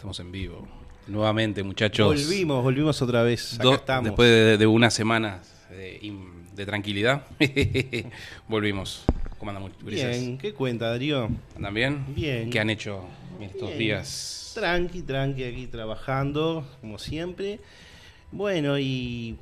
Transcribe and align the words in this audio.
Estamos 0.00 0.18
en 0.20 0.32
vivo. 0.32 0.66
Nuevamente, 1.08 1.62
muchachos. 1.62 2.06
Volvimos, 2.06 2.62
volvimos 2.64 3.02
otra 3.02 3.22
vez. 3.22 3.52
Acá 3.56 3.62
Do- 3.64 3.74
estamos. 3.74 4.04
Después 4.04 4.30
de, 4.30 4.56
de 4.56 4.66
unas 4.66 4.94
semanas 4.94 5.46
de, 5.68 6.64
tranquilidad, 6.64 7.26
volvimos. 8.48 9.04
¿Cómo 9.38 9.50
andan, 9.50 9.70
gurises? 9.82 10.18
Bien, 10.18 10.38
¿qué 10.38 10.54
cuenta, 10.54 10.88
Darío? 10.88 11.28
¿Andan 11.54 11.74
bien? 11.74 12.04
Bien. 12.16 12.48
¿Qué 12.48 12.58
han 12.60 12.70
hecho 12.70 13.04
en 13.36 13.42
estos 13.50 13.68
Bien. 13.68 13.78
días? 13.78 14.52
Tranqui, 14.54 15.02
tranqui, 15.02 15.44
aquí 15.44 15.66
trabajando, 15.66 16.66
como 16.80 16.98
siempre. 16.98 17.60
Bueno, 18.32 18.78
y 18.78 19.36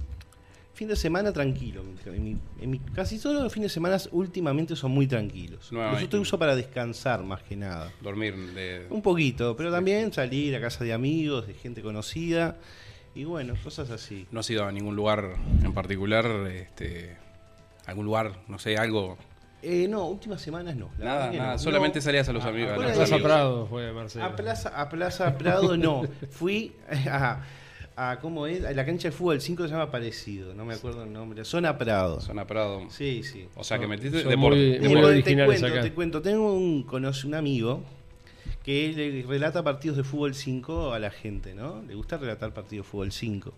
fin 0.79 0.87
de 0.87 0.95
semana 0.95 1.33
tranquilo. 1.33 1.83
En 2.07 2.23
mi- 2.23 2.39
en 2.61 2.71
mi- 2.71 2.79
casi 2.79 3.19
todos 3.19 3.43
los 3.43 3.53
fines 3.53 3.71
de 3.71 3.75
semana 3.75 3.97
últimamente 4.13 4.77
son 4.77 4.93
muy 4.93 5.09
tranquilos. 5.09 5.73
No, 5.73 5.91
Los 5.91 6.01
estoy 6.03 6.21
uso 6.21 6.39
para 6.39 6.55
descansar 6.55 7.25
más 7.25 7.43
que 7.43 7.57
nada. 7.57 7.91
Dormir 8.01 8.37
de... 8.55 8.87
Un 8.91 9.03
poquito, 9.03 9.57
pero 9.57 9.73
también 9.73 10.13
salir 10.13 10.55
a 10.55 10.61
casa 10.61 10.85
de 10.85 10.93
amigos, 10.93 11.49
de 11.49 11.55
gente 11.55 11.83
conocida. 11.83 12.59
Y 13.17 13.25
bueno, 13.25 13.55
cosas 13.65 13.91
así. 13.91 14.29
¿No 14.31 14.39
has 14.39 14.51
ido 14.51 14.65
a 14.65 14.71
ningún 14.71 14.95
lugar 14.95 15.35
en 15.65 15.73
particular? 15.75 16.25
Este, 16.49 17.17
¿Algún 17.87 18.05
lugar, 18.05 18.39
no 18.47 18.61
sé, 18.61 18.77
algo? 18.79 19.19
Eh, 19.61 19.89
no, 19.89 20.05
últimas 20.07 20.41
semanas 20.41 20.77
no. 20.77 20.91
la 20.99 21.05
Nada, 21.05 21.33
nada. 21.33 21.53
no. 21.55 21.59
Solamente 21.59 21.99
No. 21.99 22.03
salías 22.05 22.29
a 22.29 22.33
los 22.33 22.45
A- 22.45 22.49
amigos. 22.51 22.71
a 22.71 22.75
a 22.75 22.79
los 22.79 22.87
de 22.87 22.95
Plaza. 22.95 23.19
Prado 23.21 23.67
fue 23.67 23.93
Marcelo. 23.93 24.25
A 24.25 24.37
Plaza, 24.37 24.69
a 24.81 24.89
Plaza 24.89 25.37
Prado 25.37 25.77
no. 25.77 26.03
Fui 26.31 26.73
a, 27.11 27.41
a 27.99 28.19
¿cómo 28.21 28.47
es? 28.47 28.65
A 28.65 28.73
la 28.73 28.87
cancha 28.87 29.09
de 29.09 29.13
fútbol 29.13 29.41
5 29.41 29.65
se 29.65 29.71
llama 29.71 29.91
parecido, 29.91 30.55
no 30.55 30.65
me 30.65 30.75
acuerdo 30.75 31.03
el 31.03 31.13
nombre. 31.13 31.45
Zona 31.45 31.77
Prado. 31.77 32.21
Zona 32.21 32.47
Prado. 32.47 32.83
Sí, 32.91 33.23
sí. 33.23 33.47
O 33.57 33.65
sea, 33.65 33.79
que 33.79 33.87
metiste 33.87 34.19
deporte. 34.25 34.79
muy- 34.81 34.89
muy 35.03 35.23
te 35.23 35.45
cuento, 35.45 35.67
acá. 35.67 35.81
te 35.83 35.93
cuento. 35.93 36.23
Tengo 36.23 36.55
un, 36.55 36.85
conoce 36.85 37.27
un 37.27 37.35
amigo 37.35 37.83
que 38.65 38.93
le 38.95 39.23
relata 39.27 39.63
partidos 39.63 39.97
de 39.97 40.05
fútbol 40.05 40.35
5 40.35 40.93
a 40.93 40.99
la 40.99 41.11
gente, 41.11 41.55
¿no? 41.55 41.83
Le 41.87 41.95
gusta 41.95 42.17
relatar 42.19 42.53
partidos 42.55 42.87
de 42.87 42.91
fútbol 42.91 43.13
5. 43.13 43.53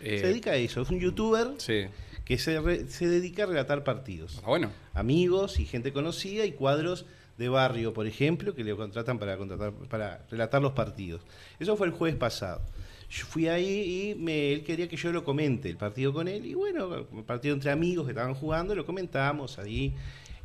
Eh, 0.00 0.18
se 0.20 0.26
dedica 0.26 0.50
a 0.52 0.56
eso. 0.56 0.82
Es 0.82 0.90
un 0.90 0.98
youtuber 1.00 1.48
Sí. 1.58 1.84
que 2.24 2.38
se, 2.38 2.60
re- 2.60 2.86
se 2.88 3.06
dedica 3.08 3.44
a 3.44 3.46
relatar 3.46 3.84
partidos. 3.84 4.34
Está 4.34 4.46
bueno. 4.46 4.70
amigos 4.94 5.58
y 5.60 5.64
gente 5.64 5.92
conocida 5.92 6.44
y 6.44 6.52
cuadros 6.52 7.06
de 7.38 7.48
barrio, 7.48 7.92
por 7.92 8.06
ejemplo, 8.06 8.54
que 8.54 8.64
le 8.64 8.74
contratan 8.74 9.18
para 9.18 9.36
contratar 9.36 9.72
para 9.90 10.24
relatar 10.30 10.60
los 10.62 10.72
partidos. 10.72 11.20
Eso 11.60 11.76
fue 11.76 11.86
el 11.86 11.92
jueves 11.92 12.16
pasado. 12.16 12.62
Yo 13.10 13.24
fui 13.26 13.48
ahí 13.48 14.12
y 14.12 14.14
me, 14.16 14.52
él 14.52 14.64
quería 14.64 14.88
que 14.88 14.96
yo 14.96 15.12
lo 15.12 15.22
comente 15.24 15.68
el 15.68 15.76
partido 15.76 16.12
con 16.12 16.26
él 16.28 16.44
y 16.44 16.54
bueno, 16.54 17.04
partido 17.26 17.54
entre 17.54 17.70
amigos 17.70 18.04
que 18.06 18.12
estaban 18.12 18.34
jugando, 18.34 18.74
lo 18.74 18.84
comentamos 18.84 19.58
ahí. 19.58 19.94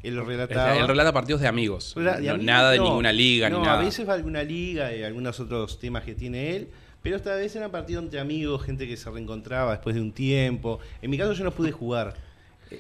Él 0.04 0.16
lo 0.16 0.24
relataba. 0.26 0.78
Él 0.78 0.88
relata 0.88 1.12
partidos 1.14 1.42
de 1.42 1.48
amigos. 1.48 1.94
De 1.96 2.04
No, 2.04 2.12
amigos, 2.12 2.42
nada 2.44 2.72
de 2.72 2.78
no. 2.78 2.86
ninguna 2.86 3.12
liga 3.14 3.50
no, 3.50 3.60
ni 3.60 3.66
nada. 3.66 3.80
A 3.80 3.84
veces 3.84 4.08
va 4.08 4.14
alguna 4.14 4.44
liga 4.44 4.96
y 4.96 5.04
algunos 5.04 5.40
otros 5.40 5.80
temas 5.80 6.04
que 6.04 6.16
tiene 6.16 6.56
él, 6.56 6.70
pero 7.04 7.16
esta 7.16 7.36
vez 7.36 7.56
era 7.56 7.70
partido 7.70 8.00
entre 8.02 8.20
amigos, 8.20 8.64
gente 8.64 8.88
que 8.88 8.98
se 8.98 9.10
reencontraba 9.12 9.72
después 9.72 9.96
de 9.96 10.02
un 10.02 10.12
tiempo. 10.12 10.80
En 11.02 11.10
mi 11.12 11.18
caso 11.18 11.34
yo 11.34 11.44
no 11.44 11.52
pude 11.52 11.72
jugar. 11.72 12.16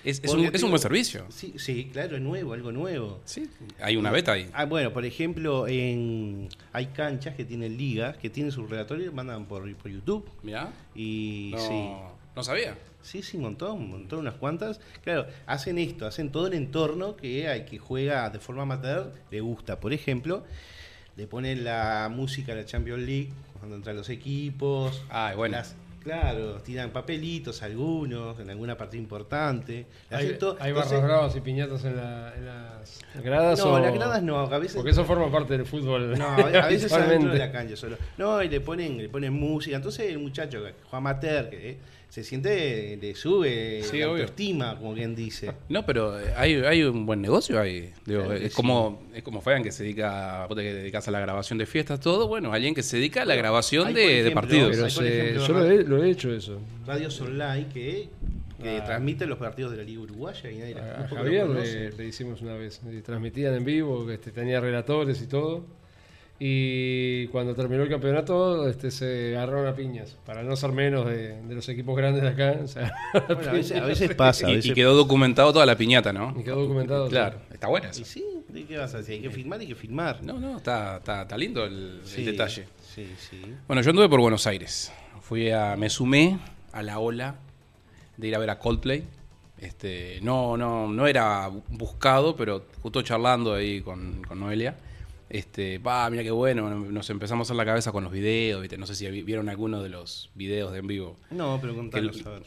Es, 0.03 0.21
es 0.23 0.31
un, 0.33 0.45
es 0.45 0.63
un 0.63 0.69
buen 0.69 0.81
servicio. 0.81 1.25
Sí, 1.29 1.53
sí, 1.57 1.89
claro, 1.91 2.15
es 2.15 2.21
nuevo, 2.21 2.53
algo 2.53 2.71
nuevo. 2.71 3.19
Sí. 3.25 3.49
Hay 3.81 3.97
una 3.97 4.09
beta 4.11 4.31
ahí. 4.33 4.49
Ah, 4.53 4.65
bueno, 4.65 4.93
por 4.93 5.03
ejemplo, 5.05 5.67
en 5.67 6.47
hay 6.73 6.87
canchas 6.87 7.35
que 7.35 7.43
tienen 7.45 7.77
ligas, 7.77 8.15
que 8.17 8.29
tienen 8.29 8.51
sus 8.51 8.69
relatorios 8.69 9.11
y 9.11 9.15
mandan 9.15 9.45
por, 9.45 9.69
por 9.75 9.91
YouTube. 9.91 10.29
Mirá. 10.43 10.71
Y 10.95 11.51
No, 11.53 11.59
sí, 11.59 11.89
no 12.35 12.43
sabía. 12.43 12.77
sí, 13.01 13.21
sí, 13.21 13.35
un 13.37 13.43
montón, 13.43 13.77
un 13.77 13.89
montón, 13.91 14.19
unas 14.19 14.35
cuantas. 14.35 14.79
Claro, 15.03 15.27
hacen 15.45 15.77
esto, 15.77 16.05
hacen 16.07 16.31
todo 16.31 16.47
el 16.47 16.53
entorno 16.53 17.15
que 17.17 17.47
hay 17.49 17.65
que 17.65 17.77
juega 17.77 18.29
de 18.29 18.39
forma 18.39 18.63
amateur, 18.63 19.11
le 19.29 19.41
gusta. 19.41 19.79
Por 19.79 19.91
ejemplo, 19.93 20.45
le 21.17 21.27
ponen 21.27 21.63
la 21.65 22.09
música 22.13 22.55
de 22.55 22.61
la 22.61 22.65
Champions 22.67 23.03
League 23.03 23.29
cuando 23.59 23.75
entran 23.75 23.95
los 23.97 24.09
equipos. 24.09 25.03
Ah, 25.09 25.33
bueno. 25.35 25.57
Las- 25.57 25.75
claro, 26.03 26.55
tiran 26.61 26.89
papelitos 26.91 27.61
algunos 27.61 28.39
en 28.39 28.49
alguna 28.49 28.77
parte 28.77 28.97
importante. 28.97 29.85
¿Hay, 30.09 30.33
todo- 30.37 30.57
hay 30.59 30.69
entonces- 30.69 30.91
barras 30.93 31.03
bravas 31.09 31.35
y 31.35 31.41
piñatas 31.41 31.83
en, 31.85 31.95
la- 31.97 32.33
en 32.35 32.45
las 32.45 33.23
gradas? 33.23 33.59
No, 33.59 33.73
o- 33.73 33.79
las 33.79 33.93
gradas 33.93 34.23
no, 34.23 34.39
a 34.39 34.57
veces 34.59 34.75
Porque 34.75 34.91
eso 34.91 35.05
forma 35.05 35.31
parte 35.31 35.57
del 35.57 35.65
fútbol. 35.65 36.17
No, 36.17 36.27
a 36.27 36.67
veces 36.67 36.91
adentro 36.91 37.31
de 37.31 37.39
la 37.39 37.51
cancha 37.51 37.75
solo. 37.75 37.97
No, 38.17 38.41
y 38.41 38.49
le 38.49 38.61
ponen, 38.61 38.97
le 38.97 39.09
ponen 39.09 39.33
música. 39.33 39.75
Entonces 39.75 40.09
el 40.09 40.19
muchacho, 40.19 40.63
Juan 40.89 41.03
Mater, 41.03 41.49
que 41.49 41.69
eh, 41.71 41.77
se 42.11 42.25
siente, 42.25 42.97
le 43.01 43.15
sube 43.15 43.81
Sí, 43.83 43.99
la 43.99 44.07
obvio. 44.09 44.23
autoestima, 44.23 44.77
como 44.77 44.93
quien 44.93 45.15
dice. 45.15 45.53
No, 45.69 45.85
pero 45.85 46.19
eh, 46.19 46.33
hay, 46.35 46.55
hay 46.55 46.83
un 46.83 47.05
buen 47.05 47.21
negocio 47.21 47.57
ahí. 47.57 47.89
Digo, 48.05 48.25
Claro 48.25 48.35
es, 48.35 48.53
como, 48.53 49.03
es 49.15 49.23
como 49.23 49.39
Fean 49.39 49.63
que 49.63 49.71
se 49.71 49.83
dedica, 49.83 50.45
vos 50.47 50.57
te 50.57 50.61
dedicas 50.73 51.07
a 51.07 51.11
la 51.11 51.21
grabación 51.21 51.57
de 51.57 51.65
fiestas, 51.65 52.01
todo. 52.01 52.27
Bueno, 52.27 52.51
alguien 52.51 52.75
que 52.75 52.83
se 52.83 52.97
dedica 52.97 53.21
a 53.21 53.25
la 53.25 53.35
grabación 53.35 53.87
hay, 53.87 53.93
de, 54.23 54.31
partidos. 54.31 54.75
Pero 54.75 54.89
se- 54.89 55.35
yo 55.35 55.47
lo 55.53 55.65
he, 55.65 55.83
lo 55.85 56.03
he 56.03 56.09
hecho 56.09 56.33
eso. 56.33 56.59
Radios 56.85 57.21
online 57.21 57.67
que, 57.73 58.09
que 58.61 58.77
Ah. 58.79 58.83
transmiten 58.83 59.29
los 59.29 59.37
partidos 59.37 59.71
de 59.71 59.77
la 59.77 59.83
Liga 59.83 60.01
Uruguaya 60.01 60.51
y 60.51 60.57
nadie 60.57 60.75
la- 60.75 61.05
A, 61.05 61.07
Javier 61.07 61.47
le, 61.47 61.91
le 61.93 62.05
hicimos 62.05 62.41
una 62.41 62.55
vez. 62.55 62.81
y 62.91 62.99
Transmitían 62.99 63.55
en 63.55 63.63
vivo, 63.63 64.05
que 64.05 64.15
este, 64.15 64.31
tenía 64.31 64.59
relatores 64.59 65.21
y 65.21 65.27
todo. 65.27 65.65
Y 66.43 67.27
cuando 67.27 67.53
terminó 67.53 67.83
el 67.83 67.89
campeonato, 67.89 68.67
este, 68.67 68.89
se 68.89 69.37
agarraron 69.37 69.67
a 69.67 69.75
piñas. 69.75 70.17
Para 70.25 70.41
no 70.41 70.55
ser 70.55 70.71
menos 70.71 71.05
de, 71.05 71.39
de 71.39 71.53
los 71.53 71.69
equipos 71.69 71.95
grandes 71.95 72.23
de 72.23 72.29
acá. 72.29 72.59
o 72.63 72.67
sea, 72.67 72.91
Bueno, 73.27 73.51
a, 73.51 73.53
veces, 73.53 73.79
a 73.79 73.85
veces 73.85 74.15
pasa. 74.15 74.47
A 74.47 74.51
Y, 74.51 74.59
y 74.63 74.73
quedó 74.73 74.95
documentado 74.95 75.53
toda 75.53 75.67
la 75.67 75.77
piñata, 75.77 76.11
¿no? 76.11 76.35
y 76.35 76.43
quedó 76.43 76.61
documentado. 76.61 77.07
Claro, 77.09 77.37
está 77.53 77.67
buena 77.67 77.89
Y 77.89 77.91
eso. 77.91 78.05
sí, 78.05 78.25
¿de 78.49 78.65
qué 78.65 78.75
vas 78.75 78.91
a 78.95 78.97
decir? 78.97 79.13
Hay 79.17 79.21
que 79.21 79.29
filmar, 79.29 79.59
hay 79.59 79.67
que 79.67 79.75
filmar. 79.75 80.23
No, 80.23 80.39
no, 80.39 80.57
está, 80.57 80.97
está, 80.97 81.21
está 81.21 81.37
lindo 81.37 81.63
el, 81.63 81.99
el 82.01 82.07
Sí, 82.07 82.23
detalle. 82.23 82.65
Sí, 82.91 83.05
sí. 83.19 83.39
Bueno, 83.67 83.83
yo 83.83 83.91
anduve 83.91 84.09
por 84.09 84.19
Buenos 84.19 84.47
Aires. 84.47 84.91
Fui 85.21 85.51
a, 85.51 85.75
me 85.75 85.91
sumé 85.91 86.39
a 86.71 86.81
la 86.81 86.97
ola 86.97 87.35
de 88.17 88.27
ir 88.27 88.33
a 88.35 88.39
ver 88.39 88.49
a 88.49 88.57
Coldplay. 88.57 89.03
Este, 89.59 90.17
no, 90.23 90.57
no, 90.57 90.87
no 90.87 91.05
era 91.05 91.51
buscado, 91.69 92.35
pero 92.35 92.65
justo 92.81 93.03
charlando 93.03 93.53
ahí 93.53 93.81
con, 93.81 94.23
con 94.23 94.39
Noelia. 94.39 94.75
Este, 95.33 95.79
pa, 95.79 96.09
mira 96.09 96.23
qué 96.23 96.31
bueno, 96.31 96.69
nos 96.69 97.09
empezamos 97.09 97.45
a 97.45 97.47
hacer 97.47 97.55
la 97.55 97.63
cabeza 97.63 97.93
con 97.93 98.03
los 98.03 98.11
videos, 98.11 98.59
¿viste? 98.61 98.77
no 98.77 98.85
sé 98.85 98.95
si 98.95 99.09
vi- 99.09 99.21
vieron 99.23 99.47
alguno 99.47 99.81
de 99.81 99.87
los 99.87 100.29
videos 100.35 100.73
de 100.73 100.79
en 100.79 100.87
vivo. 100.87 101.17
No, 101.29 101.57
pero 101.61 101.73
contanos, 101.73 102.17
Que- 102.17 102.27
a 102.27 102.31
ver. 102.33 102.43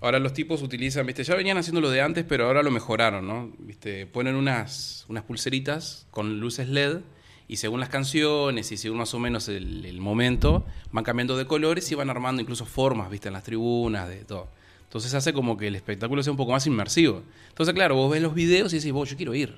Ahora 0.00 0.18
los 0.18 0.32
tipos 0.32 0.62
utilizan, 0.62 1.04
viste, 1.04 1.24
ya 1.24 1.34
venían 1.34 1.58
haciendo 1.58 1.82
lo 1.82 1.90
de 1.90 2.00
antes, 2.00 2.24
pero 2.26 2.46
ahora 2.46 2.62
lo 2.62 2.70
mejoraron, 2.70 3.26
¿no? 3.26 3.52
Viste, 3.58 4.06
ponen 4.06 4.34
unas, 4.34 5.04
unas 5.08 5.24
pulseritas 5.24 6.06
con 6.10 6.40
luces 6.40 6.68
LED 6.70 7.00
y 7.48 7.56
según 7.58 7.80
las 7.80 7.90
canciones 7.90 8.72
y 8.72 8.78
según 8.78 8.96
más 8.98 9.12
o 9.12 9.18
menos 9.18 9.48
el, 9.48 9.84
el 9.84 10.00
momento, 10.00 10.64
van 10.92 11.04
cambiando 11.04 11.36
de 11.36 11.46
colores 11.46 11.90
y 11.92 11.94
van 11.96 12.08
armando 12.08 12.40
incluso 12.40 12.64
formas, 12.64 13.10
viste, 13.10 13.28
en 13.28 13.34
las 13.34 13.44
tribunas, 13.44 14.08
de 14.08 14.24
todo. 14.24 14.48
Entonces 14.84 15.12
hace 15.12 15.34
como 15.34 15.58
que 15.58 15.66
el 15.68 15.76
espectáculo 15.76 16.22
sea 16.22 16.30
un 16.30 16.36
poco 16.38 16.52
más 16.52 16.66
inmersivo. 16.66 17.22
Entonces, 17.50 17.74
claro, 17.74 17.94
vos 17.94 18.10
ves 18.10 18.22
los 18.22 18.34
videos 18.34 18.72
y 18.72 18.76
decís, 18.76 18.92
vos, 18.92 19.10
yo 19.10 19.16
quiero 19.18 19.34
ir, 19.34 19.56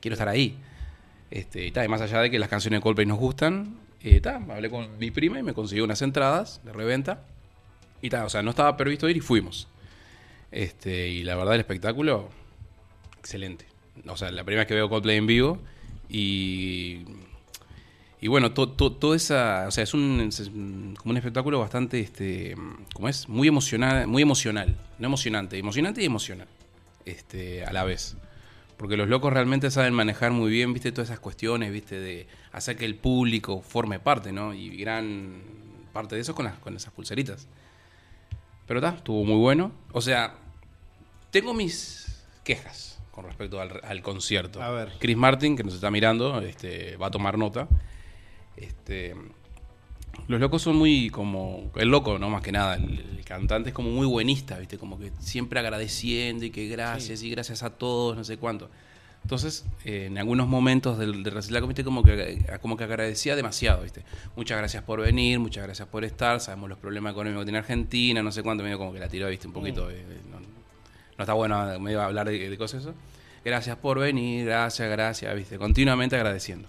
quiero 0.00 0.14
estar 0.14 0.28
ahí. 0.28 0.56
Este, 1.32 1.66
y, 1.66 1.72
y 1.74 1.88
más 1.88 2.02
allá 2.02 2.20
de 2.20 2.30
que 2.30 2.38
las 2.38 2.50
canciones 2.50 2.78
de 2.78 2.82
Coldplay 2.82 3.06
nos 3.06 3.18
gustan, 3.18 3.78
eh, 4.02 4.20
hablé 4.26 4.68
con 4.68 4.98
mi 4.98 5.10
prima 5.10 5.38
y 5.38 5.42
me 5.42 5.54
consiguió 5.54 5.82
unas 5.84 6.02
entradas 6.02 6.60
de 6.62 6.74
reventa. 6.74 7.24
Y 8.02 8.14
o 8.14 8.28
sea, 8.28 8.42
no 8.42 8.50
estaba 8.50 8.76
previsto 8.76 9.08
ir 9.08 9.16
y 9.16 9.20
fuimos. 9.20 9.66
Este, 10.50 11.08
y 11.08 11.22
la 11.22 11.34
verdad 11.34 11.54
el 11.54 11.60
espectáculo, 11.60 12.28
excelente. 13.18 13.64
O 14.06 14.16
sea, 14.18 14.30
la 14.30 14.44
primera 14.44 14.60
vez 14.62 14.68
que 14.68 14.74
veo 14.74 14.90
Coldplay 14.90 15.16
en 15.16 15.26
vivo 15.26 15.58
y... 16.08 17.04
Y 18.20 18.28
bueno, 18.28 18.52
to- 18.52 18.68
to- 18.70 19.14
esa, 19.14 19.64
o 19.66 19.70
sea, 19.72 19.82
es 19.82 19.94
un, 19.94 20.20
es 20.28 20.38
un- 20.40 20.94
como 20.96 21.10
un 21.10 21.16
espectáculo 21.16 21.58
bastante, 21.58 21.98
este, 21.98 22.54
como 22.94 23.08
es, 23.08 23.28
muy 23.28 23.48
emocional, 23.48 24.06
muy 24.06 24.22
emocional, 24.22 24.76
no 25.00 25.06
emocionante, 25.08 25.58
emocionante 25.58 26.02
y 26.02 26.04
emocional, 26.04 26.46
este, 27.04 27.64
a 27.64 27.72
la 27.72 27.82
vez, 27.82 28.16
porque 28.82 28.96
los 28.96 29.08
locos 29.08 29.32
realmente 29.32 29.70
saben 29.70 29.94
manejar 29.94 30.32
muy 30.32 30.50
bien, 30.50 30.72
viste, 30.72 30.90
todas 30.90 31.08
esas 31.08 31.20
cuestiones, 31.20 31.70
viste, 31.70 32.00
de 32.00 32.26
hacer 32.50 32.76
que 32.76 32.84
el 32.84 32.96
público 32.96 33.62
forme 33.62 34.00
parte, 34.00 34.32
¿no? 34.32 34.52
Y 34.54 34.76
gran 34.76 35.40
parte 35.92 36.16
de 36.16 36.22
eso 36.22 36.34
con 36.34 36.46
las, 36.46 36.58
con 36.58 36.74
esas 36.74 36.92
pulseritas. 36.92 37.46
Pero 38.66 38.80
está, 38.80 38.96
estuvo 38.96 39.24
muy 39.24 39.36
bueno. 39.36 39.70
O 39.92 40.00
sea, 40.00 40.34
tengo 41.30 41.54
mis 41.54 42.24
quejas 42.42 42.98
con 43.12 43.24
respecto 43.24 43.60
al, 43.60 43.80
al 43.84 44.02
concierto. 44.02 44.60
A 44.60 44.70
ver. 44.70 44.94
Chris 44.98 45.16
Martin, 45.16 45.56
que 45.56 45.62
nos 45.62 45.74
está 45.74 45.88
mirando, 45.88 46.40
este, 46.40 46.96
va 46.96 47.06
a 47.06 47.10
tomar 47.12 47.38
nota. 47.38 47.68
Este, 48.56 49.14
los 50.28 50.40
locos 50.40 50.62
son 50.62 50.76
muy 50.76 51.10
como. 51.10 51.70
El 51.76 51.88
loco, 51.88 52.18
¿no? 52.18 52.30
Más 52.30 52.42
que 52.42 52.52
nada. 52.52 52.76
El, 52.76 52.98
el 53.18 53.24
cantante 53.24 53.70
es 53.70 53.74
como 53.74 53.90
muy 53.90 54.06
buenista, 54.06 54.58
¿viste? 54.58 54.78
Como 54.78 54.98
que 54.98 55.10
siempre 55.20 55.60
agradeciendo 55.60 56.44
y 56.44 56.50
que 56.50 56.68
gracias 56.68 57.22
y 57.22 57.30
gracias 57.30 57.62
a 57.62 57.70
todos, 57.70 58.16
no 58.16 58.24
sé 58.24 58.36
cuánto. 58.36 58.70
Entonces, 59.22 59.64
eh, 59.84 60.06
en 60.06 60.18
algunos 60.18 60.48
momentos 60.48 60.98
del, 60.98 61.22
del 61.22 61.32
recital, 61.32 61.64
¿viste? 61.66 61.84
Como 61.84 62.02
que, 62.02 62.32
eh, 62.32 62.58
como 62.60 62.76
que 62.76 62.84
agradecía 62.84 63.36
demasiado, 63.36 63.82
¿viste? 63.82 64.02
Muchas 64.34 64.58
gracias 64.58 64.82
por 64.82 65.00
venir, 65.00 65.38
muchas 65.38 65.62
gracias 65.64 65.86
por 65.86 66.04
estar, 66.04 66.40
sabemos 66.40 66.68
los 66.68 66.78
problemas 66.78 67.12
económicos 67.12 67.42
que 67.42 67.46
tiene 67.46 67.58
Argentina, 67.58 68.20
no 68.20 68.32
sé 68.32 68.42
cuánto, 68.42 68.64
medio 68.64 68.78
como 68.78 68.92
que 68.92 68.98
la 68.98 69.08
tiró, 69.08 69.28
¿viste? 69.28 69.46
Un 69.46 69.52
poquito. 69.52 69.88
eh, 69.90 70.04
no, 70.28 70.40
no 70.40 71.22
está 71.22 71.34
bueno 71.34 71.78
medio 71.78 72.02
hablar 72.02 72.28
de, 72.28 72.50
de 72.50 72.58
cosas 72.58 72.82
eso. 72.82 72.94
Gracias 73.44 73.76
por 73.76 74.00
venir, 74.00 74.44
gracias, 74.44 74.90
gracias, 74.90 75.36
¿viste? 75.36 75.56
Continuamente 75.56 76.16
agradeciendo. 76.16 76.66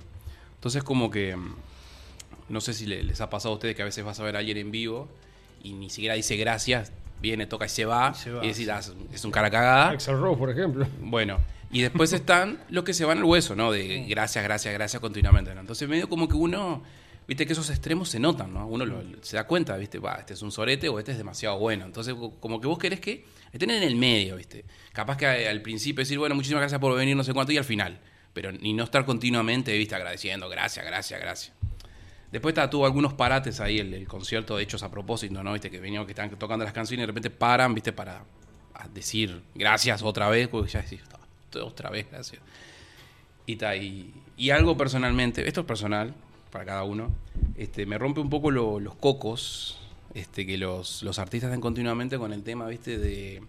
Entonces, 0.56 0.84
como 0.84 1.10
que 1.10 1.36
mm, 1.36 1.56
no 2.50 2.62
sé 2.62 2.74
si 2.74 2.86
le- 2.86 3.04
les 3.04 3.22
ha 3.22 3.30
pasado 3.30 3.54
a 3.54 3.56
ustedes 3.56 3.76
que 3.76 3.82
a 3.82 3.86
veces 3.86 4.04
vas 4.04 4.20
a 4.20 4.24
ver 4.24 4.36
a 4.36 4.40
alguien 4.40 4.58
en 4.58 4.72
vivo 4.72 5.08
y 5.64 5.74
ni 5.74 5.90
siquiera 5.90 6.16
dice 6.16 6.36
gracias, 6.36 6.92
viene, 7.22 7.46
toca 7.48 7.66
y 7.66 7.70
se 7.70 7.86
va, 7.86 8.14
Y 8.16 8.20
se 8.20 8.32
va, 8.32 8.44
y 8.46 8.50
decís. 8.50 8.68
"Ah, 8.70 8.82
es 9.14 9.24
un 9.26 9.32
cara 9.32 9.50
cagada. 9.50 9.90
Axel 9.92 10.20
Rose, 10.20 10.38
por 10.38 10.50
ejemplo. 10.50 10.86
Bueno, 11.00 11.40
y 11.72 11.82
después 11.82 12.12
están 12.14 12.60
los 12.70 12.84
que 12.84 12.94
se 12.94 13.06
van 13.06 13.18
al 13.20 13.24
hueso, 13.24 13.56
¿no? 13.56 13.72
De 13.72 14.06
gracias, 14.08 14.44
gracias, 14.44 14.74
gracias 14.74 15.00
continuamente, 15.00 15.54
¿no? 15.56 15.62
Entonces 15.62 15.88
medio 15.88 16.10
como 16.10 16.28
que 16.28 16.36
uno, 16.36 16.84
viste 17.26 17.46
que 17.48 17.54
esos 17.54 17.70
extremos 17.70 18.10
se 18.10 18.20
notan, 18.20 18.54
¿no? 18.54 18.68
Uno 18.68 18.86
lo- 18.86 19.02
se 19.24 19.38
da 19.38 19.46
cuenta, 19.48 19.78
viste, 19.78 20.00
va, 20.00 20.16
este 20.16 20.34
es 20.34 20.42
un 20.42 20.52
sorete 20.52 20.90
o 20.90 21.00
este 21.00 21.14
es 21.14 21.18
demasiado 21.18 21.58
bueno. 21.60 21.86
Entonces 21.86 22.14
co- 22.14 22.32
como 22.42 22.60
que 22.60 22.68
vos 22.68 22.78
querés 22.78 23.00
que 23.00 23.24
estén 23.54 23.72
en 23.72 23.84
el 23.84 23.96
medio, 23.96 24.36
viste. 24.36 24.66
Capaz 24.92 25.16
que 25.16 25.48
al 25.48 25.62
principio 25.62 26.02
decir, 26.02 26.20
bueno, 26.20 26.36
muchísimas 26.36 26.60
gracias 26.62 26.82
por 26.82 26.94
venir, 26.98 27.16
no 27.16 27.24
sé 27.24 27.34
cuánto, 27.34 27.54
y 27.54 27.58
al 27.58 27.64
final. 27.64 28.00
Pero 28.34 28.52
ni 28.52 28.74
no 28.74 28.84
estar 28.84 29.06
continuamente, 29.06 29.78
viste, 29.78 29.96
agradeciendo, 29.96 30.50
gracias, 30.50 30.86
gracias, 30.86 31.22
gracias. 31.22 31.54
Después 32.34 32.54
está, 32.54 32.68
tuvo 32.68 32.88
algunos 32.88 33.14
parates 33.14 33.60
ahí, 33.60 33.78
el, 33.78 34.08
concierto 34.08 34.58
hechos 34.58 34.82
a 34.82 34.90
propósito, 34.90 35.44
¿no? 35.44 35.54
Viste, 35.54 35.70
que 35.70 35.80
venían, 35.80 36.04
que 36.08 36.14
están 36.14 36.32
tocando 36.32 36.66
las 36.66 36.74
canciones 36.74 37.02
y 37.02 37.04
de 37.04 37.08
repente 37.08 37.30
paran, 37.30 37.76
viste, 37.76 37.94
para 37.94 38.26
decir 38.92 39.44
gracias 39.54 40.02
otra 40.02 40.28
vez, 40.30 40.48
porque 40.48 40.72
ya 40.72 40.82
decís, 40.82 41.02
"Ah, 41.14 41.20
otra 41.62 41.92
vez, 41.92 42.08
gracias. 42.12 42.42
Y, 43.46 43.56
ta, 43.58 43.76
y, 43.76 44.12
y 44.36 44.50
algo 44.50 44.76
personalmente, 44.76 45.48
esto 45.48 45.62
es 45.62 45.68
personal, 45.68 46.16
para 46.52 46.66
cada 46.66 46.84
uno, 46.84 47.12
este, 47.56 47.86
me 47.86 48.00
rompe 48.00 48.20
un 48.20 48.32
poco 48.32 48.50
lo- 48.50 48.80
los 48.80 48.96
cocos, 48.96 49.80
este, 50.16 50.48
que 50.48 50.58
los, 50.58 51.04
los 51.04 51.20
artistas 51.20 51.50
están 51.50 51.62
continuamente 51.62 52.18
con 52.18 52.34
el 52.34 52.42
tema, 52.42 52.66
viste, 52.68 52.98
de 52.98 53.44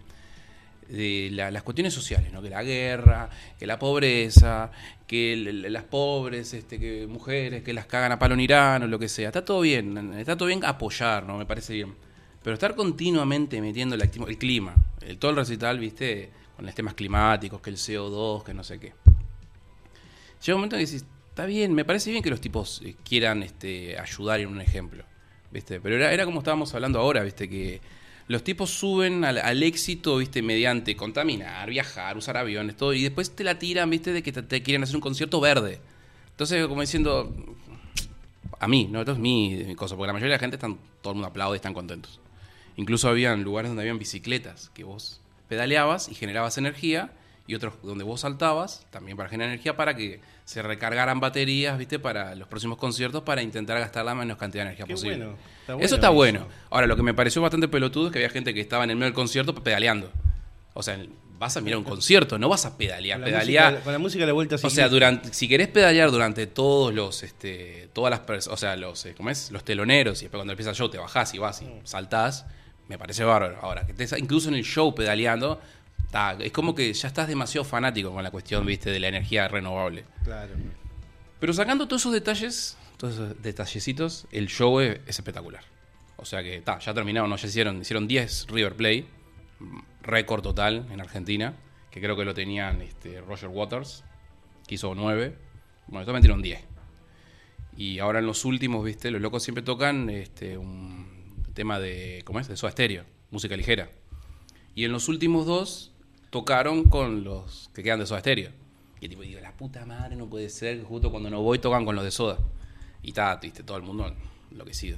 de 0.89 1.29
la- 1.31 1.51
las 1.51 1.63
cuestiones 1.63 1.93
sociales, 1.93 2.31
¿no? 2.31 2.41
que 2.41 2.49
la 2.49 2.63
guerra, 2.63 3.29
que 3.57 3.65
la 3.65 3.79
pobreza, 3.79 4.71
que 5.07 5.35
las 5.35 5.83
pobres, 5.83 6.53
este, 6.53 6.79
que 6.79 7.07
mujeres 7.07 7.63
que 7.63 7.73
las 7.73 7.85
cagan 7.85 8.11
a 8.11 8.19
palo 8.19 8.33
en 8.35 8.41
Irán 8.41 8.83
o 8.83 8.87
lo 8.87 8.99
que 8.99 9.07
sea. 9.09 9.27
Está 9.29 9.43
todo 9.45 9.61
bien, 9.61 10.13
está 10.17 10.35
todo 10.37 10.47
bien 10.47 10.63
apoyar, 10.63 11.25
¿no? 11.25 11.37
Me 11.37 11.45
parece 11.45 11.73
bien. 11.73 11.93
Pero 12.43 12.53
estar 12.53 12.75
continuamente 12.75 13.59
metiendo 13.61 13.95
el, 13.95 14.09
clima, 14.37 14.75
el, 15.01 15.17
todo 15.17 15.31
el 15.31 15.37
recital, 15.37 15.79
viste, 15.79 16.29
con 16.55 16.65
los 16.65 16.75
temas 16.75 16.93
climáticos, 16.93 17.59
que 17.61 17.71
el 17.71 17.77
CO2, 17.77 18.43
que 18.43 18.53
no 18.53 18.63
sé 18.63 18.79
qué. 18.79 18.93
Llega 20.45 20.55
un 20.55 20.59
momento 20.61 20.75
en 20.75 20.85
que 20.85 20.91
decís, 20.91 21.05
está 21.29 21.45
bien, 21.45 21.73
me 21.73 21.85
parece 21.85 22.11
bien 22.11 22.21
que 22.21 22.29
los 22.29 22.39
tipos 22.41 22.81
eh, 22.85 22.95
quieran 23.03 23.41
este, 23.43 23.97
ayudar 23.99 24.39
en 24.39 24.49
un 24.49 24.61
ejemplo, 24.61 25.03
¿viste? 25.51 25.79
Pero 25.81 25.95
era, 25.95 26.13
era 26.13 26.25
como 26.25 26.39
estábamos 26.39 26.73
hablando 26.75 26.99
ahora, 26.99 27.23
¿viste? 27.23 27.49
Que 27.49 27.81
los 28.27 28.43
tipos 28.43 28.71
suben 28.71 29.23
al, 29.23 29.63
éxito, 29.63 30.17
¿viste? 30.17 30.41
Mediante 30.41 30.95
contaminar, 30.95 31.69
viajar, 31.69 32.17
usar 32.17 32.37
aviones, 32.37 32.75
todo, 32.75 32.93
y 32.93 33.03
después 33.03 33.35
te 33.35 33.43
la 33.43 33.59
tiran, 33.59 33.89
¿viste? 33.89 34.13
De 34.13 34.23
que 34.23 34.31
te, 34.31 34.41
te 34.41 34.63
quieren 34.63 34.83
hacer 34.83 34.95
un 34.95 35.01
concierto 35.01 35.39
verde. 35.39 35.79
Entonces, 36.31 36.65
como 36.67 36.81
diciendo, 36.81 37.33
a 38.59 38.67
mí, 38.67 38.87
¿no? 38.91 38.99
Esto 38.99 39.11
es 39.11 39.19
mi, 39.19 39.55
mi 39.67 39.75
cosa, 39.75 39.95
porque 39.95 40.07
la 40.07 40.13
mayoría 40.13 40.33
de 40.33 40.37
la 40.37 40.39
gente 40.39 40.55
están, 40.55 40.77
todo 41.01 41.11
el 41.11 41.15
mundo 41.15 41.27
aplaude, 41.27 41.55
están 41.55 41.73
contentos. 41.73 42.19
Incluso 42.77 43.09
habían 43.09 43.43
lugares 43.43 43.69
donde 43.69 43.83
habían 43.83 43.99
bicicletas, 43.99 44.71
que 44.73 44.83
vos 44.83 45.21
pedaleabas 45.47 46.09
y 46.09 46.15
generabas 46.15 46.57
energía, 46.57 47.11
y 47.47 47.53
otros 47.53 47.75
donde 47.83 48.03
vos 48.03 48.21
saltabas, 48.21 48.87
también 48.89 49.17
para 49.17 49.29
generar 49.29 49.51
energía, 49.51 49.77
para 49.77 49.95
que 49.95 50.19
se 50.45 50.61
recargaran 50.61 51.19
baterías, 51.19 51.77
¿viste? 51.77 51.97
Para 51.99 52.35
los 52.35 52.47
próximos 52.47 52.77
conciertos, 52.77 53.23
para 53.23 53.41
intentar 53.41 53.79
gastar 53.79 54.05
la 54.05 54.13
menos 54.13 54.37
cantidad 54.37 54.63
de 54.63 54.69
energía 54.69 54.85
Qué 54.85 54.93
posible. 54.93 55.17
bueno, 55.17 55.37
está 55.61 55.73
eso 55.83 55.95
está 55.95 56.07
eso. 56.07 56.13
bueno. 56.13 56.47
Ahora, 56.69 56.85
lo 56.87 56.95
que 56.95 57.01
me 57.03 57.13
pareció 57.15 57.41
bastante 57.41 57.67
pelotudo 57.67 58.07
es 58.07 58.13
que 58.13 58.19
había 58.19 58.29
gente 58.29 58.53
que 58.53 58.61
estaba 58.61 58.83
en 58.83 58.91
el 58.91 58.95
medio 58.95 59.07
del 59.07 59.15
concierto 59.15 59.55
pedaleando. 59.55 60.11
O 60.75 60.83
sea, 60.83 60.99
vas 61.39 61.57
a 61.57 61.61
mirar 61.61 61.79
un 61.79 61.83
concierto, 61.83 62.37
no 62.37 62.47
vas 62.47 62.65
a 62.65 62.77
pedalear. 62.77 63.19
Con 63.19 63.31
la, 63.31 63.37
Pedalear, 63.39 63.71
música, 63.71 63.83
con 63.83 63.93
la 63.93 63.99
música 63.99 64.25
la 64.25 64.33
vuelta 64.33 64.55
o 64.61 64.69
sea, 64.69 64.87
durante, 64.87 65.33
si 65.33 65.47
querés 65.47 65.67
pedalear 65.67 66.11
durante 66.11 66.45
todos 66.47 66.93
los, 66.93 67.23
este, 67.23 67.89
todas 67.93 68.11
las 68.11 68.19
personas, 68.19 68.53
o 68.53 68.57
sea, 68.59 68.75
los, 68.75 69.05
eh, 69.05 69.15
¿cómo 69.15 69.31
es? 69.31 69.51
Los 69.51 69.63
teloneros, 69.63 70.21
y 70.21 70.25
después 70.25 70.39
cuando 70.39 70.53
empieza 70.53 70.69
el 70.69 70.75
show 70.75 70.89
te 70.89 70.97
bajás 70.97 71.33
y 71.33 71.39
vas 71.39 71.61
y 71.61 71.67
saltás, 71.85 72.45
me 72.87 72.97
parece 72.97 73.23
bárbaro. 73.23 73.57
Ahora, 73.61 73.85
que 73.85 73.93
estés 73.93 74.13
incluso 74.19 74.49
en 74.49 74.55
el 74.55 74.63
show 74.63 74.93
pedaleando, 74.93 75.59
ta, 76.11 76.37
es 76.39 76.51
como 76.51 76.75
que 76.75 76.91
ya 76.93 77.07
estás 77.07 77.27
demasiado 77.27 77.65
fanático 77.65 78.11
con 78.11 78.23
la 78.23 78.31
cuestión, 78.31 78.65
viste, 78.65 78.91
de 78.91 78.99
la 78.99 79.07
energía 79.07 79.47
renovable. 79.47 80.05
Claro. 80.23 80.53
Pero 81.39 81.53
sacando 81.53 81.87
todos 81.87 82.01
esos 82.01 82.13
detalles, 82.13 82.77
todos 82.97 83.15
esos 83.15 83.41
detallecitos, 83.41 84.27
el 84.31 84.47
show 84.47 84.79
es, 84.79 84.99
es 85.05 85.19
espectacular. 85.19 85.63
O 86.17 86.25
sea 86.25 86.41
que, 86.43 86.61
ta, 86.61 86.79
ya 86.79 86.93
terminaron, 86.93 87.29
¿no? 87.29 87.35
ya 87.35 87.47
hicieron, 87.47 87.81
hicieron 87.81 88.07
10 88.07 88.47
River 88.47 88.75
Play, 88.75 89.07
mm, 89.59 89.79
récord 90.01 90.41
total 90.41 90.87
en 90.91 91.01
Argentina, 91.01 91.53
que 91.91 92.01
creo 92.01 92.15
que 92.15 92.25
lo 92.25 92.33
tenían 92.33 92.81
este, 92.81 93.21
Roger 93.21 93.49
Waters, 93.49 94.03
que 94.67 94.75
hizo 94.75 94.95
9. 94.95 95.35
Bueno, 95.87 96.01
estos 96.01 96.13
metieron 96.13 96.41
10. 96.41 96.63
Y 97.77 97.99
ahora 97.99 98.19
en 98.19 98.25
los 98.25 98.45
últimos, 98.45 98.83
viste, 98.83 99.11
los 99.11 99.21
locos 99.21 99.43
siempre 99.43 99.61
tocan 99.63 100.09
este, 100.09 100.57
un 100.57 101.43
tema 101.53 101.79
de, 101.79 102.21
¿cómo 102.25 102.39
es? 102.39 102.47
De 102.47 102.55
Soda 102.55 102.71
Stereo, 102.71 103.03
música 103.31 103.55
ligera. 103.55 103.89
Y 104.73 104.85
en 104.85 104.91
los 104.91 105.07
últimos 105.07 105.45
dos 105.45 105.91
tocaron 106.35 106.83
con 106.89 107.23
los 107.23 107.69
que 107.73 107.81
quedan 107.81 107.99
de 107.99 108.05
Soda 108.05 108.19
Stereo. 108.19 108.49
Y 108.99 109.05
el 109.05 109.09
tipo 109.09 109.21
digo, 109.21 109.39
la 109.39 109.53
puta 109.53 109.85
madre, 109.85 110.17
no 110.17 110.27
puede 110.27 110.49
ser 110.49 110.79
que 110.79 110.83
justo 110.83 111.09
cuando 111.09 111.29
no 111.29 111.41
voy 111.41 111.59
tocan 111.59 111.85
con 111.85 111.95
los 111.95 112.03
de 112.03 112.11
Soda. 112.11 112.39
Y 113.01 113.09
está, 113.09 113.37
viste, 113.37 113.63
todo 113.63 113.77
el 113.77 113.83
mundo 113.83 114.13
enloquecido. 114.51 114.97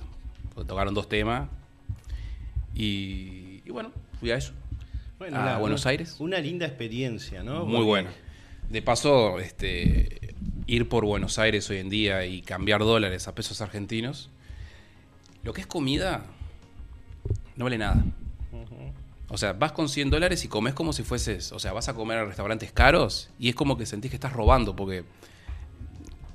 Porque 0.56 0.68
tocaron 0.68 0.96
dos 0.96 1.08
temas. 1.08 1.48
Y, 2.74 3.62
y 3.66 3.70
bueno, 3.70 3.92
fui 4.20 4.32
a 4.32 4.38
eso. 4.38 4.52
Bueno, 5.20 5.38
a 5.38 5.60
Buenos 5.60 5.84
una- 5.84 5.92
Aires. 5.92 6.16
Una 6.20 6.40
linda 6.40 6.66
experiencia, 6.66 7.44
¿no? 7.44 7.66
Muy 7.66 7.74
Porque- 7.76 7.86
bueno. 7.86 8.10
De 8.72 8.82
paso, 8.82 9.38
este, 9.40 10.34
ir 10.66 10.90
por 10.90 11.06
Buenos 11.06 11.38
Aires 11.38 11.70
hoy 11.70 11.78
en 11.78 11.90
día 11.90 12.26
y 12.26 12.42
cambiar 12.42 12.80
dólares 12.82 13.28
a 13.28 13.36
pesos 13.36 13.62
argentinos, 13.62 14.32
lo 15.44 15.54
que 15.54 15.62
es 15.62 15.68
comida, 15.68 16.26
no 17.56 17.66
vale 17.66 17.78
nada. 17.78 18.04
O 19.30 19.38
sea, 19.38 19.54
vas 19.54 19.74
con 19.74 19.90
100 19.90 20.10
dólares 20.10 20.46
y 20.46 20.48
comes 20.48 20.74
como 20.74 20.94
si 20.94 21.04
fueses, 21.04 21.52
o 21.52 21.60
sea, 21.60 21.74
vas 21.74 21.90
a 21.90 21.94
comer 21.94 22.20
a 22.20 22.26
restaurantes 22.26 22.72
caros 22.72 23.30
y 23.38 23.50
es 23.50 23.56
como 23.56 23.78
que 23.78 23.86
sentís 23.86 24.10
que 24.10 24.16
estás 24.16 24.32
robando 24.32 24.76
porque 24.76 25.04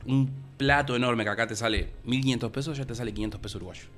un 0.05 0.31
plato 0.59 0.94
enorme 0.94 1.25
que 1.25 1.31
acá 1.31 1.47
te 1.47 1.56
sale 1.56 1.91
1500 2.05 2.50
pesos, 2.50 2.77
ya 2.77 2.85
te 2.85 2.94
sale 2.94 3.15
500 3.15 3.41
pesos 3.41 3.56
uruguayos. 3.56 3.89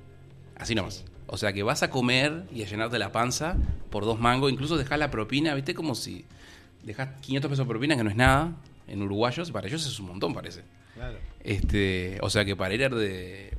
Así 0.55 0.75
nomás. 0.75 1.03
O 1.27 1.37
sea 1.37 1.51
que 1.51 1.63
vas 1.63 1.83
a 1.83 1.89
comer 1.89 2.45
y 2.53 2.63
a 2.63 2.65
llenarte 2.67 2.97
la 2.97 3.11
panza 3.11 3.57
por 3.89 4.05
dos 4.05 4.19
mangos, 4.19 4.51
incluso 4.51 4.77
dejar 4.77 4.99
la 4.99 5.11
propina, 5.11 5.53
¿viste? 5.55 5.73
Como 5.73 5.95
si 5.95 6.25
dejas 6.83 7.19
500 7.21 7.49
pesos 7.49 7.65
de 7.65 7.69
propina, 7.69 7.97
que 7.97 8.03
no 8.03 8.09
es 8.09 8.15
nada, 8.15 8.55
en 8.87 9.01
uruguayos, 9.01 9.51
para 9.51 9.67
ellos 9.67 9.85
es 9.85 9.99
un 9.99 10.07
montón, 10.07 10.33
parece. 10.33 10.63
Claro. 10.93 11.17
Este, 11.43 12.17
o 12.21 12.29
sea 12.29 12.45
que 12.45 12.55
para 12.55 12.73
ir 12.73 12.89
de, 12.95 13.57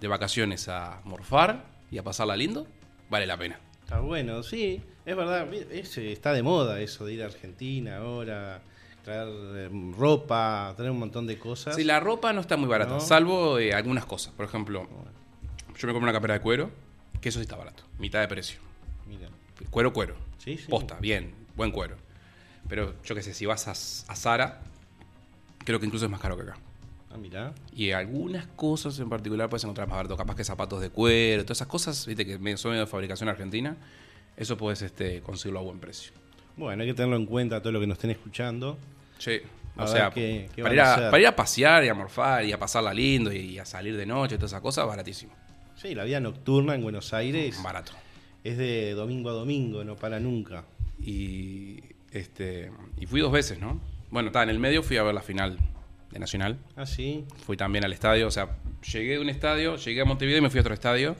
de 0.00 0.08
vacaciones 0.08 0.68
a 0.68 1.02
morfar 1.04 1.66
y 1.90 1.98
a 1.98 2.02
pasarla 2.02 2.36
lindo, 2.36 2.66
vale 3.10 3.26
la 3.26 3.36
pena. 3.36 3.58
Está 3.90 4.02
bueno, 4.02 4.44
sí, 4.44 4.80
es 5.04 5.16
verdad, 5.16 5.52
es, 5.52 5.98
eh, 5.98 6.12
está 6.12 6.32
de 6.32 6.44
moda 6.44 6.80
eso 6.80 7.04
de 7.06 7.14
ir 7.14 7.24
a 7.24 7.26
Argentina 7.26 7.96
ahora, 7.96 8.62
traer 9.02 9.26
eh, 9.28 9.68
ropa, 9.98 10.72
traer 10.76 10.92
un 10.92 11.00
montón 11.00 11.26
de 11.26 11.36
cosas. 11.40 11.74
Sí, 11.74 11.82
la 11.82 11.98
ropa 11.98 12.32
no 12.32 12.40
está 12.40 12.56
muy 12.56 12.68
barata, 12.68 12.92
No. 12.92 13.00
salvo 13.00 13.58
eh, 13.58 13.74
algunas 13.74 14.06
cosas. 14.06 14.32
Por 14.34 14.46
ejemplo, 14.46 14.86
yo 15.76 15.86
me 15.88 15.92
compré 15.92 15.98
una 16.04 16.12
capera 16.12 16.34
de 16.34 16.40
cuero, 16.40 16.70
que 17.20 17.30
eso 17.30 17.40
sí 17.40 17.42
está 17.42 17.56
barato, 17.56 17.82
mitad 17.98 18.20
de 18.20 18.28
precio. 18.28 18.60
Mira, 19.08 19.28
Cuero, 19.70 19.92
cuero. 19.92 20.14
Sí, 20.38 20.56
sí. 20.56 20.66
Posta, 20.70 20.96
bien, 21.00 21.34
buen 21.56 21.72
cuero. 21.72 21.96
Pero 22.68 22.94
yo 23.02 23.14
qué 23.16 23.24
sé, 23.24 23.34
si 23.34 23.44
vas 23.44 23.66
a, 23.66 23.72
a 23.72 24.14
Zara, 24.16 24.60
creo 25.64 25.80
que 25.80 25.86
incluso 25.86 26.04
es 26.04 26.10
más 26.12 26.20
caro 26.20 26.36
que 26.36 26.44
acá. 26.44 26.56
Ah, 27.12 27.16
mira, 27.18 27.52
Y 27.74 27.90
algunas 27.92 28.46
cosas 28.46 28.98
en 28.98 29.08
particular 29.08 29.48
puedes 29.48 29.64
encontrar 29.64 29.88
más 29.88 29.96
barato, 29.96 30.16
capaz 30.16 30.36
que 30.36 30.44
zapatos 30.44 30.80
de 30.80 30.90
cuero, 30.90 31.44
todas 31.44 31.58
esas 31.58 31.68
cosas, 31.68 32.06
viste, 32.06 32.24
que 32.26 32.56
son 32.56 32.76
de 32.76 32.86
fabricación 32.86 33.28
argentina, 33.28 33.76
eso 34.36 34.56
puedes 34.56 34.82
este, 34.82 35.20
conseguirlo 35.20 35.60
a 35.60 35.62
buen 35.62 35.78
precio. 35.80 36.12
bueno, 36.56 36.82
hay 36.82 36.88
que 36.88 36.94
tenerlo 36.94 37.16
en 37.16 37.26
cuenta 37.26 37.60
todo 37.60 37.72
lo 37.72 37.80
que 37.80 37.86
nos 37.86 37.96
estén 37.96 38.10
escuchando. 38.10 38.78
Sí. 39.18 39.40
A 39.76 39.84
O 39.84 39.86
sea, 39.86 40.10
qué- 40.10 40.48
qué 40.54 40.62
para, 40.62 40.74
ir 40.74 40.80
a 40.80 40.84
a, 40.90 40.94
hacer. 40.94 41.10
para 41.10 41.20
ir 41.20 41.26
a 41.28 41.36
pasear 41.36 41.84
y 41.84 41.88
a 41.88 41.94
morfar 41.94 42.44
y 42.44 42.52
a 42.52 42.58
pasarla 42.58 42.92
lindo 42.92 43.32
y, 43.32 43.36
y 43.38 43.58
a 43.58 43.64
salir 43.64 43.96
de 43.96 44.04
noche, 44.06 44.36
todas 44.36 44.50
esas 44.52 44.60
cosas, 44.60 44.86
baratísimo. 44.86 45.32
Sí, 45.76 45.94
la 45.94 46.04
vida 46.04 46.20
nocturna 46.20 46.74
en 46.74 46.82
Buenos 46.82 47.14
Aires 47.14 47.62
Barato. 47.62 47.92
es 48.44 48.58
de 48.58 48.92
domingo 48.92 49.30
a 49.30 49.32
domingo, 49.32 49.84
no 49.84 49.96
para 49.96 50.20
nunca. 50.20 50.64
Y, 51.00 51.80
este, 52.12 52.70
y 52.98 53.06
fui 53.06 53.20
dos 53.20 53.32
veces, 53.32 53.58
¿no? 53.58 53.80
Bueno, 54.10 54.28
está, 54.28 54.42
en 54.42 54.50
el 54.50 54.58
medio 54.58 54.82
fui 54.82 54.96
a 54.98 55.02
ver 55.02 55.14
la 55.14 55.22
final 55.22 55.56
de 56.10 56.18
Nacional. 56.18 56.58
Ah, 56.76 56.86
sí, 56.86 57.24
Fui 57.46 57.56
también 57.56 57.84
al 57.84 57.92
estadio, 57.92 58.26
o 58.26 58.30
sea, 58.30 58.48
llegué 58.92 59.12
de 59.14 59.18
un 59.20 59.28
estadio, 59.28 59.76
llegué 59.76 60.00
a 60.00 60.04
Montevideo 60.04 60.38
y 60.38 60.42
me 60.42 60.50
fui 60.50 60.58
a 60.58 60.62
otro 60.62 60.74
estadio. 60.74 61.16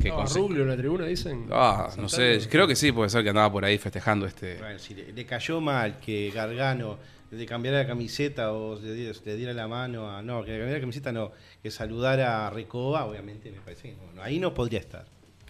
Que 0.00 0.12
conse- 0.12 0.36
Rubio 0.38 0.62
en 0.62 0.68
la 0.68 0.76
tribuna, 0.76 1.06
dicen. 1.06 1.46
Ah, 1.50 1.88
no 1.98 2.08
sé, 2.08 2.38
creo 2.50 2.68
que 2.68 2.76
sí, 2.76 2.92
puede 2.92 3.10
ser 3.10 3.22
que 3.24 3.30
andaba 3.30 3.50
por 3.50 3.64
ahí 3.64 3.78
festejando 3.78 4.26
este. 4.26 4.56
Bueno, 4.58 4.78
si 4.78 4.94
le, 4.94 5.12
le 5.12 5.24
cayó 5.26 5.60
mal 5.60 5.98
que 5.98 6.30
Gargano 6.32 6.98
le 7.30 7.44
cambiara 7.46 7.78
la 7.78 7.86
camiseta 7.86 8.52
o 8.52 8.78
le 8.80 8.94
diera, 8.94 9.18
le 9.24 9.36
diera 9.36 9.52
la 9.54 9.66
mano 9.66 10.08
a. 10.10 10.22
No, 10.22 10.44
que 10.44 10.52
le 10.52 10.58
cambiara 10.58 10.78
la 10.78 10.80
camiseta 10.82 11.10
no, 11.10 11.32
que 11.62 11.70
saludara 11.72 12.46
a 12.46 12.50
Recoba, 12.50 13.06
obviamente 13.06 13.50
me 13.50 13.58
parece 13.60 13.90
que 13.90 13.96
no, 13.96 14.12
no, 14.14 14.22
ahí 14.22 14.38
no 14.38 14.54
podría 14.54 14.78
estar. 14.78 15.06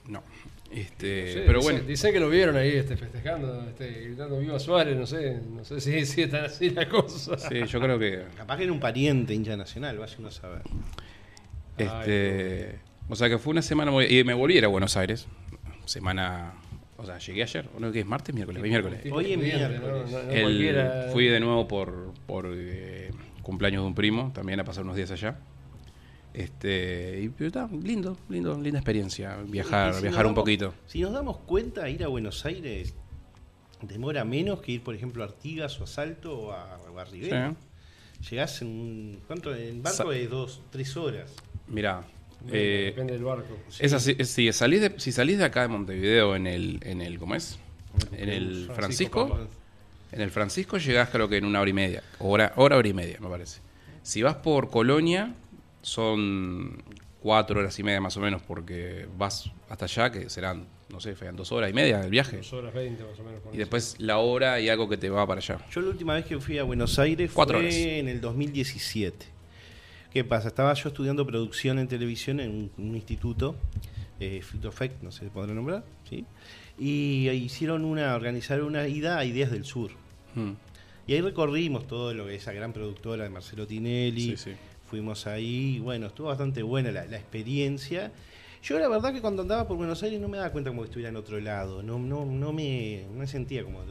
No. 0.06 0.22
Este, 0.70 1.32
Sí, 1.32 1.40
pero 1.46 1.60
bueno, 1.62 1.80
Dicen 1.80 2.12
que 2.12 2.20
lo 2.20 2.28
vieron 2.28 2.56
ahí 2.56 2.70
este, 2.76 2.96
festejando, 2.96 3.66
este, 3.68 3.88
gritando 4.02 4.38
Viva 4.38 4.58
Suárez, 4.58 4.96
no 4.96 5.06
sé, 5.06 5.40
no 5.50 5.64
sé 5.64 5.80
si, 5.80 6.04
si 6.06 6.22
es 6.22 6.30
tan 6.30 6.44
así 6.44 6.70
la 6.70 6.88
cosa. 6.88 7.38
sí, 7.38 7.64
yo 7.66 7.80
creo 7.80 7.98
que. 7.98 8.24
Capaz 8.36 8.58
que 8.58 8.64
era 8.64 8.72
un 8.72 8.80
pariente 8.80 9.32
hincha 9.34 9.56
nacional, 9.56 9.98
vaya 9.98 10.14
uno 10.18 10.28
a 10.28 10.30
saber. 10.30 10.62
Este, 11.76 12.78
o 13.08 13.16
sea 13.16 13.28
que 13.28 13.38
fue 13.38 13.52
una 13.52 13.62
semana 13.62 13.90
muy... 13.90 14.06
Y 14.06 14.24
me 14.24 14.34
volví 14.34 14.54
a 14.54 14.58
ir 14.58 14.64
a 14.64 14.68
Buenos 14.68 14.96
Aires. 14.96 15.26
Semana... 15.84 16.52
O 16.96 17.06
sea, 17.06 17.18
llegué 17.18 17.44
ayer. 17.44 17.64
¿O 17.76 17.80
no? 17.80 17.92
¿Qué 17.92 18.00
es 18.00 18.06
martes? 18.06 18.34
Miércoles. 18.34 18.60
miércoles. 18.60 19.00
Hoy 19.12 19.32
es 19.32 19.38
miércoles. 19.38 19.80
No, 19.80 20.04
no, 20.18 20.22
no 20.24 20.30
El- 20.32 21.10
fui 21.12 21.26
de 21.28 21.38
nuevo 21.38 21.68
por, 21.68 22.12
por 22.26 22.46
eh, 22.52 23.10
cumpleaños 23.42 23.82
de 23.84 23.86
un 23.86 23.94
primo, 23.94 24.32
también 24.34 24.58
a 24.58 24.64
pasar 24.64 24.82
unos 24.82 24.96
días 24.96 25.10
allá. 25.12 25.36
Este, 26.38 27.20
y 27.24 27.28
pero 27.30 27.48
está 27.48 27.68
lindo, 27.82 28.16
lindo, 28.28 28.56
linda 28.60 28.78
experiencia 28.78 29.36
viajar, 29.48 29.92
si 29.94 30.02
viajar 30.02 30.24
un 30.24 30.32
damos- 30.34 30.42
poquito. 30.44 30.72
Si 30.86 31.00
nos 31.00 31.12
damos 31.12 31.38
cuenta, 31.38 31.88
ir 31.90 32.04
a 32.04 32.08
Buenos 32.08 32.44
Aires 32.46 32.94
demora 33.82 34.24
menos 34.24 34.60
que 34.60 34.72
ir, 34.72 34.82
por 34.84 34.94
ejemplo, 34.94 35.24
a 35.24 35.26
Artigas 35.26 35.80
o 35.80 35.84
a 35.84 35.86
Salto 35.88 36.38
o 36.38 36.52
a, 36.52 36.78
o 36.94 36.98
a 36.98 37.04
Rivera. 37.04 37.54
Llegás 38.30 38.62
en 38.62 38.68
un. 38.68 39.20
¿Cuánto? 39.26 39.52
En 39.54 39.82
barco 39.82 39.96
Sa- 39.96 40.08
de 40.08 40.28
dos, 40.28 40.62
tres 40.70 40.96
horas. 40.96 41.32
Mira, 41.66 42.04
Bueno, 42.42 42.52
eh, 42.56 42.82
depende 42.86 43.14
del 43.14 43.24
barco. 43.24 43.56
es 43.78 43.92
así, 43.92 44.14
es- 44.16 44.28
si 44.30 44.52
salís 44.52 44.80
de, 44.80 44.94
si 45.00 45.10
salís 45.10 45.38
de 45.38 45.44
acá 45.44 45.62
de 45.62 45.68
Montevideo 45.68 46.36
en 46.36 46.46
el, 46.46 46.78
en 46.82 47.00
el, 47.02 47.18
¿cómo 47.18 47.34
es? 47.34 47.58
En 48.12 48.28
el 48.28 48.70
Francisco 48.74 49.26
Francisco, 49.26 49.48
en 50.12 50.20
el 50.20 50.30
Francisco 50.30 50.78
llegás 50.78 51.08
creo 51.10 51.28
que 51.28 51.36
en 51.38 51.44
una 51.44 51.60
hora 51.60 51.70
y 51.70 51.72
media, 51.72 52.02
hora, 52.20 52.52
hora, 52.56 52.76
hora 52.76 52.88
y 52.88 52.92
media 52.94 53.18
me 53.20 53.28
parece. 53.28 53.60
Si 54.02 54.22
vas 54.22 54.36
por 54.36 54.70
Colonia, 54.70 55.34
son 55.88 56.82
cuatro 57.20 57.60
horas 57.60 57.78
y 57.78 57.82
media 57.82 58.00
más 58.00 58.16
o 58.16 58.20
menos, 58.20 58.42
porque 58.42 59.08
vas 59.16 59.50
hasta 59.68 59.86
allá, 59.86 60.10
que 60.10 60.30
serán, 60.30 60.66
no 60.90 61.00
sé, 61.00 61.14
fean 61.16 61.36
dos 61.36 61.50
horas 61.52 61.70
y 61.70 61.72
media 61.72 61.98
del 61.98 62.10
viaje. 62.10 62.38
Dos 62.38 62.52
horas 62.52 62.72
20 62.74 63.02
más 63.04 63.18
o 63.18 63.24
menos. 63.24 63.40
por 63.40 63.54
Y 63.54 63.58
después 63.58 63.96
la 63.98 64.18
hora 64.18 64.60
y 64.60 64.68
algo 64.68 64.88
que 64.88 64.96
te 64.96 65.10
va 65.10 65.26
para 65.26 65.40
allá. 65.40 65.58
Yo 65.70 65.80
la 65.80 65.88
última 65.88 66.14
vez 66.14 66.24
que 66.26 66.38
fui 66.38 66.58
a 66.58 66.62
Buenos 66.62 66.98
Aires 66.98 67.30
Cuatro 67.34 67.58
fue 67.58 67.66
horas. 67.66 67.74
en 67.74 68.08
el 68.08 68.20
2017. 68.20 69.26
¿Qué 70.12 70.24
pasa? 70.24 70.48
Estaba 70.48 70.72
yo 70.74 70.88
estudiando 70.88 71.26
producción 71.26 71.78
en 71.78 71.88
televisión 71.88 72.40
en 72.40 72.50
un, 72.50 72.70
un 72.78 72.94
instituto, 72.94 73.56
eh, 74.20 74.40
Fitofect, 74.42 75.02
no 75.02 75.12
sé 75.12 75.24
si 75.24 75.30
podrá 75.30 75.52
nombrar, 75.52 75.84
¿sí? 76.08 76.24
Y 76.78 77.28
hicieron 77.28 77.84
una, 77.84 78.14
organizaron 78.14 78.66
una 78.66 78.86
ida 78.88 79.18
a 79.18 79.24
Ideas 79.24 79.50
del 79.50 79.64
Sur. 79.64 79.90
Mm. 80.34 80.52
Y 81.06 81.14
ahí 81.14 81.20
recorrimos 81.20 81.86
todo 81.86 82.14
lo 82.14 82.26
que 82.26 82.34
esa 82.34 82.52
gran 82.52 82.72
productora 82.72 83.24
de 83.24 83.30
Marcelo 83.30 83.66
Tinelli. 83.66 84.36
Sí, 84.36 84.36
sí. 84.36 84.50
Fuimos 84.88 85.26
ahí, 85.26 85.76
y 85.76 85.78
bueno, 85.80 86.06
estuvo 86.06 86.28
bastante 86.28 86.62
buena 86.62 86.90
la, 86.90 87.04
la 87.06 87.16
experiencia. 87.16 88.10
Yo 88.62 88.78
la 88.78 88.88
verdad 88.88 89.12
que 89.12 89.20
cuando 89.20 89.42
andaba 89.42 89.68
por 89.68 89.76
Buenos 89.76 90.02
Aires 90.02 90.20
no 90.20 90.28
me 90.28 90.38
daba 90.38 90.50
cuenta 90.50 90.70
como 90.70 90.82
que 90.82 90.86
estuviera 90.86 91.10
en 91.10 91.16
otro 91.16 91.38
lado. 91.40 91.82
No, 91.82 91.98
no, 91.98 92.24
no 92.24 92.52
me, 92.52 93.04
no 93.12 93.18
me 93.20 93.26
sentía 93.26 93.62
como 93.64 93.82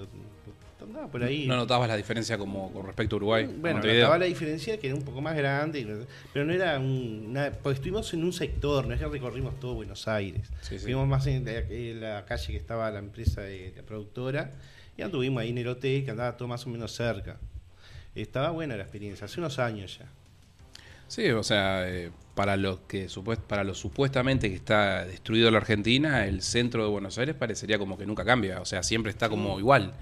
andaba 0.82 1.08
por 1.10 1.24
ahí. 1.24 1.48
¿No 1.48 1.56
notabas 1.56 1.88
la 1.88 1.96
diferencia 1.98 2.38
como 2.38 2.72
con 2.72 2.86
respecto 2.86 3.16
a 3.16 3.18
Uruguay? 3.18 3.46
Bueno, 3.60 3.80
notaba 3.82 4.18
la 4.18 4.26
diferencia 4.26 4.78
que 4.80 4.88
era 4.88 4.96
un 4.96 5.04
poco 5.04 5.22
más 5.22 5.36
grande, 5.36 6.06
pero 6.34 6.46
no 6.46 6.54
era 6.54 6.78
un, 6.80 7.28
una- 7.30 7.52
porque 7.52 7.76
estuvimos 7.78 8.14
en 8.14 8.24
un 8.24 8.34
sector, 8.34 8.88
no 8.88 8.94
es 8.94 9.00
que 9.00 9.08
recorrimos 9.08 9.60
todo 9.60 9.74
Buenos 9.76 10.08
Aires. 10.08 10.48
Sí, 10.62 10.78
sí. 10.78 10.86
Fuimos 10.86 11.08
más 11.08 11.26
en 11.28 11.46
la, 11.46 11.52
en 11.60 12.02
la 12.02 12.26
calle 12.26 12.48
que 12.48 12.58
estaba 12.58 12.90
la 12.92 13.00
empresa 13.00 13.42
de 13.42 13.74
la 13.76 13.84
productora 13.84 14.52
y 14.98 15.02
anduvimos 15.02 15.42
ahí 15.42 15.50
en 15.50 15.58
el 15.60 15.68
hotel 15.68 16.04
que 16.06 16.12
andaba 16.12 16.36
todo 16.38 16.48
más 16.48 16.66
o 16.66 16.70
menos 16.70 16.92
cerca. 16.92 17.38
Estaba 18.16 18.50
buena 18.52 18.76
la 18.78 18.84
experiencia, 18.84 19.26
hace 19.26 19.40
unos 19.40 19.60
años 19.60 20.00
ya. 20.00 20.06
Sí, 21.08 21.30
o 21.30 21.44
sea, 21.44 21.88
eh, 21.90 22.12
para 22.36 22.58
lo 22.58 22.86
que 22.88 23.08
para 23.48 23.64
lo 23.64 23.74
supuestamente 23.74 24.50
que 24.50 24.56
está 24.56 25.06
destruido 25.06 25.50
la 25.52 25.58
Argentina, 25.60 26.26
el 26.26 26.42
centro 26.42 26.84
de 26.84 26.90
Buenos 26.90 27.18
Aires 27.18 27.36
parecería 27.36 27.80
como 27.80 27.98
que 27.98 28.06
nunca 28.06 28.26
cambia, 28.26 28.62
o 28.62 28.66
sea, 28.66 28.84
siempre 28.84 29.12
está 29.12 29.30
como 29.30 29.60
igual. 29.60 29.94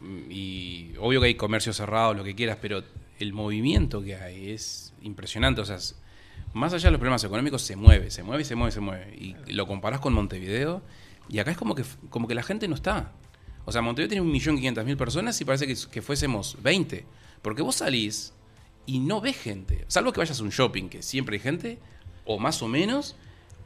Mm, 0.00 0.30
Y 0.30 0.94
obvio 1.00 1.20
que 1.20 1.28
hay 1.28 1.34
comercio 1.36 1.72
cerrado, 1.72 2.14
lo 2.14 2.24
que 2.24 2.34
quieras, 2.34 2.58
pero 2.60 2.84
el 3.18 3.32
movimiento 3.32 4.02
que 4.02 4.16
hay 4.16 4.50
es 4.52 4.94
impresionante, 5.02 5.60
o 5.60 5.64
sea, 5.64 5.78
más 6.54 6.72
allá 6.72 6.86
de 6.86 6.92
los 6.92 6.98
problemas 7.00 7.24
económicos 7.24 7.62
se 7.62 7.76
mueve, 7.76 8.10
se 8.10 8.22
mueve, 8.22 8.44
se 8.44 8.54
mueve, 8.56 8.72
se 8.72 8.80
mueve. 8.80 9.14
Y 9.16 9.34
lo 9.52 9.66
comparás 9.66 10.00
con 10.00 10.12
Montevideo 10.14 10.82
y 11.28 11.38
acá 11.40 11.50
es 11.50 11.56
como 11.58 11.74
que 11.74 11.84
como 12.10 12.26
que 12.28 12.34
la 12.34 12.42
gente 12.42 12.68
no 12.68 12.74
está. 12.74 13.12
O 13.64 13.72
sea, 13.72 13.82
Montevideo 13.82 14.08
tiene 14.10 14.22
un 14.22 14.32
millón 14.32 14.56
quinientas 14.56 14.84
mil 14.86 14.96
personas 14.96 15.40
y 15.40 15.44
parece 15.44 15.66
que, 15.66 15.76
que 15.90 16.02
fuésemos 16.02 16.56
20. 16.62 17.04
Porque 17.42 17.62
vos 17.62 17.76
salís 17.76 18.32
y 18.88 19.00
no 19.00 19.20
ves 19.20 19.36
gente. 19.36 19.84
Salvo 19.86 20.14
que 20.14 20.18
vayas 20.18 20.40
a 20.40 20.42
un 20.42 20.48
shopping, 20.48 20.88
que 20.88 21.02
siempre 21.02 21.36
hay 21.36 21.40
gente, 21.40 21.78
o 22.24 22.38
más 22.38 22.62
o 22.62 22.68
menos, 22.68 23.16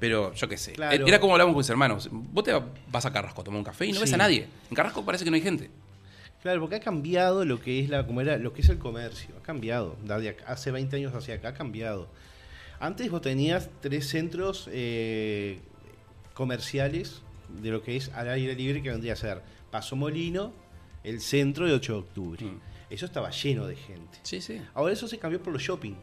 pero 0.01 0.35
yo 0.35 0.49
qué 0.49 0.57
sé. 0.57 0.73
Claro. 0.73 1.07
Era 1.07 1.21
como 1.21 1.35
hablamos 1.35 1.55
con 1.55 1.61
mis 1.61 1.71
hermanos. 1.71 2.09
Vos 2.11 2.43
te 2.43 2.53
vas 2.91 3.07
a 3.07 3.13
Carrasco 3.13 3.41
a 3.41 3.45
tomar 3.45 3.59
un 3.59 3.65
café 3.65 3.87
y 3.87 3.93
no 3.93 4.01
ves 4.01 4.13
a 4.13 4.17
nadie. 4.17 4.49
En 4.69 4.75
Carrasco 4.75 5.05
parece 5.05 5.23
que 5.23 5.31
no 5.31 5.37
hay 5.37 5.43
gente. 5.43 5.71
Claro, 6.43 6.61
porque 6.61 6.75
ha 6.75 6.81
cambiado 6.81 7.45
lo 7.45 7.61
que 7.61 7.79
es 7.79 7.89
la 7.89 8.05
como 8.05 8.21
era 8.21 8.37
lo 8.37 8.53
que 8.53 8.63
es 8.63 8.69
el 8.69 8.79
comercio, 8.79 9.33
ha 9.39 9.43
cambiado. 9.45 9.97
Desde 10.03 10.37
hace 10.45 10.73
20 10.73 10.97
años 10.97 11.15
hacia 11.15 11.37
acá 11.37 11.51
ha 11.51 11.55
cambiado. 11.55 12.09
Antes 12.81 13.09
vos 13.09 13.21
tenías 13.21 13.71
tres 13.81 14.09
centros 14.09 14.69
eh, 14.73 15.61
comerciales 16.35 17.23
de 17.63 17.71
lo 17.71 17.81
que 17.81 17.95
es 17.95 18.09
al 18.09 18.29
aire 18.29 18.57
libre 18.57 18.83
que 18.83 18.91
vendría 18.91 19.13
a 19.13 19.17
ser 19.17 19.41
Paso 19.71 19.95
Molino, 19.95 20.53
el 21.05 21.21
centro 21.21 21.69
de 21.69 21.75
8 21.75 21.93
de 21.93 21.99
octubre. 22.01 22.45
Mm. 22.45 22.72
Eso 22.93 23.07
estaba 23.07 23.31
lleno 23.31 23.67
de 23.67 23.77
gente. 23.77 24.19
Sí, 24.23 24.41
sí. 24.41 24.61
Ahora 24.75 24.93
eso 24.93 25.09
se 25.09 25.19
cambió 25.19 25.43
por 25.43 25.53
los 25.53 25.63
shopping. 25.63 25.95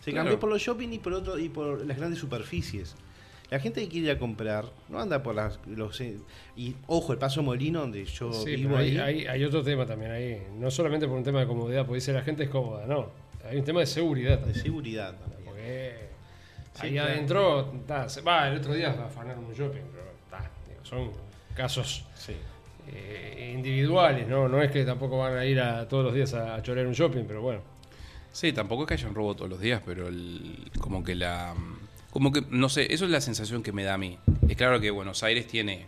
Se 0.00 0.10
Claro. 0.12 0.24
cambió 0.26 0.40
por 0.40 0.48
los 0.50 0.62
shopping 0.62 0.88
y 0.92 0.98
por 0.98 1.12
otro 1.12 1.38
y 1.38 1.48
por 1.48 1.84
las 1.86 1.96
grandes 1.98 2.18
superficies. 2.18 2.94
La 3.50 3.58
gente 3.58 3.82
que 3.82 3.88
quiere 3.88 4.06
ir 4.06 4.12
a 4.12 4.18
comprar 4.18 4.64
no 4.88 5.00
anda 5.00 5.22
por 5.22 5.34
las 5.34 5.58
los 5.66 6.00
eh, 6.00 6.18
y 6.56 6.74
ojo 6.86 7.12
el 7.12 7.18
Paso 7.18 7.42
Molino 7.42 7.80
donde 7.80 8.04
yo 8.04 8.32
Sí, 8.32 8.56
vivo 8.56 8.76
hay, 8.76 8.96
ahí. 8.96 8.98
hay- 8.98 9.26
hay 9.26 9.44
otro 9.44 9.62
tema 9.62 9.84
también 9.86 10.12
ahí. 10.12 10.42
No 10.54 10.70
solamente 10.70 11.06
por 11.08 11.16
un 11.18 11.24
tema 11.24 11.40
de 11.40 11.46
comodidad, 11.46 11.84
porque 11.84 11.96
dice 11.96 12.12
la 12.12 12.22
gente 12.22 12.44
es 12.44 12.48
cómoda, 12.50 12.86
no. 12.86 13.10
Hay 13.48 13.58
un 13.58 13.64
tema 13.64 13.80
de 13.80 13.86
seguridad 13.86 14.30
de 14.38 14.44
también. 14.44 14.62
seguridad 14.62 15.18
también. 15.18 15.44
Porque 15.44 16.08
Sí, 16.74 16.86
ahí 16.86 16.92
claro. 16.92 17.08
adentro, 17.12 17.72
ta, 17.86 18.08
se- 18.08 18.20
va, 18.22 18.48
el 18.48 18.58
otro 18.58 18.72
día 18.72 18.90
afanaron 18.90 19.44
un 19.44 19.52
shopping, 19.52 19.82
pero 19.92 20.04
ta, 20.30 20.48
digo, 20.68 20.84
son 20.84 21.10
casos 21.54 22.06
Sí. 22.14 22.34
Eh, 22.92 23.52
individuales, 23.54 24.26
¿no? 24.28 24.48
No 24.48 24.62
es 24.62 24.70
que 24.70 24.84
tampoco 24.84 25.18
van 25.18 25.36
a 25.36 25.44
ir 25.44 25.60
a, 25.60 25.88
todos 25.88 26.04
los 26.04 26.14
días 26.14 26.32
a, 26.34 26.54
a 26.56 26.62
chorear 26.62 26.86
un 26.86 26.92
shopping, 26.94 27.24
pero 27.26 27.42
bueno. 27.42 27.60
Sí, 28.32 28.52
tampoco 28.52 28.82
es 28.82 28.88
que 28.88 28.94
haya 28.94 29.08
un 29.08 29.14
robo 29.14 29.34
todos 29.34 29.50
los 29.50 29.60
días, 29.60 29.82
pero 29.84 30.08
el- 30.08 30.70
como 30.80 31.02
que 31.02 31.14
la... 31.14 31.54
Como 32.10 32.32
que, 32.32 32.42
no 32.50 32.68
sé, 32.68 32.92
eso 32.92 33.04
es 33.04 33.10
la 33.10 33.20
sensación 33.20 33.62
que 33.62 33.72
me 33.72 33.84
da 33.84 33.94
a 33.94 33.98
mí. 33.98 34.18
Es 34.48 34.56
claro 34.56 34.80
que 34.80 34.90
Buenos 34.90 35.22
Aires 35.22 35.46
tiene, 35.46 35.86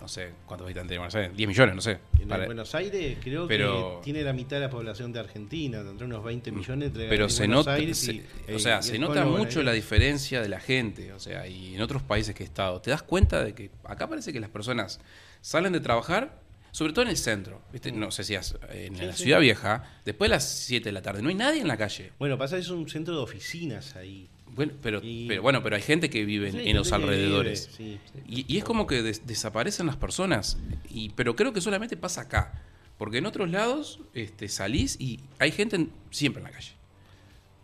no 0.00 0.06
sé, 0.06 0.30
¿cuántos 0.46 0.66
habitantes 0.66 0.88
tiene 0.90 0.98
Buenos 1.00 1.14
Aires? 1.16 1.36
10 1.36 1.48
millones, 1.48 1.74
no 1.74 1.80
sé. 1.80 1.98
En 2.20 2.28
Para- 2.28 2.46
Buenos 2.46 2.72
Aires 2.76 3.18
creo 3.20 3.48
Pero- 3.48 3.98
que 3.98 4.04
tiene 4.04 4.22
la 4.22 4.32
mitad 4.32 4.56
de 4.56 4.62
la 4.62 4.70
población 4.70 5.12
de 5.12 5.18
Argentina, 5.20 5.82
tendrá 5.82 6.06
unos 6.06 6.22
20 6.24 6.52
millones 6.52 6.88
entre 6.88 7.08
pero 7.08 7.28
se 7.28 7.42
Buenos 7.46 7.66
nota, 7.66 7.74
Aires 7.74 7.98
se- 7.98 8.12
y- 8.12 8.24
o 8.54 8.58
sea, 8.60 8.78
y 8.78 8.82
se 8.84 8.98
nota 9.00 9.24
mucho 9.24 9.62
la 9.64 9.72
diferencia 9.72 10.40
de 10.40 10.48
la 10.48 10.60
gente, 10.60 11.12
o 11.12 11.18
sea, 11.18 11.46
y 11.48 11.74
en 11.74 11.80
otros 11.82 12.02
países 12.02 12.34
que 12.36 12.44
he 12.44 12.46
estado, 12.46 12.80
te 12.80 12.90
das 12.92 13.02
cuenta 13.02 13.42
de 13.44 13.52
que 13.54 13.70
acá 13.84 14.08
parece 14.08 14.32
que 14.32 14.38
las 14.38 14.50
personas 14.50 15.00
salen 15.40 15.72
de 15.72 15.80
trabajar, 15.80 16.40
sobre 16.70 16.92
todo 16.92 17.02
en 17.04 17.10
el 17.10 17.16
centro, 17.16 17.62
¿viste? 17.72 17.90
No 17.92 18.10
sé 18.10 18.24
si 18.24 18.34
has- 18.34 18.56
en 18.70 18.96
Sí, 18.96 19.04
la 19.06 19.12
sí. 19.12 19.22
ciudad 19.24 19.40
vieja, 19.40 19.84
después 20.04 20.28
de 20.30 20.36
las 20.36 20.48
7 20.48 20.84
de 20.88 20.92
la 20.92 21.02
tarde, 21.02 21.22
no 21.22 21.28
hay 21.28 21.34
nadie 21.34 21.60
en 21.60 21.68
la 21.68 21.76
calle. 21.76 22.12
Bueno, 22.18 22.36
pasa 22.38 22.56
que 22.56 22.62
es 22.62 22.68
un 22.68 22.88
centro 22.88 23.16
de 23.16 23.22
oficinas 23.22 23.96
ahí. 23.96 24.28
Bueno, 24.46 24.72
pero, 24.82 25.00
Y- 25.02 25.28
pero 25.28 25.42
bueno, 25.42 25.62
pero 25.62 25.76
hay 25.76 25.82
gente 25.82 26.10
que 26.10 26.24
vive 26.24 26.48
en, 26.48 26.54
Sí, 26.60 26.68
en 26.70 26.76
los 26.76 26.92
alrededores. 26.92 27.70
vive. 27.78 27.98
Y, 28.26 28.52
y 28.52 28.58
es 28.58 28.64
como 28.64 28.86
que 28.86 29.02
des- 29.02 29.26
desaparecen 29.26 29.86
las 29.86 29.96
personas. 29.96 30.58
Y, 30.90 31.10
pero 31.10 31.36
creo 31.36 31.52
que 31.52 31.60
solamente 31.60 31.96
pasa 31.96 32.22
acá. 32.22 32.62
Porque 32.96 33.18
en 33.18 33.26
otros 33.26 33.48
lados 33.48 34.00
este, 34.14 34.48
salís 34.48 34.96
y 35.00 35.20
hay 35.38 35.52
gente 35.52 35.76
en- 35.76 35.92
siempre 36.10 36.40
en 36.40 36.44
la 36.44 36.50
calle. 36.50 36.72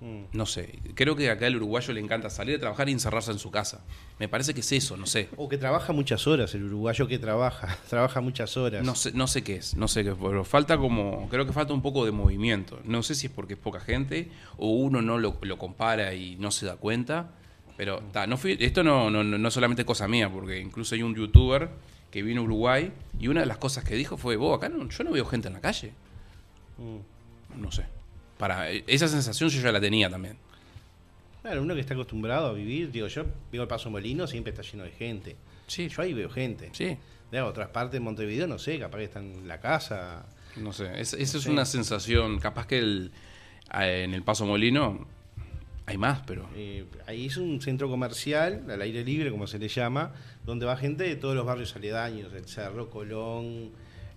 Mm. 0.05 0.37
No 0.37 0.45
sé. 0.45 0.81
Creo 0.95 1.17
que 1.17 1.31
acá 1.31 1.47
al 1.47 1.57
uruguayo 1.57 1.95
le 1.95 2.01
encanta 2.01 2.29
salir 2.29 2.57
a 2.57 2.59
trabajar 2.59 2.91
y 2.91 2.93
encerrarse 2.93 3.31
en 3.31 3.39
su 3.39 3.51
casa. 3.51 3.83
Me 4.19 4.29
parece 4.29 4.53
que 4.53 4.61
es 4.61 4.71
eso, 4.71 4.99
no 4.99 5.07
sé. 5.07 5.31
O 5.39 5.49
que 5.49 5.57
trabaja 5.57 5.95
muchas 5.95 6.27
horas, 6.27 6.55
el 6.55 6.65
uruguayo 6.65 7.09
que 7.09 7.19
trabaja, 7.19 7.79
trabaja 7.89 8.21
muchas 8.21 8.59
horas. 8.59 8.85
No 8.85 8.95
sé, 8.95 9.13
no 9.13 9.27
sé 9.27 9.43
qué 9.43 9.57
es, 9.57 9.75
no 9.77 9.89
sé 9.89 10.05
qué 10.05 10.11
es, 10.11 10.17
pero 10.21 10.45
falta 10.45 10.77
como, 10.77 11.27
creo 11.31 11.47
que 11.47 11.55
falta 11.55 11.73
un 11.73 11.81
poco 11.81 12.05
de 12.05 12.13
movimiento. 12.13 12.81
No 12.85 13.03
sé 13.03 13.15
si 13.15 13.29
es 13.29 13.33
porque 13.33 13.55
es 13.55 13.59
poca 13.59 13.81
gente 13.81 14.29
o 14.59 14.73
uno 14.73 15.01
no 15.01 15.17
lo, 15.17 15.39
lo 15.41 15.59
compara 15.59 16.13
y 16.13 16.37
no 16.37 16.51
se 16.51 16.67
da 16.67 16.77
cuenta. 16.77 17.31
Pero 17.79 18.03
ta, 18.13 18.27
no 18.27 18.37
fui, 18.37 18.59
esto 18.61 18.85
no, 18.85 19.11
no, 19.11 19.25
no 19.25 19.49
es 19.49 19.55
solamente 19.55 19.87
cosa 19.87 20.07
mía, 20.07 20.31
porque 20.31 20.61
incluso 20.61 20.95
hay 20.95 21.03
un 21.03 21.15
youtuber 21.15 21.71
que 22.11 22.23
vino 22.23 22.43
a 22.43 22.45
Uruguay 22.45 22.93
y 23.19 23.29
una 23.29 23.41
de 23.41 23.47
las 23.47 23.57
cosas 23.57 23.85
que 23.85 23.97
dijo 23.97 24.19
fue, 24.19 24.37
vos, 24.37 24.59
acá 24.59 24.69
no, 24.69 24.87
yo 24.87 25.03
no 25.03 25.11
veo 25.13 25.25
gente 25.25 25.49
en 25.49 25.55
la 25.55 25.61
calle. 25.61 25.93
Mm. 26.77 27.61
No 27.61 27.73
sé. 27.73 27.87
Para, 28.39 28.71
esa 28.71 29.09
sensación 29.09 29.49
yo 29.51 29.61
ya 29.61 29.73
la 29.73 29.81
tenía 29.81 30.11
también. 30.11 30.37
Claro, 31.43 31.63
uno 31.63 31.75
que 31.75 31.81
está 31.81 31.95
acostumbrado 31.95 32.47
a 32.49 32.53
vivir, 32.53 32.91
digo, 32.91 33.07
yo 33.07 33.25
vivo 33.53 33.63
el 33.63 33.69
Paso 33.69 33.91
Molino, 33.91 34.27
siempre 34.27 34.51
está 34.53 34.63
lleno 34.63 34.85
de 34.85 34.91
gente. 34.93 35.37
Sí, 35.67 35.89
Yo 35.89 36.03
ahí 36.03 36.13
veo 36.13 36.29
gente. 36.31 36.71
sí. 36.73 36.97
De 37.31 37.41
otras 37.41 37.69
partes 37.71 37.93
de 37.95 38.01
Montevideo, 38.01 38.47
no 38.47 38.59
sé, 38.59 38.79
capaz 38.79 38.99
que 38.99 39.05
están 39.05 39.25
en 39.33 39.49
la 39.49 39.59
casa. 39.61 40.25
No 40.57 40.73
sé, 40.73 41.01
es- 41.01 41.15
esa 41.15 41.39
es 41.39 41.43
sé. 41.45 41.51
una 41.51 41.65
sensación, 41.65 42.39
capaz 42.39 42.67
que 42.69 42.79
el, 42.79 43.11
en 43.73 44.15
el 44.15 44.23
Paso 44.23 44.47
Molino 44.47 45.05
hay 45.87 45.99
más, 45.99 46.21
pero... 46.27 46.49
Eh, 46.55 46.85
ahí 47.09 47.27
es 47.27 47.37
un 47.37 47.61
centro 47.61 47.89
comercial, 47.89 48.65
al 48.71 48.81
aire 48.83 49.03
libre, 49.05 49.31
como 49.33 49.47
se 49.49 49.59
le 49.59 49.67
llama, 49.69 50.13
donde 50.45 50.65
va 50.65 50.77
gente 50.77 51.03
de 51.05 51.17
todos 51.17 51.35
los 51.35 51.45
barrios 51.45 51.75
aledaños, 51.75 52.33
el 52.35 52.47
Cerro, 52.47 52.89
Colón, 52.89 53.71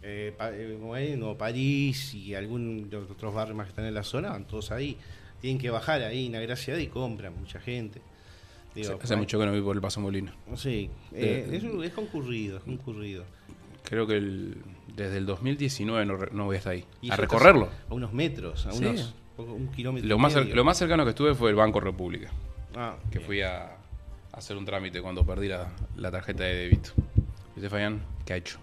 eh, 0.08 0.34
eh. 0.40 1.16
Nuevo 1.18 1.38
París 1.38 2.14
y 2.14 2.32
de 2.32 2.88
los 2.92 3.10
otros 3.12 3.34
barrios 3.34 3.56
más 3.58 3.66
que 3.68 3.70
están 3.72 3.86
en 3.86 3.94
la 3.94 4.04
zona, 4.04 4.30
van 4.30 4.46
todos 4.46 4.72
ahí. 4.72 4.98
tienen 5.42 5.60
que 5.62 5.70
bajar 5.70 6.02
ahí 6.04 6.28
en 6.28 6.36
Agraciada 6.36 6.80
y 6.82 6.88
compran 6.88 7.34
mucha 7.40 7.60
gente. 7.60 8.02
Hace, 8.72 8.82
Digo, 8.82 9.00
hace 9.02 9.16
mucho 9.16 9.40
que 9.40 9.46
no 9.46 9.52
vi 9.54 9.62
por 9.62 9.76
el 9.76 9.82
Paso 9.82 10.00
Molino. 10.00 10.32
Sí, 10.56 10.90
eh, 11.14 11.48
es, 11.52 11.64
es 11.64 11.94
concurrido, 11.94 12.58
es 12.58 12.64
concurrido. 12.64 13.24
Creo 13.84 14.06
que 14.06 14.18
el- 14.18 14.58
desde 14.96 15.18
el 15.18 15.26
2019 15.26 16.06
no, 16.06 16.18
no 16.32 16.46
voy 16.46 16.58
hasta 16.58 16.72
ahí. 16.72 16.84
Y 17.02 17.12
a 17.12 17.16
recorrerlo. 17.16 17.70
A 17.90 17.94
unos 17.94 18.14
metros, 18.14 18.66
a 18.68 18.72
Sí. 18.72 18.84
unos 18.86 19.14
poco- 19.36 19.54
un 19.54 19.68
kilómetro. 19.70 20.08
Lo 20.08 20.18
más, 20.18 20.36
medio. 20.36 20.56
lo 20.56 20.64
más 20.64 20.78
cercano 20.78 21.04
que 21.06 21.10
estuve 21.12 21.34
fue 21.36 21.50
el 21.50 21.56
Banco 21.56 21.80
República, 21.80 22.30
Ah, 22.76 22.96
que 23.12 23.18
bien. 23.20 23.26
fui 23.28 23.42
a, 23.42 23.66
a 23.74 23.78
hacer 24.34 24.58
un 24.58 24.66
trámite 24.66 25.02
cuando 25.02 25.26
perdí 25.26 25.48
la, 25.48 25.72
la 25.96 26.12
tarjeta 26.12 26.44
de 26.44 26.54
débito. 26.56 26.92
¿Y 27.56 27.60
usted, 27.60 27.70
Fabián? 27.70 28.02
¿Qué 28.26 28.34
ha 28.34 28.38
hecho? 28.38 28.60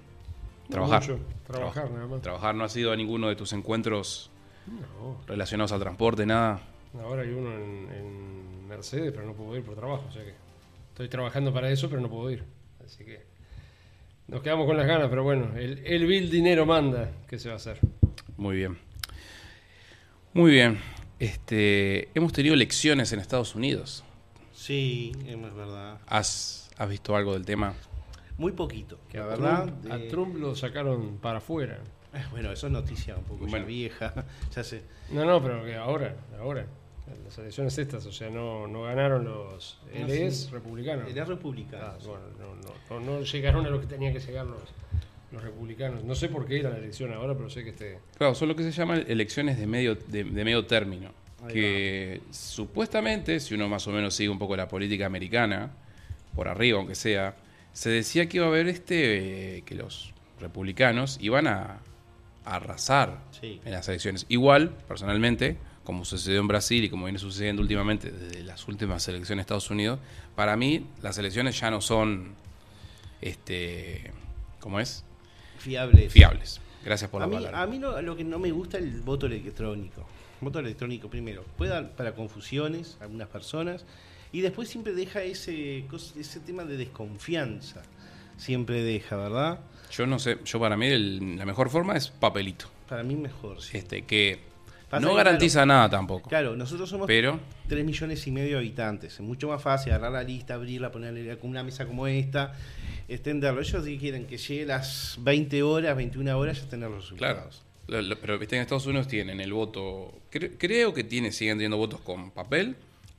Trabajar. 0.68 1.02
Mucho. 1.02 1.18
Trabajar 1.46 1.90
nada 1.90 2.06
más. 2.06 2.22
Trabajar 2.22 2.54
no 2.54 2.64
ha 2.64 2.68
sido 2.68 2.92
a 2.92 2.96
ninguno 2.96 3.28
de 3.28 3.36
tus 3.36 3.52
encuentros 3.52 4.30
No. 4.66 5.20
relacionados 5.26 5.72
al 5.72 5.80
transporte, 5.80 6.24
nada. 6.26 6.60
Ahora 7.02 7.22
hay 7.22 7.30
uno 7.30 7.52
en, 7.52 7.88
en 7.92 8.68
Mercedes, 8.68 9.12
pero 9.12 9.26
no 9.26 9.34
puedo 9.34 9.56
ir 9.56 9.64
por 9.64 9.74
trabajo. 9.76 10.04
O 10.08 10.12
sea 10.12 10.24
que 10.24 10.34
estoy 10.90 11.08
trabajando 11.08 11.52
para 11.52 11.70
eso, 11.70 11.88
pero 11.88 12.00
no 12.00 12.08
puedo 12.08 12.30
ir. 12.30 12.44
Así 12.84 13.04
que 13.04 13.22
nos 14.28 14.42
quedamos 14.42 14.66
con 14.66 14.76
las 14.76 14.86
ganas, 14.86 15.08
pero 15.10 15.22
bueno, 15.24 15.56
el, 15.56 15.82
el 15.84 16.06
Bill 16.06 16.30
dinero 16.30 16.64
manda. 16.66 17.10
¿Qué 17.28 17.38
se 17.38 17.48
va 17.48 17.54
a 17.54 17.56
hacer? 17.56 17.78
Muy 18.36 18.56
bien. 18.56 18.78
Muy 20.32 20.50
bien. 20.50 20.80
Este, 21.18 22.08
hemos 22.14 22.32
tenido 22.32 22.54
elecciones 22.54 23.12
en 23.12 23.20
Estados 23.20 23.54
Unidos. 23.54 24.02
Sí, 24.52 25.12
es 25.26 25.40
verdad. 25.40 25.98
¿Has, 26.06 26.70
has 26.76 26.88
visto 26.88 27.14
algo 27.14 27.34
del 27.34 27.44
tema? 27.44 27.74
Muy 28.38 28.52
poquito, 28.52 28.98
Que 29.10 29.18
la 29.18 29.24
a 29.24 29.26
verdad. 29.28 29.64
Trump, 29.64 29.92
a 29.92 29.96
eh, 29.98 30.08
Trump 30.10 30.36
lo 30.36 30.56
sacaron 30.56 31.18
para 31.18 31.38
afuera. 31.38 31.78
eh, 32.12 32.24
Bueno, 32.30 32.50
eso 32.52 32.66
es 32.66 32.72
noticia 32.72 33.16
un 33.16 33.24
poco 33.24 33.44
ya 33.46 33.50
Bueno. 33.50 33.66
vieja. 33.66 34.12
ya 34.54 34.64
sé. 34.64 34.82
No, 35.10 35.24
no, 35.24 35.42
pero 35.42 35.64
que 35.64 35.76
ahora, 35.76 36.16
ahora. 36.40 36.66
Las 37.26 37.36
elecciones 37.36 37.76
estas, 37.76 38.06
o 38.06 38.12
sea, 38.12 38.30
no, 38.30 38.66
no 38.66 38.84
ganaron 38.84 39.24
los. 39.24 39.78
Él 39.92 40.06
No, 40.06 40.12
es 40.12 40.36
sí. 40.44 40.50
republicano. 40.50 41.06
Era 41.06 41.24
republicano. 41.26 41.84
Ah, 41.84 41.98
bueno, 42.06 42.22
no, 42.38 42.54
no, 42.56 43.00
no, 43.00 43.18
no 43.18 43.22
llegaron 43.22 43.66
a 43.66 43.68
lo 43.68 43.78
que 43.78 43.86
tenían 43.86 44.14
que 44.14 44.20
llegar 44.20 44.46
los, 44.46 44.62
los 45.30 45.42
republicanos. 45.42 46.02
No 46.02 46.14
sé 46.14 46.30
por 46.30 46.46
qué 46.46 46.60
era 46.60 46.70
la 46.70 46.78
elección 46.78 47.12
ahora, 47.12 47.34
pero 47.36 47.50
sé 47.50 47.62
que 47.62 47.70
este. 47.70 47.98
Claro, 48.16 48.34
son 48.34 48.48
lo 48.48 48.56
que 48.56 48.62
se 48.62 48.72
llaman 48.72 49.04
elecciones 49.06 49.58
de 49.58 49.66
medio, 49.66 49.96
de, 49.96 50.24
de 50.24 50.44
medio 50.44 50.64
término. 50.64 51.10
Ahí 51.44 51.52
que 51.52 52.20
supuestamente, 52.30 53.38
si 53.38 53.54
uno 53.54 53.68
más 53.68 53.86
o 53.86 53.90
menos 53.92 54.14
sigue 54.14 54.30
un 54.30 54.38
poco 54.38 54.56
la 54.56 54.66
política 54.66 55.04
americana, 55.04 55.70
por 56.34 56.48
arriba 56.48 56.78
aunque 56.78 56.94
sea, 56.94 57.36
se 57.74 57.90
decía 57.90 58.26
que 58.28 58.38
iba 58.38 58.46
a 58.46 58.48
haber 58.48 58.68
este, 58.68 59.58
eh, 59.58 59.62
que 59.62 59.74
los 59.74 60.14
republicanos 60.40 61.18
iban 61.20 61.46
a, 61.46 61.80
a 62.46 62.54
arrasar 62.56 63.20
Sí. 63.38 63.60
en 63.64 63.72
las 63.72 63.86
elecciones. 63.88 64.24
Igual, 64.30 64.70
personalmente, 64.88 65.58
como 65.84 66.06
sucedió 66.06 66.40
en 66.40 66.48
Brasil 66.48 66.82
y 66.84 66.88
como 66.88 67.04
viene 67.04 67.18
sucediendo 67.18 67.60
últimamente 67.60 68.10
desde 68.10 68.42
las 68.42 68.66
últimas 68.68 69.06
elecciones 69.08 69.40
de 69.40 69.40
Estados 69.42 69.70
Unidos, 69.70 69.98
para 70.34 70.56
mí 70.56 70.86
las 71.02 71.18
elecciones 71.18 71.60
ya 71.60 71.70
no 71.70 71.80
son, 71.82 72.34
este, 73.20 74.10
¿cómo 74.60 74.80
es? 74.80 75.04
Fiables. 75.58 76.12
Fiables. 76.12 76.60
Gracias 76.84 77.10
por 77.10 77.22
a 77.22 77.26
la 77.26 77.30
mí, 77.30 77.36
palabra. 77.36 77.62
a 77.62 77.66
mí 77.66 77.78
no- 77.78 78.00
lo 78.02 78.16
que 78.16 78.24
no 78.24 78.38
me 78.38 78.50
gusta 78.50 78.78
es 78.78 78.84
el 78.84 79.00
voto 79.00 79.26
electrónico. 79.26 80.06
Voto 80.40 80.58
electrónico 80.58 81.08
primero. 81.08 81.44
Puede 81.56 81.70
dar 81.72 81.90
para 81.92 82.14
confusiones 82.14 82.98
a 83.00 83.04
algunas 83.04 83.28
personas 83.28 83.84
y 84.34 84.40
después 84.42 84.68
siempre 84.68 84.92
deja 84.92 85.22
ese, 85.22 85.84
ese 86.18 86.40
tema 86.40 86.64
de 86.64 86.76
desconfianza. 86.76 87.82
Siempre 88.36 88.82
deja, 88.82 89.16
¿verdad? 89.16 89.60
Yo 89.92 90.06
no 90.06 90.18
sé, 90.18 90.38
yo 90.44 90.58
para 90.58 90.76
mí 90.76 90.86
el- 90.86 91.36
la 91.36 91.46
mejor 91.46 91.70
forma 91.70 91.96
es 91.96 92.08
papelito. 92.08 92.66
Para 92.88 93.02
mí 93.04 93.14
mejor, 93.14 93.62
sí. 93.62 93.76
Este, 93.78 94.02
que 94.02 94.40
Pasa 94.90 95.00
no 95.06 95.12
que, 95.12 95.16
garantiza 95.18 95.64
nada 95.64 95.88
tampoco. 95.88 96.28
Claro, 96.28 96.56
nosotros 96.56 96.90
somos 96.90 97.06
Pero, 97.06 97.38
3 97.68 97.84
millones 97.84 98.26
y 98.26 98.30
medio 98.32 98.52
de 98.52 98.58
habitantes. 98.58 99.14
Es 99.14 99.20
mucho 99.20 99.48
más 99.48 99.62
fácil 99.62 99.92
agarrar 99.92 100.12
la 100.12 100.22
lista, 100.24 100.54
abrirla, 100.54 100.90
ponerle 100.90 101.36
con 101.38 101.50
una 101.50 101.62
mesa 101.62 101.86
como 101.86 102.06
esta, 102.08 102.54
extenderlo. 103.08 103.60
Ellos 103.60 103.84
sí 103.84 103.98
quieren 103.98 104.26
que 104.26 104.36
llegue 104.36 104.64
a 104.64 104.78
las 104.78 105.16
20 105.20 105.62
horas, 105.62 105.96
21 105.96 106.36
horas 106.36 106.60
ya 106.62 106.68
tener 106.68 106.90
los 106.90 107.12
claro. 107.12 107.34
resultados. 107.34 107.62
lo- 107.86 108.00
lo- 108.02 108.18
pero 108.18 108.38
viste, 108.38 108.56
en 108.56 108.62
Estados 108.62 108.86
Unidos 108.86 109.06
tienen 109.08 109.40
el 109.40 109.52
voto, 109.52 110.12
cre- 110.32 110.52
creo 110.58 110.92
que 110.94 111.04
tiene, 111.04 111.30
siguen 111.32 111.58
teniendo 111.58 111.76
votos 111.76 112.00
con 112.00 112.30
papel, 112.30 112.76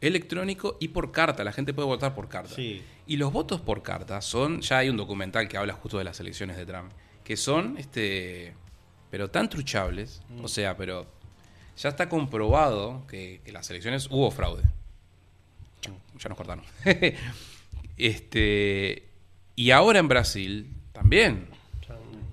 electrónico 0.08 0.78
y 0.80 0.90
por 0.90 1.12
carta. 1.12 1.44
La 1.44 1.52
gente 1.52 1.74
puede 1.74 1.88
votar 1.88 2.14
por 2.16 2.28
carta. 2.30 2.54
Sí. 2.56 2.82
Y 3.08 3.18
los 3.18 3.32
votos 3.32 3.62
por 3.62 3.82
carta 3.84 4.22
son, 4.22 4.62
ya 4.62 4.80
hay 4.80 4.90
un 4.90 4.98
documental 4.98 5.48
que 5.48 5.58
habla 5.58 5.74
justo 5.74 5.98
de 5.98 6.04
las 6.04 6.20
elecciones 6.20 6.58
de 6.58 6.66
Trump, 6.66 6.92
que 7.24 7.38
son, 7.38 7.78
este, 7.78 8.54
pero 9.10 9.30
tan 9.30 9.50
truchables, 9.50 10.22
Mm. 10.30 10.44
o 10.44 10.48
sea, 10.48 10.76
pero 10.78 11.06
ya 11.78 11.90
está 11.90 12.08
comprobado 12.10 13.06
que, 13.08 13.42
que 13.44 13.52
las 13.52 13.70
elecciones 13.70 14.08
hubo 14.10 14.32
fraude. 14.32 14.64
Ya, 15.82 15.92
ya 16.20 16.30
nos 16.30 16.38
cortaron. 16.38 16.64
este, 17.98 19.04
y 19.56 19.72
ahora 19.72 20.00
en 20.00 20.08
Brasil 20.08 20.72
también, 20.94 21.48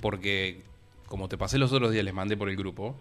porque 0.00 0.62
como 1.06 1.28
te 1.28 1.36
pasé 1.36 1.58
los 1.58 1.72
otros 1.72 1.92
días, 1.92 2.04
les 2.04 2.14
mandé 2.14 2.36
por 2.36 2.48
el 2.48 2.56
grupo, 2.56 2.98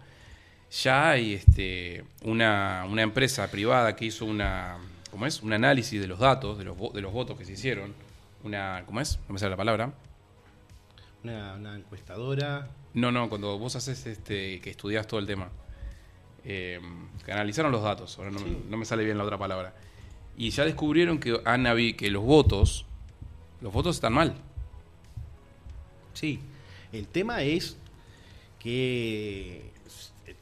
ya 0.72 1.10
hay 1.10 1.34
este, 1.34 2.04
una, 2.22 2.86
una 2.88 3.02
empresa 3.02 3.50
privada 3.50 3.94
que 3.94 4.06
hizo 4.06 4.24
una, 4.24 4.78
¿cómo 5.10 5.26
es? 5.26 5.42
un 5.42 5.52
análisis 5.52 6.00
de 6.00 6.06
los 6.06 6.18
datos, 6.18 6.56
de 6.58 6.64
los, 6.64 6.76
de 6.92 7.00
los 7.00 7.12
votos 7.12 7.38
que 7.38 7.44
se 7.44 7.52
hicieron. 7.52 7.94
Una, 8.44 8.82
¿Cómo 8.86 9.00
es? 9.00 9.18
No 9.28 9.34
me 9.34 9.38
sale 9.38 9.50
la 9.50 9.56
palabra. 9.56 9.92
Una, 11.22 11.54
una 11.54 11.76
encuestadora. 11.76 12.68
No, 12.94 13.12
no, 13.12 13.28
cuando 13.28 13.58
vos 13.58 13.76
haces 13.76 14.04
este, 14.06 14.60
que 14.60 14.70
estudias 14.70 15.06
todo 15.06 15.20
el 15.20 15.26
tema. 15.26 15.48
Eh, 16.44 16.80
que 17.24 17.30
analizaron 17.32 17.70
los 17.70 17.82
datos, 17.82 18.18
ahora 18.18 18.30
no, 18.32 18.40
Sí. 18.40 18.64
no 18.68 18.76
me 18.76 18.84
sale 18.84 19.04
bien 19.04 19.16
la 19.16 19.24
otra 19.24 19.38
palabra. 19.38 19.74
Y 20.36 20.50
ya 20.50 20.64
descubrieron 20.64 21.18
que, 21.20 21.34
habi- 21.34 21.94
que 21.94 22.10
los 22.10 22.24
votos, 22.24 22.84
los 23.60 23.72
votos 23.72 23.94
están 23.96 24.14
mal. 24.14 24.34
Sí. 26.14 26.40
El 26.92 27.06
tema 27.06 27.42
es 27.42 27.76
que 28.58 29.70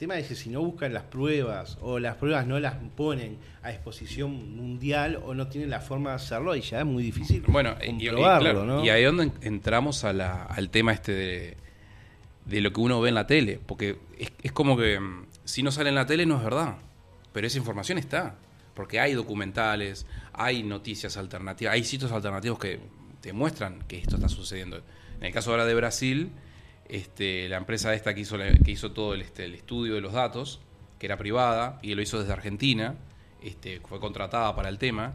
tema 0.01 0.19
es 0.19 0.27
que 0.27 0.35
si 0.35 0.49
no 0.51 0.61
buscan 0.63 0.93
las 0.93 1.05
pruebas 1.05 1.79
o 1.81 1.99
las 2.01 2.17
pruebas 2.17 2.47
no 2.47 2.59
las 2.59 2.75
ponen 2.97 3.39
a 3.63 3.71
exposición 3.71 4.57
mundial 4.57 5.21
o 5.25 5.35
no 5.35 5.47
tienen 5.47 5.71
la 5.71 5.81
forma 5.81 6.11
de 6.11 6.17
hacerlo, 6.17 6.57
y 6.57 6.63
ya 6.63 6.81
es 6.81 6.87
muy 6.87 7.03
difícil 7.05 7.43
Bueno, 7.47 7.77
y, 7.81 7.85
y- 7.91 8.07
comprobarlo, 8.09 8.51
claro, 8.51 8.65
¿no? 8.65 8.85
y 8.85 8.89
ahí 8.89 9.03
es 9.03 9.07
donde 9.07 9.25
en- 9.25 9.33
entramos 9.43 10.03
a 10.05 10.13
la- 10.13 10.45
al 10.45 10.71
tema 10.71 10.93
este 10.93 11.13
de, 11.13 11.57
de 12.47 12.61
lo 12.61 12.73
que 12.73 12.81
uno 12.81 13.01
ve 13.01 13.11
en 13.11 13.15
la 13.15 13.27
tele. 13.29 13.61
Porque 13.65 13.99
es, 14.19 14.33
es 14.43 14.51
como 14.53 14.77
que 14.77 14.99
mm, 14.99 15.27
si 15.45 15.63
no 15.63 15.71
sale 15.71 15.91
en 15.91 15.95
la 15.95 16.07
tele 16.07 16.27
no 16.27 16.37
es 16.39 16.43
verdad. 16.45 16.77
Pero 17.33 17.47
esa 17.47 17.59
información 17.59 17.99
está. 17.99 18.35
Porque 18.75 18.99
hay 18.99 19.13
documentales, 19.15 20.07
hay 20.33 20.63
noticias 20.63 21.17
alternativas, 21.17 21.75
hay 21.75 21.85
sitios 21.85 22.11
alternativos 22.11 22.59
que 22.59 22.81
te 23.21 23.33
muestran 23.33 23.81
que 23.87 23.99
esto 23.99 24.17
está 24.17 24.29
sucediendo. 24.29 24.79
En 25.19 25.27
el 25.27 25.33
caso 25.33 25.51
ahora 25.51 25.67
de 25.67 25.75
Brasil, 25.75 26.31
este, 26.91 27.49
la 27.49 27.57
empresa 27.57 27.95
esta 27.95 28.15
que 28.15 28.21
hizo, 28.21 28.93
todo 28.93 29.15
el, 29.15 29.23
este, 29.23 29.45
el 29.45 29.55
estudio 29.55 29.95
de 29.95 30.01
los 30.01 30.13
datos, 30.13 30.61
que 30.99 31.07
era 31.07 31.17
privada, 31.17 31.79
y 31.83 31.95
lo 31.95 32.03
hizo 32.03 32.19
desde 32.19 32.33
Argentina, 32.33 32.97
este, 33.43 33.81
fue 33.81 34.01
contratada 34.01 34.55
para 34.55 34.69
el 34.69 34.79
tema, 34.79 35.15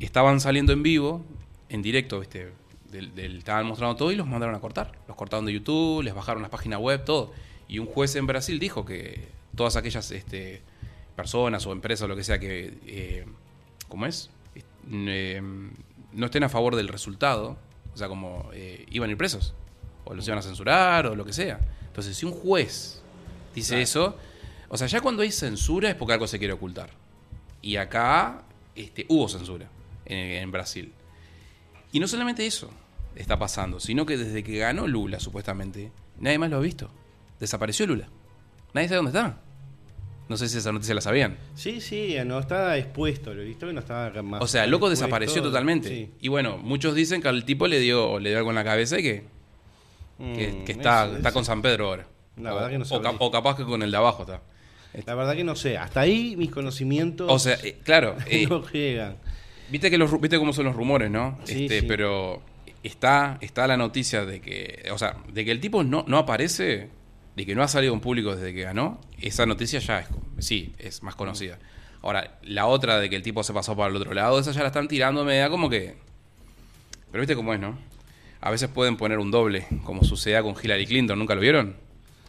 estaban 0.00 0.40
saliendo 0.40 0.72
en 0.72 0.82
vivo, 0.82 1.24
en 1.68 1.82
directo, 1.82 2.20
del- 2.20 3.12
estaban 3.18 3.66
mostrando 3.66 3.96
todo 3.96 4.12
y 4.12 4.16
los 4.16 4.26
mandaron 4.26 4.54
a 4.54 4.60
cortar. 4.60 4.92
Los 5.08 5.16
cortaron 5.16 5.46
de 5.46 5.52
YouTube, 5.52 6.02
les 6.02 6.14
bajaron 6.14 6.42
las 6.42 6.50
páginas 6.50 6.80
web, 6.80 7.04
todo. 7.04 7.32
Y 7.68 7.78
un 7.78 7.86
juez 7.86 8.14
en 8.16 8.26
Brasil 8.26 8.58
dijo 8.58 8.84
que 8.84 9.28
todas 9.56 9.76
aquellas 9.76 10.10
este, 10.10 10.62
personas 11.16 11.66
o 11.66 11.72
empresas 11.72 12.04
o 12.04 12.08
lo 12.08 12.16
que 12.16 12.24
sea 12.24 12.38
que, 12.38 12.78
eh, 12.86 13.24
¿cómo 13.88 14.06
es? 14.06 14.30
Eh, 14.90 15.40
no 16.12 16.26
estén 16.26 16.44
a 16.44 16.48
favor 16.48 16.76
del 16.76 16.88
resultado, 16.88 17.56
o 17.92 17.96
sea, 17.96 18.08
como 18.08 18.50
eh, 18.52 18.86
iban 18.90 19.08
a 19.08 19.12
ir 19.12 19.16
presos, 19.18 19.54
o 20.04 20.14
los 20.14 20.26
iban 20.26 20.38
a 20.38 20.42
censurar, 20.42 21.06
o 21.06 21.14
lo 21.14 21.24
que 21.24 21.32
sea. 21.32 21.58
Entonces, 21.86 22.16
si 22.16 22.26
un 22.26 22.32
juez 22.32 23.02
dice 23.54 23.70
Claro. 23.70 23.82
eso, 23.82 24.16
o 24.68 24.76
sea, 24.76 24.86
ya 24.86 25.00
cuando 25.00 25.22
hay 25.22 25.30
censura 25.30 25.88
es 25.90 25.94
porque 25.94 26.14
algo 26.14 26.26
se 26.26 26.38
quiere 26.38 26.52
ocultar. 26.54 26.90
Y 27.62 27.76
acá 27.76 28.42
este, 28.74 29.06
hubo 29.08 29.28
censura 29.28 29.68
en, 30.06 30.18
en 30.18 30.50
Brasil. 30.52 30.92
Y 31.92 32.00
no 32.00 32.08
solamente 32.08 32.44
eso 32.46 32.70
está 33.14 33.38
pasando, 33.38 33.78
sino 33.80 34.04
que 34.04 34.16
desde 34.16 34.42
que 34.42 34.58
ganó 34.58 34.86
Lula, 34.88 35.20
supuestamente, 35.20 35.92
nadie 36.18 36.38
más 36.38 36.50
lo 36.50 36.56
ha 36.56 36.60
visto. 36.60 36.90
Desapareció 37.38 37.86
Lula. 37.86 38.08
Nadie 38.72 38.88
sabe 38.88 38.96
dónde 38.96 39.10
está. 39.10 39.38
No 40.28 40.36
sé 40.38 40.48
si 40.48 40.56
esa 40.58 40.72
noticia 40.72 40.94
la 40.94 41.02
sabían. 41.02 41.36
Sí, 41.54 41.80
sí, 41.80 42.16
no 42.24 42.38
estaba 42.40 42.78
expuesto, 42.78 43.34
lo 43.34 43.42
he 43.42 43.44
visto 43.44 43.66
que 43.66 43.72
no 43.74 43.80
estaba 43.80 44.22
más. 44.22 44.42
O 44.42 44.46
sea, 44.46 44.64
el 44.64 44.70
loco 44.70 44.86
expuesto. 44.86 45.04
desapareció 45.04 45.42
totalmente. 45.42 45.88
Sí. 45.88 46.10
Y 46.20 46.28
bueno, 46.28 46.56
muchos 46.56 46.94
dicen 46.94 47.20
que 47.20 47.28
al 47.28 47.44
tipo 47.44 47.68
le 47.68 47.78
dio, 47.78 48.18
le 48.18 48.30
dio 48.30 48.38
algo 48.38 48.50
en 48.50 48.56
la 48.56 48.64
cabeza 48.64 48.98
y 48.98 49.02
que, 49.02 49.24
que, 50.18 50.52
Mm, 50.52 50.64
que 50.64 50.72
está, 50.72 51.06
eso- 51.06 51.16
está 51.16 51.28
eso- 51.28 51.34
con 51.34 51.44
San 51.44 51.62
Pedro 51.62 51.86
ahora. 51.88 52.06
La 52.36 52.52
o, 52.52 52.54
verdad 52.56 52.70
que 52.70 52.78
no 52.78 52.82
o 52.84 52.86
sabría. 52.86 53.12
o 53.18 53.30
capaz 53.30 53.56
que 53.56 53.64
con 53.64 53.82
el 53.82 53.90
de 53.90 53.96
abajo 53.96 54.22
está. 54.22 54.40
La 55.06 55.14
verdad 55.14 55.34
que 55.34 55.44
no 55.44 55.56
sé. 55.56 55.76
Hasta 55.76 56.00
ahí 56.00 56.36
mis 56.36 56.50
conocimientos 56.50 57.30
O 57.30 57.38
sea, 57.38 57.54
eh, 57.62 57.78
claro, 57.82 58.16
eh, 58.28 58.46
no 58.48 58.64
llegan. 58.70 59.16
Viste 59.70 59.90
que 59.90 59.98
los 59.98 60.20
viste 60.20 60.38
cómo 60.38 60.52
son 60.52 60.66
los 60.66 60.76
rumores, 60.76 61.10
¿no? 61.10 61.38
Sí, 61.44 61.64
este, 61.64 61.80
sí. 61.80 61.86
pero 61.86 62.42
está 62.82 63.38
está 63.40 63.66
la 63.66 63.76
noticia 63.76 64.24
de 64.24 64.40
que, 64.40 64.88
o 64.92 64.98
sea, 64.98 65.16
de 65.32 65.44
que 65.44 65.50
el 65.50 65.60
tipo 65.60 65.82
no, 65.82 66.04
no 66.06 66.18
aparece, 66.18 66.90
de 67.34 67.46
que 67.46 67.54
no 67.54 67.62
ha 67.62 67.68
salido 67.68 67.94
en 67.94 68.00
público 68.00 68.36
desde 68.36 68.52
que 68.54 68.62
ganó, 68.62 69.00
esa 69.20 69.46
noticia 69.46 69.80
ya 69.80 70.00
es, 70.00 70.08
sí, 70.38 70.74
es 70.78 71.02
más 71.02 71.14
conocida. 71.16 71.58
Ahora, 72.02 72.38
la 72.42 72.66
otra 72.66 72.98
de 73.00 73.08
que 73.08 73.16
el 73.16 73.22
tipo 73.22 73.42
se 73.42 73.52
pasó 73.54 73.74
para 73.74 73.88
el 73.90 73.96
otro 73.96 74.12
lado, 74.12 74.38
esa 74.38 74.52
ya 74.52 74.60
la 74.60 74.66
están 74.66 74.86
tirando, 74.86 75.24
me 75.24 75.38
da 75.38 75.48
como 75.48 75.70
que... 75.70 75.94
Pero 77.10 77.22
viste 77.22 77.34
cómo 77.34 77.54
es, 77.54 77.60
¿no? 77.60 77.78
A 78.46 78.50
veces 78.50 78.68
pueden 78.68 78.98
poner 78.98 79.18
un 79.18 79.30
doble, 79.30 79.66
como 79.84 80.04
sucedía 80.04 80.42
con 80.42 80.54
Hillary 80.62 80.86
Clinton, 80.86 81.18
¿nunca 81.18 81.34
lo 81.34 81.40
vieron? 81.40 81.76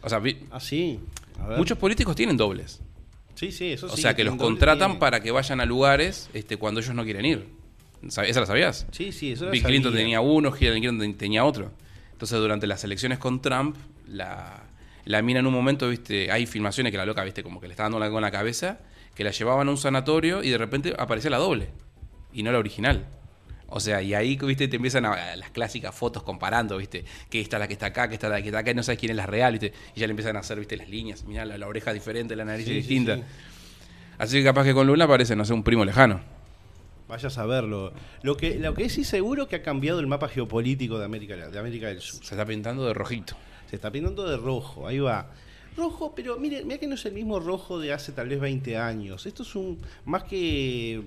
O 0.02 0.08
sea, 0.08 0.18
vi- 0.18 0.38
Ah, 0.50 0.60
sí. 0.60 0.98
A 1.38 1.46
ver. 1.48 1.58
muchos 1.58 1.76
políticos 1.76 2.16
tienen 2.16 2.38
dobles. 2.38 2.80
Sí, 3.34 3.52
sí, 3.52 3.72
eso 3.72 3.84
O 3.86 3.90
sí. 3.96 4.00
sea, 4.00 4.14
que 4.16 4.24
los 4.24 4.36
contratan 4.36 4.88
tiene. 4.92 4.98
para 5.00 5.20
que 5.20 5.30
vayan 5.30 5.60
a 5.60 5.66
lugares 5.66 6.30
este, 6.32 6.56
cuando 6.56 6.80
ellos 6.80 6.94
no 6.94 7.04
quieren 7.04 7.26
ir. 7.26 7.46
¿Sab- 8.04 8.24
¿Esa 8.24 8.40
la 8.40 8.46
sabías? 8.46 8.86
Sí, 8.92 9.12
sí, 9.12 9.32
eso 9.32 9.50
Bill 9.50 9.62
Clinton 9.62 9.92
sabía. 9.92 10.04
tenía 10.04 10.20
uno, 10.22 10.54
Hillary 10.58 10.80
Clinton 10.80 11.00
ten- 11.00 11.18
tenía 11.18 11.44
otro. 11.44 11.70
Entonces, 12.12 12.38
durante 12.38 12.66
las 12.66 12.82
elecciones 12.82 13.18
con 13.18 13.42
Trump, 13.42 13.76
la, 14.08 14.62
la 15.04 15.20
mina 15.20 15.40
en 15.40 15.46
un 15.46 15.52
momento, 15.52 15.86
viste, 15.90 16.32
hay 16.32 16.46
filmaciones 16.46 16.92
que 16.92 16.96
la 16.96 17.04
loca, 17.04 17.22
viste, 17.24 17.42
como 17.42 17.60
que 17.60 17.66
le 17.68 17.74
está 17.74 17.82
dando 17.82 17.98
la 17.98 18.08
con 18.10 18.22
la 18.22 18.30
cabeza, 18.30 18.78
que 19.14 19.22
la 19.22 19.32
llevaban 19.32 19.68
a 19.68 19.70
un 19.70 19.76
sanatorio 19.76 20.42
y 20.42 20.48
de 20.48 20.56
repente 20.56 20.94
aparecía 20.98 21.30
la 21.30 21.36
doble 21.38 21.68
y 22.32 22.42
no 22.42 22.52
la 22.52 22.58
original. 22.58 23.04
O 23.68 23.80
sea, 23.80 24.00
y 24.00 24.14
ahí, 24.14 24.36
viste, 24.36 24.68
te 24.68 24.76
empiezan 24.76 25.06
a, 25.06 25.36
las 25.36 25.50
clásicas 25.50 25.94
fotos 25.94 26.22
comparando, 26.22 26.76
viste, 26.76 27.04
que 27.28 27.40
esta 27.40 27.56
es 27.56 27.60
la 27.60 27.66
que 27.66 27.74
está 27.74 27.86
acá, 27.86 28.08
que 28.08 28.14
esta 28.14 28.28
es 28.28 28.30
la 28.32 28.40
que 28.40 28.48
está 28.48 28.60
acá, 28.60 28.70
y 28.70 28.74
no 28.74 28.82
sabes 28.82 28.98
quién 28.98 29.10
es 29.10 29.16
la 29.16 29.26
real, 29.26 29.52
viste, 29.52 29.72
y 29.94 30.00
ya 30.00 30.06
le 30.06 30.12
empiezan 30.12 30.36
a 30.36 30.40
hacer, 30.40 30.58
viste, 30.58 30.76
las 30.76 30.88
líneas, 30.88 31.24
mirá, 31.24 31.44
la, 31.44 31.58
la 31.58 31.66
oreja 31.66 31.90
es 31.90 31.94
diferente, 31.94 32.36
la 32.36 32.44
nariz 32.44 32.66
Sí, 32.66 32.70
es 32.70 32.76
distinta. 32.76 33.16
sí. 33.16 33.22
Así 34.18 34.38
que 34.38 34.44
capaz 34.44 34.64
que 34.64 34.72
con 34.72 34.86
Luna 34.86 35.06
parece, 35.06 35.36
no 35.36 35.44
sé, 35.44 35.52
un 35.52 35.62
primo 35.62 35.84
lejano. 35.84 36.20
Vaya 37.08 37.28
a 37.28 37.30
saberlo. 37.30 37.92
Lo 38.22 38.36
que, 38.36 38.58
lo 38.58 38.74
que 38.74 38.88
sí 38.88 39.04
seguro 39.04 39.46
que 39.46 39.56
ha 39.56 39.62
cambiado 39.62 40.00
el 40.00 40.06
mapa 40.06 40.28
geopolítico 40.28 40.98
de 40.98 41.04
América, 41.04 41.36
de 41.36 41.58
América 41.58 41.88
del 41.88 42.00
Sur. 42.00 42.24
Se 42.24 42.34
está 42.34 42.44
pintando 42.44 42.86
de 42.86 42.94
rojito. 42.94 43.36
Se 43.68 43.76
está 43.76 43.90
pintando 43.92 44.28
de 44.28 44.36
rojo, 44.36 44.88
ahí 44.88 44.98
va. 44.98 45.30
Rojo, 45.76 46.14
pero 46.16 46.38
mire, 46.38 46.64
mira 46.64 46.78
que 46.78 46.86
no 46.86 46.94
es 46.94 47.04
el 47.04 47.12
mismo 47.12 47.38
rojo 47.38 47.78
de 47.78 47.92
hace 47.92 48.12
tal 48.12 48.28
vez 48.28 48.40
20 48.40 48.76
años. 48.78 49.26
Esto 49.26 49.42
es 49.42 49.54
un 49.54 49.78
más 50.06 50.24
que 50.24 51.02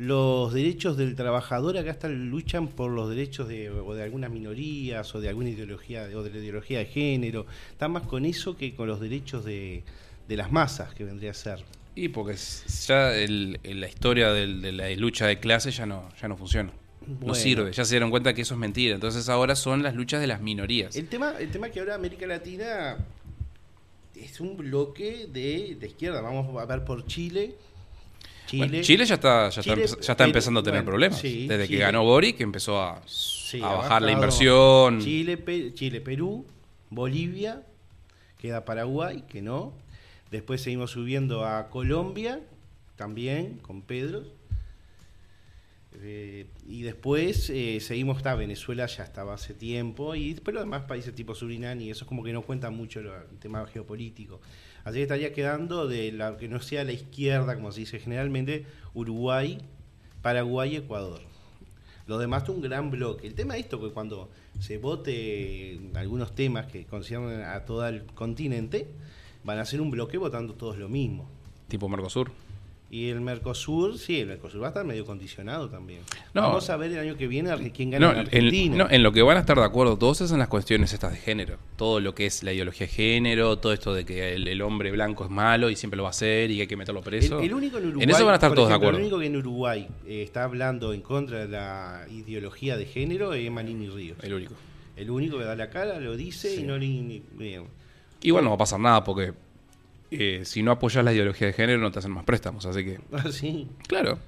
los 0.00 0.54
derechos 0.54 0.96
del 0.96 1.14
trabajador 1.14 1.76
acá 1.76 1.90
están 1.90 2.30
luchan 2.30 2.68
por 2.68 2.90
los 2.90 3.10
derechos 3.10 3.46
de, 3.48 3.68
o 3.68 3.92
de 3.94 4.02
algunas 4.02 4.30
minorías 4.30 5.14
o 5.14 5.20
de 5.20 5.28
alguna 5.28 5.50
ideología 5.50 6.04
o 6.14 6.22
de 6.22 6.30
la 6.30 6.38
ideología 6.38 6.78
de 6.78 6.86
género. 6.86 7.44
Está 7.70 7.86
más 7.88 8.04
con 8.04 8.24
eso 8.24 8.56
que 8.56 8.74
con 8.74 8.88
los 8.88 8.98
derechos 8.98 9.44
de, 9.44 9.82
de 10.26 10.36
las 10.38 10.50
masas 10.50 10.94
que 10.94 11.04
vendría 11.04 11.32
a 11.32 11.34
ser. 11.34 11.62
Y 11.94 12.08
porque 12.08 12.34
ya 12.86 13.14
el- 13.14 13.60
la 13.62 13.88
historia 13.88 14.32
del- 14.32 14.62
de 14.62 14.72
la 14.72 14.88
lucha 14.96 15.26
de 15.26 15.38
clase 15.38 15.70
ya 15.70 15.84
no, 15.84 16.08
ya 16.18 16.28
no 16.28 16.36
funciona. 16.38 16.72
No 17.20 17.34
sirve, 17.34 17.70
ya 17.72 17.84
se 17.84 17.94
dieron 17.94 18.08
cuenta 18.10 18.32
que 18.32 18.40
eso 18.40 18.54
es 18.54 18.60
mentira. 18.60 18.94
Entonces 18.94 19.28
ahora 19.28 19.54
son 19.54 19.82
las 19.82 19.94
luchas 19.94 20.20
de 20.22 20.26
las 20.28 20.40
minorías. 20.40 20.96
El 20.96 21.08
tema, 21.08 21.34
el 21.38 21.50
tema 21.50 21.68
que 21.68 21.78
ahora 21.80 21.94
América 21.94 22.26
Latina 22.26 22.96
es 24.14 24.40
un 24.40 24.56
bloque 24.56 25.26
de, 25.30 25.76
de 25.78 25.86
izquierda. 25.86 26.22
Vamos 26.22 26.56
a 26.58 26.64
ver 26.64 26.84
por 26.84 27.06
Chile. 27.06 27.54
Chile, 28.50 28.66
Bueno, 28.68 28.82
Chile 28.82 29.04
ya 29.04 29.14
está, 29.14 29.48
ya 29.50 29.62
Chile, 29.62 29.84
está, 29.84 29.96
empe- 29.96 30.00
ya 30.00 30.12
está 30.12 30.16
pero, 30.16 30.28
empezando 30.28 30.60
a 30.60 30.62
tener 30.62 30.80
bueno, 30.80 30.90
problemas. 30.90 31.18
sí, 31.20 31.46
Desde 31.46 31.68
que 31.68 31.76
ganó 31.78 32.02
Boric 32.04 32.40
empezó 32.40 32.80
a, 32.80 33.00
Sí, 33.06 33.60
a 33.62 33.70
ha 33.70 33.76
bajar 33.76 34.02
la 34.02 34.12
inversión. 34.12 35.00
Chile, 35.00 35.36
Pe- 35.36 35.72
Chile, 35.74 36.00
Perú, 36.00 36.44
Bolivia, 36.90 37.62
queda 38.38 38.64
Paraguay, 38.64 39.22
que 39.28 39.40
no. 39.42 39.72
Después 40.30 40.60
seguimos 40.62 40.90
subiendo 40.92 41.44
a 41.44 41.68
Colombia, 41.70 42.40
también 42.96 43.58
con 43.62 43.82
Pedro. 43.82 44.22
Eh, 46.02 46.46
y 46.68 46.82
después 46.82 47.50
eh, 47.50 47.78
seguimos, 47.80 48.18
está 48.18 48.34
Venezuela 48.36 48.86
ya 48.86 49.02
estaba 49.02 49.34
hace 49.34 49.54
tiempo, 49.54 50.14
y 50.14 50.32
después 50.34 50.54
los 50.54 50.62
demás 50.62 50.82
países 50.84 51.14
tipo 51.14 51.34
Surinam 51.34 51.80
y 51.80 51.90
eso 51.90 52.04
es 52.04 52.08
como 52.08 52.22
que 52.22 52.32
no 52.32 52.42
cuenta 52.42 52.70
mucho 52.70 53.00
lo- 53.02 53.16
el 53.16 53.38
tema 53.40 53.66
geopolítico. 53.66 54.40
Así 54.84 54.96
que 54.96 55.02
estaría 55.02 55.32
quedando 55.32 55.86
de 55.86 56.12
la 56.12 56.36
que 56.36 56.48
no 56.48 56.60
sea 56.60 56.84
la 56.84 56.92
izquierda, 56.92 57.54
como 57.54 57.72
se 57.72 57.80
dice 57.80 57.98
generalmente, 57.98 58.66
Uruguay, 58.94 59.58
Paraguay, 60.22 60.76
Ecuador. 60.76 61.20
Lo 62.06 62.18
demás 62.18 62.42
es 62.42 62.48
un 62.48 62.60
gran 62.60 62.90
bloque. 62.90 63.26
El 63.26 63.34
tema 63.34 63.56
es 63.56 63.64
esto, 63.64 63.80
que 63.80 63.90
cuando 63.90 64.30
se 64.58 64.78
vote 64.78 65.80
algunos 65.94 66.34
temas 66.34 66.66
que 66.66 66.84
conciernen 66.84 67.42
a 67.42 67.64
todo 67.64 67.86
el 67.86 68.04
continente, 68.04 68.88
van 69.44 69.58
a 69.58 69.64
ser 69.64 69.80
un 69.80 69.90
bloque 69.90 70.18
votando 70.18 70.54
todos 70.54 70.76
lo 70.76 70.88
mismo. 70.88 71.28
Tipo 71.68 71.88
Mercosur. 71.88 72.32
Y 72.92 73.08
el 73.08 73.20
Mercosur, 73.20 73.96
sí, 73.98 74.18
el 74.18 74.26
Mercosur 74.26 74.60
va 74.60 74.66
a 74.66 74.70
estar 74.70 74.84
medio 74.84 75.06
condicionado 75.06 75.70
también. 75.70 76.00
No. 76.34 76.42
Vamos 76.42 76.68
a 76.70 76.76
ver 76.76 76.90
el 76.90 76.98
año 76.98 77.16
que 77.16 77.28
viene 77.28 77.70
quién 77.70 77.90
gana 77.90 78.06
No, 78.06 78.12
en 78.12 78.18
en, 78.18 78.26
Argentina. 78.26 78.76
no, 78.78 78.90
en 78.90 79.02
lo 79.04 79.12
que 79.12 79.22
van 79.22 79.36
a 79.36 79.40
estar 79.40 79.56
de 79.56 79.64
acuerdo 79.64 79.96
todos 79.96 80.20
es 80.22 80.32
en 80.32 80.40
las 80.40 80.48
cuestiones 80.48 80.92
estas 80.92 81.12
de 81.12 81.18
género. 81.18 81.58
Todo 81.76 82.00
lo 82.00 82.16
que 82.16 82.26
es 82.26 82.42
la 82.42 82.52
ideología 82.52 82.88
de 82.88 82.92
género, 82.92 83.58
todo 83.58 83.72
esto 83.72 83.94
de 83.94 84.04
que 84.04 84.34
el, 84.34 84.48
el 84.48 84.60
hombre 84.60 84.90
blanco 84.90 85.22
es 85.24 85.30
malo 85.30 85.70
y 85.70 85.76
siempre 85.76 85.96
lo 85.96 86.02
va 86.02 86.08
a 86.08 86.10
hacer 86.10 86.50
y 86.50 86.56
que 86.56 86.62
hay 86.62 86.66
que 86.66 86.76
meterlo 86.76 87.00
preso. 87.00 87.38
El, 87.38 87.44
el 87.44 87.54
único 87.54 87.78
en 87.78 87.84
Uruguay, 87.86 88.02
En 88.02 88.10
eso 88.10 88.24
van 88.24 88.32
a 88.32 88.34
estar 88.34 88.54
todos 88.54 88.68
ejemplo, 88.68 88.86
de 88.86 88.88
acuerdo. 88.88 88.98
El 88.98 89.02
único 89.04 89.18
que 89.20 89.26
en 89.26 89.36
Uruguay 89.36 89.88
eh, 90.08 90.22
está 90.22 90.42
hablando 90.42 90.92
en 90.92 91.02
contra 91.02 91.38
de 91.38 91.48
la 91.48 92.06
ideología 92.10 92.76
de 92.76 92.86
género 92.86 93.34
es 93.34 93.48
Manini 93.52 93.88
Ríos. 93.88 94.18
El 94.22 94.34
único. 94.34 94.54
El 94.96 95.10
único 95.10 95.38
que 95.38 95.44
da 95.44 95.54
la 95.54 95.70
cara, 95.70 96.00
lo 96.00 96.16
dice 96.16 96.56
y 96.56 96.64
no 96.64 96.76
le... 96.76 97.22
bien. 97.32 97.66
Igual 98.22 98.42
no 98.42 98.50
va 98.50 98.56
a 98.56 98.58
pasar 98.58 98.80
nada 98.80 99.04
porque 99.04 99.32
eh, 100.10 100.42
si 100.44 100.62
no 100.62 100.70
apoyas 100.72 101.04
la 101.04 101.12
ideología 101.12 101.46
de 101.46 101.52
género 101.52 101.80
no 101.80 101.90
te 101.92 101.98
hacen 102.00 102.10
más 102.12 102.24
préstamos. 102.24 102.66
Así 102.66 102.84
que, 102.84 103.00
Así, 103.12 103.68
claro. 103.86 104.18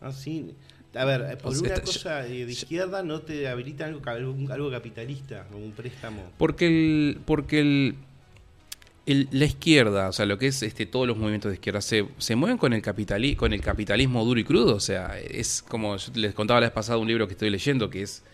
así. 0.00 0.54
A 0.94 1.04
ver, 1.04 1.20
eh, 1.32 1.36
por 1.36 1.52
O 1.52 1.54
sea, 1.54 1.60
una 1.66 1.74
está- 1.74 1.86
cosa 1.86 2.26
eh, 2.26 2.44
de 2.46 2.52
izquierda 2.52 3.02
no 3.04 3.20
te 3.20 3.46
habilita 3.48 3.84
algo, 3.86 4.00
algo, 4.06 4.34
algo 4.52 4.70
capitalista, 4.72 5.46
un 5.54 5.70
préstamo. 5.72 6.22
Porque 6.36 6.66
el, 6.66 7.18
porque 7.24 7.60
el, 7.60 7.94
el- 9.06 9.28
la 9.30 9.44
izquierda, 9.44 10.08
o 10.08 10.12
sea, 10.12 10.26
lo 10.26 10.36
que 10.38 10.48
es 10.48 10.62
este, 10.64 10.86
todos 10.86 11.06
los 11.06 11.16
movimientos 11.16 11.50
de 11.50 11.54
izquierda, 11.54 11.80
se, 11.80 12.06
se 12.18 12.34
mueven 12.36 12.58
con 12.58 12.72
el, 12.72 12.82
capitali- 12.82 13.36
con 13.36 13.52
el 13.52 13.60
capitalismo 13.60 14.24
duro 14.24 14.40
y 14.40 14.44
crudo. 14.44 14.74
O 14.74 14.80
sea, 14.80 15.18
es 15.20 15.62
como 15.62 15.96
yo 15.96 16.12
les 16.16 16.34
contaba 16.34 16.60
la 16.60 16.66
vez 16.66 16.74
pasada 16.74 16.98
un 16.98 17.06
libro 17.06 17.26
que 17.28 17.34
estoy 17.34 17.50
leyendo 17.50 17.88
que 17.88 18.02
es 18.02 18.24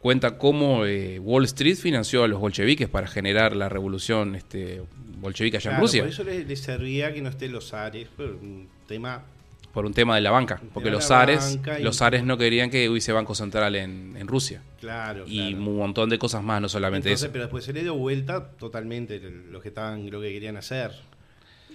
cuenta 0.00 0.36
cómo 0.36 0.84
eh, 0.84 1.18
Wall 1.18 1.44
Street 1.44 1.76
financió 1.76 2.24
a 2.24 2.28
los 2.28 2.40
bolcheviques 2.40 2.88
para 2.88 3.06
generar 3.06 3.54
la 3.56 3.68
revolución 3.68 4.34
este, 4.34 4.82
bolchevique 5.22 5.56
allá 5.56 5.70
Claro, 5.70 5.76
en 5.76 5.80
Rusia. 5.82 6.02
Por 6.02 6.10
eso 6.10 6.24
les, 6.24 6.46
les 6.46 6.60
servía 6.60 7.14
que 7.14 7.22
no 7.22 7.30
estén 7.30 7.52
los 7.52 7.72
Ares, 7.72 8.08
pero 8.16 8.36
un 8.36 8.68
tema 8.86 9.24
Por 9.72 9.86
un 9.86 9.94
tema 9.94 10.16
de 10.16 10.20
la 10.20 10.30
banca. 10.30 10.60
Porque 10.74 10.90
los 10.90 11.06
zares, 11.06 11.58
los 11.80 11.96
zares 11.96 12.24
no 12.24 12.36
querían 12.36 12.68
que 12.68 12.90
hubiese 12.90 13.10
banco 13.12 13.34
central 13.34 13.74
en, 13.76 14.14
en 14.18 14.28
Rusia. 14.28 14.60
claro. 14.80 15.24
Y 15.26 15.38
claro. 15.54 15.56
un 15.70 15.76
montón 15.78 16.10
de 16.10 16.18
cosas 16.18 16.42
más, 16.42 16.60
no 16.60 16.68
solamente 16.68 17.08
Entonces, 17.08 17.24
eso. 17.24 17.32
pero 17.32 17.44
después 17.44 17.64
se 17.64 17.72
le 17.72 17.82
dio 17.82 17.94
vuelta 17.94 18.50
totalmente 18.58 19.18
lo 19.50 19.62
que 19.62 19.68
estaban, 19.68 20.10
lo 20.10 20.20
que 20.20 20.30
querían 20.30 20.58
hacer. 20.58 20.90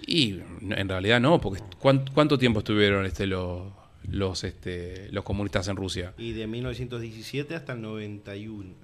Y 0.06 0.38
en 0.70 0.88
realidad 0.88 1.20
no, 1.20 1.40
porque 1.40 1.60
¿cuán- 1.80 2.04
¿cuánto 2.14 2.38
tiempo 2.38 2.60
estuvieron 2.60 3.04
este, 3.04 3.26
los, 3.26 3.62
los, 4.08 4.44
este, 4.44 5.08
los 5.10 5.24
comunistas 5.24 5.66
en 5.66 5.74
Rusia? 5.74 6.12
Y 6.18 6.32
de 6.34 6.46
1917 6.46 7.56
hasta 7.56 7.72
el 7.72 7.80
91. 7.82 8.74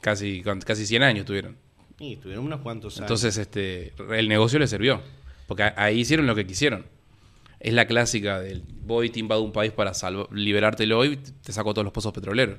Casi, 0.00 0.42
casi 0.64 0.86
100 0.86 1.02
años 1.02 1.20
estuvieron. 1.22 1.56
Y 2.00 2.14
estuvieron 2.14 2.44
unos 2.46 2.60
cuantos 2.60 2.94
años. 2.96 3.02
Entonces 3.02 3.36
este, 3.38 3.92
el 4.16 4.28
negocio 4.28 4.58
les 4.58 4.70
sirvió, 4.70 5.00
porque 5.46 5.64
ahí 5.76 6.00
hicieron 6.00 6.26
lo 6.26 6.34
que 6.34 6.46
quisieron. 6.46 6.86
Es 7.60 7.72
la 7.74 7.86
clásica 7.86 8.38
del 8.40 8.62
voy 8.84 9.10
te 9.10 9.18
invado 9.18 9.42
un 9.42 9.52
país 9.52 9.72
para 9.72 9.92
salvo- 9.92 10.28
liberártelo 10.32 11.04
y 11.04 11.16
te 11.16 11.52
saco 11.52 11.74
todos 11.74 11.84
los 11.84 11.92
pozos 11.92 12.12
petroleros. 12.12 12.58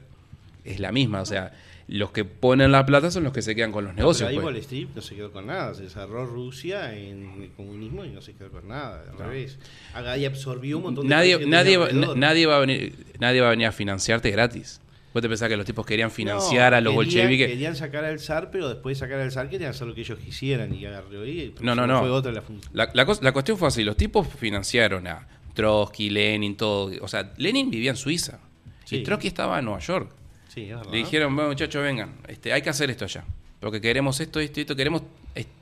Es 0.65 0.79
la 0.81 0.91
misma, 0.91 1.21
o 1.21 1.25
sea, 1.25 1.53
los 1.87 2.11
que 2.11 2.25
ponen 2.25 2.71
la 2.73 2.85
plata 2.85 3.09
son 3.09 3.23
los 3.23 3.31
que 3.33 3.41
se 3.41 3.55
quedan 3.55 3.71
con 3.71 3.85
los 3.85 3.93
No, 3.93 3.99
negocios. 3.99 4.27
pero 4.27 4.39
ahí 4.41 4.43
pues. 4.43 4.53
Wall 4.55 4.57
Street 4.57 4.87
no 4.93 5.01
se 5.01 5.15
quedó 5.15 5.31
con 5.31 5.47
nada. 5.47 5.73
Se 5.73 5.83
desarrolló 5.83 6.25
Rusia 6.25 6.93
en 6.95 7.41
el 7.43 7.49
comunismo 7.55 8.03
y 8.03 8.09
no 8.09 8.21
se 8.21 8.33
quedó 8.33 8.51
con 8.51 8.67
nada. 8.67 9.05
Al 9.11 9.17
revés. 9.17 9.57
Absorbió 9.93 10.77
un 10.77 10.83
montón 10.83 11.05
de 11.07 11.09
nadie, 11.15 11.45
nadie, 11.47 11.77
va, 11.77 11.87
nadie, 12.15 12.45
va 12.45 12.57
a 12.57 12.59
venir, 12.59 12.93
nadie 13.19 13.39
va 13.41 13.47
a 13.47 13.51
venir 13.51 13.67
a 13.67 13.71
financiarte 13.71 14.29
gratis. 14.31 14.81
Vos 15.13 15.21
te 15.23 15.27
pensás 15.29 15.49
que 15.49 15.57
los 15.57 15.65
tipos 15.65 15.85
querían 15.85 16.11
financiar 16.11 16.71
No, 16.71 16.77
a 16.77 16.81
los 16.81 16.91
querían- 16.93 16.95
bolcheviques. 16.95 17.47
Querían 17.47 17.75
sacar 17.75 18.05
al 18.05 18.19
zar, 18.19 18.51
pero 18.51 18.69
después 18.69 18.95
de 18.97 19.05
sacar 19.05 19.19
al 19.19 19.31
zar 19.31 19.49
querían 19.49 19.71
hacer 19.71 19.87
lo 19.87 19.95
que 19.95 20.01
ellos 20.01 20.19
quisieran. 20.19 20.73
Y 20.75 20.85
agarró 20.85 21.25
y 21.25 21.55
No, 21.61 21.73
no, 21.73 21.87
no. 21.87 21.99
fue 21.99 22.11
otra 22.11 22.31
la 22.31 22.41
función. 22.43 22.71
La, 22.75 22.89
la 22.93 23.05
la 23.21 23.31
cuestión 23.31 23.57
fue 23.57 23.67
así, 23.67 23.83
los 23.83 23.97
tipos 23.97 24.27
financiaron 24.27 25.07
a 25.07 25.27
Trotsky, 25.55 26.09
Lenin, 26.11 26.55
todo. 26.55 26.91
O 27.01 27.07
sea, 27.07 27.33
Lenin 27.37 27.71
vivía 27.71 27.89
en 27.91 27.97
Suiza 27.97 28.39
Sí. 28.85 28.97
y 28.97 29.03
Trotsky 29.03 29.27
estaba 29.29 29.57
en 29.59 29.65
Nueva 29.65 29.79
York. 29.79 30.11
Sí, 30.47 30.61
es 30.61 30.69
verdad. 30.69 30.91
Le 30.91 30.97
dijeron, 30.97 31.35
bueno 31.35 31.49
muchachos, 31.49 31.81
vengan, 31.83 32.15
este, 32.27 32.53
hay 32.53 32.61
que 32.61 32.69
hacer 32.69 32.89
esto 32.91 33.05
allá. 33.05 33.23
Porque 33.59 33.81
queremos 33.81 34.19
esto, 34.19 34.39
esto, 34.39 34.59
esto, 34.61 34.75
queremos 34.75 35.01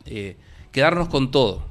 eh, 0.05 0.35
quedarnos 0.71 1.07
con 1.09 1.31
todo. 1.31 1.65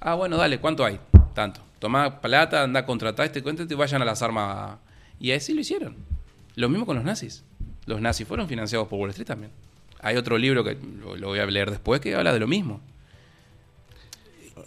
Ah, 0.00 0.14
bueno, 0.14 0.36
dale, 0.38 0.58
¿cuánto 0.58 0.84
hay? 0.84 0.98
Tanto. 1.34 1.60
Tomá 1.78 2.20
plata, 2.20 2.62
anda 2.62 2.80
a 2.80 2.86
contratar 2.86 3.26
este 3.26 3.42
cuento 3.42 3.62
y 3.68 3.74
vayan 3.74 4.02
a 4.02 4.04
las 4.04 4.22
armas. 4.22 4.78
Y 5.18 5.30
así 5.32 5.54
lo 5.54 5.60
hicieron. 5.60 5.94
Lo 6.56 6.68
mismo 6.68 6.86
con 6.86 6.96
los 6.96 7.04
nazis. 7.04 7.44
Los 7.86 8.00
nazis 8.00 8.26
fueron 8.26 8.48
financiados 8.48 8.88
por 8.88 8.98
Wall 8.98 9.10
Street 9.10 9.26
también. 9.26 9.52
Hay 10.00 10.16
otro 10.16 10.38
libro 10.38 10.64
que 10.64 10.76
lo, 11.18 11.28
voy 11.28 11.38
a 11.38 11.46
leer 11.46 11.70
después 11.70 12.00
que 12.00 12.14
habla 12.14 12.32
de 12.32 12.40
lo 12.40 12.46
mismo. 12.46 12.80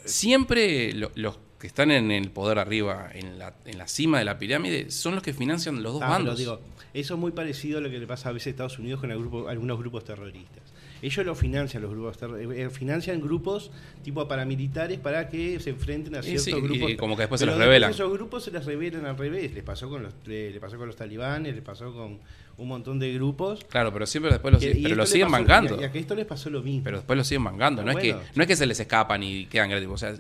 Siempre 0.06 0.94
lo- 0.94 1.12
los 1.16 1.38
que 1.60 1.68
están 1.68 1.92
en 1.92 2.12
el 2.12 2.30
poder 2.32 2.60
arriba, 2.60 3.10
en 3.14 3.40
la, 3.40 3.54
en 3.66 3.78
la 3.78 3.88
cima 3.88 4.20
de 4.20 4.26
la 4.26 4.38
pirámide, 4.38 4.92
son 4.92 5.16
los 5.16 5.24
que 5.24 5.34
financian 5.34 5.82
los 5.82 5.94
dos 5.94 6.02
Ah, 6.04 6.10
bandos. 6.10 6.38
digo, 6.38 6.60
eso 6.94 7.14
es 7.14 7.20
muy 7.20 7.32
parecido 7.32 7.78
a 7.78 7.82
lo 7.82 7.90
que 7.90 8.00
le 8.00 8.08
pasa 8.08 8.30
a 8.30 8.32
veces 8.34 8.48
a 8.48 8.50
Estados 8.52 8.80
Unidos 8.80 9.00
con 9.00 9.12
el 9.12 9.18
grupo- 9.20 9.48
algunos 9.48 9.80
grupos 9.80 10.04
terroristas. 10.04 10.62
Ellos 11.04 11.26
lo 11.26 11.36
financian 11.36 11.84
los 11.84 11.92
grupos, 11.92 12.18
eh, 12.40 12.70
financian 12.72 13.20
grupos 13.22 13.70
tipo 14.04 14.26
paramilitares 14.28 15.00
para 15.00 15.28
que 15.30 15.60
se 15.60 15.70
enfrenten 15.72 16.16
a 16.16 16.24
ciertos 16.24 16.46
sí, 16.46 16.52
grupos. 16.54 16.90
y 16.92 16.96
como 16.96 17.16
que 17.18 17.24
después 17.24 17.40
se 17.40 17.46
los 17.46 17.58
revelan. 17.58 17.92
Esos 17.92 18.12
grupos 18.12 18.44
se 18.46 18.52
les 18.52 18.66
revelan 18.66 19.06
al 19.06 19.18
revés. 19.18 19.54
Les 19.54 19.64
pasó 19.64 19.90
con 19.90 20.02
los, 20.02 20.14
le 20.26 20.58
pasó 20.62 20.78
con 20.78 20.88
los 20.88 20.96
talibanes, 20.96 21.54
les 21.54 21.64
pasó 21.64 21.94
con 21.94 22.20
un 22.58 22.68
montón 22.68 23.00
de 23.00 23.14
grupos. 23.14 23.66
Claro, 23.70 23.92
pero 23.92 24.06
siempre 24.06 24.32
después 24.32 24.54
lo, 24.54 24.60
que- 24.60 24.74
sig- 24.74 24.80
y 24.80 24.84
pero 24.84 24.96
lo 24.96 25.06
siguen 25.06 25.28
pasó- 25.28 25.32
mangando. 25.42 25.82
Y 25.82 25.84
a, 25.84 25.92
que 25.92 26.00
esto 26.00 26.16
les 26.16 26.26
pasó 26.26 26.50
lo 26.50 26.62
mismo. 26.64 26.86
Pero 26.86 26.98
después 26.98 27.18
lo 27.18 27.24
siguen 27.26 27.42
mangando. 27.44 27.84
No, 27.84 27.92
es 27.92 27.98
que, 27.98 28.16
no 28.36 28.42
es 28.44 28.48
que 28.48 28.56
se 28.56 28.66
les 28.66 28.80
escapan 28.80 29.22
y 29.24 29.46
quedan 29.48 29.70
gratis. 29.70 29.90
O 29.92 29.98
sea, 29.98 30.16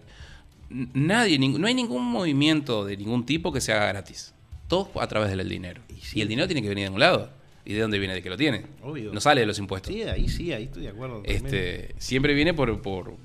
nadie, 0.69 1.38
no 1.39 1.67
hay 1.67 1.74
ningún 1.74 2.04
movimiento 2.06 2.86
de 2.86 2.98
ningún 2.98 3.26
tipo 3.26 3.52
que 3.54 3.62
se 3.62 3.72
haga 3.74 3.88
gratis. 3.88 4.34
Todo 4.67 4.89
a 5.00 5.08
través 5.08 5.30
del 5.30 5.48
dinero. 5.48 5.82
Y 5.89 6.19
Y, 6.19 6.22
el 6.22 6.28
dinero 6.28 6.48
tiene 6.48 6.62
que 6.62 6.69
venir 6.69 6.84
de 6.84 6.88
algún 6.88 7.00
lado. 7.00 7.30
¿Y 7.65 7.73
de 7.73 7.82
dónde 7.82 7.99
viene? 7.99 8.13
De 8.13 8.21
que 8.21 8.30
lo 8.30 8.38
tiene. 8.38 8.65
Obvio. 8.82 9.13
No 9.13 9.21
sale 9.21 9.41
de 9.41 9.47
los 9.47 9.58
impuestos. 9.60 9.93
sí, 9.93 10.04
ahí 10.04 10.28
sí, 10.28 10.52
ahí 10.52 10.65
estoy 10.65 10.84
de 10.84 10.89
acuerdo. 10.89 11.21
este, 11.26 11.95
siempre 11.97 12.34
viene 12.34 12.54
por, 12.54 12.82
por, 12.82 13.15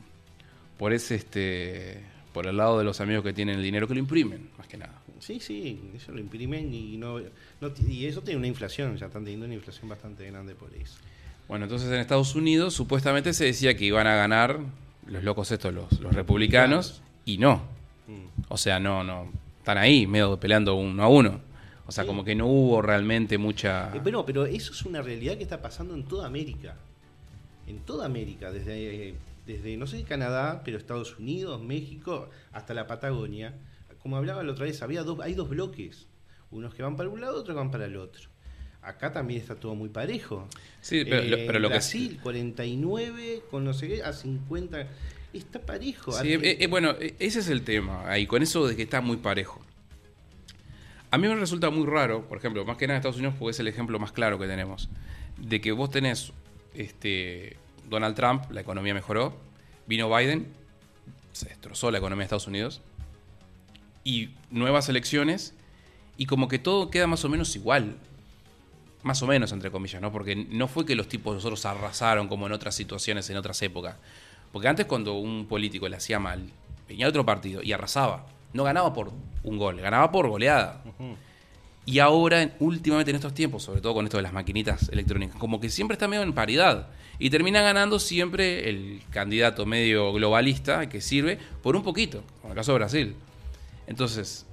por 0.76 0.92
ese 0.92 1.16
este 1.16 2.02
por 2.32 2.46
el 2.46 2.56
lado 2.56 2.78
de 2.78 2.84
los 2.84 3.00
amigos 3.00 3.24
que 3.24 3.32
tienen 3.32 3.56
el 3.56 3.62
dinero 3.62 3.88
que 3.88 3.94
lo 3.94 4.00
imprimen, 4.00 4.50
más 4.58 4.68
que 4.68 4.76
nada. 4.76 5.02
Sí, 5.18 5.40
sí, 5.40 5.90
eso 5.96 6.12
lo 6.12 6.20
imprimen 6.20 6.72
y 6.72 6.96
no, 6.96 7.18
no 7.60 7.72
y 7.88 8.06
eso 8.06 8.20
tiene 8.22 8.38
una 8.38 8.46
inflación, 8.46 8.96
ya 8.96 9.06
están 9.06 9.24
teniendo 9.24 9.46
una 9.46 9.54
inflación 9.54 9.88
bastante 9.88 10.24
grande 10.30 10.54
por 10.54 10.72
eso. 10.74 10.98
Bueno, 11.48 11.64
entonces 11.64 11.88
en 11.90 11.98
Estados 11.98 12.34
Unidos 12.34 12.74
supuestamente 12.74 13.32
se 13.32 13.46
decía 13.46 13.76
que 13.76 13.86
iban 13.86 14.06
a 14.06 14.14
ganar 14.14 14.60
los 15.06 15.24
locos 15.24 15.50
estos, 15.50 15.74
los, 15.74 16.00
los 16.00 16.14
republicanos, 16.14 17.02
y 17.24 17.38
no. 17.38 17.62
Mm. 18.06 18.42
O 18.48 18.56
sea, 18.56 18.78
no, 18.78 19.02
no. 19.02 19.32
Están 19.58 19.78
ahí, 19.78 20.06
medio 20.06 20.38
peleando 20.38 20.74
uno 20.76 21.02
a 21.02 21.08
uno. 21.08 21.40
O 21.88 21.92
sea, 21.92 22.04
Sí. 22.04 22.08
como 22.08 22.22
que 22.22 22.34
no 22.36 22.46
hubo 22.46 22.80
realmente 22.82 23.38
mucha. 23.38 23.90
Eh, 23.96 24.00
pero, 24.04 24.24
pero 24.24 24.44
eso 24.46 24.72
es 24.72 24.82
una 24.84 25.02
realidad 25.02 25.36
que 25.38 25.42
está 25.42 25.60
pasando 25.60 25.94
en 25.94 26.04
toda 26.04 26.26
América. 26.26 26.76
En 27.66 27.80
toda 27.80 28.06
América, 28.06 28.52
desde, 28.52 29.14
desde 29.46 29.76
no 29.76 29.86
sé, 29.86 30.02
Canadá, 30.04 30.62
pero 30.64 30.76
Estados 30.78 31.18
Unidos, 31.18 31.60
México, 31.62 32.28
hasta 32.52 32.74
la 32.74 32.86
Patagonia. 32.86 33.54
Como 34.02 34.16
hablaba 34.16 34.42
la 34.44 34.52
otra 34.52 34.66
vez, 34.66 34.80
había 34.82 35.02
dos, 35.02 35.18
hay 35.20 35.34
dos 35.34 35.48
bloques. 35.48 36.06
Unos 36.50 36.74
que 36.74 36.82
van 36.82 36.96
para 36.96 37.08
un 37.08 37.20
lado, 37.20 37.40
otros 37.40 37.54
que 37.54 37.58
van 37.58 37.70
para 37.70 37.86
el 37.86 37.96
otro. 37.96 38.28
Acá 38.80 39.12
también 39.12 39.40
está 39.40 39.54
todo 39.56 39.74
muy 39.74 39.88
parejo. 39.88 40.46
Sí, 40.82 41.04
pero, 41.04 41.22
lo- 41.24 41.36
Eh, 41.36 41.44
pero 41.46 41.58
lo 41.58 41.68
que 41.68 41.74
Brasil, 41.74 42.20
49, 42.22 43.42
con 43.50 43.64
no 43.64 43.72
sé 43.74 43.88
qué, 43.88 44.02
a 44.02 44.12
50. 44.12 44.86
Está 45.32 45.58
parejo. 45.58 46.12
Sí, 46.12 46.32
eh, 46.34 46.56
eh, 46.60 46.66
bueno, 46.68 46.92
eh, 47.00 47.14
ese 47.18 47.40
es 47.40 47.48
el 47.48 47.62
tema 47.62 48.08
ahí, 48.10 48.26
con 48.26 48.42
eso 48.42 48.66
de 48.66 48.76
que 48.76 48.82
está 48.84 49.00
muy 49.00 49.16
parejo. 49.18 49.60
A 51.10 51.18
mí 51.18 51.26
me 51.26 51.34
resulta 51.34 51.70
muy 51.70 51.86
raro, 51.86 52.22
por 52.28 52.38
ejemplo, 52.38 52.64
más 52.64 52.76
que 52.76 52.86
nada 52.86 52.96
en 52.96 53.00
Estados 53.00 53.16
Unidos, 53.16 53.34
porque 53.38 53.52
es 53.52 53.60
el 53.60 53.68
ejemplo 53.68 53.98
más 53.98 54.12
claro 54.12 54.38
que 54.38 54.46
tenemos, 54.46 54.88
de 55.38 55.60
que 55.60 55.72
vos 55.72 55.90
tenés 55.90 56.32
este, 56.74 57.56
Donald 57.88 58.14
Trump, 58.14 58.50
la 58.50 58.60
economía 58.60 58.92
mejoró, 58.92 59.34
vino 59.86 60.14
Biden, 60.14 60.46
se 61.32 61.48
destrozó 61.48 61.90
la 61.90 61.98
economía 61.98 62.20
de 62.20 62.24
Estados 62.24 62.46
Unidos, 62.46 62.82
y 64.04 64.30
nuevas 64.50 64.88
elecciones, 64.90 65.54
y 66.18 66.26
como 66.26 66.48
que 66.48 66.58
todo 66.58 66.90
queda 66.90 67.06
más 67.06 67.24
o 67.24 67.28
menos 67.28 67.54
igual. 67.56 67.96
Más 69.02 69.22
o 69.22 69.26
menos, 69.28 69.52
entre 69.52 69.70
comillas, 69.70 70.02
¿no? 70.02 70.10
Porque 70.10 70.34
no 70.34 70.66
fue 70.66 70.84
que 70.84 70.96
los 70.96 71.08
tipos 71.08 71.32
nosotros 71.32 71.64
arrasaron 71.64 72.26
como 72.26 72.46
en 72.46 72.52
otras 72.52 72.74
situaciones, 72.74 73.30
en 73.30 73.36
otras 73.36 73.62
épocas. 73.62 73.96
Porque 74.52 74.66
antes 74.66 74.86
cuando 74.86 75.14
un 75.14 75.46
político 75.46 75.88
le 75.88 75.96
hacía 75.96 76.18
mal, 76.18 76.50
venía 76.88 77.08
otro 77.08 77.24
partido 77.24 77.62
y 77.62 77.72
arrasaba. 77.72 78.26
No 78.52 78.64
ganaba 78.64 78.92
por 78.92 79.12
un 79.42 79.58
gol, 79.58 79.80
ganaba 79.80 80.10
por 80.10 80.28
goleada. 80.28 80.82
Y 81.84 82.00
ahora, 82.00 82.54
últimamente 82.58 83.10
en 83.10 83.16
estos 83.16 83.32
tiempos, 83.32 83.62
sobre 83.62 83.80
todo 83.80 83.94
con 83.94 84.04
esto 84.04 84.18
de 84.18 84.22
las 84.22 84.32
maquinitas 84.32 84.90
electrónicas, 84.90 85.36
como 85.36 85.58
que 85.58 85.70
siempre 85.70 85.94
está 85.94 86.06
medio 86.06 86.22
en 86.22 86.34
paridad. 86.34 86.88
Y 87.18 87.30
termina 87.30 87.62
ganando 87.62 87.98
siempre 87.98 88.68
el 88.68 89.02
candidato 89.10 89.66
medio 89.66 90.12
globalista 90.12 90.88
que 90.88 91.00
sirve 91.00 91.38
por 91.62 91.76
un 91.76 91.82
poquito, 91.82 92.22
como 92.42 92.52
el 92.52 92.56
caso 92.56 92.72
de 92.72 92.78
Brasil. 92.78 93.16
Entonces, 93.86 94.46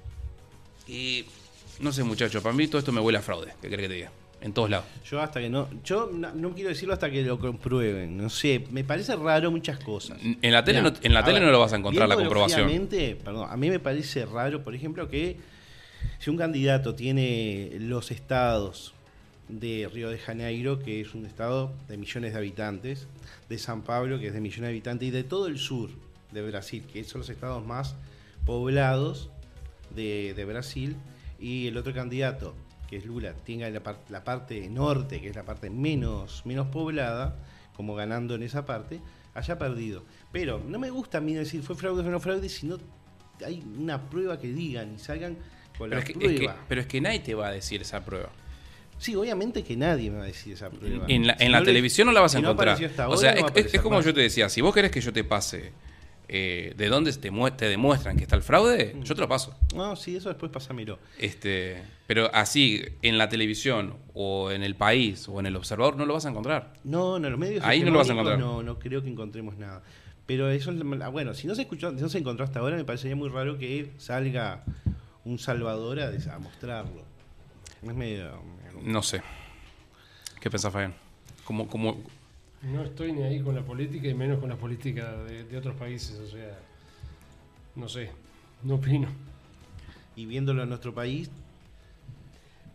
no 1.79 1.91
sé 1.91 2.03
muchacho, 2.03 2.41
para 2.41 2.55
mí 2.55 2.67
todo 2.67 2.79
esto 2.79 2.91
me 2.91 3.01
huele 3.01 3.17
a 3.19 3.21
fraude, 3.21 3.53
¿qué 3.62 3.67
crees 3.67 3.81
que 3.81 3.88
te 3.89 3.93
diga? 3.95 4.12
En 4.41 4.54
todos 4.54 4.69
lados. 4.69 4.86
Yo 5.10 5.21
hasta 5.21 5.39
que 5.39 5.50
no, 5.50 5.67
yo 5.84 6.10
no, 6.13 6.32
no 6.34 6.54
quiero 6.54 6.69
decirlo 6.69 6.93
hasta 6.93 7.10
que 7.10 7.24
lo 7.24 7.39
comprueben. 7.39 8.15
No 8.15 8.30
sé, 8.30 8.63
me 8.69 8.84
parece 8.84 9.15
raro 9.15 9.50
muchas 9.50 9.80
cosas. 9.80 10.19
En 10.21 10.52
la 10.52 10.63
tele, 10.63 10.82
no, 10.82 10.93
en 11.02 11.13
la 11.13 11.24
tele 11.24 11.39
ver, 11.39 11.48
no 11.48 11.52
lo 11.52 11.60
vas 11.60 11.74
a 11.74 11.78
encontrar 11.78 12.08
la 12.08 12.15
comprobación. 12.15 12.88
Perdón, 13.24 13.48
a 13.50 13.58
mí 13.58 13.69
me 13.69 13.80
parece 13.80 14.26
raro, 14.26 14.63
por 14.63 14.76
ejemplo, 14.76 15.10
que 15.10 15.38
si 16.19 16.30
un 16.30 16.38
candidato 16.38 16.93
tiene 16.95 17.71
los 17.80 18.12
estados 18.12 18.93
de 19.48 19.89
Río 19.91 20.10
de 20.10 20.17
Janeiro, 20.17 20.80
que 20.80 21.02
es 21.02 21.13
un 21.13 21.26
estado 21.26 21.71
de 21.88 21.98
millones 21.98 22.34
de 22.34 22.38
habitantes, 22.38 23.08
de 23.50 23.58
San 23.58 23.84
Pablo, 23.84 24.19
que 24.19 24.28
es 24.28 24.34
de 24.34 24.41
millones 24.41 24.63
de 24.63 24.69
habitantes, 24.69 25.08
y 25.08 25.12
de 25.12 25.24
todo 25.24 25.48
el 25.48 25.58
sur 25.58 25.89
de 26.32 26.41
Brasil, 26.41 26.84
que 26.91 27.04
son 27.04 27.21
los 27.21 27.30
estados 27.30 27.65
más 27.65 27.95
poblados 28.45 29.30
de, 29.95 30.34
de 30.36 30.45
Brasil, 30.45 30.95
y 31.39 31.67
el 31.67 31.78
otro 31.78 31.93
candidato, 31.93 32.56
que 32.95 32.99
es 32.99 33.05
Lula, 33.05 33.34
tenga 33.34 33.69
la, 33.69 33.81
par- 33.84 33.99
la 34.08 34.23
parte 34.23 34.69
norte, 34.69 35.19
que 35.19 35.27
es 35.29 35.36
la 35.36 35.43
parte 35.43 35.69
menos, 35.69 36.43
menos 36.45 36.67
poblada, 36.67 37.36
como 37.75 37.93
ganando 37.93 38.36
en 38.36 38.43
esa 38.43 38.65
parte, 38.65 39.01
haya 39.34 39.58
perdido. 39.60 40.03
Pero 40.31 40.62
no 40.65 40.79
me 40.79 40.89
gusta 40.89 41.17
a 41.17 41.21
mí 41.21 41.34
decir 41.34 41.62
fue 41.62 41.75
fraude 41.75 42.01
o 42.08 42.10
no 42.10 42.19
fraude, 42.21 42.47
sino 42.47 42.77
hay 43.45 43.62
una 43.77 44.10
prueba 44.10 44.39
que 44.39 44.47
digan 44.47 44.93
y 44.95 44.99
salgan 44.99 45.36
con 45.77 45.89
Pero 45.89 45.95
la 45.95 45.99
es, 45.99 46.05
que, 46.05 46.12
es 46.13 46.17
prueba. 46.17 46.53
que- 46.53 46.60
pero 46.69 46.81
es 46.81 46.88
que 46.88 47.01
nadie 47.01 47.19
te 47.19 47.36
va 47.36 47.47
a 47.47 47.51
decir 47.51 47.81
esa 47.81 48.03
prueba. 48.05 48.29
Sí, 48.97 49.13
obviamente 49.13 49.62
que 49.62 49.75
nadie 49.75 50.10
me 50.10 50.19
va 50.19 50.23
a 50.23 50.27
decir 50.27 50.53
esa 50.53 50.69
prueba. 50.69 51.05
En 51.10 51.27
la, 51.27 51.38
Si 51.38 51.43
en 51.43 51.51
la 51.51 51.58
no 51.60 51.65
le- 51.65 51.69
televisión 51.71 52.08
no 52.08 52.13
la 52.13 52.21
vas 52.21 52.34
a 52.34 52.38
si 52.38 52.41
no 52.41 52.51
encontrar. 52.51 52.75
apareció 52.75 52.88
hasta 52.88 53.10
o 53.10 53.17
sea, 53.17 53.36
no 53.36 53.47
es- 53.53 53.81
como 53.81 53.97
más. 53.97 54.05
yo 54.05 54.13
te 54.13 54.21
decía, 54.21 54.47
si 54.47 54.62
vos 54.62 54.73
querés 54.73 54.89
que 54.91 55.01
yo 55.01 55.12
te 55.12 55.25
pase 55.25 55.73
eh, 56.28 56.74
de 56.76 56.88
dónde 56.90 57.12
te, 57.14 57.32
mue- 57.32 57.56
te 57.56 57.68
demuestran 57.68 58.18
que 58.18 58.24
está 58.24 58.36
el 58.36 58.42
fraude, 58.42 58.94
Mm. 58.96 59.04
yo 59.04 59.16
te 59.16 59.22
lo 59.22 59.28
paso. 59.28 59.56
No, 59.76 59.96
sí, 59.96 60.16
eso 60.16 60.30
después 60.30 60.52
pásamelo. 60.52 61.00
Este, 61.20 61.84
pero 62.08 62.30
así, 62.34 62.84
en 63.02 63.18
la 63.18 63.30
televisión, 63.30 63.96
o 64.14 64.52
en 64.52 64.64
el 64.64 64.76
país, 64.76 65.28
o 65.30 65.40
en 65.40 65.46
el 65.46 65.56
observador, 65.56 65.96
no 65.98 66.06
lo 66.06 66.14
vas 66.14 66.26
a 66.26 66.30
encontrar. 66.30 66.74
No, 66.84 67.20
no, 67.20 67.30
los 67.30 67.40
medios 67.40 67.64
Ahí 67.64 67.82
no 67.84 67.92
lo 67.92 68.00
vas 68.00 68.10
a 68.10 68.14
encontrar. 68.14 68.40
No, 68.40 68.64
no 68.64 68.80
creo 68.80 69.02
que 69.04 69.10
encontremos 69.10 69.58
nada. 69.58 69.84
Pero 70.26 70.50
eso 70.50 70.72
es 70.72 71.12
bueno, 71.12 71.34
si 71.36 71.46
no 71.46 71.54
se 71.54 71.62
escuchó, 71.64 71.92
si 71.96 72.02
no 72.02 72.10
se 72.10 72.18
encontró 72.18 72.46
hasta 72.46 72.60
ahora, 72.60 72.76
me 72.78 72.84
parecería 72.86 73.16
muy 73.16 73.30
raro 73.30 73.58
que 73.60 73.92
salga 73.98 74.64
un 75.24 75.38
Salvador 75.38 76.00
a, 76.00 76.08
a 76.08 76.40
mostrarlo. 76.40 77.04
Es 77.84 77.94
medio, 77.94 78.42
No 78.84 79.04
sé. 79.04 79.22
¿Qué 80.42 80.50
pensás, 80.50 80.72
Fabián? 80.74 80.96
Como, 81.44 81.68
como, 81.68 82.04
No 82.62 82.84
estoy 82.84 83.12
ni 83.13 83.24
ahí 83.24 83.41
con 83.41 83.56
la 83.56 83.62
política 83.63 84.08
y 84.08 84.13
menos 84.13 84.39
con 84.39 84.50
la 84.50 84.56
política 84.56 85.15
de, 85.24 85.44
de 85.44 85.58
otros 85.58 85.76
países, 85.76 86.20
o 86.20 86.28
sea, 86.28 86.58
no 87.76 87.88
sé, 87.88 88.10
no 88.63 88.76
opino. 88.76 89.08
y 90.15 90.26
viéndolo 90.26 90.63
en 90.63 90.70
nuestro 90.70 90.94
país, 90.94 91.30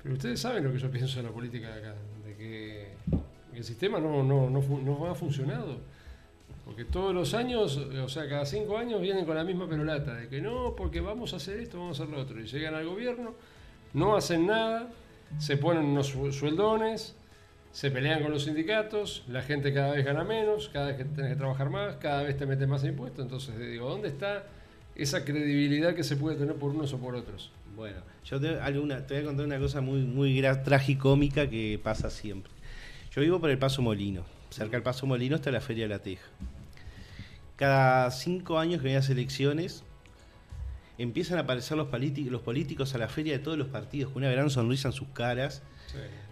Pero 0.02 0.14
ustedes 0.14 0.40
saben 0.40 0.64
lo 0.64 0.72
que 0.72 0.78
yo 0.78 0.90
pienso 0.90 1.16
de 1.18 1.24
la 1.24 1.30
política 1.30 1.68
de 1.74 1.78
acá, 1.80 1.94
de 2.24 2.36
que 2.36 2.88
el 3.54 3.64
sistema 3.64 3.98
no, 4.00 4.22
no, 4.22 4.48
no, 4.48 5.10
ha 5.10 5.14
funcionado. 5.14 5.78
Porque 6.64 6.84
todos 6.84 7.12
los 7.14 7.34
años, 7.34 7.76
o 7.76 8.08
sea, 8.08 8.28
cada 8.28 8.46
cinco 8.46 8.78
años 8.78 9.00
vienen 9.00 9.24
con 9.24 9.34
la 9.36 9.44
misma 9.44 9.68
perolata, 9.68 10.14
de 10.14 10.28
que 10.28 10.40
no, 10.40 10.74
porque 10.76 11.00
vamos 11.00 11.32
a 11.32 11.36
hacer 11.36 11.58
esto, 11.58 11.78
vamos 11.78 11.98
a 12.00 12.04
hacer 12.04 12.14
lo 12.14 12.22
otro. 12.22 12.40
Y 12.40 12.46
llegan 12.46 12.74
al 12.74 12.86
gobierno, 12.86 13.34
no 13.92 14.16
hacen 14.16 14.46
nada, 14.46 14.88
se 15.38 15.56
ponen 15.56 15.84
unos 15.84 16.06
su- 16.08 16.32
sueldones, 16.32 17.16
se 17.72 17.90
pelean 17.90 18.22
con 18.22 18.32
los 18.32 18.44
sindicatos, 18.44 19.24
la 19.28 19.42
gente 19.42 19.72
cada 19.72 19.92
vez 19.92 20.04
gana 20.04 20.24
menos, 20.24 20.68
cada 20.68 20.88
vez 20.88 20.96
que 20.96 21.04
que 21.04 21.36
trabajar 21.36 21.70
más, 21.70 21.96
cada 21.96 22.22
vez 22.22 22.36
te 22.36 22.46
meten 22.46 22.68
más 22.68 22.84
impuestos. 22.84 23.24
Entonces, 23.24 23.58
digo, 23.58 23.88
¿dónde 23.88 24.08
está 24.08 24.44
esa 24.94 25.24
credibilidad 25.24 25.94
que 25.94 26.02
se 26.02 26.16
puede 26.16 26.36
tener 26.36 26.56
por 26.56 26.70
unos 26.72 26.92
o 26.92 26.98
por 26.98 27.14
otros? 27.14 27.52
bueno, 27.80 27.96
yo 28.26 28.38
te, 28.38 28.60
alguna, 28.60 29.02
voy 29.08 29.16
a 29.16 29.24
contar 29.24 29.46
una 29.46 29.58
cosa 29.58 29.80
muy, 29.80 30.00
muy 30.00 30.42
tragicómica 30.64 31.48
que 31.48 31.80
pasa 31.82 32.10
siempre. 32.10 32.52
Yo 33.10 33.22
vivo 33.22 33.40
por 33.40 33.48
el 33.48 33.58
Paso 33.58 33.80
Molino. 33.80 34.22
Cerca 34.50 34.72
del 34.72 34.82
Paso 34.82 35.06
Molino 35.06 35.36
está 35.36 35.50
la 35.50 35.62
Feria 35.62 35.84
de 35.84 35.88
la 35.88 36.00
Teja. 36.00 36.26
Cada 37.56 38.10
cinco 38.10 38.58
años 38.58 38.82
que 38.82 38.88
hay 38.88 38.94
las 38.94 39.08
elecciones, 39.08 39.82
empiezan 40.98 41.38
a 41.38 41.42
aparecer 41.42 41.78
los, 41.78 41.88
los 41.90 42.42
políticos 42.42 42.94
a 42.94 42.98
la 42.98 43.08
feria 43.08 43.32
de 43.32 43.38
todos 43.38 43.56
los 43.56 43.68
partidos 43.68 44.12
con 44.12 44.22
una 44.22 44.30
gran 44.30 44.50
sonrisa 44.50 44.88
en 44.88 44.92
sus 44.92 45.08
caras, 45.08 45.62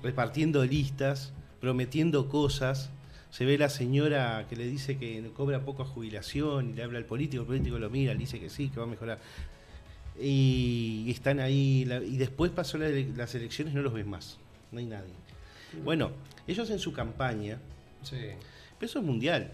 repartiendo 0.03 0.65
listas, 0.65 1.33
prometiendo 1.61 2.29
cosas. 2.29 2.91
Se 3.31 3.45
ve 3.45 3.59
la 3.59 3.69
señora 3.69 4.47
que 4.49 4.57
le 4.57 4.67
dice 4.67 4.97
que 4.97 5.23
cobra 5.37 5.61
poco 5.65 5.83
a 5.83 5.87
jubilación 5.87 6.71
y 6.71 6.73
le 6.73 6.83
habla 6.83 6.99
al 6.99 7.05
político, 7.05 7.43
el 7.43 7.47
político 7.47 7.79
lo 7.79 7.91
mira, 7.91 8.13
le 8.15 8.21
dice 8.21 8.41
que 8.41 8.49
sí, 8.49 8.69
que 8.71 8.79
va 8.81 8.85
a 8.87 8.89
mejorar. 8.89 9.19
Y 10.21 11.11
están 11.11 11.39
ahí, 11.39 11.83
y 12.07 12.17
después 12.17 12.51
pasó 12.51 12.79
las 12.79 13.35
elecciones, 13.35 13.75
no 13.75 13.83
los 13.83 13.93
ves 13.93 14.07
más, 14.07 14.39
no 14.73 14.79
hay 14.79 14.87
nadie. 14.87 15.13
Bueno, 15.85 16.11
ellos 16.47 16.69
en 16.71 16.79
su 16.79 16.93
campaña, 16.93 17.59
Sí. 18.03 18.17
pero 18.79 18.87
eso 18.91 18.99
es 18.99 19.05
mundial. 19.05 19.53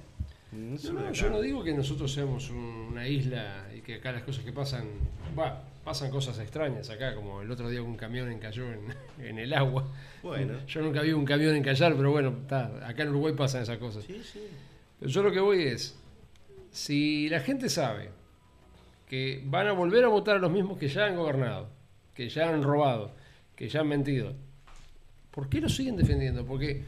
No 0.52 0.92
No, 0.92 1.12
yo 1.12 1.30
no 1.30 1.40
digo 1.40 1.64
que 1.64 1.74
nosotros 1.74 2.12
seamos 2.12 2.48
un- 2.50 2.56
una 2.92 3.08
isla 3.08 3.66
y 3.76 3.80
que 3.80 3.96
acá 3.96 4.12
las 4.12 4.22
cosas 4.22 4.44
que 4.44 4.52
pasan, 4.52 4.84
va, 5.36 5.64
pasan 5.84 6.10
cosas 6.10 6.38
extrañas 6.38 6.88
acá, 6.90 7.14
como 7.14 7.42
el 7.42 7.50
otro 7.50 7.68
día 7.68 7.82
un 7.82 7.96
camión 7.96 8.30
encalló 8.30 8.72
en, 8.72 8.94
en 9.24 9.38
el 9.38 9.52
agua. 9.52 9.86
Bueno. 10.22 10.66
Yo 10.66 10.80
nunca 10.80 11.02
vi 11.02 11.12
un 11.12 11.24
camión 11.24 11.54
encallar, 11.54 11.94
pero 11.94 12.10
bueno, 12.10 12.38
está, 12.42 12.88
acá 12.88 13.02
en 13.02 13.10
Uruguay 13.10 13.34
pasan 13.34 13.62
esas 13.62 13.78
cosas. 13.78 14.04
Sí, 14.04 14.20
sí. 14.24 14.40
Pero 14.98 15.10
yo 15.10 15.22
lo 15.22 15.30
que 15.30 15.40
voy 15.40 15.62
es, 15.64 15.96
si 16.70 17.28
la 17.28 17.40
gente 17.40 17.68
sabe 17.68 18.10
que 19.08 19.42
van 19.44 19.66
a 19.68 19.72
volver 19.72 20.04
a 20.04 20.08
votar 20.08 20.36
a 20.36 20.38
los 20.38 20.50
mismos 20.50 20.78
que 20.78 20.88
ya 20.88 21.06
han 21.06 21.16
gobernado, 21.16 21.68
que 22.14 22.28
ya 22.28 22.48
han 22.48 22.62
robado, 22.62 23.14
que 23.54 23.68
ya 23.68 23.80
han 23.80 23.88
mentido, 23.88 24.34
¿por 25.30 25.48
qué 25.48 25.60
lo 25.60 25.68
siguen 25.68 25.96
defendiendo? 25.96 26.46
Porque 26.46 26.82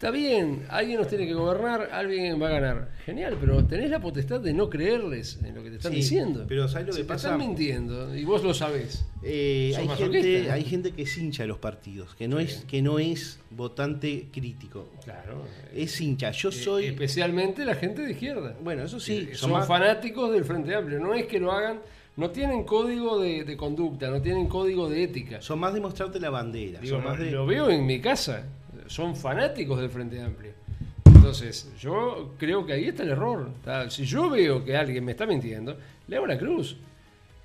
está 0.00 0.10
bien, 0.10 0.64
alguien 0.70 0.98
nos 0.98 1.08
tiene 1.08 1.26
que 1.26 1.34
gobernar, 1.34 1.90
alguien 1.92 2.40
va 2.40 2.48
a 2.48 2.52
ganar. 2.52 2.88
Genial, 3.04 3.36
pero 3.38 3.66
tenés 3.66 3.90
la 3.90 4.00
potestad 4.00 4.40
de 4.40 4.54
no 4.54 4.70
creerles 4.70 5.38
en 5.44 5.54
lo 5.54 5.62
que 5.62 5.68
te 5.68 5.76
están 5.76 5.92
Sí, 5.92 5.98
diciendo. 5.98 6.46
pero 6.48 6.66
¿sabés 6.68 6.86
lo 6.86 6.92
que 6.94 7.00
te 7.00 7.04
pasa? 7.04 7.28
están 7.34 7.46
mintiendo 7.46 8.16
y 8.16 8.24
vos 8.24 8.42
lo 8.42 8.54
sabés. 8.54 9.04
Eh, 9.22 9.74
hay, 9.76 9.86
gente, 9.88 10.44
¿no? 10.46 10.52
hay 10.54 10.64
gente 10.64 10.92
que 10.92 11.02
es 11.02 11.18
hincha 11.18 11.42
de 11.42 11.48
los 11.48 11.58
partidos, 11.58 12.14
que 12.14 12.28
no, 12.28 12.38
Sí. 12.38 12.44
es, 12.44 12.64
que 12.64 12.80
no 12.80 12.98
es 12.98 13.40
votante 13.50 14.28
crítico. 14.32 14.88
Claro. 15.04 15.44
Es 15.74 16.00
hincha. 16.00 16.30
Yo 16.30 16.48
Eh, 16.48 16.52
soy. 16.52 16.86
Especialmente 16.86 17.66
la 17.66 17.74
gente 17.74 18.00
de 18.00 18.12
izquierda. 18.12 18.56
Bueno, 18.64 18.84
eso 18.84 18.98
sí. 19.00 19.28
Eh, 19.30 19.34
son 19.34 19.50
más- 19.52 19.68
fanáticos 19.68 20.32
del 20.32 20.46
Frente 20.46 20.74
Amplio. 20.74 20.98
No 20.98 21.12
es 21.12 21.26
que 21.26 21.38
lo 21.38 21.52
hagan, 21.52 21.80
no 22.16 22.30
tienen 22.30 22.64
código 22.64 23.20
de, 23.20 23.44
de 23.44 23.56
conducta, 23.58 24.08
no 24.08 24.22
tienen 24.22 24.46
código 24.48 24.88
de 24.88 25.02
ética. 25.04 25.42
son 25.42 25.58
más 25.58 25.74
de 25.74 25.80
mostrarte 25.80 26.18
la 26.18 26.30
bandera. 26.30 26.80
Digo, 26.80 26.96
son 26.96 27.04
más 27.04 27.18
no- 27.18 27.24
de- 27.26 27.30
Lo 27.32 27.44
veo 27.44 27.68
en 27.68 27.84
mi 27.84 28.00
casa, 28.00 28.46
son 28.90 29.14
fanáticos 29.14 29.80
del 29.80 29.88
Frente 29.88 30.20
Amplio. 30.20 30.52
Entonces, 31.04 31.70
yo 31.78 32.34
creo 32.36 32.66
que 32.66 32.72
ahí 32.72 32.88
está 32.88 33.04
el 33.04 33.10
error. 33.10 33.50
Si 33.88 34.04
yo 34.04 34.28
veo 34.28 34.64
que 34.64 34.76
alguien 34.76 35.04
me 35.04 35.12
está 35.12 35.26
mintiendo, 35.26 35.76
le 36.08 36.16
hago 36.16 36.26
la 36.26 36.36
cruz. 36.36 36.76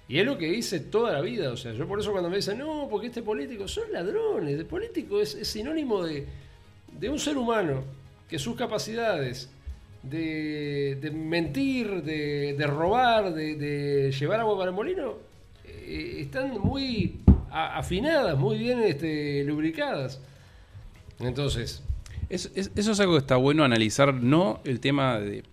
Y 0.08 0.18
es 0.18 0.26
lo 0.26 0.40
que 0.40 0.48
hice 0.48 0.80
toda 0.80 1.14
la 1.14 1.22
vida. 1.22 1.52
O 1.52 1.58
sea, 1.58 1.72
yo 1.74 1.88
por 1.88 2.00
eso 2.00 2.12
cuando 2.12 2.32
me 2.32 2.38
dicen, 2.38 2.58
no, 2.58 2.88
porque 2.90 3.08
este 3.08 3.22
político, 3.22 3.68
son 3.68 3.92
ladrones. 3.92 4.58
El 4.58 4.66
político 4.66 5.22
es, 5.22 5.38
sinónimo 5.48 6.04
de, 6.04 6.26
de 7.00 7.10
un 7.10 7.20
ser 7.20 7.38
humano 7.38 7.84
que 8.28 8.40
sus 8.40 8.56
capacidades 8.56 9.52
de, 10.02 10.98
de 11.00 11.12
mentir, 11.12 12.02
de, 12.02 12.56
de 12.58 12.68
robar, 12.68 13.36
de, 13.36 14.12
llevar 14.12 14.40
agua 14.40 14.58
para 14.58 14.70
el 14.72 14.76
molino, 14.76 15.14
eh, 15.64 16.18
están 16.22 16.60
muy 16.60 17.20
afinadas, 17.52 18.36
muy 18.36 18.58
bien 18.58 18.82
este, 18.82 19.44
lubricadas. 19.44 20.20
Entonces, 21.19 21.82
Es- 22.30 22.51
es- 22.56 22.71
eso 22.75 22.91
es 22.93 22.99
algo 22.99 23.13
que 23.13 23.19
está 23.19 23.36
bueno 23.36 23.63
analizar, 23.63 24.12
no 24.13 24.60
el 24.65 24.80
tema 24.80 25.19
de 25.19 25.43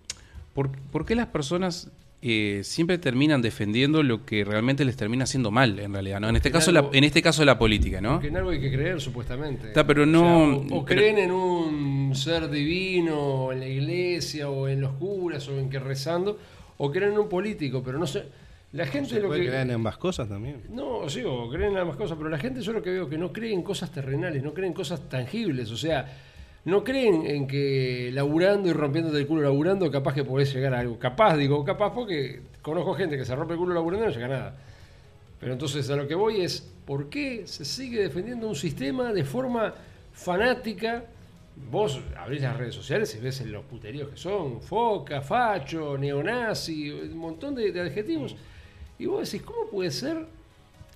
por, 0.53 0.71
por 0.91 1.05
qué 1.05 1.13
las 1.15 1.27
personas 1.27 1.89
eh, 2.25 2.61
siempre 2.63 2.97
terminan 2.97 3.41
defendiendo 3.41 4.01
lo 4.01 4.25
que 4.25 4.43
realmente 4.45 4.85
les 4.85 4.95
termina 4.95 5.25
haciendo 5.25 5.51
mal, 5.51 5.77
en 5.77 5.91
realidad. 5.93 6.19
¿no? 6.21 6.29
En, 6.29 6.35
este 6.37 6.51
caso, 6.51 6.71
la, 6.71 6.89
en 6.93 7.03
este 7.03 7.21
caso 7.21 7.43
la 7.43 7.59
política, 7.59 7.99
¿no? 8.01 8.13
porque 8.13 8.29
en 8.29 8.37
algo 8.37 8.49
hay 8.51 8.61
que 8.61 8.71
creer, 8.71 9.01
supuestamente. 9.01 9.67
Está, 9.67 9.85
pero 9.85 10.03
O 10.03 10.05
no- 10.05 10.19
sea, 10.21 10.37
o, 10.37 10.79
o 10.79 10.85
pero- 10.85 11.01
creen 11.01 11.17
en 11.19 11.31
un 11.31 12.15
ser 12.15 12.49
divino, 12.49 13.51
en 13.51 13.59
la 13.59 13.67
iglesia, 13.67 14.49
o 14.49 14.67
en 14.69 14.79
los 14.81 14.93
curas, 14.93 15.47
o 15.49 15.59
en 15.59 15.69
que 15.69 15.79
rezando, 15.79 16.39
o 16.77 16.91
creen 16.91 17.11
en 17.11 17.19
un 17.19 17.29
político, 17.29 17.83
pero 17.83 17.99
no 17.99 18.07
sé. 18.07 18.23
La 18.73 18.87
gente 18.87 19.11
se 19.11 19.19
lo 19.19 19.27
puede 19.27 19.41
que. 19.41 19.47
creer 19.47 19.61
en 19.67 19.71
ambas 19.71 19.97
cosas 19.97 20.27
también. 20.27 20.63
No, 20.69 21.07
sí, 21.07 21.21
o 21.23 21.47
creen 21.49 21.73
en 21.73 21.77
ambas 21.77 21.95
cosas, 21.95 22.17
pero 22.17 22.29
la 22.29 22.39
gente 22.39 22.59
yo 22.61 22.73
lo 22.73 22.81
que 22.81 22.89
veo 22.89 23.07
que 23.07 23.19
no 23.19 23.31
cree 23.31 23.53
en 23.53 23.61
cosas 23.61 23.91
terrenales, 23.91 24.41
no 24.41 24.51
cree 24.51 24.67
en 24.67 24.73
cosas 24.73 25.07
tangibles, 25.07 25.69
o 25.69 25.77
sea, 25.77 26.11
no 26.65 26.83
creen 26.83 27.23
en 27.25 27.45
que 27.45 28.09
laburando 28.11 28.69
y 28.69 28.73
rompiéndote 28.73 29.19
el 29.19 29.27
culo 29.27 29.43
laburando 29.43 29.91
capaz 29.91 30.15
que 30.15 30.23
podés 30.23 30.51
llegar 30.51 30.73
a 30.73 30.79
algo. 30.79 30.97
Capaz, 30.97 31.37
digo, 31.37 31.63
capaz 31.63 31.93
porque 31.93 32.41
conozco 32.63 32.95
gente 32.95 33.15
que 33.15 33.25
se 33.25 33.35
rompe 33.35 33.53
el 33.53 33.59
culo 33.59 33.75
laburando 33.75 34.05
y 34.05 34.07
no 34.07 34.13
llega 34.13 34.25
a 34.25 34.29
nada. 34.29 34.55
Pero 35.39 35.53
entonces 35.53 35.87
a 35.91 35.95
lo 35.95 36.07
que 36.07 36.15
voy 36.15 36.41
es, 36.41 36.67
¿por 36.85 37.09
qué 37.09 37.45
se 37.45 37.65
sigue 37.65 38.01
defendiendo 38.01 38.47
un 38.47 38.55
sistema 38.55 39.13
de 39.13 39.23
forma 39.23 39.71
fanática? 40.13 41.03
Vos 41.69 42.01
abrís 42.17 42.41
las 42.41 42.57
redes 42.57 42.73
sociales 42.73 43.13
y 43.13 43.19
ves 43.19 43.45
los 43.45 43.65
puteríos 43.65 44.09
que 44.09 44.17
son, 44.17 44.61
foca, 44.61 45.21
facho, 45.21 45.95
neonazi, 45.95 46.89
un 46.89 47.17
montón 47.17 47.53
de, 47.53 47.71
de 47.71 47.81
adjetivos. 47.81 48.35
Y 49.03 49.05
vos 49.05 49.29
decís, 49.29 49.45
¿cómo 49.45 49.67
puede 49.69 49.91
ser 49.91 50.25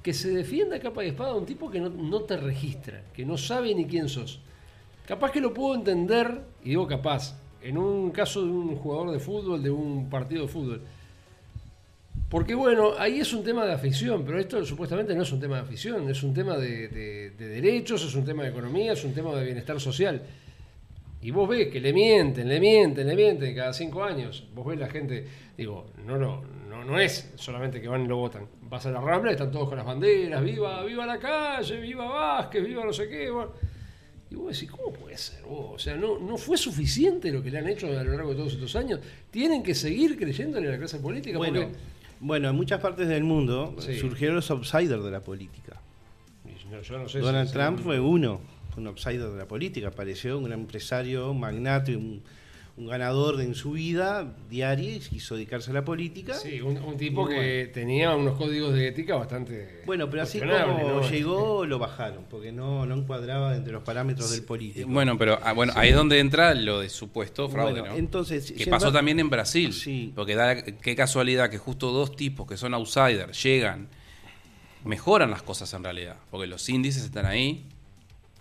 que 0.01 0.13
se 0.13 0.29
defienda 0.29 0.77
a 0.77 0.79
capa 0.79 1.03
y 1.03 1.09
espada 1.09 1.35
un 1.35 1.45
tipo 1.45 1.69
que 1.69 1.81
no, 1.81 1.89
no 1.89 2.21
te 2.21 2.37
registra, 2.37 3.03
que 3.13 3.25
no 3.25 3.37
sabe 3.37 3.75
ni 3.75 3.85
quién 3.85 4.07
sos? 4.07 4.39
Capaz 5.05 5.29
que 5.33 5.41
lo 5.41 5.53
puedo 5.53 5.75
entender, 5.75 6.39
y 6.63 6.69
digo 6.69 6.87
capaz, 6.87 7.35
en 7.61 7.77
un 7.77 8.11
caso 8.11 8.45
de 8.45 8.49
un 8.49 8.77
jugador 8.77 9.11
de 9.11 9.19
fútbol, 9.19 9.61
de 9.61 9.71
un 9.71 10.09
partido 10.09 10.43
de 10.43 10.47
fútbol. 10.47 10.81
Porque 12.29 12.55
bueno, 12.55 12.91
ahí 12.97 13.19
es 13.19 13.33
un 13.33 13.43
tema 13.43 13.65
de 13.65 13.73
afición, 13.73 14.23
pero 14.25 14.39
esto 14.39 14.65
supuestamente 14.65 15.13
no 15.13 15.23
es 15.23 15.31
un 15.33 15.41
tema 15.41 15.55
de 15.57 15.61
afición, 15.63 16.09
es 16.09 16.23
un 16.23 16.33
tema 16.33 16.55
de, 16.55 16.87
de- 16.87 17.29
de 17.31 17.47
derechos, 17.49 18.05
es 18.05 18.15
un 18.15 18.23
tema 18.23 18.43
de 18.43 18.49
economía, 18.51 18.93
es 18.93 19.03
un 19.03 19.13
tema 19.13 19.35
de 19.35 19.43
bienestar 19.43 19.81
social. 19.81 20.21
Y 21.21 21.31
vos 21.31 21.49
ves 21.49 21.67
que 21.67 21.81
le 21.81 21.91
mienten, 21.91 22.47
le 22.47 22.59
mienten, 22.61 23.05
le 23.05 23.15
mienten 23.17 23.53
cada 23.53 23.73
cinco 23.73 24.01
años. 24.01 24.45
Vos 24.55 24.65
ves 24.65 24.79
la 24.79 24.87
gente, 24.87 25.25
digo, 25.57 25.87
no, 26.05 26.17
no, 26.17 26.41
no, 26.77 26.85
no 26.85 26.99
es 26.99 27.31
solamente 27.35 27.81
que 27.81 27.87
van 27.87 28.03
y 28.05 28.07
lo 28.07 28.17
votan. 28.17 28.47
Vas 28.63 28.85
a 28.85 28.91
la 28.91 29.01
Rambla 29.01 29.31
y 29.31 29.33
están 29.33 29.51
todos 29.51 29.67
con 29.69 29.77
las 29.77 29.85
banderas, 29.85 30.43
viva, 30.43 30.83
viva 30.83 31.05
la 31.05 31.17
calle, 31.19 31.79
viva 31.81 32.05
Vázquez, 32.05 32.65
viva 32.65 32.83
no 32.85 32.93
sé 32.93 33.07
qué. 33.09 33.29
bueno. 33.29 33.51
Y 34.29 34.35
vos 34.35 34.51
decís, 34.51 34.69
¿cómo 34.69 34.91
puede 34.91 35.17
ser 35.17 35.41
vos? 35.43 35.71
O 35.75 35.79
sea, 35.79 35.95
no, 35.95 36.19
no 36.19 36.37
fue 36.37 36.57
suficiente 36.57 37.31
lo 37.31 37.41
que 37.41 37.49
le 37.49 37.59
han 37.59 37.67
hecho 37.69 37.87
a 37.87 38.03
lo 38.03 38.11
largo 38.11 38.31
de 38.31 38.35
todos 38.35 38.53
estos 38.53 38.75
años. 38.75 38.99
Tienen 39.31 39.63
que 39.63 39.73
seguir 39.73 40.17
creyéndole 40.17 40.67
a 40.67 40.71
la 40.71 40.77
clase 40.77 40.99
política. 40.99 41.37
Bueno, 41.37 41.61
porque- 41.61 41.77
bueno, 42.19 42.49
en 42.49 42.55
muchas 42.55 42.81
partes 42.81 43.07
del 43.07 43.23
mundo 43.23 43.75
Sí. 43.79 43.97
surgieron 43.97 44.35
los 44.35 44.49
outsiders 44.51 45.01
de 45.03 45.11
la 45.11 45.21
política. 45.21 45.79
Y 46.45 46.69
no, 46.69 46.81
yo 46.81 46.97
no 46.97 47.07
sé 47.07 47.19
si- 47.19 47.25
Donald 47.25 47.47
si- 47.47 47.53
Trump 47.53 47.79
fue 47.79 47.99
uno, 48.01 48.41
un 48.75 48.87
outsider 48.87 49.29
de 49.29 49.37
la 49.37 49.47
política. 49.47 49.87
Apareció 49.87 50.37
un 50.39 50.51
empresario, 50.51 51.31
un 51.31 51.39
magnate, 51.39 51.95
un, 51.95 52.21
un 52.77 52.85
ganador 52.85 53.41
en 53.41 53.55
su 53.55 53.71
vida 53.71 54.35
diaria 54.51 54.95
y 54.95 54.99
quiso 54.99 55.33
dedicarse 55.33 55.71
a 55.71 55.73
la 55.73 55.83
política. 55.83 56.35
Sí, 56.35 56.61
un, 56.61 56.77
un 56.77 56.95
tipo 56.95 57.23
Y 57.23 57.25
bueno. 57.25 57.41
que 57.41 57.71
tenía 57.73 58.15
unos 58.15 58.37
códigos 58.37 58.75
de 58.75 58.87
ética 58.87 59.15
bastante. 59.15 59.81
Bueno, 59.87 60.07
pero 60.11 60.21
así 60.21 60.39
como 60.39 60.51
¿no? 60.51 61.09
llegó, 61.09 61.65
lo 61.65 61.79
bajaron, 61.79 62.25
porque 62.29 62.51
no, 62.51 62.85
no 62.85 62.93
encuadraba 62.95 63.55
entre 63.55 63.73
los 63.73 63.81
parámetros 63.81 64.29
del 64.29 64.43
político. 64.43 64.87
Bueno, 64.87 65.17
pero 65.17 65.39
ah, 65.43 65.53
bueno, 65.53 65.73
ahí 65.75 65.89
es 65.89 65.95
donde 65.95 66.19
entra 66.19 66.53
lo 66.53 66.81
de 66.81 66.89
supuesto 66.89 67.49
fraude, 67.49 67.79
Bueno, 67.79 67.95
¿no? 67.95 67.99
entonces, 67.99 68.51
que 68.51 68.67
pasó 68.67 68.91
también 68.91 69.19
en 69.19 69.31
Brasil. 69.31 69.73
Sí. 69.73 70.13
Porque 70.15 70.35
da, 70.35 70.61
qué 70.63 70.95
casualidad 70.95 71.49
que 71.49 71.57
justo 71.57 71.91
dos 71.91 72.15
tipos 72.15 72.47
que 72.47 72.57
son 72.57 72.75
outsiders 72.75 73.41
llegan, 73.41 73.87
mejoran 74.85 75.31
las 75.31 75.41
cosas 75.41 75.73
en 75.73 75.83
realidad. 75.83 76.17
Porque 76.29 76.45
los 76.45 76.69
índices 76.69 77.03
están 77.03 77.25
ahí 77.25 77.65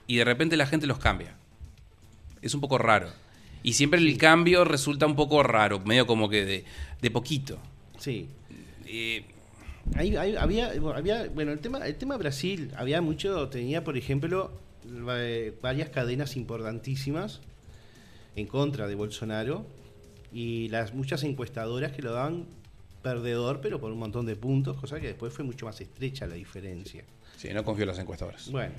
y 0.06 0.16
de 0.16 0.24
repente 0.26 0.58
la 0.58 0.66
gente 0.66 0.86
los 0.86 0.98
cambia. 0.98 1.36
Es 2.42 2.54
un 2.54 2.60
poco 2.60 2.76
raro. 2.76 3.08
Y 3.66 3.72
siempre 3.72 3.98
el 3.98 4.16
cambio 4.16 4.64
resulta 4.64 5.06
un 5.06 5.16
poco 5.16 5.42
raro, 5.42 5.80
medio 5.80 6.06
como 6.06 6.28
que 6.28 6.44
de, 6.44 6.64
de 7.02 7.10
poquito. 7.10 7.58
Sí. 7.98 8.28
Eh, 8.86 9.24
Ahí, 9.94 10.16
ahí 10.16 10.34
había, 10.36 10.72
había, 10.96 11.28
bueno, 11.28 11.52
el 11.52 11.58
tema, 11.60 11.78
el 11.86 11.94
tema 11.96 12.16
Brasil, 12.16 12.72
había 12.76 13.00
mucho, 13.00 13.48
tenía, 13.48 13.84
por 13.84 13.96
ejemplo, 13.96 14.50
va- 14.88 15.52
varias 15.62 15.90
cadenas 15.90 16.36
importantísimas 16.36 17.40
en 18.34 18.46
contra 18.46 18.88
de 18.88 18.94
Bolsonaro 18.96 19.64
y 20.32 20.68
las 20.70 20.92
muchas 20.92 21.22
encuestadoras 21.22 21.92
que 21.92 22.02
lo 22.02 22.12
daban 22.12 22.46
perdedor, 23.02 23.60
pero 23.60 23.80
por 23.80 23.92
un 23.92 23.98
montón 23.98 24.26
de 24.26 24.34
puntos, 24.34 24.76
cosa 24.76 24.98
que 25.00 25.06
después 25.08 25.32
fue 25.32 25.44
mucho 25.44 25.66
más 25.66 25.80
estrecha 25.80 26.26
la 26.26 26.34
diferencia. 26.34 27.04
sí, 27.36 27.48
no 27.54 27.64
confío 27.64 27.84
en 27.84 27.88
los 27.90 27.98
encuestadores. 28.00 28.50
Bueno, 28.50 28.74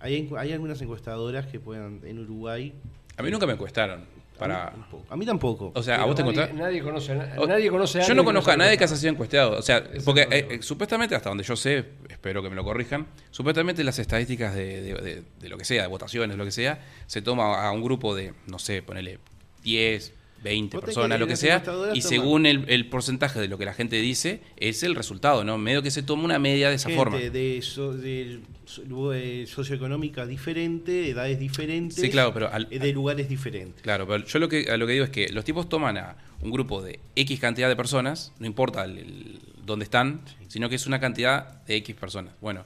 hay, 0.00 0.28
hay 0.36 0.52
algunas 0.52 0.80
encuestadoras 0.82 1.46
que 1.46 1.60
puedan 1.60 2.00
en 2.04 2.18
Uruguay. 2.18 2.72
A 3.18 3.22
mí 3.22 3.30
nunca 3.30 3.46
me 3.46 3.52
encuestaron. 3.54 4.04
Para... 4.38 4.68
A 4.68 4.70
mí 4.70 4.76
tampoco. 4.80 5.06
A 5.10 5.16
mí 5.16 5.26
tampoco. 5.26 5.72
O 5.74 5.82
sea, 5.82 6.00
¿a 6.00 6.04
vos 6.04 6.14
te 6.14 6.22
nadie, 6.22 6.52
nadie 6.52 6.80
conoce 6.80 7.10
a 7.10 7.14
na- 7.16 7.34
O- 7.38 7.46
nadie 7.48 7.68
conoce 7.70 8.00
a 8.00 8.06
Yo 8.06 8.14
no 8.14 8.24
conozco 8.24 8.52
a 8.52 8.56
nadie 8.56 8.78
que 8.78 8.84
haya 8.84 9.08
encuestado. 9.10 9.58
O 9.58 9.62
sea, 9.62 9.82
porque 10.04 10.22
eh, 10.30 10.46
eh, 10.50 10.58
supuestamente, 10.62 11.16
hasta 11.16 11.28
donde 11.28 11.42
yo 11.42 11.56
sé, 11.56 11.84
espero 12.08 12.40
que 12.40 12.48
me 12.48 12.54
lo 12.54 12.62
corrijan, 12.62 13.08
supuestamente 13.32 13.82
las 13.82 13.98
estadísticas 13.98 14.54
de, 14.54 14.80
de- 14.82 14.94
de- 14.94 15.22
de 15.40 15.48
lo 15.48 15.58
que 15.58 15.64
sea, 15.64 15.82
de 15.82 15.88
votaciones, 15.88 16.36
lo 16.36 16.44
que 16.44 16.52
sea, 16.52 16.78
se 17.06 17.20
toma 17.20 17.66
a 17.66 17.72
un 17.72 17.82
grupo 17.82 18.14
de, 18.14 18.32
no 18.46 18.60
sé, 18.60 18.80
ponele 18.80 19.18
10, 19.64 20.12
20 20.42 20.76
Vos 20.76 20.82
te 20.82 20.86
personas, 20.86 21.18
lo 21.18 21.26
que 21.26 21.36
sea, 21.36 21.62
y 21.94 22.02
según 22.02 22.46
el, 22.46 22.64
el 22.68 22.86
porcentaje 22.88 23.40
de 23.40 23.48
lo 23.48 23.58
que 23.58 23.64
la 23.64 23.74
gente 23.74 23.96
dice, 24.00 24.40
es 24.56 24.82
el 24.82 24.94
resultado, 24.94 25.42
¿no? 25.44 25.58
Medio 25.58 25.82
que 25.82 25.90
se 25.90 26.02
toma 26.02 26.24
una 26.24 26.38
media 26.38 26.68
de 26.68 26.76
esa 26.76 26.88
gente 26.88 26.96
forma. 26.96 27.18
de, 27.18 27.60
so- 27.62 27.92
de 27.96 28.40
so- 28.66 28.82
socioeconómica 29.46 30.26
diferente, 30.26 30.92
de 30.92 31.10
edades 31.10 31.38
diferentes, 31.38 32.00
Sí, 32.00 32.10
claro, 32.10 32.32
pero 32.32 32.52
al- 32.52 32.68
eh, 32.70 32.78
de 32.78 32.92
lugares 32.92 33.28
diferentes. 33.28 33.82
Claro, 33.82 34.06
pero 34.06 34.24
yo 34.24 34.38
lo 34.38 34.48
que, 34.48 34.70
a 34.70 34.76
lo 34.76 34.86
que 34.86 34.92
digo 34.92 35.04
es 35.04 35.10
que 35.10 35.28
los 35.30 35.44
tipos 35.44 35.68
toman 35.68 35.96
a 35.98 36.16
un 36.40 36.50
grupo 36.50 36.82
de 36.82 37.00
X 37.16 37.40
cantidad 37.40 37.68
de 37.68 37.76
personas, 37.76 38.32
no 38.38 38.46
importa 38.46 38.84
el- 38.84 38.98
el- 38.98 39.38
dónde 39.66 39.84
están, 39.84 40.20
sino 40.48 40.68
que 40.68 40.76
es 40.76 40.86
una 40.86 41.00
cantidad 41.00 41.62
de 41.64 41.76
X 41.76 41.96
personas. 41.96 42.34
Bueno, 42.40 42.64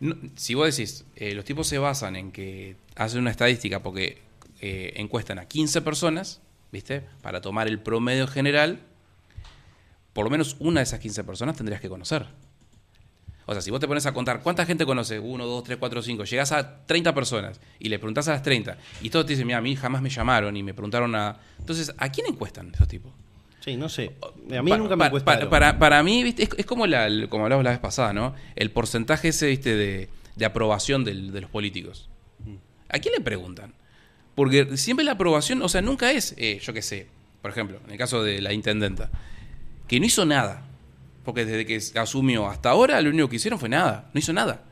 no- 0.00 0.16
si 0.36 0.54
vos 0.54 0.74
decís, 0.76 1.04
eh, 1.16 1.34
los 1.34 1.44
tipos 1.44 1.66
se 1.66 1.78
basan 1.78 2.16
en 2.16 2.30
que 2.32 2.76
hacen 2.96 3.20
una 3.20 3.30
estadística 3.30 3.82
porque 3.82 4.18
eh, 4.60 4.94
encuestan 4.96 5.38
a 5.38 5.46
15 5.46 5.82
personas, 5.82 6.40
¿viste? 6.72 7.02
Para 7.22 7.40
tomar 7.40 7.66
el 7.68 7.78
promedio 7.80 8.26
general, 8.26 8.80
por 10.12 10.24
lo 10.24 10.30
menos 10.30 10.56
una 10.58 10.80
de 10.80 10.84
esas 10.84 11.00
15 11.00 11.24
personas 11.24 11.56
tendrías 11.56 11.80
que 11.80 11.88
conocer. 11.88 12.26
O 13.46 13.52
sea, 13.52 13.62
si 13.62 13.70
vos 13.70 13.80
te 13.80 13.88
pones 13.88 14.04
a 14.04 14.12
contar 14.12 14.42
cuánta 14.42 14.66
gente 14.66 14.84
conoces, 14.84 15.20
1, 15.24 15.46
2, 15.46 15.64
3, 15.64 15.78
4, 15.78 16.02
5, 16.02 16.24
llegás 16.24 16.52
a 16.52 16.84
30 16.84 17.14
personas 17.14 17.60
y 17.78 17.88
le 17.88 17.98
preguntás 17.98 18.28
a 18.28 18.32
las 18.32 18.42
30 18.42 18.76
y 19.00 19.08
todos 19.08 19.24
te 19.24 19.32
dicen, 19.32 19.46
mira, 19.46 19.58
a 19.58 19.62
mí 19.62 19.74
jamás 19.74 20.02
me 20.02 20.10
llamaron 20.10 20.54
y 20.56 20.62
me 20.62 20.74
preguntaron 20.74 21.14
a... 21.14 21.38
Entonces, 21.58 21.94
¿a 21.96 22.10
quién 22.10 22.26
encuestan 22.26 22.70
esos 22.74 22.86
tipos? 22.88 23.10
Sí, 23.60 23.76
no 23.76 23.88
sé. 23.88 24.12
A 24.54 24.62
mí 24.62 24.70
Pa- 24.70 24.76
nunca 24.76 24.96
me 24.96 25.08
cuesta. 25.10 25.38
pa- 25.40 25.48
para, 25.50 25.78
para 25.78 26.02
mí, 26.02 26.22
¿viste? 26.22 26.42
Es, 26.42 26.50
es 26.58 26.66
como, 26.66 26.86
la, 26.86 27.06
el- 27.06 27.28
como 27.30 27.44
hablamos 27.44 27.64
la 27.64 27.70
vez 27.70 27.78
pasada, 27.78 28.12
¿no? 28.12 28.34
El 28.54 28.70
porcentaje 28.70 29.28
ese, 29.28 29.46
¿viste? 29.46 29.74
De, 29.76 30.10
de 30.36 30.44
aprobación 30.44 31.04
del- 31.04 31.32
de 31.32 31.40
los 31.40 31.50
políticos. 31.50 32.08
¿A 32.90 32.98
quién 32.98 33.14
le 33.14 33.20
preguntan? 33.22 33.72
Porque 34.38 34.76
siempre 34.76 35.04
la 35.04 35.10
aprobación, 35.10 35.62
o 35.62 35.68
sea, 35.68 35.82
nunca 35.82 36.12
es, 36.12 36.32
eh, 36.38 36.60
yo 36.62 36.72
qué 36.72 36.80
sé, 36.80 37.08
por 37.42 37.50
ejemplo, 37.50 37.80
en 37.84 37.90
el 37.90 37.98
caso 37.98 38.22
de 38.22 38.40
la 38.40 38.52
intendenta, 38.52 39.10
que 39.88 39.98
no 39.98 40.06
hizo 40.06 40.24
nada. 40.24 40.64
Porque 41.24 41.44
desde 41.44 41.66
que 41.66 41.98
asumió 41.98 42.46
hasta 42.46 42.70
ahora, 42.70 43.00
lo 43.00 43.10
único 43.10 43.28
que 43.28 43.34
hicieron 43.34 43.58
fue 43.58 43.68
nada. 43.68 44.08
No 44.14 44.20
hizo 44.20 44.32
nada. 44.32 44.62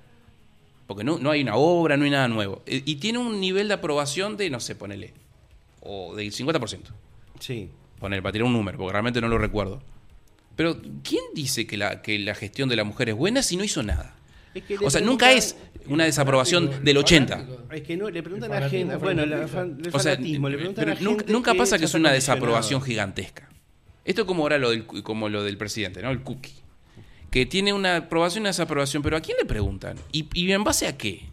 Porque 0.87 1.03
no, 1.03 1.19
no 1.19 1.33
hay 1.33 1.43
una 1.43 1.57
obra, 1.57 1.97
no 1.97 2.05
hay 2.05 2.13
nada 2.13 2.29
nuevo. 2.29 2.63
Y 2.65 2.95
tiene 2.95 3.19
un 3.19 3.41
nivel 3.41 3.67
de 3.67 3.75
aprobación 3.75 4.37
de, 4.37 4.51
no 4.51 4.61
sé, 4.61 4.77
ponele, 4.77 5.15
o 5.81 6.15
del 6.15 6.31
50%. 6.31 6.83
Sí. 7.41 7.69
Poner, 7.99 8.23
para 8.23 8.35
tirar 8.35 8.47
un 8.47 8.53
número, 8.53 8.79
porque 8.79 8.93
realmente 8.93 9.21
no 9.21 9.27
lo 9.27 9.37
recuerdo. 9.37 9.83
Pero, 10.55 10.81
¿quién 11.03 11.25
dice 11.35 11.67
que 11.67 11.77
la, 11.77 12.03
que 12.03 12.21
la 12.21 12.37
gestión 12.37 12.69
de 12.69 12.77
la 12.77 12.85
mujer 12.85 13.09
es 13.09 13.17
buena 13.17 13.43
si 13.43 13.57
no 13.57 13.65
hizo 13.65 13.83
nada? 13.83 14.16
Es 14.57 14.65
que 14.65 14.79
le 14.79 14.87
O 14.87 14.91
sea, 14.91 15.01
nunca 15.03 15.33
es 15.33 15.57
una 15.87 16.05
desaprobación 16.05 16.65
Fanático, 16.65 16.85
del 16.85 16.97
80. 16.97 17.37
fanático. 17.37 17.73
Es 17.75 17.83
que 17.83 17.97
no, 17.97 18.11
le 18.11 18.23
preguntan 18.23 18.51
a 18.51 18.55
fanatismo 18.55 18.91
gente. 18.93 19.05
Bueno, 19.05 19.27
la, 19.27 19.37
el 19.37 19.45
O 19.93 19.99
sea, 19.99 20.15
fanatismo, 20.15 20.49
le 20.49 20.57
preguntan 20.57 20.85
pero 20.85 20.97
a 20.97 21.01
nunca, 21.01 21.19
gente 21.19 21.33
nunca 21.33 21.55
pasa 21.55 21.79
que 21.79 21.85
es 21.85 21.95
una 21.95 22.11
desaprobación 22.11 22.81
gigantesca. 22.81 23.49
Esto 24.05 24.23
es 24.23 24.27
como 24.27 24.43
ahora 24.45 24.59
lo 24.59 24.71
del, 24.71 24.87
como 24.87 25.29
lo 25.29 25.43
del 25.43 25.59
presidente, 25.59 26.01
¿no? 26.01 26.11
El 26.11 26.23
cookie. 26.23 26.55
Que 27.31 27.45
tiene 27.45 27.73
una 27.73 27.97
aprobación 27.97 28.41
y 28.41 28.43
una 28.43 28.51
desaprobación, 28.51 29.03
pero 29.03 29.17
¿a 29.17 29.21
quién 29.21 29.37
le 29.39 29.45
preguntan? 29.45 29.97
¿Y, 30.13 30.27
y 30.33 30.51
en 30.53 30.65
base 30.65 30.87
a 30.87 30.97
qué? 30.97 31.25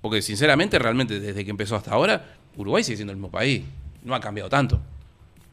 Porque 0.00 0.22
sinceramente, 0.22 0.78
realmente, 0.78 1.18
desde 1.18 1.44
que 1.44 1.50
empezó 1.50 1.74
hasta 1.74 1.90
ahora, 1.90 2.36
Uruguay 2.56 2.84
sigue 2.84 2.96
siendo 2.96 3.12
el 3.12 3.16
mismo 3.16 3.30
país. 3.30 3.62
No 4.04 4.14
ha 4.14 4.20
cambiado 4.20 4.48
tanto. 4.48 4.80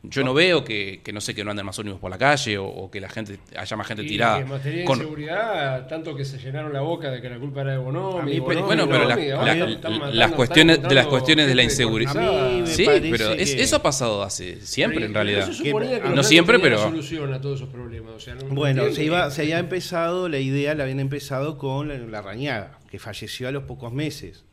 Yo 0.09 0.23
no 0.23 0.33
veo 0.33 0.63
que, 0.63 1.01
que 1.03 1.11
no 1.13 1.21
sé, 1.21 1.33
que 1.35 1.43
no 1.43 1.51
anden 1.51 1.65
más 1.65 1.77
ómnibus 1.79 1.99
por 1.99 2.09
la 2.11 2.17
calle 2.17 2.57
o, 2.57 2.65
o 2.65 2.89
que 2.91 2.99
la 3.01 3.09
gente 3.09 3.39
haya 3.55 3.77
más 3.77 3.87
gente 3.87 4.03
Y 4.03 4.07
tirada. 4.07 4.39
en 4.39 4.49
materia 4.49 4.79
de 4.79 4.85
con- 4.85 4.97
inseguridad, 4.99 5.87
tanto 5.87 6.15
que 6.15 6.25
se 6.25 6.37
llenaron 6.37 6.71
la 6.73 6.81
boca 6.81 7.09
de 7.11 7.21
que 7.21 7.29
la 7.29 7.37
culpa 7.39 7.61
era 7.61 7.71
de 7.71 7.77
Bonomi. 7.77 8.19
A 8.19 8.23
mí, 8.23 8.39
Bonomi, 8.39 8.61
bueno, 8.61 8.87
pero 8.87 9.03
Bonomi, 9.05 9.27
la- 9.27 10.11
las 10.11 10.31
cuestiones- 10.31 10.81
de 10.81 10.95
las 10.95 11.07
cuestiones 11.07 11.47
de 11.47 11.55
la 11.55 11.63
inseguridad. 11.63 12.65
Sí, 12.65 12.85
pero 12.85 13.31
es- 13.31 13.55
que- 13.55 13.61
eso 13.61 13.75
ha 13.77 13.81
pasado 13.83 14.23
hace 14.23 14.61
siempre, 14.61 15.05
en 15.05 15.13
realidad. 15.13 15.49
Eso 15.49 15.53
suponía 15.53 16.01
que 16.01 16.09
No 16.09 16.23
siempre, 16.23 16.59
pero- 16.59 16.79
solución 16.79 17.33
a 17.33 17.41
todos 17.41 17.59
esos 17.61 17.69
problemas. 17.73 18.13
O 18.15 18.19
sea, 18.19 18.35
no- 18.35 18.41
no 18.47 18.55
Bueno, 18.55 18.83
entiendo 18.83 18.95
se, 18.95 19.03
iba, 19.03 19.31
se 19.31 19.41
había 19.43 19.59
empezado, 19.59 20.29
la 20.29 20.39
idea 20.39 20.73
la 20.75 20.83
habían 20.83 20.99
empezado 20.99 21.57
con 21.57 21.87
la, 21.89 21.97
la 21.97 22.21
Rañaga, 22.21 22.79
que 22.89 22.99
falleció 22.99 23.47
a 23.47 23.51
los 23.51 23.63
pocos 23.63 23.91
meses 23.93 24.45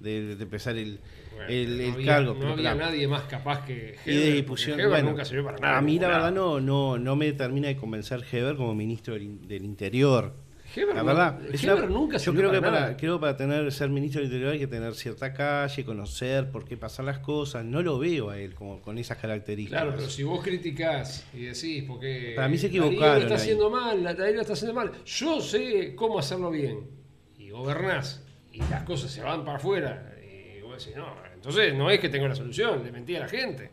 de, 0.00 0.36
de 0.36 0.42
empezar 0.42 0.76
el, 0.76 1.00
Bueno, 1.34 1.48
el, 1.50 1.88
no 1.88 1.94
había, 1.94 2.06
cargo. 2.06 2.34
No 2.34 2.40
pero 2.40 2.52
había 2.52 2.72
claro, 2.72 2.78
nadie 2.90 3.08
más 3.08 3.22
capaz 3.24 3.64
que 3.64 3.96
y 4.06 4.10
de 4.10 4.22
Heber, 4.28 4.34
difusión, 4.36 4.70
porque 4.72 4.82
Heber 4.82 4.90
bueno, 4.94 5.10
nunca 5.10 5.24
sirvió 5.24 5.44
para 5.44 5.58
nada. 5.58 5.78
a 5.78 5.80
mí 5.82 5.98
la 5.98 6.08
verdad 6.08 6.32
no, 6.32 6.60
no, 6.60 6.98
no 6.98 7.16
me 7.16 7.32
termina 7.32 7.68
de 7.68 7.76
convencer 7.76 8.24
Heber 8.30 8.56
como 8.56 8.74
ministro 8.74 9.14
del, 9.14 9.46
del 9.48 9.64
Interior. 9.64 10.34
Heber 10.76 10.94
la 10.94 11.00
no- 11.00 11.06
verdad, 11.06 11.40
es 11.50 11.64
Heber 11.64 11.84
una- 11.84 11.86
nunca 11.86 12.18
yo 12.18 12.34
creo 12.34 12.50
que 12.52 12.58
para 12.60 12.70
para, 12.72 12.80
nada. 12.88 12.96
creo 12.98 13.18
para 13.18 13.36
tener 13.38 13.72
ser 13.72 13.88
ministro 13.88 14.20
del 14.20 14.26
Interior 14.26 14.52
hay 14.52 14.58
que 14.58 14.66
tener 14.66 14.94
cierta 14.94 15.32
calle, 15.32 15.82
conocer 15.84 16.50
por 16.50 16.66
qué 16.66 16.76
pasan 16.76 17.06
las 17.06 17.20
cosas. 17.20 17.64
No 17.64 17.80
lo 17.82 17.98
veo 17.98 18.28
a 18.28 18.38
él 18.38 18.54
como 18.54 18.80
con 18.82 18.98
esas 18.98 19.16
características. 19.16 19.80
Claro, 19.82 19.96
pero 19.96 20.10
si 20.10 20.22
vos 20.24 20.44
criticás 20.44 21.26
y 21.32 21.44
decís, 21.44 21.84
porque. 21.88 22.34
Para 22.36 22.48
mí 22.48 22.58
se 22.58 22.66
equivocaron 22.66 23.14
lo 23.16 23.22
está 23.22 23.34
haciendo 23.36 23.70
mal, 23.70 24.04
la- 24.04 24.12
lo 24.12 24.40
está 24.42 24.52
haciendo 24.52 24.74
mal. 24.74 24.92
Yo 25.06 25.40
sé 25.40 25.94
cómo 25.96 26.18
hacerlo 26.18 26.50
bien. 26.50 26.80
Y 27.38 27.48
gobernás. 27.48 28.22
Y 28.66 28.70
las 28.70 28.82
cosas 28.84 29.10
se 29.10 29.22
van 29.22 29.44
para 29.44 29.58
afuera. 29.58 30.14
Y 30.22 30.60
vos 30.62 30.78
decís, 30.78 30.96
no. 30.96 31.06
Entonces 31.34 31.74
no 31.74 31.90
es 31.90 32.00
que 32.00 32.08
tengo 32.08 32.26
la 32.28 32.34
solución, 32.34 32.82
le 32.84 32.90
mentí 32.92 33.14
a 33.16 33.20
la 33.20 33.28
gente. 33.28 33.70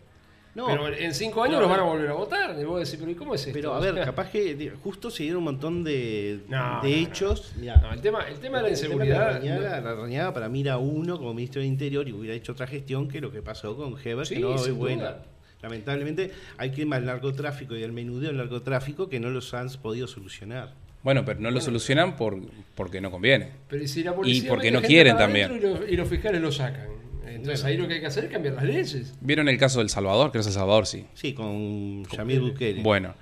No. 0.53 0.67
pero 0.67 0.87
en 0.87 1.13
cinco 1.13 1.43
años 1.43 1.59
los 1.59 1.69
van 1.69 1.81
a 1.81 1.83
volver 1.83 2.07
a 2.09 2.13
votar. 2.13 2.55
Y 2.57 2.63
vos 2.63 2.79
decís, 2.79 2.95
pero 2.97 3.11
¿y 3.11 3.15
cómo 3.15 3.35
es 3.35 3.41
esto? 3.41 3.51
Pero 3.53 3.73
a 3.73 3.79
ver, 3.81 3.93
capaz 4.05 4.29
que 4.31 4.55
de- 4.55 4.69
justo 4.69 5.11
se 5.11 5.23
dieron 5.23 5.39
un 5.39 5.43
montón 5.43 5.83
de, 5.83 6.39
No, 6.47 6.57
de 6.57 6.57
no, 6.57 6.81
no. 6.81 6.85
hechos. 6.85 7.51
Mirá, 7.57 7.89
el 7.91 7.99
tema, 7.99 8.21
el 8.29 8.39
tema 8.39 8.57
de 8.59 8.63
la 8.63 8.67
de 8.69 8.73
inseguridad. 8.75 9.33
Rañaga, 9.33 9.81
la 9.81 9.95
Rañaga 9.95 10.33
para 10.33 10.47
mí 10.47 10.61
era 10.61 10.77
uno 10.77 11.17
como 11.17 11.33
ministro 11.33 11.59
del 11.61 11.67
Interior 11.69 12.07
y 12.07 12.13
hubiera 12.13 12.33
hecho 12.35 12.53
otra 12.53 12.67
gestión 12.67 13.09
que 13.09 13.19
lo 13.19 13.33
que 13.33 13.41
pasó 13.41 13.75
con 13.75 13.97
Heber, 14.01 14.25
Sí, 14.25 14.35
que 14.35 14.39
no 14.41 14.55
es 14.55 14.71
buena. 14.73 15.03
duda. 15.11 15.23
Lamentablemente 15.61 16.31
hay 16.57 16.71
que 16.71 16.85
más 16.85 17.01
narcotráfico 17.01 17.75
y 17.75 17.83
el 17.83 17.91
menudeo 17.91 18.29
del 18.29 18.37
narcotráfico 18.37 19.09
que 19.09 19.19
no 19.19 19.29
los 19.31 19.53
han 19.53 19.67
podido 19.81 20.07
solucionar. 20.07 20.73
Bueno, 21.05 21.23
pero 21.23 21.39
no 21.39 21.51
lo 21.51 21.61
solucionan 21.61 22.15
por, 22.17 22.35
porque 22.73 22.99
no 22.99 23.11
conviene. 23.11 23.49
Pero 23.69 23.83
¿y 23.83 23.87
si 23.87 24.03
la 24.03 24.13
policía 24.15 24.49
porque 24.49 24.71
no 24.71 24.81
quieren 24.81 25.15
también. 25.15 25.55
Y 25.55 25.59
los, 25.59 25.79
y 25.87 25.95
los 25.95 26.09
fiscales 26.09 26.41
lo 26.41 26.51
sacan. 26.51 26.87
Entonces 27.27 27.63
ahí 27.63 27.77
lo 27.77 27.87
que 27.87 27.93
hay 27.93 27.99
que 28.01 28.07
hacer 28.07 28.25
es 28.25 28.31
cambiar 28.31 28.55
las 28.55 28.63
leyes. 28.63 29.13
¿Vieron 29.21 29.47
el 29.47 29.57
caso 29.59 29.79
del 29.79 29.89
Salvador? 29.89 30.31
Creo 30.31 30.39
que 30.39 30.39
es 30.39 30.47
El 30.47 30.53
Salvador, 30.53 30.87
sí. 30.87 31.05
Sí, 31.13 31.33
con 31.33 32.03
Yamir 32.05 32.39
Bukele. 32.39 32.81
Bueno, 32.81 33.13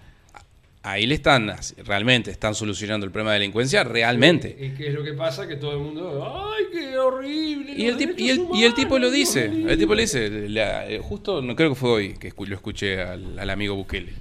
ahí 0.81 1.05
le 1.05 1.15
están, 1.15 1.51
realmente 1.85 2.31
están 2.31 2.55
solucionando 2.55 3.05
el 3.05 3.11
problema 3.11 3.33
de 3.33 3.39
delincuencia, 3.39 3.83
realmente. 3.83 4.55
¿Y 4.57 4.69
qué 4.77 4.87
es 4.87 4.93
lo 4.93 5.03
que 5.03 5.11
pasa? 5.13 5.45
Que 5.45 5.57
todo 5.57 5.73
el 5.73 5.79
mundo, 5.79 6.23
¡ay, 6.25 6.65
qué 6.71 6.97
horrible! 6.97 7.73
Y 7.75 7.85
el, 7.87 7.97
tip- 7.97 8.17
y, 8.17 8.29
el, 8.29 8.45
y 8.53 8.63
el 8.63 8.73
tipo 8.73 8.97
lo 8.97 9.11
dice, 9.11 9.45
el 9.45 9.77
tipo 9.77 9.87
mío". 9.87 9.95
le 9.95 10.01
dice, 10.03 10.29
la- 10.47 10.87
eh, 10.89 10.99
justo, 10.99 11.41
no 11.41 11.53
creo 11.57 11.69
que 11.69 11.75
fue 11.75 11.89
hoy 11.89 12.13
que 12.13 12.31
lo 12.37 12.55
escuché 12.55 13.01
al, 13.01 13.37
al 13.37 13.49
amigo 13.49 13.75
Bukele, 13.75 14.13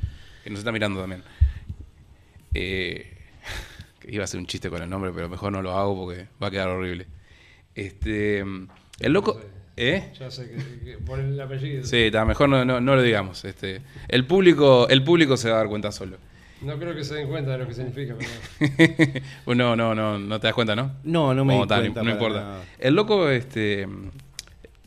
que 0.42 0.50
nos 0.50 0.58
está 0.58 0.72
mirando 0.72 1.00
también. 1.00 1.22
Eh, 2.54 3.11
que 4.03 4.12
iba 4.14 4.22
a 4.22 4.24
hacer 4.24 4.38
un 4.40 4.46
chiste 4.46 4.68
con 4.70 4.82
el 4.82 4.90
nombre, 4.90 5.12
pero 5.14 5.28
mejor 5.28 5.53
no 5.53 5.62
lo 5.62 5.72
hago 5.76 5.96
porque 6.05 6.26
va 6.42 6.48
a 6.48 6.50
quedar 6.50 6.68
horrible. 6.68 7.07
Este, 7.74 8.40
el 8.40 9.12
loco, 9.12 9.40
¿eh? 9.76 10.12
Ya 10.18 10.30
sé 10.30 10.50
que, 10.50 10.84
que 10.84 10.98
ponen 10.98 11.32
el 11.32 11.40
apellido. 11.40 11.84
Sí, 11.84 11.96
está, 12.05 12.24
mejor 12.24 12.48
no, 12.48 12.64
no, 12.64 12.80
no 12.80 12.96
lo 12.96 13.03
digamos. 13.03 13.44
Este, 13.44 13.80
el 14.09 14.26
público, 14.26 14.88
el 14.88 15.03
público 15.03 15.36
se 15.36 15.48
va 15.48 15.57
a 15.57 15.59
dar 15.59 15.68
cuenta 15.68 15.92
solo. 15.92 16.18
No 16.61 16.78
creo 16.78 16.94
que 16.94 17.03
se 17.03 17.14
den 17.16 17.28
cuenta 17.28 17.53
de 17.53 17.59
lo 17.59 17.66
que 17.66 17.74
significa. 17.74 18.14
Pero... 18.16 19.55
no, 19.55 19.74
no, 19.76 19.94
no, 19.94 20.18
no 20.18 20.40
te 20.40 20.46
das 20.46 20.55
cuenta, 20.55 20.76
¿no? 20.76 20.92
No, 21.03 21.34
no 21.34 21.44
me 21.44 21.55
Como 21.55 21.64
di 21.64 21.68
tal, 21.68 21.80
cuenta 21.80 22.03
no 22.03 22.11
importa. 22.11 22.40
nada. 22.40 22.64
El 22.78 22.94
loco 22.94 23.28
este, 23.30 23.88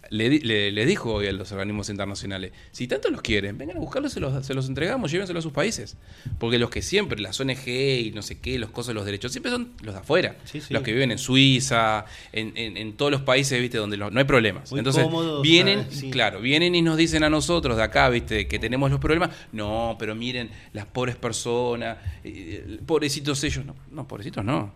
le, 0.09 0.29
le- 0.39 0.71
le 0.71 0.85
dijo 0.85 1.13
hoy 1.13 1.27
a 1.27 1.31
los 1.31 1.51
organismos 1.51 1.89
internacionales, 1.89 2.51
si 2.71 2.87
tanto 2.87 3.09
los 3.09 3.21
quieren, 3.21 3.57
vengan 3.57 3.77
a 3.77 3.79
buscarlos, 3.79 4.13
se 4.13 4.19
los, 4.19 4.45
se 4.45 4.53
los 4.53 4.67
entregamos, 4.67 5.11
llévenselo 5.11 5.39
a 5.39 5.41
sus 5.41 5.51
países. 5.51 5.97
Porque 6.39 6.59
los 6.59 6.69
que 6.69 6.81
siempre, 6.81 7.19
las 7.21 7.39
ONG 7.39 7.67
y 7.67 8.11
no 8.13 8.21
sé 8.21 8.39
qué, 8.39 8.59
los 8.59 8.69
cosas 8.69 8.89
de 8.89 8.93
los 8.95 9.05
derechos, 9.05 9.31
siempre 9.31 9.51
son 9.51 9.73
los 9.83 9.93
de 9.95 9.99
afuera. 10.01 10.35
Sí, 10.45 10.61
sí. 10.61 10.73
Los 10.73 10.83
que 10.83 10.91
viven 10.93 11.11
en 11.11 11.17
Suiza, 11.17 12.05
en, 12.31 12.53
en- 12.55 12.77
en 12.77 12.93
todos 12.97 13.11
los 13.11 13.21
países, 13.21 13.59
viste, 13.59 13.77
donde 13.77 13.97
los- 13.97 14.11
no 14.11 14.19
hay 14.19 14.25
problemas. 14.25 14.69
Muy 14.71 14.79
Entonces, 14.79 15.03
cómodos, 15.03 15.41
vienen, 15.41 15.79
ah, 15.81 15.87
sí. 15.89 16.09
claro, 16.11 16.39
vienen 16.41 16.75
y 16.75 16.81
nos 16.81 16.97
dicen 16.97 17.23
a 17.23 17.29
nosotros 17.29 17.77
de 17.77 17.83
acá, 17.83 18.07
viste, 18.09 18.47
que 18.47 18.59
tenemos 18.59 18.91
los 18.91 18.99
problemas. 18.99 19.31
No, 19.51 19.95
pero 19.99 20.15
miren, 20.15 20.49
las 20.73 20.85
pobres 20.85 21.15
personas, 21.15 21.97
eh, 22.23 22.79
pobrecitos 22.85 23.43
ellos. 23.43 23.65
No, 23.65 23.75
no, 23.91 24.07
pobrecitos 24.07 24.45
no. 24.45 24.71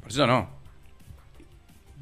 Pobrecitos 0.00 0.26
no. 0.28 0.57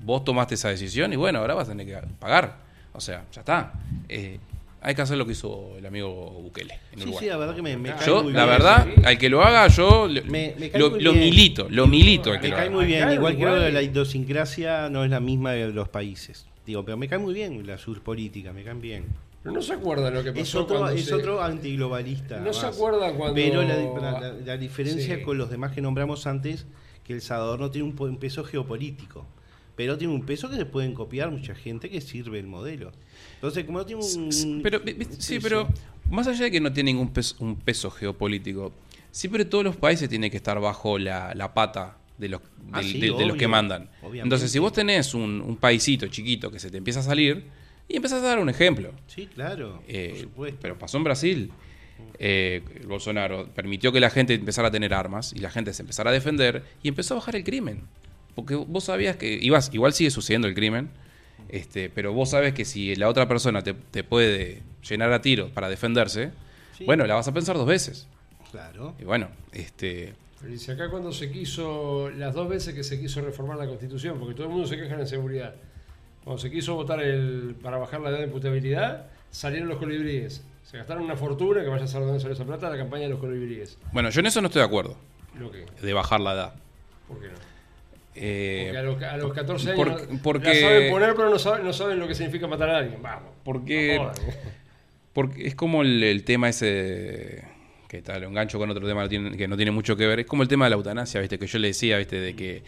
Vos 0.03 0.25
tomaste 0.25 0.55
esa 0.55 0.69
decisión 0.69 1.13
y 1.13 1.17
bueno, 1.17 1.39
ahora 1.41 1.55
vas 1.55 1.69
a 1.69 1.73
tener 1.73 1.87
que 1.87 2.07
pagar. 2.19 2.59
O 2.93 3.01
sea, 3.01 3.25
ya 3.33 3.41
está. 3.41 3.73
Eh, 4.09 4.39
hay 4.81 4.95
que 4.95 5.03
hacer 5.03 5.17
lo 5.19 5.27
que 5.27 5.33
hizo 5.33 5.77
el 5.77 5.85
amigo 5.87 6.31
Bukele 6.43 6.75
en 6.93 6.99
Sí, 6.99 7.03
Uruguay. 7.05 7.25
sí, 7.25 7.29
la 7.31 7.37
verdad 7.39 7.55
que 7.57 7.63
me, 7.63 7.77
me 7.77 7.91
cae 7.95 8.07
yo, 8.07 8.23
muy 8.23 8.33
la 8.33 8.45
bien. 8.45 8.57
verdad, 8.59 8.87
sí. 8.95 9.03
al 9.05 9.19
que 9.19 9.29
lo 9.29 9.43
haga, 9.43 9.67
yo 9.69 10.09
Me- 10.27 10.55
me 10.59 10.71
cae 10.71 10.81
lo, 10.81 10.91
muy 10.91 11.01
lo 11.01 11.13
bien. 11.13 11.25
milito, 11.25 11.67
lo 11.71 11.87
milito 11.89 12.31
al 12.31 12.37
que 12.41 12.43
Me 12.47 12.51
lo 12.51 12.57
cae 12.57 12.67
haga. 12.67 12.75
muy 12.77 12.85
bien, 12.87 13.09
en 13.09 13.15
igual 13.15 13.37
que 13.37 13.45
la 13.45 13.83
idiosincrasia 13.83 14.89
no 14.89 15.03
es 15.05 15.11
la 15.11 15.19
misma 15.21 15.53
de 15.53 15.73
los 15.73 15.89
países. 15.89 16.47
Digo, 16.65 16.85
pero 16.85 16.97
me 16.97 17.09
cae 17.09 17.19
muy 17.19 17.35
bien 17.35 17.67
la 17.67 17.79
surpolítica, 17.79 18.53
me 18.53 18.63
caen 18.65 18.81
bien. 18.81 19.07
Pero 19.43 19.55
no 19.55 19.63
se 19.63 19.73
acuerdan 19.75 20.13
lo 20.15 20.23
que 20.25 20.31
pasó 20.33 20.43
Es 20.43 20.55
otro, 20.55 20.79
cuando 20.79 20.97
es 20.99 21.05
se- 21.05 21.15
otro 21.15 21.43
antiglobalista. 21.43 22.39
No 22.41 22.53
se 22.53 22.67
más. 22.67 22.77
acuerdan 22.77 23.15
cuando... 23.17 23.35
Pero 23.35 23.63
la, 23.63 23.77
la- 23.77 24.21
la- 24.21 24.33
la 24.33 24.57
diferencia 24.57 25.17
Sí. 25.17 25.23
con 25.23 25.39
los 25.39 25.51
demás 25.51 25.73
que 25.73 25.81
nombramos 25.81 26.27
antes, 26.27 26.67
que 27.05 27.13
El 27.13 27.23
Salvador 27.23 27.61
no 27.61 27.71
tiene 27.71 27.89
un 27.89 28.17
peso 28.19 28.43
geopolítico, 28.45 29.27
pero 29.77 29.97
tiene 29.99 30.13
un 30.15 30.25
peso 30.27 30.49
que 30.51 30.57
se 30.57 30.67
pueden 30.67 30.95
copiar 30.95 31.31
mucha 31.31 31.55
gente 31.55 31.89
que 31.91 32.01
sirve 32.01 32.39
el 32.39 32.47
modelo. 32.47 32.93
Entonces, 33.35 33.65
como 33.65 33.79
no 33.79 33.87
tiene 33.87 34.03
un... 34.03 34.61
Pero, 34.63 34.81
sí, 35.19 35.39
pero 35.41 35.69
más 36.11 36.27
allá 36.27 36.45
de 36.45 36.51
que 36.51 36.61
no 36.61 36.73
tiene 36.73 36.93
ningún 36.93 37.13
peso, 37.13 37.37
un 37.41 37.57
peso 37.57 37.91
geopolítico, 37.91 38.73
siempre 39.11 39.45
todos 39.45 39.65
los 39.65 39.77
países 39.77 40.09
tienen 40.09 40.31
que 40.31 40.39
estar 40.39 40.59
bajo 40.61 40.99
la, 40.99 41.35
la 41.35 41.53
pata 41.55 41.99
de 42.19 42.29
los, 42.31 42.41
Ah, 42.73 42.79
del- 42.81 42.91
sí, 42.93 42.99
de, 43.01 43.13
de 43.13 43.27
los 43.27 43.37
que 43.37 43.47
mandan. 43.47 43.91
obviamente. 44.01 44.23
Entonces, 44.23 44.51
si 44.51 44.59
vos 44.59 44.73
tenés 44.73 45.15
un, 45.15 45.41
un 45.41 45.57
paisito 45.57 46.07
chiquito 46.09 46.51
que 46.51 46.59
se 46.59 46.71
te 46.71 46.79
empieza 46.79 47.01
a 47.01 47.03
salir, 47.05 47.45
y 47.89 47.95
empezás 47.97 48.21
a 48.23 48.27
dar 48.27 48.39
un 48.41 48.49
ejemplo. 48.49 48.93
Sí, 49.07 49.27
claro, 49.27 49.83
Eh, 49.87 50.09
por 50.11 50.21
supuesto. 50.23 50.59
pero 50.63 50.77
pasó 50.79 50.97
en 50.97 51.05
Brasil. 51.05 51.53
Eh, 52.19 52.63
Bolsonaro 52.87 53.47
permitió 53.55 53.93
que 53.93 54.01
la 54.01 54.11
gente 54.11 54.35
empezara 54.35 54.69
a 54.69 54.71
tener 54.71 54.93
armas 54.95 55.33
y 55.35 55.39
la 55.39 55.51
gente 55.51 55.73
se 55.73 55.83
empezara 55.83 56.11
a 56.11 56.13
defender 56.13 56.65
y 56.83 56.89
empezó 56.89 57.15
a 57.15 57.19
bajar 57.19 57.37
el 57.37 57.45
crimen. 57.45 57.83
Porque 58.37 58.55
vos 58.55 58.85
sabías 58.85 59.17
que 59.17 59.33
ibas, 59.43 59.71
igual 59.75 59.93
sigue 59.93 60.11
sucediendo 60.11 60.47
el 60.47 60.55
crimen, 60.55 60.91
este, 61.49 61.91
pero 61.91 62.13
vos 62.13 62.31
sabes 62.31 62.55
que 62.55 62.65
si 62.65 62.95
la 62.95 63.09
otra 63.09 63.27
persona 63.27 63.63
te, 63.63 63.75
te 63.75 64.05
puede 64.05 64.63
llenar 64.89 65.13
a 65.13 65.21
tiro 65.21 65.49
para 65.49 65.69
defenderse, 65.69 66.31
Sí. 66.79 66.85
bueno, 66.85 67.07
la 67.07 67.15
vas 67.15 67.27
a 67.27 67.33
pensar 67.33 67.57
dos 67.57 67.67
veces. 67.67 68.07
Claro. 68.51 68.95
Y 69.01 69.05
bueno, 69.05 69.29
este, 69.53 70.15
Pero 70.39 70.53
dice 70.53 70.73
acá 70.73 70.91
cuando 70.91 71.11
se 71.11 71.31
quiso, 71.33 72.11
las 72.11 72.35
dos 72.35 72.49
veces 72.49 72.75
que 72.75 72.85
se 72.85 73.01
quiso 73.01 73.23
reformar 73.23 73.57
la 73.57 73.67
constitución, 73.67 74.19
porque 74.19 74.35
todo 74.35 74.45
el 74.47 74.53
mundo 74.53 74.67
se 74.69 74.77
queja 74.77 74.95
en 74.95 75.07
seguridad. 75.07 75.55
Cuando 76.23 76.41
se 76.43 76.51
quiso 76.51 76.75
votar 76.75 77.01
el, 77.01 77.57
para 77.63 77.79
bajar 77.79 78.01
la 78.01 78.11
edad 78.11 78.19
de 78.19 78.25
imputabilidad, 78.25 79.07
salieron 79.31 79.69
los 79.69 79.79
colibríes. 79.79 80.45
Se 80.65 80.77
gastaron 80.77 81.05
una 81.05 81.17
fortuna, 81.17 81.63
que 81.63 81.69
vaya 81.69 81.85
a 81.85 81.89
saber 81.89 82.09
dónde 82.09 82.21
salió 82.21 82.35
esa 82.35 82.45
plata, 82.45 82.69
la 82.69 82.77
campaña 82.77 83.05
de 83.05 83.11
los 83.11 83.21
colibríes. 83.21 83.79
Bueno, 83.93 84.11
yo 84.11 84.21
en 84.21 84.27
eso 84.27 84.41
no 84.43 84.49
estoy 84.49 84.61
de 84.61 84.67
acuerdo, 84.67 84.97
Lo 85.39 85.51
que, 85.51 85.65
de 85.81 85.93
bajar 85.95 86.21
la 86.21 86.35
edad. 86.35 86.55
¿Por 87.09 87.21
qué 87.21 87.29
no? 87.29 87.35
Eh, 88.19 88.65
Porque 88.67 88.79
a 88.79 88.83
los, 88.83 89.03
a 89.03 89.17
los 89.19 89.33
14 89.33 89.71
años 89.73 90.01
Porque- 90.23 90.49
la 90.49 90.55
saben 90.55 90.91
poner, 90.91 91.15
pero 91.15 91.31
no 91.31 91.39
saben, 91.39 91.65
no 91.65 91.73
saben 91.73 91.99
lo 91.99 92.09
que 92.09 92.15
significa 92.15 92.47
matar 92.47 92.71
a 92.71 92.79
alguien. 92.79 93.03
Vamos. 93.03 93.31
Porque- 93.45 93.99
no. 93.99 94.11
Porque 95.13 95.47
es 95.47 95.55
como 95.55 95.83
el, 95.83 96.03
el 96.03 96.25
tema 96.25 96.49
ese 96.49 97.45
que 97.89 98.03
tal, 98.03 98.23
lo 98.23 98.29
engancho 98.29 98.59
con 98.59 98.69
otro 98.71 98.87
tema 98.87 99.09
que 99.09 99.47
no 99.49 99.57
tiene 99.57 99.71
mucho 99.71 99.97
que 99.97 100.07
ver, 100.07 100.21
es 100.21 100.27
como 100.27 100.43
el 100.43 100.49
tema 100.49 100.67
de 100.67 100.71
la 100.71 100.77
eutanasia, 100.77 101.21
¿viste? 101.21 101.39
Que 101.39 101.47
yo 101.47 101.59
le 101.59 101.69
decía, 101.69 101.99
¿viste? 101.99 102.21
De 102.21 102.35
que 102.35 102.63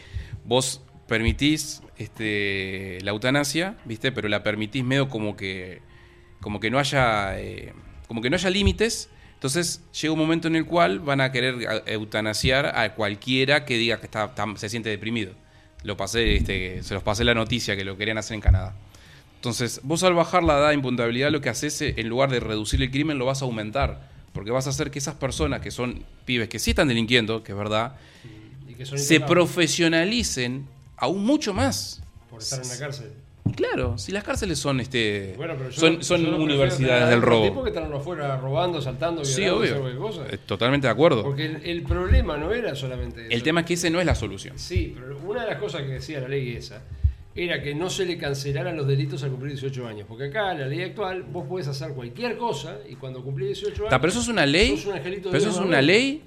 vos 0.45 0.81
permitís 1.09 1.83
este, 1.97 2.99
la 3.03 3.11
eutanasia, 3.11 3.77
¿viste? 3.85 4.13
Pero 4.13 4.29
la 4.29 4.43
permitís 4.43 4.85
medio 4.85 5.09
como 5.09 5.37
que 5.37 5.81
como 6.41 6.61
que 6.61 6.71
no 6.71 6.79
haya 6.79 7.39
eh, 7.41 7.73
como 8.07 8.23
que 8.23 8.31
no 8.31 8.37
haya 8.37 8.49
límites. 8.51 9.11
Entonces 9.39 9.81
llega 10.01 10.13
un 10.13 10.19
momento 10.19 10.49
en 10.49 10.57
el 10.57 10.67
cual 10.67 10.99
van 10.99 11.21
a 11.21 11.31
querer 11.31 11.69
a- 11.69 11.83
eutanasiar 11.91 12.77
a 12.77 12.95
cualquiera 12.95 13.65
que 13.65 13.77
diga 13.79 14.01
que 14.01 14.07
está, 14.07 14.25
está- 14.25 14.45
se 14.57 14.69
siente 14.69 14.89
deprimido. 14.91 15.33
Lo 15.85 15.97
pasé, 15.97 16.35
este, 16.37 16.83
se 16.83 16.95
los 16.95 17.05
pasé 17.05 17.23
la 17.23 17.35
noticia 17.35 17.77
que 17.77 17.85
lo 17.85 17.97
querían 17.97 18.19
hacer 18.19 18.35
en 18.35 18.41
Canadá. 18.41 18.75
Entonces, 19.37 19.81
vos 19.85 20.03
al 20.03 20.15
bajar 20.15 20.43
la 20.43 20.59
edad 20.59 20.69
de 20.71 20.75
imputabilidad, 20.75 21.31
lo 21.31 21.41
que 21.41 21.49
haces, 21.51 21.81
eh, 21.83 21.95
en 21.99 22.09
lugar 22.09 22.31
de 22.33 22.41
reducir 22.41 22.83
el 22.83 22.91
crimen, 22.91 23.17
lo 23.19 23.27
vas 23.27 23.41
a 23.43 23.45
aumentar. 23.45 24.09
Porque 24.33 24.51
vas 24.51 24.67
a 24.67 24.71
hacer 24.71 24.91
que 24.91 24.99
esas 24.99 25.15
personas 25.15 25.61
que 25.61 25.71
son 25.71 26.03
pibes 26.25 26.49
que 26.49 26.59
sí 26.59 26.71
están 26.71 26.89
delinquiendo, 26.89 27.45
que 27.45 27.53
es 27.53 27.59
verdad, 27.59 27.95
que 28.77 28.85
se 28.99 29.21
profesionalicen 29.21 30.67
aún 30.97 31.25
mucho 31.25 31.55
más. 31.55 32.03
por 32.29 32.43
estar 32.43 32.61
en 32.61 32.69
la 32.69 32.79
cárcel. 32.79 33.13
Claro, 33.57 33.99
si 33.99 34.13
las 34.13 34.25
cárceles 34.25 34.59
son 34.59 34.81
este 34.81 35.35
Bueno, 35.37 35.55
pero 35.59 35.71
yo 35.71 35.81
son, 35.81 36.03
son 36.03 36.23
yo 36.25 36.31
no 36.33 36.37
universidades 36.43 37.09
del 37.11 37.23
robo. 37.23 37.45
tipos 37.49 37.65
que 37.65 37.71
están 37.71 37.93
afuera 37.93 38.37
robando, 38.37 38.81
saltando, 38.81 39.25
Sí, 39.25 39.47
obvio. 39.49 39.89
Eh, 40.31 40.39
Totalmente 40.47 40.87
de 40.87 40.93
acuerdo. 40.93 41.23
Porque 41.23 41.47
el, 41.47 41.57
el 41.65 41.83
problema 41.83 42.37
no 42.37 42.53
era 42.53 42.75
solamente 42.75 43.23
eso. 43.23 43.31
El 43.31 43.43
tema 43.43 43.61
es 43.61 43.67
que 43.67 43.75
ese 43.75 43.91
no 43.91 44.01
es 44.01 44.07
la 44.07 44.15
solución. 44.15 44.59
Sí, 44.59 44.93
pero 44.95 45.19
una 45.25 45.43
de 45.45 45.51
las 45.51 45.59
cosas 45.59 45.83
que 45.83 45.89
decía 45.89 46.21
la 46.21 46.29
ley 46.29 46.57
esa 46.57 46.83
era 47.35 47.63
que 47.63 47.75
no 47.75 47.89
se 47.89 48.05
le 48.05 48.19
cancelaran 48.19 48.77
los 48.77 48.87
delitos 48.87 49.23
al 49.23 49.31
cumplir 49.31 49.53
18 49.53 49.87
años. 49.87 50.07
Porque 50.09 50.25
acá, 50.25 50.53
en 50.53 50.61
la 50.61 50.67
ley 50.67 50.83
actual, 50.83 51.23
vos 51.23 51.47
podés 51.47 51.69
hacer 51.69 51.93
cualquier 51.93 52.37
cosa 52.37 52.79
y 52.89 52.97
cuando 52.97 53.23
cumplís 53.23 53.49
18 53.61 53.83
años. 53.83 53.91
Ta, 53.91 54.01
pero 54.01 54.11
eso 54.11 54.21
es 54.21 54.29
una 54.29 54.45
ley. 54.45 54.77
sos 54.77 54.87
un 54.87 54.93
angelito 54.95 55.29
de 55.29 55.39
Pero 55.39 55.51
eso 55.51 55.61
es 55.61 55.65
una 55.67 55.81
ley 55.81 56.25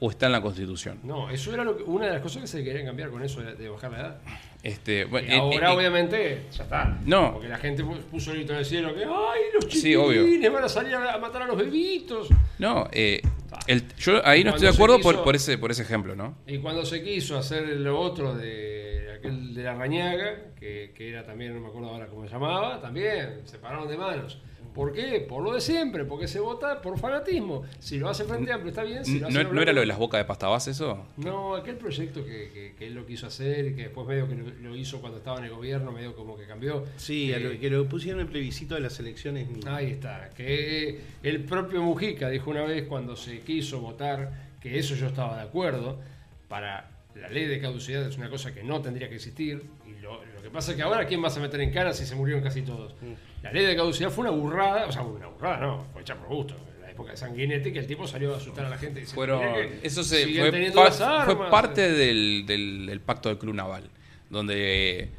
o 0.00 0.10
está 0.10 0.26
en 0.26 0.32
la 0.32 0.40
Constitución. 0.40 1.00
No, 1.02 1.28
eso 1.30 1.52
era 1.52 1.64
lo 1.64 1.76
que- 1.76 1.82
una 1.82 2.06
de 2.06 2.12
las 2.12 2.22
cosas 2.22 2.42
que 2.42 2.48
se 2.48 2.64
querían 2.64 2.86
cambiar 2.86 3.10
con 3.10 3.22
eso 3.22 3.42
de, 3.42 3.54
de 3.56 3.68
bajar 3.68 3.92
la 3.92 3.98
edad. 4.00 4.18
Este, 4.64 5.04
bueno, 5.04 5.28
ahora, 5.42 5.70
eh, 5.72 5.76
obviamente, 5.76 6.42
ya 6.50 6.64
está. 6.64 6.98
No. 7.04 7.34
Porque 7.34 7.48
la 7.48 7.58
gente 7.58 7.84
pu- 7.84 7.98
puso 8.10 8.30
el 8.30 8.38
grito 8.38 8.54
en 8.54 8.60
el 8.60 8.64
cielo 8.64 8.94
que, 8.94 9.04
¡ay, 9.04 9.40
los 9.52 9.64
Sí, 9.70 9.92
chiquilines 9.92 10.50
van 10.52 10.64
a 10.64 10.68
salir 10.70 10.94
a 10.94 11.18
matar 11.18 11.42
a 11.42 11.46
los 11.46 11.56
bebitos! 11.58 12.28
No, 12.58 12.88
eh, 12.90 13.20
el- 13.66 13.84
yo 13.98 14.26
ahí 14.26 14.42
no 14.42 14.50
estoy 14.50 14.68
de 14.68 14.74
acuerdo 14.74 14.96
quiso- 14.96 15.12
por, 15.12 15.22
por 15.24 15.36
ese, 15.36 15.58
por 15.58 15.70
ese 15.70 15.82
ejemplo, 15.82 16.16
¿no? 16.16 16.38
Y 16.46 16.58
cuando 16.58 16.84
se 16.86 17.02
quiso 17.02 17.36
hacer 17.36 17.68
lo 17.68 18.00
otro 18.00 18.34
de 18.34 19.12
aquel 19.18 19.52
de 19.54 19.62
la 19.64 19.74
Rañaga, 19.74 20.36
que, 20.58 20.92
que 20.96 21.10
era 21.10 21.24
también, 21.26 21.54
no 21.54 21.60
me 21.60 21.68
acuerdo 21.68 21.90
ahora 21.90 22.06
cómo 22.06 22.24
se 22.26 22.32
llamaba, 22.32 22.80
también 22.80 23.42
se 23.44 23.58
pararon 23.58 23.86
de 23.86 23.98
manos. 23.98 24.40
¿Por 24.74 24.92
qué? 24.92 25.20
Por 25.28 25.42
lo 25.44 25.52
de 25.52 25.60
siempre, 25.60 26.04
porque 26.04 26.26
se 26.26 26.40
vota 26.40 26.82
por 26.82 26.98
fanatismo. 26.98 27.62
Si 27.78 27.98
lo 27.98 28.08
hace 28.08 28.24
Frente 28.24 28.52
Amplio 28.52 28.70
está 28.70 28.82
bien, 28.82 29.04
si 29.04 29.20
lo 29.20 29.28
hace 29.28 29.44
¿No, 29.44 29.52
no 29.52 29.62
era 29.62 29.72
lo 29.72 29.80
de 29.80 29.86
las 29.86 29.98
bocas 29.98 30.18
de 30.18 30.24
pasta 30.24 30.48
base 30.48 30.72
eso? 30.72 31.06
No, 31.16 31.54
aquel 31.54 31.76
proyecto 31.76 32.24
que, 32.24 32.50
que- 32.52 32.74
que 32.76 32.86
él 32.88 32.94
lo 32.94 33.06
quiso 33.06 33.28
hacer 33.28 33.66
y 33.66 33.74
que 33.76 33.82
después 33.82 34.06
medio 34.08 34.28
que 34.28 34.34
lo, 34.34 34.50
lo 34.50 34.76
hizo 34.76 35.00
cuando 35.00 35.18
estaba 35.18 35.38
en 35.38 35.44
el 35.44 35.50
gobierno, 35.52 35.92
medio 35.92 36.16
como 36.16 36.36
que 36.36 36.44
cambió. 36.46 36.84
Sí, 36.96 37.32
a 37.32 37.36
Eh, 37.36 37.40
lo 37.40 37.60
que 37.60 37.70
lo 37.70 37.86
pusieron 37.88 38.20
en 38.20 38.26
el 38.26 38.32
plebiscito 38.32 38.74
de 38.74 38.80
las 38.80 38.98
elecciones. 38.98 39.46
Ahí 39.66 39.90
está, 39.92 40.30
que 40.36 41.00
el 41.22 41.44
propio 41.44 41.80
Mujica 41.82 42.28
dijo 42.28 42.50
una 42.50 42.62
vez 42.64 42.84
cuando 42.88 43.14
se 43.16 43.40
quiso 43.40 43.80
votar, 43.80 44.32
que 44.60 44.78
eso 44.78 44.96
yo 44.96 45.06
estaba 45.06 45.36
de 45.36 45.42
acuerdo, 45.44 46.00
para 46.48 46.90
la 47.14 47.28
ley 47.28 47.44
de 47.46 47.60
caducidad 47.60 48.06
es 48.08 48.16
una 48.18 48.28
cosa 48.28 48.52
que 48.52 48.64
no 48.64 48.82
tendría 48.82 49.08
que 49.08 49.14
existir, 49.14 49.62
y 49.86 50.00
lo, 50.02 50.24
lo 50.24 50.42
que 50.42 50.50
pasa 50.50 50.72
es 50.72 50.76
que 50.76 50.82
ahora 50.82 51.06
¿quién 51.06 51.22
vas 51.22 51.36
a 51.36 51.40
meter 51.40 51.60
en 51.60 51.70
cara 51.70 51.92
si 51.92 52.04
se 52.06 52.16
murieron 52.16 52.42
casi 52.42 52.62
todos? 52.62 52.92
La 53.44 53.52
ley 53.52 53.64
de 53.64 53.76
caducidad 53.76 54.10
fue 54.10 54.22
una 54.22 54.30
burrada, 54.30 54.86
o 54.86 54.92
sea, 54.92 55.02
una 55.02 55.26
burrada 55.28 55.58
no, 55.58 55.86
fue 55.92 56.02
hecha 56.02 56.16
por 56.16 56.28
gusto, 56.28 56.56
en 56.76 56.80
la 56.82 56.90
época 56.90 57.12
de 57.12 57.16
Sanguinetti, 57.16 57.72
que 57.72 57.78
el 57.78 57.86
tipo 57.86 58.06
salió 58.08 58.34
a 58.34 58.38
asustar 58.38 58.64
a 58.66 58.70
la 58.70 58.78
gente 58.78 59.00
diciendo 59.00 59.14
Fueron, 59.14 59.40
"Mirá 59.40 59.54
que 59.54 59.80
eso 59.86 60.02
se, 60.02 60.24
fue, 60.26 60.50
teniendo 60.50 60.76
pa- 60.80 60.84
las 60.86 61.00
armas". 61.00 61.36
fue 61.36 61.50
parte 61.50 61.92
del, 61.92 62.44
del- 62.46 62.86
del 62.86 63.00
pacto 63.00 63.28
del 63.28 63.38
Club 63.38 63.54
Naval, 63.54 63.84
donde, 64.30 65.10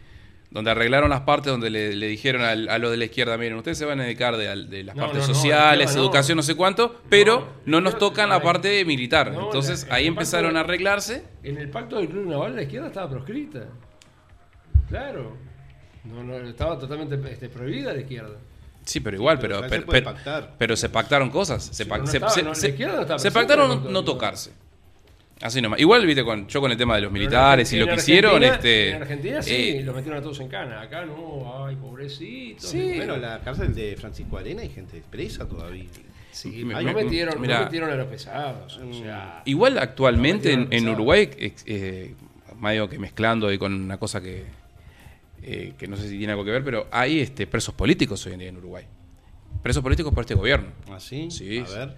donde 0.50 0.72
arreglaron 0.72 1.10
las 1.12 1.22
partes, 1.22 1.52
donde 1.52 1.70
le, 1.70 1.96
le 1.96 2.08
dijeron 2.08 2.42
al- 2.42 2.68
a, 2.70 2.78
los 2.80 2.90
de 2.92 2.98
la 2.98 3.06
izquierda, 3.06 3.38
miren, 3.38 3.58
ustedes 3.58 3.78
se 3.78 3.86
van 3.86 4.00
a 4.00 4.04
dedicar 4.04 4.38
de, 4.38 4.84
las 4.84 4.96
No, 4.96 5.04
partes 5.04 5.28
no, 5.28 5.34
sociales, 5.36 5.96
no. 5.96 6.02
educación, 6.02 6.36
no 6.38 6.44
sé 6.44 6.56
cuánto, 6.56 7.02
pero 7.10 7.40
No, 7.66 7.80
no, 7.80 7.82
nos 7.82 7.98
tocan 8.00 8.30
la 8.30 8.42
parte 8.42 8.84
militar. 8.86 9.28
Entonces 9.36 9.86
la- 9.88 9.96
ahí 9.96 10.08
empezaron 10.08 10.54
de- 10.54 10.60
a 10.60 10.64
arreglarse. 10.64 11.24
En 11.44 11.58
el 11.58 11.70
pacto 11.70 11.98
del 11.98 12.10
Club 12.10 12.26
Naval 12.28 12.56
la 12.56 12.64
izquierda 12.64 12.88
estaba 12.88 13.08
proscrita. 13.10 13.66
Claro. 14.90 15.38
No, 16.14 16.24
no, 16.24 16.38
estaba 16.48 16.78
totalmente 16.80 17.20
este, 17.32 17.50
prohibida 17.50 17.94
la 17.94 18.02
izquierda. 18.02 18.36
Sí, 18.86 19.00
pero 19.00 19.18
igual, 19.18 19.40
pero 19.40 19.56
pero, 19.62 19.64
se 19.64 19.70
pero, 19.70 19.86
puede 19.86 20.02
pero- 20.02 20.14
pactar. 20.14 20.54
pero 20.60 20.76
se 20.76 20.90
pactaron 20.90 21.30
cosas. 21.32 21.64
Se, 21.66 21.84
Sí, 21.84 21.90
pac- 21.90 21.94
pero 21.94 22.04
no 22.04 22.08
se- 22.12 22.18
estaba- 22.18 22.32
se- 22.34 22.44
no, 22.44 22.50
la 22.50 22.56
se- 22.56 22.70
izquierda 22.70 22.96
no 22.96 23.02
estaba 23.02 23.20
se 23.20 23.32
presente 23.32 23.56
pactaron 23.56 23.92
no, 23.94 24.04
tocarse. 24.04 24.52
Así 25.42 25.62
nomás. 25.62 25.80
Igual, 25.80 26.06
viste, 26.06 26.24
con, 26.24 26.48
yo 26.48 26.62
con 26.62 26.72
el 26.72 26.78
tema 26.78 26.96
de 26.96 27.02
los 27.02 27.12
militares 27.12 27.72
y 27.74 27.78
lo 27.80 27.86
que 27.88 27.94
en 27.94 27.98
hicieron, 28.00 28.42
este. 28.44 28.92
En 28.92 29.02
Argentina 29.02 29.42
sí, 29.42 29.70
eh, 29.78 29.82
los 29.84 29.94
metieron 29.96 30.20
a 30.20 30.22
todos 30.24 30.40
en 30.40 30.48
cana. 30.48 30.82
Acá 30.82 31.04
no, 31.06 31.66
ay, 31.66 31.76
pobrecitos. 31.76 32.70
Sí. 32.70 32.94
Bueno, 32.96 33.18
la 33.18 33.40
cárcel 33.42 33.74
de 33.76 33.98
Francisco 33.98 34.38
Arena 34.38 34.62
hay 34.62 34.70
gente 34.70 35.02
presa 35.10 35.48
todavía. 35.48 35.86
Sí, 36.32 36.64
Me- 36.64 36.74
no, 36.76 36.82
me- 36.84 36.94
metieron, 37.04 37.42
mirá. 37.42 37.60
no 37.60 37.64
metieron 37.66 37.90
a 37.90 37.96
los 37.96 38.08
pesados. 38.08 38.78
O 38.78 38.94
sea, 38.94 39.42
Igual 39.46 39.78
actualmente 39.78 40.56
No 40.56 40.68
en. 40.70 40.88
Uruguay, 40.90 41.30
eh, 41.66 42.14
medio 42.60 42.88
que 42.88 42.98
mezclando 43.00 43.52
y 43.52 43.58
con 43.58 43.74
una 43.74 43.98
cosa 43.98 44.22
que, 44.22 44.46
eh, 45.48 45.74
que 45.78 45.88
no 45.88 45.96
sé 45.96 46.10
si 46.10 46.18
tiene 46.18 46.32
algo 46.34 46.44
que 46.44 46.52
ver, 46.52 46.64
pero 46.64 46.88
hay 46.92 47.20
este, 47.20 47.46
presos 47.48 47.74
políticos 47.76 48.26
hoy 48.26 48.34
en 48.34 48.40
día 48.40 48.50
en 48.50 48.58
Uruguay. 48.58 48.86
Presos 49.62 49.82
políticos 49.84 50.14
por 50.14 50.22
este 50.24 50.36
gobierno. 50.36 50.70
¿Así? 50.92 51.30
Sí, 51.32 51.60
A 51.60 51.66
sí. 51.66 51.76
ver. 51.76 51.96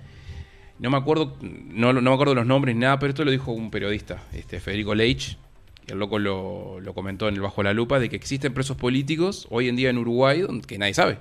No 0.80 0.90
me 0.92 0.98
acuerdo, 0.98 1.38
no, 1.42 1.92
no 1.94 2.02
me 2.02 2.14
acuerdo 2.14 2.36
los 2.36 2.46
nombres 2.46 2.76
ni 2.76 2.82
nada, 2.82 3.00
pero 3.00 3.10
esto 3.10 3.26
lo 3.26 3.32
dijo 3.32 3.52
un 3.52 3.72
periodista, 3.72 4.22
este 4.34 4.60
Federico 4.60 4.94
Leich, 4.94 5.38
que 5.86 5.94
el 5.94 6.00
loco 6.00 6.20
lo, 6.20 6.80
lo 6.80 6.94
comentó 6.94 7.28
en 7.28 7.36
el 7.36 7.42
Bajo 7.42 7.64
la 7.64 7.74
Lupa, 7.74 8.00
de 8.00 8.10
que 8.10 8.16
existen 8.16 8.54
presos 8.54 8.78
políticos 8.78 9.48
hoy 9.50 9.70
en 9.70 9.76
día 9.76 9.90
en 9.90 9.98
Uruguay 9.98 10.46
que 10.68 10.78
nadie 10.78 10.94
sabe. 10.94 11.18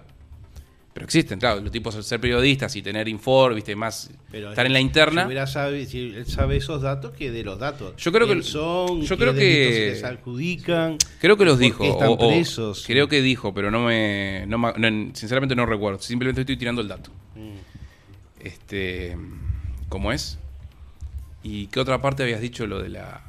Pero 0.97 1.05
existen, 1.05 1.39
claro, 1.39 1.61
los 1.61 1.71
tipos 1.71 1.95
al 1.95 2.05
ser 2.05 2.19
periodistas 2.21 2.75
y 2.75 2.81
tener 2.81 3.07
informe, 3.07 3.57
viste, 3.57 3.77
más 3.77 4.09
Pero 4.31 4.49
estar 4.49 4.65
en 4.65 4.73
la 4.73 4.81
interna. 4.81 5.21
Si, 5.21 5.27
hubiera 5.27 5.47
sabe, 5.47 5.85
si 5.85 5.99
él 5.99 6.27
sabe 6.27 6.57
esos 6.57 6.81
datos, 6.81 7.13
que 7.13 7.31
de 7.31 7.45
los 7.45 7.59
datos. 7.59 7.95
Yo 7.99 8.11
creo 8.13 8.27
que- 8.27 8.33
¿Quién 8.33 8.43
son, 8.43 9.03
yo 9.03 9.19
creo 9.19 9.35
que- 9.35 9.73
se 9.75 9.87
les 9.91 10.05
adjudican. 10.05 10.97
Creo 11.21 11.37
que 11.37 11.45
los 11.45 11.57
¿Por 11.57 11.63
dijo. 11.63 11.83
qué 11.85 11.91
están 11.91 12.09
o- 12.09 12.13
o- 12.13 12.29
presos? 12.31 12.83
creo 12.87 13.09
que 13.09 13.21
dijo, 13.21 13.53
pero 13.53 13.71
no 13.71 13.85
me, 13.85 14.47
no 14.47 14.57
me- 14.57 14.73
no, 14.79 15.15
sinceramente 15.15 15.55
no 15.55 15.67
recuerdo. 15.67 15.99
Simplemente 15.99 16.41
estoy 16.41 16.57
tirando 16.57 16.81
el 16.81 16.89
dato. 16.89 17.11
Mm. 17.35 17.57
Este, 18.41 19.19
¿cómo 19.91 20.13
es? 20.13 20.39
¿Y 21.43 21.67
qué 21.67 21.79
otra 21.79 22.01
parte 22.01 22.23
habías 22.23 22.41
dicho 22.41 22.67
lo 22.67 22.81
de 22.83 22.89
la? 22.89 23.23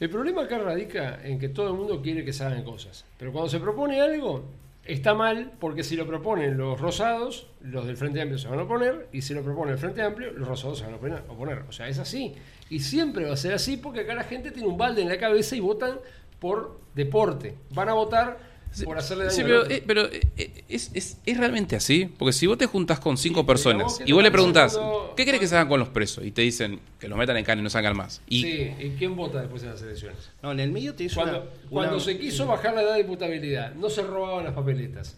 El 0.00 0.10
problema 0.10 0.42
acá 0.42 0.58
radica 0.58 1.20
en 1.22 1.38
que 1.38 1.48
todo 1.50 1.68
el 1.68 1.74
mundo 1.74 2.02
quiere 2.02 2.24
que 2.24 2.32
se 2.32 2.42
hagan 2.42 2.64
cosas. 2.64 3.04
Pero 3.16 3.30
cuando 3.32 3.48
se 3.48 3.60
propone 3.60 4.00
algo, 4.00 4.44
está 4.84 5.14
mal 5.14 5.52
porque 5.58 5.82
si 5.82 5.96
lo 5.96 6.06
proponen 6.06 6.56
los 6.56 6.80
rosados, 6.80 7.48
los 7.60 7.86
del 7.86 7.96
Frente 7.96 8.20
Amplio 8.20 8.38
se 8.38 8.48
van 8.48 8.58
a 8.58 8.62
oponer, 8.62 9.08
y 9.12 9.22
si 9.22 9.34
lo 9.34 9.42
propone 9.42 9.72
el 9.72 9.78
Frente 9.78 10.02
Amplio, 10.02 10.32
los 10.32 10.46
rosados 10.46 10.78
se 10.78 10.84
van 10.84 10.94
a 10.94 11.22
oponer. 11.28 11.64
O 11.68 11.72
sea, 11.72 11.88
es 11.88 11.98
así. 11.98 12.34
Y 12.70 12.80
siempre 12.80 13.24
va 13.26 13.34
a 13.34 13.36
ser 13.36 13.54
así 13.54 13.76
porque 13.76 14.00
acá 14.00 14.14
la 14.14 14.24
gente 14.24 14.50
tiene 14.50 14.68
un 14.68 14.78
balde 14.78 15.02
en 15.02 15.08
la 15.08 15.18
cabeza 15.18 15.56
y 15.56 15.60
votan 15.60 15.98
por 16.38 16.80
deporte. 16.94 17.56
Van 17.70 17.88
a 17.88 17.94
votar 17.94 18.53
por 18.82 18.98
hacerle 18.98 19.24
daño 19.26 19.36
Sí, 19.36 19.42
pero, 19.42 19.66
eh, 19.70 19.84
pero, 19.86 20.06
eh, 20.06 20.64
es, 20.68 20.90
es- 20.94 21.18
es 21.24 21.36
realmente 21.38 21.76
así. 21.76 22.06
Porque 22.18 22.32
si 22.32 22.46
vos 22.46 22.58
te 22.58 22.66
juntás 22.66 22.98
con 22.98 23.16
cinco 23.16 23.44
personas 23.46 24.00
y 24.04 24.12
vos 24.12 24.22
le 24.22 24.30
preguntás, 24.30 24.78
¿qué 25.16 25.24
querés 25.24 25.40
que 25.40 25.46
se 25.46 25.54
hagan 25.54 25.68
con 25.68 25.78
los 25.78 25.88
presos? 25.90 26.24
Y 26.24 26.30
te 26.32 26.42
dicen 26.42 26.80
que 26.98 27.06
los 27.08 27.16
metan 27.18 27.36
en 27.36 27.44
cana 27.44 27.60
y 27.60 27.64
no 27.64 27.70
salgan 27.70 27.96
más. 27.96 28.20
Y 28.28 28.42
Sí, 28.42 28.70
¿y 28.80 28.90
quién 28.98 29.14
vota 29.14 29.40
después 29.40 29.62
en 29.62 29.70
las 29.70 29.82
elecciones? 29.82 30.30
No, 30.42 30.52
en 30.52 30.60
el 30.60 30.72
medio 30.72 30.94
te 30.94 31.04
hizo 31.04 31.20
Cuando, 31.20 31.40
una- 31.42 31.50
cuando 31.70 31.96
una- 31.96 32.04
se 32.04 32.18
quiso 32.18 32.46
bajar 32.46 32.74
la 32.74 32.82
edad 32.82 32.94
de 32.94 33.00
imputabilidad, 33.00 33.74
no 33.74 33.88
se 33.90 34.02
robaban 34.02 34.44
las 34.44 34.54
papeletas 34.54 35.16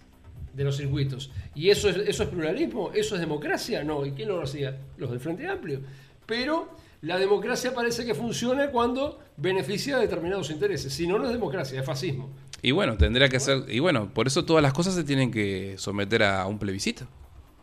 de 0.53 0.65
los 0.65 0.77
circuitos. 0.77 1.31
¿Y 1.55 1.71
eso 1.71 1.89
es, 1.89 1.97
eso 2.09 2.23
es 2.23 2.29
pluralismo? 2.31 2.91
¿Eso 2.95 3.15
es 3.15 3.21
democracia? 3.21 3.85
No. 3.85 4.05
¿Y 4.07 4.13
quién 4.13 4.29
lo 4.29 4.43
hacía? 4.43 4.77
Los 4.97 5.11
del 5.11 5.21
Frente 5.21 5.47
Amplio. 5.47 5.81
Pero 6.25 6.69
la 7.03 7.19
democracia 7.19 7.75
parece 7.75 8.05
que 8.07 8.15
funciona 8.15 8.71
cuando 8.71 9.21
beneficia 9.37 9.97
a 9.97 10.01
determinados 10.01 10.51
intereses. 10.51 10.93
Si 10.95 11.07
no, 11.07 11.19
no 11.19 11.27
es 11.27 11.33
democracia, 11.33 11.79
es 11.79 11.87
fascismo. 11.87 12.31
Y 12.67 12.73
bueno, 12.73 12.97
tendría 12.97 13.29
que 13.29 13.39
ser. 13.39 13.63
Y 13.69 13.79
bueno, 13.79 14.13
por 14.13 14.27
eso 14.27 14.45
todas 14.45 14.61
las 14.61 14.73
cosas 14.73 14.95
se 14.95 15.05
tienen 15.05 15.31
que 15.31 15.75
someter 15.79 16.25
a 16.25 16.47
un 16.47 16.59
plebiscito. 16.59 17.07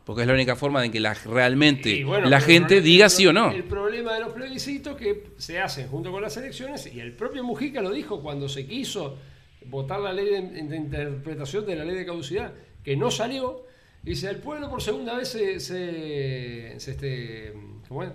Porque 0.06 0.22
es 0.22 0.28
la 0.28 0.34
única 0.34 0.56
forma 0.56 0.82
de 0.82 0.92
que 0.92 1.00
la, 1.02 1.14
realmente 1.14 2.04
bueno, 2.06 2.30
la 2.30 2.40
gente 2.40 2.76
problema- 2.78 2.84
diga 2.86 3.10
sí 3.10 3.28
o 3.28 3.34
no. 3.34 3.52
El 3.52 3.66
problema 3.66 4.14
de 4.14 4.22
los 4.22 4.32
plebiscitos 4.34 4.96
que 4.96 5.28
se 5.38 5.60
hacen 5.60 5.88
junto 5.90 6.10
con 6.12 6.22
las 6.22 6.38
elecciones, 6.38 6.94
y 6.94 7.02
el 7.02 7.12
propio 7.14 7.44
Mujica 7.44 7.82
lo 7.82 7.92
dijo 7.92 8.22
cuando 8.22 8.48
se 8.48 8.66
quiso 8.66 9.18
votar 9.66 10.00
la 10.00 10.14
ley 10.14 10.26
de, 10.26 10.42
de 10.42 10.76
interpretación 10.78 11.66
de 11.66 11.76
la 11.76 11.84
ley 11.86 11.96
de 11.96 12.06
caducidad, 12.06 12.54
que 12.84 12.96
no 12.96 13.12
salió, 13.12 13.66
dice, 14.04 14.30
el 14.30 14.38
pueblo 14.38 14.70
por 14.70 14.82
segunda 14.82 15.16
vez 15.18 15.28
se, 15.30 15.60
se, 15.60 16.76
se, 16.78 16.92
este, 16.92 17.54
¿cómo 17.90 18.04
es? 18.04 18.10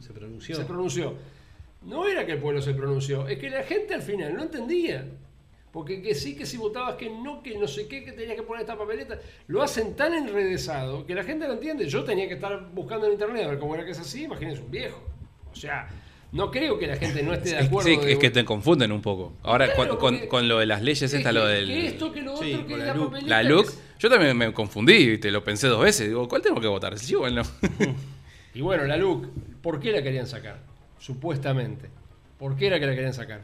Se 0.00 0.12
pronunció. 0.12 0.56
se 0.56 0.64
pronunció. 0.64 1.14
No 1.82 2.06
era 2.06 2.24
que 2.26 2.32
el 2.32 2.38
pueblo 2.38 2.60
se 2.62 2.72
pronunció, 2.74 3.28
es 3.28 3.38
que 3.38 3.48
la 3.50 3.62
gente 3.62 3.94
al 3.94 4.02
final 4.02 4.34
no 4.34 4.42
entendía. 4.42 5.06
Porque 5.74 6.00
que 6.00 6.14
sí, 6.14 6.36
que 6.36 6.46
si 6.46 6.56
votabas 6.56 6.94
que 6.94 7.10
no, 7.10 7.42
que 7.42 7.58
no 7.58 7.66
sé 7.66 7.88
qué, 7.88 8.04
que 8.04 8.12
tenías 8.12 8.36
que 8.36 8.42
poner 8.44 8.60
esta 8.62 8.78
papeleta, 8.78 9.18
lo 9.48 9.60
hacen 9.60 9.96
tan 9.96 10.14
enredesado 10.14 11.04
que 11.04 11.16
la 11.16 11.24
gente 11.24 11.48
no 11.48 11.54
entiende. 11.54 11.86
Yo 11.88 12.04
tenía 12.04 12.28
que 12.28 12.34
estar 12.34 12.70
buscando 12.72 13.06
en 13.06 13.12
internet 13.14 13.44
a 13.44 13.48
ver 13.48 13.58
cómo 13.58 13.74
era 13.74 13.84
que 13.84 13.90
es 13.90 13.98
así, 13.98 14.22
imagínense 14.22 14.62
un 14.62 14.70
viejo. 14.70 15.02
O 15.52 15.56
sea, 15.56 15.88
no 16.30 16.52
creo 16.52 16.78
que 16.78 16.86
la 16.86 16.94
gente 16.96 17.24
no 17.24 17.34
esté 17.34 17.50
de 17.50 17.58
acuerdo. 17.58 17.88
sí, 17.90 17.96
de- 17.96 18.12
es 18.12 18.18
que 18.20 18.30
te 18.30 18.44
confunden 18.44 18.92
un 18.92 19.02
poco. 19.02 19.32
Ahora, 19.42 19.66
Claro, 19.74 19.98
con, 19.98 20.16
con- 20.28 20.46
lo 20.48 20.60
de 20.60 20.66
las 20.66 20.80
leyes, 20.80 21.02
es 21.02 21.12
esta, 21.12 21.30
que- 21.30 21.34
lo 21.34 21.44
del. 21.44 21.66
que 21.66 21.86
esto, 21.88 22.12
que 22.12 22.22
lo 22.22 22.34
otro, 22.34 22.46
Sí, 22.46 22.64
que 22.68 22.76
la 22.76 22.86
la 22.86 22.94
papeleta, 22.94 23.28
La 23.28 23.42
LUC, 23.42 23.66
es- 23.66 23.78
yo 23.98 24.08
también 24.08 24.36
me 24.36 24.52
confundí, 24.52 25.08
¿viste? 25.10 25.32
lo 25.32 25.42
pensé 25.42 25.66
dos 25.66 25.82
veces. 25.82 26.06
Digo, 26.06 26.28
¿cuál 26.28 26.40
tengo 26.40 26.60
que 26.60 26.68
votar? 26.68 26.96
¿Sí 27.00 27.16
o 27.16 27.26
el 27.26 27.34
no? 27.34 27.42
Y 28.54 28.60
bueno, 28.60 28.84
la 28.84 28.96
LUC, 28.96 29.26
¿por 29.60 29.80
qué 29.80 29.90
la 29.90 30.02
querían 30.04 30.28
sacar? 30.28 30.60
Supuestamente. 31.00 31.90
¿Por 32.38 32.56
qué 32.56 32.68
era 32.68 32.78
que 32.78 32.86
la 32.86 32.94
querían 32.94 33.12
sacar? 33.14 33.42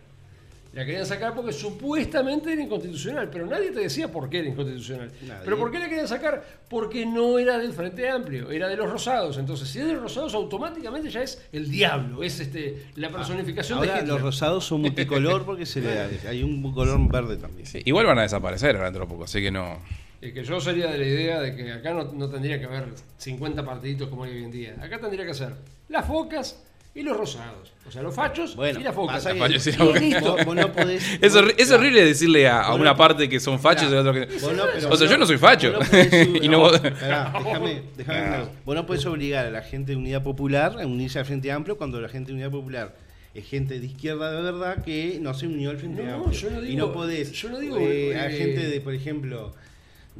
La 0.72 0.86
querían 0.86 1.04
sacar 1.04 1.34
porque 1.34 1.52
supuestamente 1.52 2.52
era 2.52 2.62
inconstitucional, 2.62 3.28
pero 3.28 3.44
nadie 3.44 3.72
te 3.72 3.80
decía 3.80 4.10
por 4.10 4.30
qué 4.30 4.38
era 4.38 4.48
inconstitucional. 4.48 5.10
Nadie. 5.26 5.40
¿Pero 5.44 5.58
por 5.58 5.72
qué 5.72 5.80
la 5.80 5.88
querían 5.88 6.06
sacar? 6.06 6.44
Porque 6.68 7.04
no 7.04 7.38
era 7.40 7.58
del 7.58 7.72
Frente 7.72 8.08
Amplio, 8.08 8.52
era 8.52 8.68
de 8.68 8.76
los 8.76 8.88
Rosados. 8.88 9.36
Entonces, 9.38 9.68
si 9.68 9.80
es 9.80 9.86
de 9.86 9.94
los 9.94 10.02
Rosados, 10.02 10.32
automáticamente 10.34 11.10
ya 11.10 11.22
es 11.22 11.42
el 11.52 11.68
diablo, 11.68 12.22
es 12.22 12.38
este 12.38 12.84
la 12.94 13.10
personificación 13.10 13.80
de 13.80 13.88
Ahora 13.88 14.00
Hitler. 14.00 14.14
los 14.14 14.22
rosados 14.22 14.64
son 14.64 14.82
multicolor 14.82 15.44
porque 15.44 15.66
se 15.66 15.80
le 15.80 15.92
da, 15.92 16.08
hay 16.28 16.42
un 16.44 16.72
color 16.72 17.00
verde 17.10 17.36
también. 17.36 17.66
Sí, 17.66 17.82
igual 17.84 18.06
van 18.06 18.20
a 18.20 18.22
desaparecer 18.22 18.76
ahora 18.76 18.86
dentro 18.90 19.04
de 19.06 19.10
poco, 19.10 19.24
así 19.24 19.40
que 19.42 19.50
no. 19.50 19.78
Es 20.20 20.32
que 20.34 20.44
yo 20.44 20.60
sería 20.60 20.86
de 20.86 20.98
la 20.98 21.04
idea 21.06 21.40
de 21.40 21.56
que 21.56 21.72
acá 21.72 21.92
no, 21.94 22.04
no 22.12 22.28
tendría 22.28 22.60
que 22.60 22.66
haber 22.66 22.88
50 23.16 23.64
partiditos 23.64 24.08
como 24.08 24.24
hay 24.24 24.32
hoy 24.32 24.44
en 24.44 24.50
día. 24.52 24.76
Acá 24.80 25.00
tendría 25.00 25.26
que 25.26 25.34
ser 25.34 25.54
las 25.88 26.06
focas 26.06 26.62
y 26.95 27.03
los 27.03 27.16
rosados. 27.16 27.72
O 27.86 27.91
sea, 27.93 28.03
los 28.03 28.14
fachos 28.14 28.55
Bueno, 28.57 28.78
y 28.80 28.84
pasa 28.84 29.32
que- 29.32 29.38
vos- 29.41 30.45
vos 30.45 30.57
no 30.57 30.72
podés- 30.72 31.03
Es, 31.20 31.32
vos- 31.34 31.43
horri- 31.43 31.55
es 31.57 31.66
claro. 31.68 31.80
horrible 31.82 32.05
decirle 32.05 32.49
a, 32.49 32.61
a 32.62 32.74
una 32.74 32.91
no- 32.91 32.97
parte 32.97 33.28
que 33.28 33.41
son 33.41 33.59
fachos 33.59 33.91
y 33.93 33.97
a 33.97 34.01
otro 34.01 34.12
que. 34.12 34.26
No, 34.26 34.64
pero 34.74 34.88
O 34.91 34.97
sea, 34.97 35.09
yo 35.09 35.18
no 35.18 35.26
soy 35.26 35.38
facho. 35.38 35.72
Y 36.43 36.49
no 36.49 36.59
vos- 36.61 36.78
Pará, 36.80 37.32
déjame, 37.45 37.82
déjame. 37.97 38.36
Vos 38.64 38.74
no 38.74 38.86
podés 38.86 39.05
obligar 39.07 39.47
a 39.47 39.51
la 39.51 39.62
gente 39.62 39.93
de 39.93 39.97
Unidad 39.97 40.22
Popular 40.22 40.76
a 40.80 40.86
unirse 40.86 41.18
al 41.18 41.24
Frente 41.24 41.51
Amplio 41.51 41.76
cuando 41.78 42.01
la 42.01 42.09
gente 42.09 42.28
de 42.28 42.34
Unidad 42.34 42.51
Popular 42.51 42.95
es 43.34 43.47
gente 43.49 43.78
de 43.78 43.86
izquierda 43.86 44.32
de 44.32 44.43
verdad 44.43 44.84
que 44.84 45.18
no 45.20 45.32
se 45.34 45.47
unió 45.47 45.70
al 45.70 45.78
Frente 45.78 46.03
No, 46.03 46.14
Amplio. 46.16 46.32
yo 46.32 46.51
no 46.51 46.62
y 46.62 46.66
digo- 46.66 46.86
no 46.88 46.93
podés 46.93 47.32
yo 47.32 47.49
no 47.51 47.59
digo, 47.61 47.78
eh, 47.78 48.16
a 48.18 48.26
eh, 48.28 48.36
gente 48.36 48.66
de, 48.68 48.80
por 48.80 48.95
ejemplo, 48.95 49.55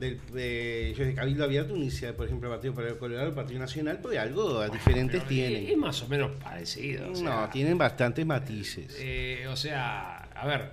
del 0.01 0.18
de, 0.32 0.94
yo 0.96 1.05
de 1.05 1.14
Cabildo 1.14 1.44
Abierto 1.44 1.74
unirse, 1.74 2.12
por 2.14 2.26
ejemplo, 2.26 2.48
al 2.48 2.57
Partido 2.57 2.72
Popular 2.74 2.98
Colorado, 2.98 3.28
al 3.28 3.34
Partido 3.34 3.61
Nacional, 3.61 3.98
porque 4.03 4.18
algo 4.18 4.66
diferentes 4.70 5.22
Pero 5.28 5.44
Es, 5.46 5.51
tienen. 5.59 5.78
más 5.78 6.03
o 6.03 6.09
menos 6.09 6.30
parecido. 6.42 7.12
o 7.12 7.14
sea, 7.14 7.42
No, 7.42 7.48
tienen 7.51 7.78
bastantes 7.78 8.24
matices. 8.26 8.96
eh, 8.98 9.46
o 9.48 9.55
sea, 9.57 10.16
a 10.34 10.46
ver, 10.46 10.70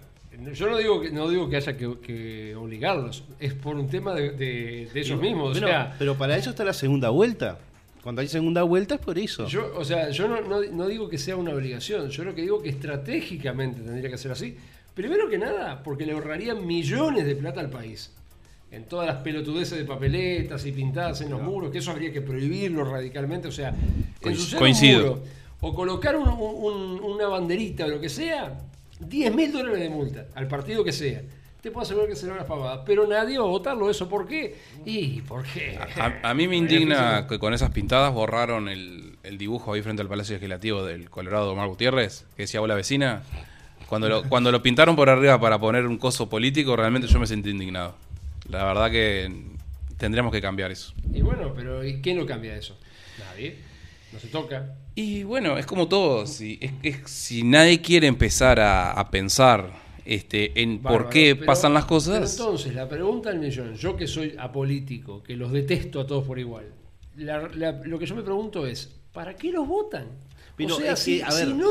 yo 0.53 0.69
no 0.69 0.77
digo 0.77 1.01
que 1.01 1.11
no 1.11 1.29
digo 1.29 1.49
que 1.49 1.57
haya 1.57 1.75
que, 1.77 1.97
que 2.01 2.55
obligarlos, 2.55 3.23
es 3.39 3.53
por 3.53 3.75
un 3.75 3.89
tema 3.89 4.13
de, 4.15 4.31
de- 4.31 4.89
de 4.93 4.99
ellos 4.99 5.19
mismos. 5.19 5.51
Bueno, 5.51 5.67
o 5.67 5.69
sea, 5.69 5.95
pero 5.99 6.15
para 6.17 6.37
eso 6.37 6.49
está 6.51 6.63
la 6.63 6.73
segunda 6.73 7.09
vuelta. 7.09 7.59
Cuando 8.03 8.21
hay 8.21 8.27
segunda 8.29 8.63
vuelta 8.63 8.95
es 8.95 9.01
por 9.01 9.17
eso. 9.19 9.47
Yo, 9.47 9.73
o 9.75 9.83
sea, 9.83 10.09
yo 10.11 10.27
no, 10.29 10.39
no- 10.41 10.61
no 10.71 10.87
digo 10.87 11.09
que 11.09 11.17
sea 11.17 11.35
una 11.35 11.51
obligación, 11.53 12.09
yo 12.09 12.23
lo 12.23 12.33
que 12.33 12.41
digo 12.43 12.61
que 12.61 12.69
estratégicamente 12.69 13.81
tendría 13.81 14.09
que 14.09 14.17
ser 14.17 14.31
así. 14.31 14.55
Primero 14.93 15.29
que 15.29 15.37
nada, 15.37 15.83
porque 15.83 16.05
le 16.05 16.13
ahorrarían 16.13 16.65
millones 16.65 17.25
de 17.25 17.35
plata 17.35 17.59
al 17.59 17.69
país. 17.69 18.13
En 18.69 18.83
todas 18.85 19.07
las 19.07 19.17
pelotudeces 19.17 19.77
de 19.77 19.85
papeletas 19.85 20.65
y 20.65 20.71
pintadas 20.73 21.21
en 21.21 21.29
los 21.29 21.41
muros, 21.41 21.71
que 21.71 21.77
eso 21.77 21.91
habría 21.91 22.11
que 22.11 22.21
prohibirlo 22.21 22.83
radicalmente. 22.83 23.47
O 23.47 23.51
sea, 23.51 23.73
ensuciar 24.21 24.59
coincido. 24.59 24.99
un 25.13 25.19
muro 25.19 25.23
o 25.61 25.73
colocar 25.73 26.15
un- 26.17 26.27
un- 26.27 26.99
una 27.01 27.27
banderita 27.27 27.85
o 27.85 27.87
lo 27.87 28.01
que 28.01 28.09
sea, 28.09 28.57
10 28.99 29.33
mil 29.33 29.51
dólares 29.51 29.79
de 29.79 29.89
multa 29.89 30.25
al 30.35 30.47
partido 30.47 30.83
que 30.83 30.91
sea. 30.91 31.21
Te 31.61 31.71
puedo 31.71 31.83
asegurar 31.83 32.07
que 32.09 32.15
será 32.15 32.33
una 32.33 32.45
pavada, 32.45 32.83
pero 32.85 33.07
nadie 33.07 33.39
va 33.39 33.45
a 33.45 33.47
votarlo 33.47 33.89
eso. 33.89 34.07
¿Por 34.07 34.27
qué? 34.27 34.55
Y, 34.85 35.21
¿por 35.21 35.43
qué? 35.43 35.79
A, 35.99 36.29
a 36.29 36.33
mí 36.33 36.47
me 36.47 36.55
indigna 36.57 37.25
que 37.27 37.39
con 37.39 37.53
esas 37.53 37.71
pintadas 37.71 38.13
borraron 38.13 38.69
el, 38.69 39.17
el 39.23 39.37
dibujo 39.37 39.73
ahí 39.73 39.81
frente 39.81 40.01
al 40.01 40.07
Palacio 40.09 40.35
Legislativo 40.35 40.83
del 40.85 41.09
Colorado 41.09 41.51
Omar 41.51 41.67
Gutiérrez, 41.69 42.25
que 42.35 42.43
decía 42.43 42.61
hola 42.61 42.75
vecina. 42.75 43.23
Cuando 43.87 44.09
lo, 44.09 44.23
cuando 44.29 44.51
lo 44.51 44.61
pintaron 44.61 44.95
por 44.97 45.09
arriba 45.09 45.39
para 45.39 45.57
poner 45.57 45.87
un 45.87 45.97
coso 45.97 46.29
político, 46.29 46.75
realmente 46.75 47.07
yo 47.07 47.19
me 47.19 47.25
sentí 47.27 47.49
indignado. 47.49 47.95
La 48.49 48.63
verdad 48.65 48.89
que 48.91 49.31
tendríamos 49.97 50.31
que 50.31 50.41
cambiar 50.41 50.71
eso. 50.71 50.93
Y 51.13 51.21
bueno, 51.21 51.53
pero 51.55 51.83
¿y 51.85 52.01
quién 52.01 52.17
lo 52.17 52.25
cambia 52.25 52.55
eso? 52.55 52.77
Nadie. 53.19 53.57
No 54.13 54.19
se 54.19 54.27
toca. 54.27 54.75
Y 54.95 55.23
bueno, 55.23 55.57
es 55.57 55.65
como 55.65 55.87
todo. 55.87 56.25
Si, 56.25 56.57
es, 56.61 56.71
es- 56.83 57.09
si 57.09 57.43
nadie 57.43 57.81
quiere 57.81 58.07
empezar 58.07 58.59
a, 58.59 58.91
a 58.91 59.11
pensar 59.11 59.71
este, 60.05 60.61
en 60.61 60.79
por 60.79 61.09
qué 61.09 61.35
pero- 61.35 61.45
pasan 61.45 61.73
las 61.73 61.85
cosas, 61.85 62.31
entonces, 62.37 62.73
la 62.73 62.87
pregunta 62.87 63.29
del 63.29 63.39
millón, 63.39 63.75
yo 63.75 63.97
que 63.97 64.07
soy 64.07 64.35
apolítico, 64.39 65.21
que 65.21 65.35
los 65.35 65.51
detesto 65.51 65.99
a 65.99 66.07
todos 66.07 66.23
por 66.25 66.39
igual, 66.39 66.65
la- 67.17 67.49
la- 67.53 67.73
lo 67.83 67.99
que 67.99 68.05
yo 68.05 68.15
me 68.15 68.23
pregunto 68.23 68.65
es, 68.65 68.95
¿para 69.11 69.35
qué 69.35 69.51
los 69.51 69.67
votan? 69.67 70.05
Pero 70.57 70.75
o 70.75 70.79
sea, 70.79 70.93
es 70.93 70.99
si, 70.99 71.17
que, 71.19 71.23
a 71.23 71.31
si 71.31 71.45
ver, 71.45 71.55
no, 71.55 71.67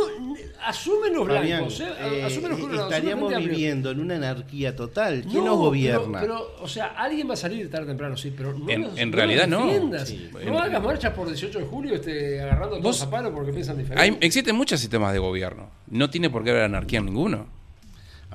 asumen 0.64 1.12
los 1.12 1.26
Fabián, 1.26 1.44
blancos, 1.58 1.80
¿eh? 1.80 1.88
eh, 2.00 2.22
asumen 2.24 2.50
los 2.52 2.60
colorados, 2.60 2.92
asumen 2.92 3.08
estaríamos 3.08 3.36
viviendo 3.36 3.90
en 3.90 4.00
una 4.00 4.14
anarquía 4.16 4.76
total. 4.76 5.22
¿Quién 5.22 5.44
No, 5.44 5.50
nos 5.50 5.58
gobierna? 5.58 6.20
Pero, 6.20 6.34
pero, 6.54 6.64
o 6.64 6.68
sea, 6.68 6.86
alguien 6.96 7.28
va 7.28 7.34
a 7.34 7.36
salir 7.36 7.68
tarde 7.68 7.84
o 7.84 7.88
temprano, 7.88 8.16
sí, 8.16 8.32
pero 8.36 8.52
no 8.52 8.70
En- 8.70 8.82
los- 8.82 8.96
en 8.96 9.10
no 9.10 9.16
realidad 9.16 9.48
los 9.48 9.60
no. 9.90 10.04
Sí. 10.06 10.30
No 10.32 10.40
En- 10.40 10.56
hagas 10.56 10.82
marchas 10.82 11.12
por 11.14 11.26
18 11.26 11.58
de 11.58 11.64
julio 11.64 11.94
este, 11.96 12.40
agarrando 12.40 12.76
a 12.76 12.80
todos 12.80 13.02
a 13.02 13.10
palo 13.10 13.34
porque 13.34 13.52
piensan 13.52 13.76
diferente. 13.76 14.02
hay, 14.02 14.16
existen 14.20 14.54
muchos 14.54 14.78
sistemas 14.78 15.12
de 15.12 15.18
gobierno. 15.18 15.68
No 15.88 16.08
tiene 16.08 16.30
por 16.30 16.44
qué 16.44 16.50
haber 16.50 16.62
anarquía 16.62 17.00
en 17.00 17.06
ninguno. 17.06 17.55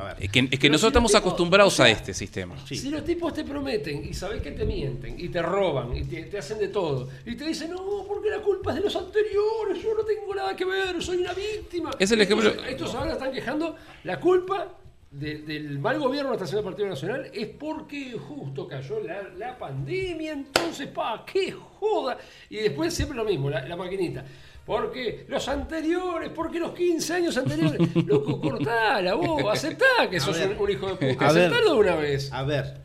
A 0.02 0.14
ver, 0.14 0.24
Es 0.24 0.32
que, 0.32 0.47
es 0.52 0.60
que 0.60 0.70
nosotros 0.70 0.82
si 0.82 0.88
estamos 0.88 1.12
tipos- 1.12 1.22
acostumbrados 1.22 1.74
o 1.74 1.76
sea, 1.78 1.86
a 1.86 1.89
este 1.89 2.14
sistema. 2.14 2.56
Sí. 2.68 2.76
Si 2.76 2.89
los 2.89 3.04
tipos 3.06 3.34
te 3.34 3.43
prometen 3.43 4.04
y 4.10 4.14
sabes 4.14 4.41
que 4.41 4.52
te 4.52 4.66
mienten 4.66 5.20
y 5.20 5.30
te 5.30 5.41
roban 5.41 5.95
y 5.95 6.04
te, 6.04 6.24
te 6.24 6.38
hacen 6.39 6.58
de 6.60 6.70
todo 6.70 7.08
y 7.26 7.36
te 7.36 7.45
dicen, 7.45 7.70
no, 7.72 8.04
porque 8.08 8.30
la 8.30 8.39
culpa 8.39 8.72
es 8.72 8.78
de 8.78 8.82
los 8.84 8.95
anteriores, 8.95 9.82
yo 9.84 9.93
no 9.95 10.04
tengo 10.04 10.34
nada 10.36 10.56
que 10.56 10.66
ver, 10.66 11.02
soy 11.04 11.18
una 11.18 11.34
víctima. 11.34 11.91
Es 11.99 12.12
el 12.12 12.22
ejemplo- 12.22 12.49
Estos, 12.49 12.68
estos 12.68 12.95
ahora 12.95 13.14
están 13.14 13.32
quejando, 13.32 13.76
la 14.04 14.20
culpa 14.20 14.78
de- 15.12 15.39
del 15.39 15.78
mal 15.78 15.99
gobierno 15.99 16.30
que 16.32 16.36
está 16.36 16.45
haciendo 16.45 16.62
el 16.62 16.74
Partido 16.74 16.88
Nacional 16.89 17.30
es 17.34 17.47
porque 17.47 18.14
justo 18.14 18.68
cayó 18.68 18.99
la, 19.02 19.24
la 19.38 19.58
pandemia, 19.58 20.32
entonces, 20.32 20.88
pa, 20.88 21.26
qué 21.32 21.52
joda. 21.52 22.18
Y 22.49 22.56
después 22.58 22.93
siempre 22.93 23.18
lo 23.18 23.26
mismo, 23.26 23.49
la, 23.49 23.68
la 23.68 23.76
maquinita. 23.76 24.24
Porque 24.72 25.26
los 25.28 25.47
anteriores, 25.49 26.30
porque 26.34 26.59
los 26.59 26.72
15 26.72 27.13
años 27.13 27.36
anteriores. 27.38 27.93
Loco, 28.05 28.39
cortala 28.39 29.13
vos, 29.15 29.43
aceptá 29.51 29.86
que 30.09 30.19
sos 30.19 30.38
ver. 30.38 30.51
un, 30.51 30.63
un 30.63 30.72
hijo 30.72 30.88
de 30.95 31.13
puta. 31.13 31.28
Aceptalo 31.28 31.74
de 31.74 31.80
una 31.80 31.95
vez. 31.95 32.32
a 32.32 32.43
ver, 32.43 32.80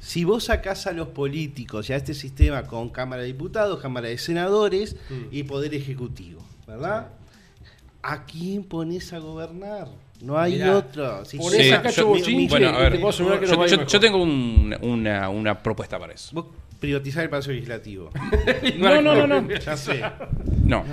si 0.00 0.24
vos 0.24 0.44
sacás 0.44 0.86
a 0.86 0.92
los 0.92 1.08
políticos 1.08 1.88
y 1.88 1.92
a 1.92 1.96
este 1.96 2.12
sistema 2.12 2.64
con 2.64 2.88
Cámara 2.90 3.22
de 3.22 3.28
Diputados, 3.28 3.80
Cámara 3.80 4.08
de 4.08 4.18
Senadores 4.18 4.96
Mm. 5.08 5.14
y 5.30 5.42
Poder 5.44 5.74
Ejecutivo, 5.74 6.42
¿verdad? 6.66 7.08
¿A 8.02 8.24
quién 8.26 8.64
pones 8.64 9.12
a 9.12 9.18
gobernar? 9.18 9.88
No 10.20 10.38
hay 10.38 10.52
Mirá, 10.54 10.76
otro. 10.76 11.24
Si 11.24 11.38
Sí, 11.38 11.70
yo- 11.70 12.46
bueno, 12.48 12.68
a 12.68 12.78
ver, 12.78 13.00
yo, 13.00 13.86
yo- 13.86 14.00
tengo 14.00 14.22
un- 14.22 14.76
una, 14.82 15.28
una 15.28 15.60
propuesta 15.62 15.98
para 15.98 16.12
eso. 16.12 16.30
Vos 16.32 16.46
privatizar 16.82 17.22
el 17.22 17.30
Palacio 17.30 17.52
Legislativo. 17.52 18.10
No, 18.76 19.00
no, 19.00 19.14
no, 19.14 19.40
no. 19.40 19.48
ya 19.58 19.76
sé. 19.76 20.02
No, 20.64 20.84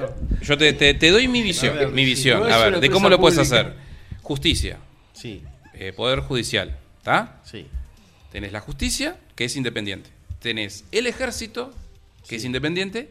yo 0.41 0.57
te, 0.57 0.71
te- 0.73 0.93
te 0.93 1.09
doy 1.11 1.27
mi 1.27 1.41
visión. 1.41 1.75
A 1.75 1.79
ver, 1.81 1.89
mi 1.89 2.03
sí, 2.03 2.09
visión. 2.11 2.39
no 2.41 2.45
A 2.53 2.57
ver, 2.69 2.79
de 2.79 2.89
cómo 2.89 3.09
lo 3.09 3.19
puedes 3.19 3.37
hacer. 3.39 3.73
Justicia, 4.21 4.77
Sí, 5.13 5.41
eh, 5.73 5.91
poder 5.91 6.19
judicial, 6.21 6.77
¿está? 6.99 7.41
sí. 7.43 7.65
Tenés 8.31 8.51
la 8.53 8.59
justicia, 8.61 9.17
que 9.35 9.45
es 9.45 9.55
independiente. 9.55 10.11
Tenés 10.39 10.85
el 10.91 11.07
ejército, 11.07 11.73
que 12.27 12.35
es 12.35 12.45
independiente, 12.45 13.09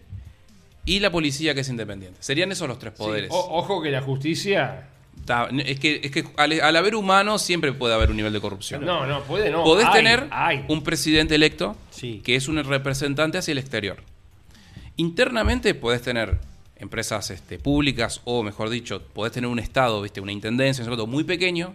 y 0.85 1.01
la 1.01 1.11
policía, 1.11 1.55
que 1.55 1.61
es 1.63 1.69
independiente. 1.69 2.17
Serían 2.23 2.53
esos 2.53 2.69
los 2.69 2.79
tres 2.79 2.93
Sí, 2.97 3.03
poderes. 3.03 3.31
o- 3.33 3.59
ojo 3.59 3.83
que 3.83 3.91
la 3.91 4.01
justicia. 4.01 4.89
Está- 5.29 5.49
es 5.71 5.79
que, 5.79 6.01
es 6.03 6.11
que 6.11 6.25
al, 6.37 6.59
al 6.61 6.77
haber 6.77 6.95
humano 6.95 7.39
siempre 7.39 7.73
puede 7.73 7.93
haber 7.95 8.11
un 8.11 8.17
nivel 8.17 8.33
de 8.33 8.41
corrupción. 8.41 8.85
No, 8.85 9.07
no, 9.07 9.23
puede 9.25 9.51
no. 9.51 9.63
Podés 9.63 9.87
Hay, 9.87 9.93
tener 9.93 10.27
hay. 10.31 10.65
un 10.69 10.83
presidente 10.83 11.35
electo 11.35 11.77
Sí. 11.91 12.23
que 12.25 12.35
es 12.37 12.49
un 12.49 12.63
representante 12.65 13.37
hacia 13.39 13.53
el 13.53 13.59
exterior. 13.59 13.99
Internamente 14.97 15.75
podés 15.75 16.03
tener 16.03 16.39
empresas 16.77 17.31
este, 17.31 17.59
públicas 17.59 18.21
o, 18.25 18.43
mejor 18.43 18.71
dicho, 18.71 19.03
podés 19.03 19.33
tener 19.33 19.49
un 19.49 19.59
Estado, 19.59 20.01
¿viste? 20.03 20.21
una 20.21 20.33
intendencia, 20.33 20.85
un 20.85 21.11
muy 21.11 21.25
pequeño, 21.25 21.75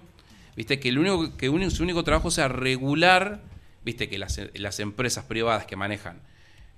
¿viste? 0.55 0.79
que, 0.79 0.89
el 0.89 0.97
único, 0.99 1.35
que 1.37 1.49
uni- 1.49 1.69
su 1.69 1.83
único 1.83 2.03
trabajo 2.03 2.31
sea 2.31 2.47
regular 2.47 3.41
¿viste? 3.85 4.09
que 4.09 4.17
las, 4.17 4.39
las 4.55 4.79
empresas 4.79 5.25
privadas 5.25 5.65
que 5.65 5.75
manejan 5.75 6.19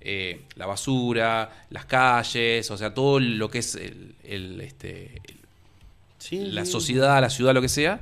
eh, 0.00 0.42
la 0.56 0.66
basura, 0.66 1.66
las 1.70 1.84
calles, 1.86 2.70
o 2.70 2.76
sea, 2.76 2.94
todo 2.94 3.18
lo 3.18 3.48
que 3.50 3.58
es 3.58 3.74
el, 3.76 4.14
el, 4.24 4.60
este, 4.60 5.20
Sí, 6.28 6.38
la 6.38 6.64
sociedad, 6.64 7.20
la 7.20 7.30
ciudad, 7.30 7.54
lo 7.54 7.62
que 7.62 7.68
sea, 7.68 8.00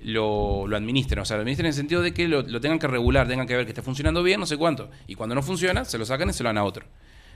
lo, 0.00 0.68
lo 0.68 0.76
administren. 0.76 1.18
O 1.18 1.24
sea, 1.24 1.36
lo 1.36 1.40
administren 1.40 1.66
en 1.66 1.70
el 1.70 1.74
sentido 1.74 2.02
de 2.02 2.14
que 2.14 2.28
lo, 2.28 2.42
lo 2.42 2.60
tengan 2.60 2.78
que 2.78 2.86
regular, 2.86 3.26
tengan 3.26 3.48
que 3.48 3.56
ver 3.56 3.64
que 3.64 3.72
esté 3.72 3.82
funcionando 3.82 4.22
bien, 4.22 4.38
no 4.38 4.46
sé 4.46 4.56
cuánto. 4.56 4.90
Y 5.08 5.16
cuando 5.16 5.34
no 5.34 5.42
funciona, 5.42 5.84
se 5.84 5.98
lo 5.98 6.06
sacan 6.06 6.30
y 6.30 6.32
se 6.32 6.44
lo 6.44 6.50
dan 6.50 6.58
a 6.58 6.62
otro. 6.62 6.86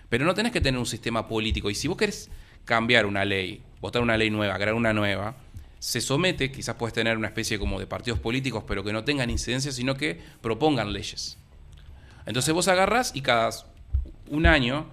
Pero 0.09 0.25
no 0.25 0.33
tenés 0.33 0.53
que 0.53 0.61
tener 0.61 0.79
un 0.79 0.87
sistema 0.87 1.27
político. 1.27 1.71
Y 1.71 1.75
si 1.75 1.89
vos 1.89 1.97
querés 1.97 2.31
cambiar 2.65 3.05
una 3.07 3.25
ley, 3.25 3.63
votar 3.81 4.01
una 4.01 4.17
ley 4.17 4.31
nueva, 4.31 4.55
crear 4.55 4.75
una 4.75 4.93
nueva, 4.93 5.35
se 5.81 6.01
somete, 6.01 6.53
quizás 6.53 6.77
puedes 6.77 6.95
tener 6.95 7.17
una 7.17 7.27
especie 7.27 7.59
como 7.59 7.81
de 7.81 7.89
partidos 7.89 8.21
políticos, 8.21 8.63
pero 8.65 8.85
que 8.85 8.93
no 8.93 9.03
tengan 9.03 9.29
incidencia, 9.29 9.73
sino 9.73 9.97
que 9.97 10.21
propongan 10.41 10.93
leyes. 10.93 11.37
Entonces 12.27 12.55
vos 12.55 12.69
agarras 12.69 13.11
y 13.17 13.23
cada 13.23 13.51
un 14.31 14.47
año 14.47 14.87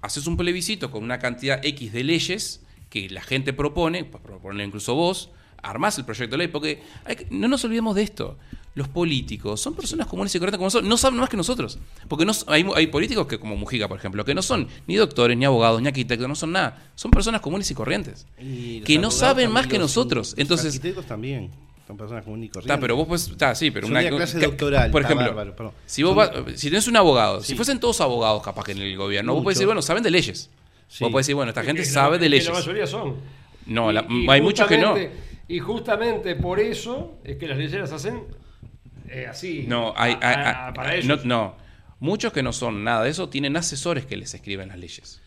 haces 0.00 0.26
un 0.26 0.38
plebiscito 0.38 0.90
con 0.90 1.04
una 1.04 1.18
cantidad 1.18 1.62
X 1.62 1.92
de 1.92 2.04
leyes 2.04 2.62
que 2.92 3.08
la 3.08 3.22
gente 3.22 3.54
propone, 3.54 4.04
pues 4.04 4.22
proponerlo 4.22 4.62
incluso 4.62 4.94
vos, 4.94 5.30
armás 5.62 5.96
el 5.96 6.04
proyecto 6.04 6.32
de 6.32 6.38
ley, 6.38 6.48
porque 6.48 6.82
hay 7.06 7.16
que- 7.16 7.26
no 7.30 7.48
nos 7.48 7.64
olvidemos 7.64 7.94
de 7.96 8.02
esto. 8.02 8.36
Los 8.74 8.88
políticos 8.88 9.60
son 9.62 9.74
personas 9.74 10.06
comunes 10.06 10.34
y 10.34 10.38
corrientes 10.38 10.58
como 10.58 10.66
nosotros, 10.66 10.88
no 10.90 10.96
saben 10.98 11.18
más 11.18 11.30
que 11.30 11.36
nosotros. 11.38 11.78
Porque 12.06 12.26
no, 12.26 12.32
hay, 12.48 12.66
hay 12.74 12.86
políticos 12.88 13.26
que, 13.26 13.38
como 13.38 13.56
Mujica, 13.56 13.88
por 13.88 13.96
ejemplo, 13.96 14.26
que 14.26 14.34
no 14.34 14.42
son 14.42 14.68
ni 14.86 14.96
doctores, 14.96 15.38
ni 15.38 15.46
abogados, 15.46 15.80
ni 15.80 15.88
arquitectos, 15.88 16.28
no 16.28 16.34
son 16.34 16.52
nada. 16.52 16.82
Son 16.94 17.10
personas 17.10 17.40
comunes 17.40 17.70
y 17.70 17.74
corrientes. 17.74 18.26
Y 18.38 18.80
que 18.82 18.98
no 18.98 19.10
saben 19.10 19.50
más 19.50 19.66
que 19.66 19.78
nosotros. 19.78 20.30
los 20.32 20.38
Entonces, 20.38 20.66
arquitectos 20.74 21.06
también. 21.06 21.50
Son 21.86 21.96
personas 21.96 22.24
comunes 22.24 22.46
y 22.46 22.48
corrientes. 22.50 22.70
Está, 22.74 22.80
pero 22.80 22.96
vos 22.96 23.08
pues, 23.08 23.28
está, 23.28 23.54
sí, 23.54 23.70
pero 23.70 23.86
Yo 23.86 23.90
una 23.92 24.06
clase 24.08 24.38
ca- 24.38 24.46
doctoral, 24.46 24.90
Por 24.90 25.02
ejemplo, 25.02 25.34
bárbaro, 25.34 25.74
si 25.86 26.02
vos 26.02 26.10
Son- 26.10 26.44
vas- 26.44 26.60
si 26.60 26.68
tenés 26.68 26.86
un 26.88 26.96
abogado, 26.96 27.42
si 27.42 27.54
fuesen 27.54 27.80
todos 27.80 28.00
abogados 28.02 28.42
capaz 28.42 28.64
que 28.64 28.72
en 28.72 28.78
el 28.78 28.96
gobierno, 28.98 29.32
vos 29.34 29.42
podés 29.42 29.56
decir, 29.56 29.66
bueno, 29.66 29.80
saben 29.82 30.02
de 30.02 30.10
leyes. 30.10 30.50
Sí. 30.92 31.04
Vos 31.04 31.10
podés 31.10 31.26
decir, 31.26 31.34
bueno, 31.36 31.48
esta 31.50 31.62
gente 31.64 31.80
Que 31.80 31.88
la- 31.88 31.94
sabe 31.94 32.18
de 32.18 32.24
que 32.26 32.28
leyes. 32.28 32.48
La 32.48 32.52
mayoría 32.54 32.86
son. 32.86 33.16
No, 33.64 33.90
Y- 33.90 33.94
la- 33.94 34.06
y 34.10 34.28
hay 34.28 34.42
muchos 34.42 34.68
que 34.68 34.76
no. 34.76 34.94
Y 35.48 35.58
justamente 35.58 36.36
por 36.36 36.60
eso 36.60 37.18
es 37.24 37.36
que 37.38 37.46
las 37.48 37.56
leyes 37.56 37.72
las 37.80 37.92
hacen 37.92 38.24
eh, 39.08 39.26
así. 39.28 39.64
No, 39.66 39.94
hay, 39.96 40.12
a- 40.14 40.28
hay- 40.28 40.34
a- 40.36 40.66
hay- 40.68 40.72
para 40.74 40.88
no, 40.90 40.94
ellos. 41.14 41.24
no. 41.24 41.56
Muchos 41.98 42.32
que 42.32 42.42
no 42.42 42.52
son 42.52 42.84
nada 42.84 43.04
de 43.04 43.10
eso 43.10 43.28
tienen 43.30 43.56
asesores 43.56 44.04
que 44.06 44.16
les 44.18 44.34
escriben 44.34 44.68
las 44.68 44.78
leyes. 44.78 45.20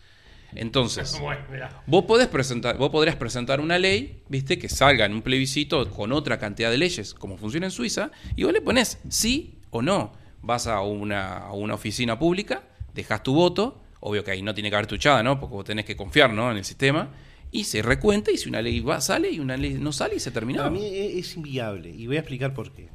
Entonces, 0.54 1.18
Bueno, 1.20 1.40
vos 1.86 2.04
podés 2.04 2.28
presentar, 2.28 2.76
vos 2.78 2.90
podrías 2.90 3.16
presentar 3.16 3.60
una 3.60 3.78
ley, 3.78 4.22
viste, 4.28 4.58
que 4.58 4.68
salga 4.68 5.04
en 5.04 5.12
un 5.14 5.22
plebiscito 5.22 5.88
con 5.90 6.12
otra 6.12 6.38
cantidad 6.38 6.70
de 6.70 6.78
leyes, 6.78 7.12
como 7.14 7.36
funciona 7.38 7.66
en 7.66 7.72
Suiza, 7.72 8.10
y 8.36 8.44
vos 8.44 8.52
le 8.52 8.60
pones 8.60 8.98
sí 9.08 9.58
o 9.70 9.82
no. 9.82 10.12
Vas 10.42 10.66
a 10.68 10.80
una, 10.80 11.38
a 11.38 11.52
una 11.52 11.74
oficina 11.74 12.18
pública, 12.18 12.62
dejas 12.94 13.22
tu 13.22 13.34
voto, 13.34 13.82
obvio 14.00 14.24
que 14.24 14.30
ahí 14.30 14.42
no 14.42 14.54
tiene 14.54 14.70
que 14.70 14.76
haber 14.76 14.86
tuchada, 14.86 15.22
¿no? 15.22 15.38
Porque 15.40 15.54
vos 15.54 15.64
tenés 15.64 15.84
que 15.84 15.96
confiar, 15.96 16.32
¿no? 16.32 16.50
En 16.50 16.56
el 16.56 16.64
sistema, 16.64 17.10
y 17.50 17.64
se 17.64 17.82
recuenta, 17.82 18.30
y 18.30 18.36
si 18.36 18.48
una 18.48 18.60
ley 18.62 18.80
va, 18.80 19.00
sale 19.00 19.30
y 19.30 19.38
una 19.38 19.56
ley 19.56 19.74
no 19.74 19.92
sale, 19.92 20.16
y 20.16 20.20
se 20.20 20.30
terminó. 20.30 20.62
A 20.62 20.70
mí 20.70 20.84
e- 20.84 21.18
es 21.18 21.36
inviable 21.36 21.90
y 21.90 22.06
voy 22.06 22.16
a 22.16 22.20
explicar 22.20 22.54
por 22.54 22.72
qué. 22.72 22.88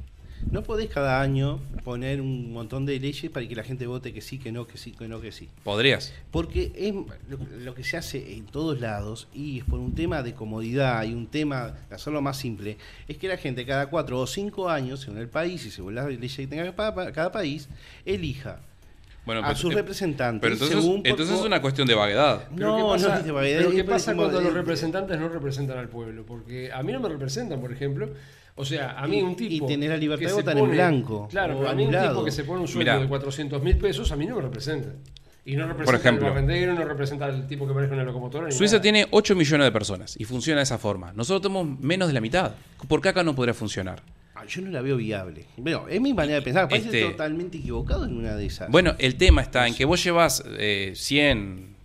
No 0.50 0.64
podés 0.64 0.90
cada 0.90 1.20
año 1.20 1.60
poner 1.84 2.20
un 2.20 2.52
montón 2.52 2.84
de 2.84 2.98
leyes 2.98 3.30
para 3.30 3.46
que 3.46 3.54
la 3.54 3.62
gente 3.62 3.86
vote 3.86 4.12
que 4.12 4.20
sí, 4.20 4.38
que 4.38 4.50
no, 4.50 4.66
que 4.66 4.76
sí, 4.76 4.90
que 4.90 5.06
no, 5.06 5.20
que 5.20 5.30
sí. 5.30 5.48
Podrías. 5.62 6.12
Porque 6.32 6.72
es 6.74 6.92
lo, 6.92 7.38
lo 7.60 7.74
que 7.74 7.84
se 7.84 7.96
hace 7.96 8.34
en 8.34 8.46
todos 8.46 8.80
lados 8.80 9.28
y 9.32 9.60
es 9.60 9.64
por 9.64 9.78
un 9.78 9.94
tema 9.94 10.24
de 10.24 10.34
comodidad 10.34 11.04
y 11.04 11.14
un 11.14 11.28
tema 11.28 11.74
de 11.88 11.94
hacerlo 11.94 12.22
más 12.22 12.38
simple, 12.38 12.76
es 13.06 13.18
que 13.18 13.28
la 13.28 13.36
gente 13.36 13.64
cada 13.64 13.86
cuatro 13.88 14.18
o 14.18 14.26
cinco 14.26 14.68
años 14.68 15.06
en 15.06 15.16
el 15.16 15.28
país, 15.28 15.64
y 15.64 15.70
según 15.70 15.94
las 15.94 16.06
leyes 16.06 16.36
que 16.36 16.46
tenga 16.48 16.74
cada 17.12 17.30
país, 17.30 17.68
elija 18.04 18.60
Bueno, 19.24 19.40
a 19.42 19.48
pero- 19.48 19.56
sus 19.56 19.72
representantes. 19.74 20.40
Pero 20.40 20.54
entonces, 20.54 20.80
según 20.82 21.02
por- 21.02 21.08
entonces 21.10 21.38
es 21.38 21.44
una 21.44 21.60
cuestión 21.62 21.86
de 21.86 21.94
vaguedad. 21.94 22.48
Pero 22.56 22.68
No, 22.68 22.76
¿qué 22.76 22.82
no 22.82 22.88
pasa, 22.88 23.18
es 23.20 23.24
de 23.24 23.32
vaguedad, 23.32 23.58
pero 23.60 23.70
¿qué 23.70 23.84
por- 23.84 23.92
pasa 23.94 24.14
cuando 24.14 24.38
de- 24.38 24.44
los 24.44 24.54
representantes 24.54 25.18
no 25.20 25.28
representan 25.28 25.78
al 25.78 25.88
pueblo? 25.88 26.24
Porque 26.26 26.72
a 26.72 26.82
mí 26.82 26.92
no 26.92 27.00
me 27.00 27.08
representan, 27.08 27.60
por 27.60 27.72
ejemplo. 27.72 28.10
O 28.54 28.64
sea, 28.64 28.98
a 28.98 29.06
mí 29.06 29.18
Y- 29.18 29.22
un 29.22 29.34
tipo. 29.36 29.64
y 29.64 29.68
tenés 29.68 29.88
la 29.90 29.96
libertad 29.96 30.20
que 30.20 30.26
de 30.26 30.30
se 30.30 30.40
votar 30.42 30.58
en 30.58 30.70
blanco 30.70 31.26
Claro, 31.30 31.56
pero 31.58 31.70
a 31.70 31.74
mí 31.74 31.86
un 31.86 31.92
tipo 31.92 32.24
que 32.24 32.30
se 32.30 32.44
pone 32.44 32.60
un 32.60 32.68
sueldo 32.68 32.90
Mirá. 32.92 33.02
de 33.02 33.08
400 33.08 33.62
mil 33.62 33.78
pesos, 33.78 34.12
a 34.12 34.16
mí 34.16 34.26
no 34.26 34.36
me 34.36 34.42
representa. 34.42 34.90
Y 35.44 35.56
no 35.56 35.66
representa 35.66 35.98
ejemplo. 35.98 36.26
al 36.26 36.32
barrendero, 36.34 36.74
no 36.74 36.84
representa 36.84 37.24
al 37.24 37.46
tipo 37.48 37.66
que 37.66 37.74
maneja 37.74 37.94
una 37.94 38.04
locomotora. 38.04 38.46
ni 38.46 38.52
Suiza 38.52 38.74
nada. 38.74 38.82
tiene 38.82 39.06
8 39.10 39.34
millones 39.34 39.64
de 39.66 39.72
personas 39.72 40.14
y 40.18 40.24
funciona 40.24 40.58
de 40.58 40.64
esa 40.64 40.78
forma. 40.78 41.12
Nosotros 41.14 41.42
tenemos 41.42 41.80
menos 41.80 42.08
de 42.08 42.14
la 42.14 42.20
mitad. 42.20 42.52
¿Por 42.88 43.00
qué 43.00 43.08
acá 43.08 43.22
no 43.24 43.34
podría 43.34 43.54
funcionar? 43.54 44.02
Ah, 44.42 44.46
Yo 44.48 44.60
no 44.62 44.70
la 44.70 44.82
veo 44.82 44.96
viable. 44.96 45.46
Bueno, 45.56 45.86
es 45.88 46.00
mi 46.00 46.12
manera 46.12 46.36
de 46.36 46.42
pensar. 46.42 46.68
Parece 46.68 46.88
Este- 46.88 47.10
totalmente 47.12 47.58
equivocado 47.58 48.04
en 48.04 48.16
una 48.16 48.34
de 48.34 48.46
esas. 48.46 48.68
Bueno, 48.70 48.94
el 48.98 49.16
tema 49.16 49.40
está 49.42 49.66
en 49.68 49.74
que 49.74 49.84
vos 49.84 50.02
llevas 50.02 50.42
eh, 50.58 50.92
100, 50.96 51.76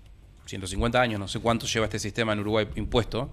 150 0.46 1.00
años, 1.02 1.20
no 1.20 1.28
sé 1.28 1.40
cuánto 1.40 1.68
lleva 1.68 1.86
este 1.86 2.00
sistema 2.00 2.34
en 2.34 2.40
Uruguay 2.40 2.68
impuesto, 2.76 3.30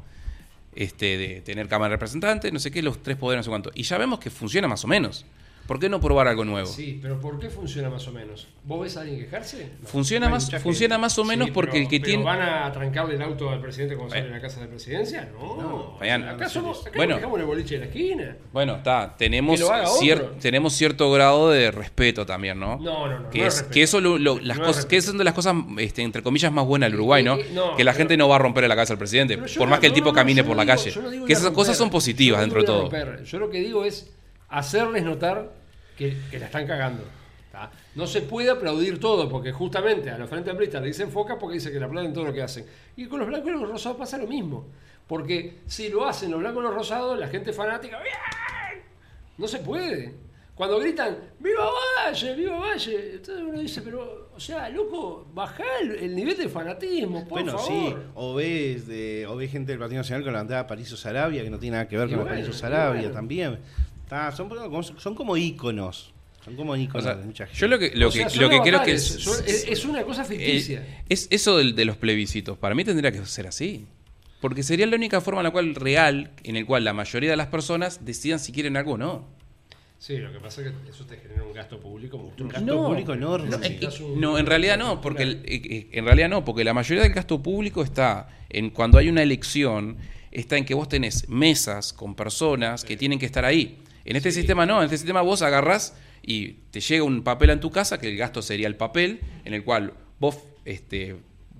este, 0.75 1.16
de 1.16 1.41
tener 1.41 1.68
Cámara 1.68 1.91
de 1.91 1.97
Representantes, 1.97 2.53
no 2.53 2.59
sé 2.59 2.70
qué, 2.70 2.83
los 2.83 3.03
tres 3.03 3.16
poderes, 3.16 3.39
no 3.41 3.43
sé 3.45 3.51
cuánto. 3.51 3.70
Y 3.75 3.85
ya 3.85 3.97
vemos 3.99 4.18
que 4.18 4.31
funciona 4.31 4.68
más 4.68 4.85
o 4.85 4.89
menos. 4.89 5.25
¿Por 5.67 5.81
qué 5.81 5.89
no 5.89 5.99
probar 5.99 6.29
algo 6.29 6.45
nuevo? 6.45 6.67
Sí, 6.67 6.99
pero 7.01 7.19
¿por 7.21 7.39
qué 7.39 7.49
funciona 7.49 7.89
más 7.89 8.07
o 8.07 8.12
menos? 8.12 8.47
¿Vos 8.65 8.83
ves 8.83 8.97
a 8.99 9.01
alguien 9.01 9.19
quejarse? 9.19 9.71
No. 9.81 9.89
Funciona, 9.89 10.29
más, 10.29 10.51
funciona 10.62 10.99
más 10.99 11.19
o 11.19 11.25
menos 11.25 11.47
Sí, 11.47 11.53
porque 11.53 11.73
pero- 11.73 11.83
el 11.85 11.89
que 11.89 12.01
pero 12.01 12.09
tiene... 12.11 12.23
¿Van 12.25 12.43
a 12.43 12.71
trancarle 12.71 13.15
el 13.15 13.23
auto 13.23 13.49
al 13.49 13.61
presidente 13.62 13.97
cuando 13.97 14.12
sale 14.15 14.27
Eh. 14.27 14.29
de 14.29 14.35
la 14.35 14.41
casa 14.43 14.61
de 14.61 14.67
presidencia? 14.67 15.31
No. 15.33 15.57
No, 15.57 15.97
Fabián, 15.99 16.29
acá 16.29 16.51
somos, 16.51 16.83
acá 16.87 16.93
bueno. 16.97 17.17
dejamos 17.17 17.41
el 17.41 17.47
boliche 17.47 17.75
de 17.75 17.81
la 17.81 17.87
esquina. 17.87 18.37
Bueno, 18.53 18.77
está, 18.77 19.15
tenemos, 19.17 19.59
cier- 19.61 20.39
tenemos 20.39 20.75
cierto 20.75 21.11
grado 21.11 21.49
de 21.51 21.71
respeto 21.71 22.27
también, 22.27 22.61
¿no? 22.61 22.77
No, 22.79 23.09
no, 23.09 23.19
no. 23.21 23.31
que, 23.31 23.39
no 23.41 23.47
es, 23.47 23.55
respeto. 23.55 23.73
que 23.75 23.83
eso 23.83 24.01
lo- 24.03 24.19
lo- 24.19 24.39
las 24.41 24.59
No 24.59 24.65
es 24.65 24.69
cosas, 24.69 24.77
respeto. 24.77 24.89
que 24.91 24.97
es 24.99 25.09
una 25.09 25.19
de 25.19 25.25
las 25.25 25.35
cosas 25.35 25.55
este, 25.79 26.03
entre 26.03 26.23
comillas 26.23 26.53
más 26.53 26.67
buenas 26.67 26.89
del 26.91 26.97
Uruguay, 26.97 27.23
¿no? 27.25 27.37
Eh, 27.37 27.47
eh, 27.49 27.53
no, 27.55 27.75
que 27.77 27.85
la 27.85 27.93
pero- 27.93 27.99
gente 28.01 28.17
no 28.19 28.29
va 28.29 28.37
a 28.37 28.39
romper 28.41 28.69
la 28.69 28.77
casa 28.77 28.93
al 28.93 28.99
presidente, 28.99 29.39
por 29.39 29.49
no- 29.57 29.67
más 29.67 29.81
que 29.81 29.87
el 29.87 29.95
tipo 29.95 30.09
no, 30.09 30.12
camine 30.12 30.45
por 30.45 30.57
la 30.57 30.67
calle. 30.67 30.93
que 31.27 31.33
esas 31.33 31.51
cosas 31.53 31.75
son 31.77 31.89
positivas 31.89 32.41
dentro 32.43 32.61
de 32.61 32.67
todo. 32.67 32.91
Yo 33.25 33.39
lo 33.39 33.49
que 33.49 33.61
digo 33.61 33.85
es 33.87 34.11
hacerles 34.59 35.03
notar 35.05 35.51
que, 35.97 36.17
que 36.31 36.39
la 36.39 36.47
están 36.47 36.67
cagando. 36.67 37.05
¿tá? 37.53 37.71
No 37.95 38.07
se 38.07 38.23
puede 38.23 38.51
aplaudir 38.51 38.99
todo, 38.99 39.29
porque 39.29 39.53
justamente 39.53 40.11
a 40.11 40.19
los 40.19 40.29
frentes 40.29 40.51
amplistas 40.51 40.81
le 40.83 40.89
dicen 40.89 41.11
foca 41.11 41.39
porque 41.39 41.55
dice 41.55 41.71
que 41.73 41.79
le 41.79 41.85
aplauden 41.85 42.13
todo 42.13 42.25
lo 42.25 42.33
que 42.33 42.43
hacen. 42.43 42.67
Y 42.97 43.07
con 43.07 43.21
los 43.21 43.29
blancos 43.29 43.49
y 43.51 43.53
los 43.53 43.69
rosados 43.69 43.99
pasa 43.99 44.19
lo 44.19 44.27
mismo. 44.27 44.67
Porque 45.07 45.59
si 45.67 45.89
lo 45.89 46.07
hacen 46.07 46.31
los 46.31 46.41
blancos 46.41 46.63
y 46.63 46.67
los 46.67 46.75
rosados, 46.75 47.19
la 47.19 47.29
gente 47.29 47.53
fanática, 47.53 48.01
¡bien! 48.03 48.83
No 49.37 49.47
se 49.47 49.59
puede. 49.59 50.15
Cuando 50.55 50.79
gritan, 50.79 51.19
¡Viva 51.41 51.65
Valle! 52.07 52.35
¡Viva 52.37 52.59
Valle! 52.59 53.15
Entonces 53.17 53.45
uno 53.45 53.59
dice, 53.59 53.83
pero, 53.83 54.31
o 54.35 54.39
sea, 54.41 54.69
loco, 54.69 55.27
bajá 55.35 55.65
el, 55.83 55.97
el 55.97 56.15
nivel 56.15 56.37
de 56.37 56.49
fanatismo, 56.49 57.21
por 57.23 57.43
bueno, 57.43 57.59
favor. 57.59 57.67
sí, 57.67 57.95
o 58.15 58.35
ves, 58.35 58.87
de, 58.87 59.27
o 59.29 59.35
ves 59.35 59.51
gente 59.51 59.73
del 59.73 59.81
Partido 59.81 59.99
Nacional 59.99 60.33
bandera 60.33 60.63
de 60.63 60.69
París 60.69 60.89
Sarabia, 60.97 61.43
que 61.43 61.51
no 61.51 61.59
tiene 61.59 61.77
nada 61.77 61.89
que 61.89 61.97
ver 61.97 62.07
Y 62.07 62.13
con 62.13 62.21
bueno, 62.21 62.37
París 62.41 62.57
Sarabia 62.57 63.01
bueno. 63.01 63.15
también. 63.15 63.59
Está, 64.05 64.33
son, 64.33 64.49
como- 64.49 64.83
son 64.83 65.15
como 65.15 65.37
íconos. 65.37 66.13
Son 66.45 66.57
como 66.57 66.73
O 66.73 66.77
íconos 66.77 67.05
sea, 67.05 67.15
de 67.17 67.25
mucha 67.25 67.47
gente. 67.47 67.59
yo 67.59 67.69
lo 67.69 67.79
que, 67.79 67.93
lo 67.95 68.09
O 68.09 68.11
sea, 68.11 68.25
que, 68.25 68.31
son 68.31 68.43
lo 68.43 68.51
que 68.51 68.61
creo 68.61 68.83
que 68.83 68.93
es, 68.93 69.03
son- 69.07 69.43
es, 69.47 69.65
es 69.67 69.85
una 69.87 70.03
cosa 70.03 70.25
ficticia. 70.25 70.81
eh, 70.81 71.03
es 71.09 71.27
eso 71.31 71.57
de 71.59 71.85
los 71.87 71.97
plebiscitos. 71.97 72.59
Para 72.59 72.75
mí 72.75 72.85
tendría 72.85 73.11
que 73.11 73.25
ser 73.25 73.47
así. 73.47 73.87
Porque 74.41 74.63
sería 74.63 74.87
la 74.87 74.97
única 74.97 75.23
forma 75.23 75.41
en 75.41 75.45
la 75.45 75.51
cual 75.53 75.75
real, 75.75 76.33
en 76.43 76.57
el 76.57 76.67
cual 76.67 76.85
la 76.85 76.93
mayoría 76.93 77.31
de 77.31 77.37
las 77.37 77.47
personas 77.47 78.05
decidan 78.05 78.39
si 78.39 78.53
quieren 78.53 78.77
algo 78.77 78.93
o 78.93 78.99
no. 78.99 79.27
Sí, 79.99 80.19
lo 80.19 80.31
que 80.31 80.39
pasa 80.39 80.61
es 80.61 80.69
que 80.71 80.91
eso 80.91 81.07
te 81.07 81.17
genera 81.17 81.45
un 81.45 81.55
gasto 81.55 81.81
público 81.81 82.19
un 82.19 82.49
gasto 82.49 82.61
No, 82.75 82.89
público 82.89 83.15
enorme. 83.15 83.49
No, 83.49 83.57
eh, 83.65 83.81
un- 84.03 84.21
no, 84.21 84.37
en 84.39 84.45
realidad 84.45 84.77
no, 84.77 85.01
porque 85.01 85.23
el- 85.23 85.37
eh, 85.47 85.63
eh, 85.65 85.89
en 85.93 86.05
realidad 86.05 86.29
no, 86.29 86.45
porque 86.45 86.63
la 86.63 86.75
mayoría 86.75 87.05
del 87.05 87.15
gasto 87.15 87.43
público 87.43 87.83
está 87.83 88.29
en 88.51 88.69
cuando 88.69 88.99
hay 88.99 89.09
una 89.09 89.23
elección, 89.23 89.97
está 90.31 90.59
en 90.59 90.67
que 90.67 90.75
vos 90.75 90.91
tenés 90.91 91.27
mesas 91.31 91.95
con 91.95 92.15
personas 92.15 92.85
que 92.85 92.99
tienen 92.99 93.19
que 93.19 93.25
estar 93.25 93.47
ahí. 93.47 93.79
En 94.05 94.17
este 94.17 94.31
Sí. 94.33 94.41
sistema 94.41 94.67
no, 94.67 94.79
en 94.79 94.85
este 94.85 94.99
sistema 94.99 95.23
vos 95.23 95.43
agarrás 95.43 95.97
y 96.23 96.53
te 96.71 96.81
llega 96.81 97.05
un 97.05 97.23
papel 97.23 97.51
en 97.51 97.61
tu 97.61 97.71
casa, 97.71 97.99
que 97.99 98.09
el 98.09 98.17
gasto 98.17 98.43
sería 98.43 98.67
el 98.67 98.77
papel, 98.77 99.21
en 99.45 99.55
el 99.55 99.65
cual 99.65 99.95
vos 100.21 100.39
este, 100.65 101.17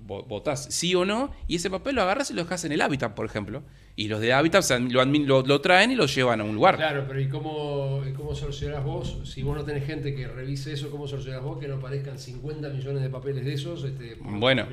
vo- 0.07 0.25
votás 0.27 0.67
sí 0.69 0.93
o 0.95 1.05
no, 1.05 1.31
y 1.47 1.55
ese 1.57 1.69
papel 1.69 1.95
lo 1.95 2.01
agarras 2.03 2.31
y 2.31 2.33
lo 2.33 2.43
dejas 2.43 2.63
en 2.65 2.71
el 2.71 2.81
hábitat, 2.81 3.13
por 3.15 3.25
ejemplo. 3.25 3.63
Y 3.97 4.09
los 4.09 4.19
de 4.19 4.27
sea, 4.61 4.77
lo, 4.79 5.01
admin- 5.01 5.25
lo- 5.25 5.41
lo 5.43 5.61
traen 5.61 5.91
y 5.91 5.95
lo 5.95 6.05
llevan 6.05 6.41
a 6.41 6.43
un 6.43 6.53
lugar. 6.55 6.75
Claro, 6.75 7.05
pero 7.07 7.21
¿y 7.21 7.29
cómo, 7.29 8.01
cómo 8.17 8.35
solucionás 8.35 8.83
vos? 8.83 9.19
Si 9.23 9.41
vos 9.41 9.55
no 9.55 9.63
tenés 9.63 9.85
gente 9.85 10.13
que 10.13 10.27
revise 10.27 10.73
eso, 10.73 10.89
¿cómo 10.91 11.07
solucionás 11.07 11.41
vos 11.41 11.59
que 11.59 11.67
no 11.69 11.75
aparezcan 11.75 12.19
50 12.19 12.69
millones 12.69 13.01
de 13.03 13.09
papeles 13.09 13.45
de 13.45 13.53
esos? 13.53 13.85
Este, 13.85 14.17
Bueno, 14.19 14.67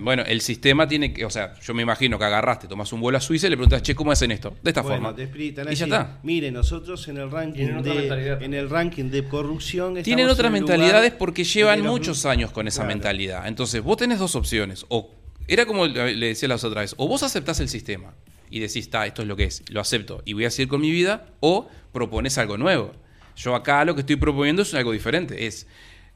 bueno, 0.00 0.24
el 0.26 0.40
sistema 0.40 0.88
tiene 0.88 1.12
que, 1.12 1.24
o 1.24 1.30
sea, 1.30 1.54
yo 1.60 1.72
me 1.72 1.82
imagino 1.82 2.18
que 2.18 2.24
agarraste, 2.24 2.66
tomas 2.66 2.92
un 2.92 3.00
vuelo 3.00 3.18
a 3.18 3.20
Suiza 3.20 3.46
y 3.46 3.50
le 3.50 3.56
preguntas, 3.56 3.80
che, 3.82 3.94
¿cómo 3.94 4.10
hacen 4.10 4.32
esto? 4.32 4.56
De 4.60 4.70
esta 4.70 4.82
Bueno, 4.82 4.96
forma. 4.96 5.14
te 5.14 5.22
explican 5.22 5.70
Y 5.72 5.76
ya 5.76 5.84
está. 5.84 6.18
Mire, 6.24 6.50
nosotros 6.50 7.06
en 7.06 7.18
el 7.18 7.30
ranking 7.30 7.66
de 7.66 7.70
en 7.70 8.08
también. 8.08 8.54
el 8.54 8.70
ranking 8.70 9.04
de 9.10 9.24
corrupción 9.28 10.02
Tienen 10.02 10.28
otras 10.28 10.50
mentalidades 10.50 11.12
porque 11.12 11.42
de 11.42 11.48
llevan 11.48 11.82
los- 11.84 11.92
muchos 11.92 12.26
años 12.26 12.50
con 12.50 12.66
esa 12.66 12.82
Claro. 12.82 12.88
mentalidad. 12.96 13.46
Entonces, 13.46 13.82
vos 13.84 13.96
tenés 13.98 14.18
dos 14.18 14.34
opciones. 14.34 14.84
O 14.88 15.10
era 15.46 15.64
como 15.64 15.86
le 15.86 16.14
le 16.16 16.26
decía 16.28 16.48
la 16.48 16.56
otra 16.56 16.80
vez, 16.80 16.94
o 16.96 17.06
vos 17.06 17.22
aceptás 17.22 17.60
el 17.60 17.68
sistema 17.68 18.14
y 18.54 18.60
decís, 18.60 18.76
está, 18.84 19.04
esto 19.04 19.22
es 19.22 19.28
lo 19.28 19.34
que 19.34 19.44
es, 19.44 19.64
lo 19.68 19.80
acepto 19.80 20.22
y 20.24 20.32
voy 20.32 20.44
a 20.44 20.50
seguir 20.50 20.68
con 20.68 20.80
mi 20.80 20.92
vida, 20.92 21.26
o 21.40 21.66
propones 21.92 22.38
algo 22.38 22.56
nuevo. 22.56 22.92
Yo 23.34 23.56
acá 23.56 23.84
lo 23.84 23.96
que 23.96 24.02
estoy 24.02 24.14
proponiendo 24.14 24.62
es 24.62 24.72
algo 24.74 24.92
diferente, 24.92 25.44
es 25.46 25.66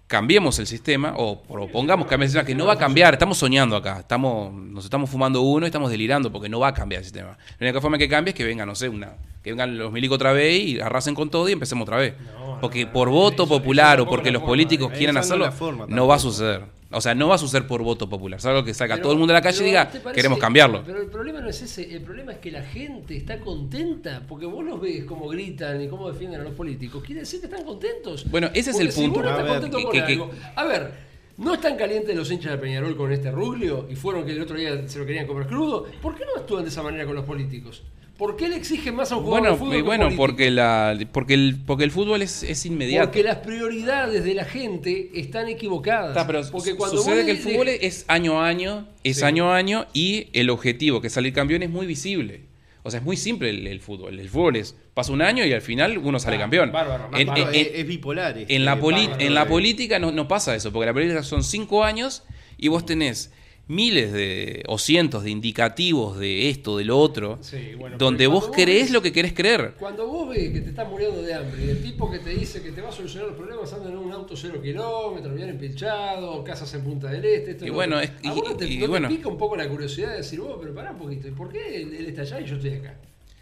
cambiemos 0.07 0.59
el 0.61 0.69
sistema 0.69 1.15
o 1.17 1.43
propongamos 1.43 2.07
cambiar 2.07 2.27
el 2.27 2.29
sistema, 2.29 2.47
que 2.47 2.55
no 2.55 2.65
va 2.67 2.75
a 2.75 2.79
cambiar, 2.79 3.15
estamos 3.15 3.39
soñando 3.39 3.75
acá, 3.75 3.99
estamos, 3.99 4.55
nos 4.55 4.85
estamos 4.85 5.11
fumando 5.11 5.43
uno 5.43 5.67
y 5.67 5.69
estamos 5.69 5.91
delirando 5.91 6.31
porque 6.31 6.49
no 6.49 6.61
va 6.61 6.69
a 6.69 6.75
cambiar 6.75 7.01
el 7.01 7.05
sistema. 7.05 7.37
La 7.59 7.67
única 7.67 7.81
forma 7.81 7.99
que 7.99 8.09
cambie 8.09 8.31
es 8.31 8.37
que 8.37 8.45
venga, 8.45 8.65
no 8.65 8.77
sé, 8.77 8.89
una, 8.89 9.17
que 9.43 9.51
vengan 9.51 9.77
los 9.77 9.91
milicos 9.91 10.15
otra 10.15 10.33
vez 10.33 10.63
y 10.63 10.81
arrasen 10.81 11.17
con 11.17 11.29
todo 11.31 11.49
y 11.49 11.53
empecemos 11.53 11.83
otra 11.83 11.97
vez. 11.97 12.15
No, 12.39 12.61
porque 12.61 12.85
no, 12.85 12.93
por 12.93 13.09
voto 13.11 13.43
eso- 13.43 13.49
popular 13.49 13.99
eso 13.99 14.07
o 14.07 14.09
porque 14.09 14.31
los 14.31 14.45
políticos 14.45 14.93
eh. 14.93 14.97
quieran 14.99 15.17
hacerlo, 15.17 15.51
forma 15.51 15.87
no 15.89 16.07
va 16.07 16.15
a 16.15 16.19
suceder. 16.21 16.78
O 16.91 17.01
sea, 17.03 17.15
no 17.15 17.29
va 17.29 17.35
a 17.35 17.39
suceder 17.39 17.67
por 17.67 17.83
voto 17.83 18.09
popular. 18.09 18.39
Es 18.39 18.47
algo 18.47 18.65
que 18.65 18.73
saca 18.73 18.95
Pero- 18.95 19.03
todo 19.03 19.13
el 19.13 19.19
mundo 19.19 19.35
a 19.35 19.37
la 19.37 19.43
calle 19.43 19.63
y 19.63 19.67
diga, 19.67 19.91
¿te 19.91 20.01
parece- 20.01 20.17
queremos 20.17 20.39
cambiarlo. 20.39 20.83
Pero 20.87 21.03
el 21.03 21.09
problema 21.09 21.41
no 21.41 21.49
es 21.51 21.61
ese, 21.61 21.95
el 21.95 22.01
problema 22.03 22.33
es 22.33 22.39
que 22.39 22.51
la 22.51 22.63
gente 22.63 23.15
está 23.17 23.39
contenta, 23.41 24.23
porque 24.27 24.47
vos 24.47 24.65
los 24.65 24.81
ves 24.81 25.05
cómo 25.05 25.29
gritan 25.29 25.83
y 25.83 25.89
cómo 25.89 26.11
defienden 26.11 26.41
a 26.41 26.45
los 26.45 26.55
políticos, 26.55 27.03
quiere 27.05 27.21
decir 27.21 27.41
que 27.41 27.47
están 27.47 27.65
contentos. 27.65 28.25
Bueno, 28.31 28.49
ese 28.55 28.71
es 28.71 28.81
el 28.81 28.91
si 28.91 29.03
punto. 29.03 29.17
vos 29.21 29.25
no 29.25 29.31
estás 29.31 29.41
A 29.41 29.53
ver, 29.53 29.61
contento 29.61 29.77
que- 29.77 29.83
con 29.85 29.93
que- 29.93 30.07
que- 30.07 30.13
algo- 30.15 30.31
A 30.57 30.65
ver, 30.65 30.93
¿no 31.37 31.55
están 31.55 31.77
calientes 31.77 32.17
los 32.17 32.31
hinchas 32.31 32.53
de 32.53 32.59
Peñarol 32.59 32.97
con 32.97 33.13
este 33.13 33.31
ruglio 33.31 33.87
y 33.91 33.95
fueron 33.95 34.25
que 34.25 34.33
el 34.33 34.41
otro 34.41 34.57
día 34.57 34.89
se 34.89 34.99
lo 34.99 35.05
querían 35.05 35.27
comer 35.27 35.47
crudo? 35.47 35.87
¿Por 36.01 36.15
qué 36.17 36.25
no 36.25 36.41
actúan 36.41 36.63
de 36.65 36.71
esa 36.71 36.83
manera 36.83 37.05
con 37.05 37.15
los 37.15 37.27
políticos? 37.27 37.83
¿Por 38.19 38.37
qué 38.37 38.49
le 38.49 38.57
exigen 38.57 38.97
más 38.97 39.13
a 39.13 39.17
un 39.17 39.23
jugador 39.23 39.41
Bueno, 39.43 39.53
de 39.55 39.59
fútbol 39.59 39.75
y 39.75 39.77
que 39.77 39.79
a 39.79 39.83
un 39.83 39.87
bueno 39.87 40.05
político? 40.07 40.23
porque, 40.27 40.51
la, 40.51 40.99
porque, 41.13 41.35
el, 41.35 41.57
porque 41.65 41.85
el 41.85 41.91
fútbol 41.93 42.21
es, 42.21 42.43
es 42.43 42.67
inmediato. 42.67 43.07
Porque 43.07 43.23
las 43.23 43.37
prioridades 43.37 44.25
de 44.25 44.35
la 44.35 44.45
gente 44.45 45.11
están 45.15 45.49
equivocadas. 45.49 46.09
Está, 46.11 46.27
pero 46.27 46.43
porque 46.51 46.75
cuando 46.75 46.99
sucede 46.99 47.25
que 47.25 47.31
el 47.31 47.39
fútbol 47.39 47.69
es 47.69 48.05
año 48.09 48.41
a 48.43 48.49
año, 48.49 48.89
es 49.05 49.19
Sí. 49.19 49.25
año 49.25 49.53
a 49.53 49.57
año 49.57 49.87
y 49.93 50.29
el 50.33 50.51
objetivo, 50.51 51.01
que 51.01 51.07
es 51.07 51.13
salir 51.13 51.33
campeón, 51.33 51.63
es 51.63 51.71
muy 51.71 51.87
visible. 51.87 52.43
O 52.83 52.91
sea, 52.91 52.99
es 53.01 53.05
muy 53.07 53.17
simple 53.17 53.51
el, 53.51 53.67
el 53.69 53.81
fútbol. 53.81 54.19
El 54.19 54.29
fútbol 54.29 54.57
es, 54.57 54.75
pasa 54.95 55.13
un 55.13 55.23
año 55.23 55.45
y 55.45 55.53
al 55.53 55.63
final 55.63 55.99
uno 55.99 56.19
sale 56.19 56.37
Ah, 56.37 56.41
campeón. 56.41 56.73
bárbaro, 56.73 57.11
En- 57.17 57.27
bárbaro. 57.29 57.53
en- 57.53 57.69
es, 57.75 57.87
bipolar. 57.87 58.37
este, 58.39 58.55
en 58.57 58.65
la, 58.65 58.81
poli- 58.81 59.07
bárbaro, 59.07 59.25
en 59.25 59.35
la 59.35 59.47
política 59.47 59.99
no, 60.01 60.11
no 60.11 60.27
pasa 60.27 60.57
eso, 60.57 60.73
porque 60.73 60.87
la 60.87 60.93
política 60.93 61.23
son 61.23 61.45
cinco 61.45 61.85
años 61.85 62.25
y 62.57 62.67
vos 62.69 62.85
tenés 62.85 63.33
miles 63.69 64.13
de 64.13 64.63
o 64.67 64.79
cientos 64.79 65.23
de 65.25 65.31
indicativos 65.31 66.19
de 66.19 66.49
esto, 66.49 66.79
de 66.79 66.85
lo 66.85 66.99
otro, 66.99 67.39
Sí, 67.43 67.73
bueno, 67.79 67.97
donde 67.99 68.27
vos 68.27 68.49
creés 68.53 68.85
ves- 68.85 68.91
lo 68.93 69.03
que 69.03 69.13
querés 69.13 69.33
creer. 69.35 69.75
Cuando 69.79 70.07
vos 70.07 70.29
ves 70.31 70.51
que 70.53 70.61
te 70.63 70.71
estás 70.71 70.89
muriendo 70.89 71.21
de 71.23 71.35
hambre 71.35 71.65
y 71.67 71.69
el 71.71 71.83
tipo 71.83 72.11
que 72.11 72.19
te 72.19 72.31
dice 72.31 72.63
que 72.63 72.73
te 72.73 72.81
va 72.81 72.89
a 72.89 72.93
solucionar 72.93 73.29
los 73.29 73.37
problemas 73.37 73.71
anda 73.75 73.91
en 73.91 73.99
un 73.99 74.11
auto 74.13 74.35
cero 74.37 74.61
kilómetros, 74.63 75.35
bien 75.35 75.51
empilchado, 75.51 76.43
casas 76.43 76.73
en 76.75 76.83
Punta 76.83 77.09
del 77.11 77.25
Este, 77.25 77.51
esto 77.53 77.67
Y 77.67 77.71
bueno, 77.71 78.01
es- 78.01 78.11
¿A 78.25 78.33
vos 78.33 78.43
y- 78.53 78.57
te, 78.57 78.67
y 78.67 78.75
no 78.79 78.81
te 78.85 78.89
bueno. 78.89 79.09
pica 79.09 79.29
un 79.29 79.37
poco 79.39 79.57
la 79.57 79.69
curiosidad 79.69 80.11
de 80.13 80.17
decir, 80.19 80.41
vos, 80.41 80.57
pero 80.61 80.75
pará 80.75 80.93
un 80.93 80.99
poquito, 80.99 81.29
¿y 81.29 81.33
por 81.33 81.51
qué 81.51 81.83
él, 81.83 81.95
él 81.95 82.07
está 82.07 82.23
allá 82.23 82.41
y 82.41 82.45
yo 82.47 82.57
estoy 82.57 82.71
acá? 82.73 82.95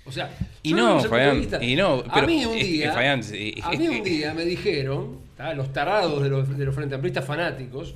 O 0.04 0.12
sea, 0.12 0.36
Y 0.62 0.72
no, 0.72 0.96
vista- 1.34 1.62
y 1.64 1.74
no, 1.76 2.02
pero 2.12 2.24
a 2.24 2.26
mí 2.26 2.44
un 2.44 2.58
día, 2.58 2.92
a 3.62 3.70
mí 3.72 3.88
un 3.88 4.02
día 4.04 4.34
me 4.34 4.44
dijeron, 4.44 5.18
¿tá? 5.36 5.52
los 5.54 5.72
tarados 5.72 6.22
de 6.22 6.28
los, 6.28 6.56
de 6.56 6.64
los 6.64 6.74
Frente 6.74 6.94
Amplistas 6.94 7.24
fanáticos, 7.24 7.94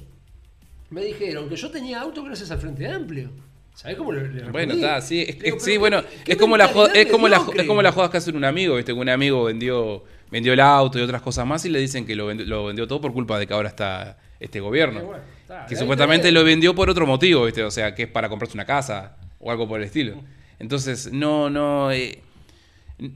me 0.91 1.03
dijeron 1.05 1.49
que 1.49 1.57
yo 1.57 1.71
tenía 1.71 2.01
auto 2.01 2.23
gracias 2.25 2.51
al 2.51 2.59
Frente 2.59 2.87
Amplio. 2.89 3.31
¿Sabés 3.75 3.97
cómo 3.97 4.13
le, 4.13 4.29
le? 4.29 4.43
Bueno, 4.51 4.75
está, 4.75 5.01
sí, 5.01 5.25
es, 5.27 5.39
digo, 5.39 5.59
sí, 5.61 5.77
bueno, 5.79 6.03
¿qué- 6.03 6.25
qué 6.25 6.33
es 6.33 6.39
como 6.39 6.57
la 6.57 6.69
joda, 6.69 6.93
es 6.93 7.07
como 7.07 7.29
la, 7.29 7.41
es 7.57 7.67
como 7.67 7.81
las 7.83 7.95
jodas 7.95 8.11
que 8.11 8.17
hace 8.19 8.31
un 8.31 8.45
amigo, 8.45 8.77
viste, 8.77 8.93
que 8.93 8.99
un 8.99 9.09
amigo 9.09 9.45
vendió 9.45 10.05
vendió 10.31 10.53
el 10.53 10.61
auto 10.61 10.99
y 10.99 11.03
otras 11.03 11.23
cosas 11.23 11.45
más 11.47 11.65
y 11.65 11.71
le 11.71 11.81
dicen 11.81 12.07
que 12.07 12.15
lo 12.15 12.27
vendió, 12.27 12.47
lo 12.47 12.67
vendió 12.67 12.87
todo 12.87 13.01
por 13.01 13.13
culpa 13.13 13.39
de 13.39 13.47
que 13.49 13.55
ahora 13.55 13.69
está 13.69 14.19
este 14.39 14.61
gobierno. 14.61 15.03
Bueno, 15.05 15.23
está, 15.41 15.67
que 15.67 15.75
supuestamente 15.77 16.31
lo 16.31 16.45
vendió 16.45 16.75
por 16.75 16.89
otro 16.91 17.07
motivo, 17.07 17.45
viste, 17.47 17.65
o 17.65 17.71
sea, 17.71 17.95
que 17.95 18.03
es 18.05 18.09
para 18.09 18.29
comprarse 18.29 18.57
una 18.57 18.65
casa 18.67 19.17
o 19.41 19.51
algo 19.51 19.67
por 19.67 19.81
el 19.81 19.87
estilo. 19.87 20.23
Entonces, 20.59 21.11
no, 21.13 21.49
no, 21.51 21.91
eh, 21.91 22.21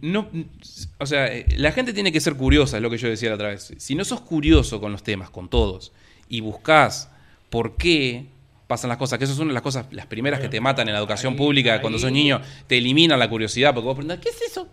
no, 0.00 0.28
o 0.98 1.06
sea, 1.06 1.26
eh, 1.32 1.46
la 1.58 1.72
gente 1.72 1.92
tiene 1.92 2.10
que 2.10 2.20
ser 2.20 2.34
curiosa, 2.34 2.78
es 2.78 2.82
lo 2.82 2.90
que 2.90 2.96
yo 2.98 3.08
decía 3.08 3.28
la 3.28 3.34
otra 3.36 3.48
vez. 3.48 3.74
Si 3.76 3.94
no 3.94 4.04
sos 4.04 4.20
curioso 4.22 4.80
con 4.80 4.90
los 4.92 5.02
temas, 5.02 5.30
con 5.30 5.48
todos, 5.48 5.92
y 6.28 6.40
buscás 6.40 7.10
por 7.54 7.76
qué 7.76 8.26
pasan 8.66 8.88
las 8.88 8.98
cosas, 8.98 9.18
que 9.18 9.24
eso 9.24 9.32
es 9.34 9.38
una 9.38 9.48
de 9.50 9.54
las 9.54 9.62
cosas, 9.62 9.86
las 9.92 10.06
primeras 10.06 10.40
que 10.40 10.48
te 10.48 10.60
matan 10.60 10.88
en 10.88 10.94
la 10.94 10.98
educación 10.98 11.34
Ahí- 11.34 11.38
pública, 11.38 11.74
ahí- 11.74 11.80
cuando 11.80 11.98
sos 11.98 12.10
niño, 12.10 12.40
te 12.66 12.78
eliminan 12.78 13.18
la 13.18 13.28
curiosidad, 13.30 13.72
porque 13.72 13.84
vos 13.86 13.94
preguntás, 13.96 14.18
¿qué 14.18 14.30
es 14.30 14.42
eso? 14.50 14.66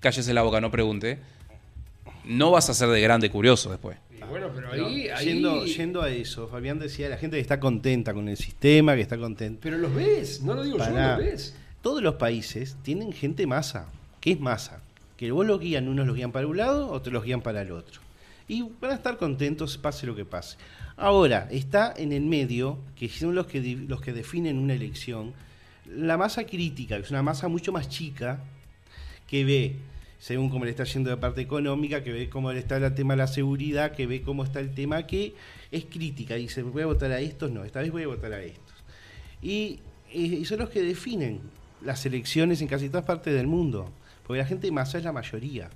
Cállese 0.00 0.34
la 0.34 0.42
boca, 0.42 0.60
no 0.60 0.70
pregunte. 0.70 1.18
No 2.24 2.50
vas 2.50 2.68
a 2.70 2.74
ser 2.74 2.88
de 2.88 3.00
grande 3.00 3.30
curioso 3.30 3.70
después. 3.70 3.98
Y 4.10 4.22
bueno, 4.28 4.48
pero 4.54 4.74
No, 4.74 4.86
ahí, 4.86 5.08
yendo, 5.22 5.64
yendo 5.66 6.02
a 6.02 6.10
eso, 6.10 6.48
Fabián 6.48 6.78
decía, 6.78 7.08
la 7.08 7.18
gente 7.18 7.36
que 7.36 7.40
está 7.42 7.60
contenta 7.60 8.14
con 8.14 8.28
el 8.28 8.36
sistema, 8.36 8.94
que 8.94 9.02
está 9.02 9.18
contenta. 9.18 9.60
Pero 9.62 9.78
los 9.78 9.94
ves, 9.94 10.40
no 10.42 10.54
lo 10.54 10.62
digo 10.64 10.78
yo, 10.78 10.84
Pará. 10.84 11.16
los 11.16 11.24
ves. 11.26 11.54
Todos 11.82 12.02
los 12.02 12.14
países 12.14 12.76
tienen 12.82 13.12
gente 13.12 13.46
masa. 13.46 13.86
¿Qué 14.20 14.32
es 14.32 14.40
masa? 14.40 14.80
Que 15.18 15.30
vos 15.30 15.46
los 15.46 15.60
guían, 15.60 15.86
unos 15.88 16.06
los 16.06 16.16
guían 16.16 16.32
para 16.32 16.46
un 16.46 16.56
lado, 16.56 16.90
otros 16.90 17.12
los 17.12 17.22
guían 17.24 17.42
para 17.42 17.60
el 17.62 17.70
otro. 17.72 18.00
Y 18.48 18.62
van 18.80 18.92
a 18.92 18.94
estar 18.94 19.16
contentos 19.18 19.76
pase 19.78 20.06
lo 20.06 20.16
que 20.16 20.24
pase. 20.24 20.56
Ahora, 20.96 21.48
está 21.50 21.92
en 21.96 22.12
el 22.12 22.22
medio, 22.22 22.78
que 22.96 23.08
son 23.08 23.34
los 23.34 23.46
que, 23.46 23.60
los 23.60 24.00
que 24.00 24.12
definen 24.12 24.58
una 24.58 24.74
elección, 24.74 25.32
la 25.86 26.16
masa 26.16 26.44
crítica, 26.44 26.96
que 26.96 27.02
es 27.02 27.10
una 27.10 27.22
masa 27.22 27.48
mucho 27.48 27.72
más 27.72 27.88
chica, 27.88 28.44
que 29.26 29.44
ve, 29.44 29.76
según 30.18 30.50
cómo 30.50 30.64
le 30.64 30.70
está 30.70 30.84
yendo 30.84 31.10
la 31.10 31.18
parte 31.18 31.40
económica, 31.40 32.04
que 32.04 32.12
ve 32.12 32.30
cómo 32.30 32.52
le 32.52 32.60
está 32.60 32.76
el 32.76 32.94
tema 32.94 33.14
de 33.14 33.18
la 33.18 33.26
seguridad, 33.26 33.92
que 33.92 34.06
ve 34.06 34.22
cómo 34.22 34.44
está 34.44 34.60
el 34.60 34.72
tema 34.72 35.06
que 35.06 35.34
es 35.72 35.84
crítica. 35.84 36.36
Dice, 36.36 36.62
voy 36.62 36.82
a 36.82 36.86
votar 36.86 37.10
a 37.10 37.20
estos, 37.20 37.50
no, 37.50 37.64
esta 37.64 37.80
vez 37.80 37.90
voy 37.90 38.04
a 38.04 38.08
votar 38.08 38.32
a 38.32 38.42
estos. 38.42 38.74
Y, 39.42 39.80
y 40.12 40.44
son 40.44 40.60
los 40.60 40.70
que 40.70 40.82
definen 40.82 41.40
las 41.82 42.06
elecciones 42.06 42.62
en 42.62 42.68
casi 42.68 42.88
todas 42.88 43.04
partes 43.04 43.34
del 43.34 43.46
mundo. 43.48 43.90
Porque 44.24 44.38
la 44.40 44.46
gente 44.46 44.70
masa 44.70 44.98
es 44.98 45.04
la 45.04 45.12
mayoría. 45.12 45.70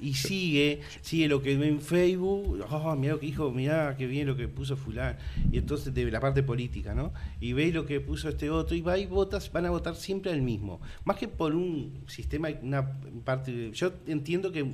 Y 0.00 0.14
sigue, 0.14 0.80
sigue 1.02 1.28
lo 1.28 1.40
que 1.40 1.56
ve 1.56 1.68
en 1.68 1.80
Facebook, 1.80 2.64
oh, 2.68 2.96
mirá 2.96 3.14
lo 3.14 3.20
que 3.20 3.26
dijo, 3.26 3.50
mirá 3.50 3.96
qué 3.96 4.06
bien 4.06 4.26
lo 4.26 4.36
que 4.36 4.48
puso 4.48 4.76
fulano. 4.76 5.18
Y 5.52 5.58
entonces 5.58 5.94
de 5.94 6.10
la 6.10 6.20
parte 6.20 6.42
política, 6.42 6.94
¿no? 6.94 7.12
Y 7.40 7.52
ve 7.52 7.72
lo 7.72 7.86
que 7.86 8.00
puso 8.00 8.28
este 8.28 8.50
otro 8.50 8.76
y 8.76 8.80
va 8.80 8.98
y 8.98 9.06
votas, 9.06 9.50
van 9.52 9.66
a 9.66 9.70
votar 9.70 9.94
siempre 9.94 10.32
al 10.32 10.42
mismo. 10.42 10.80
Más 11.04 11.16
que 11.16 11.28
por 11.28 11.54
un 11.54 12.02
sistema, 12.06 12.48
una 12.62 12.98
parte. 13.24 13.70
Yo 13.72 13.92
entiendo 14.06 14.52
que 14.52 14.66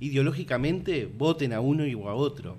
ideológicamente 0.00 1.06
voten 1.06 1.52
a 1.52 1.60
uno 1.60 1.86
y 1.86 1.92
a 1.92 2.14
otro. 2.14 2.56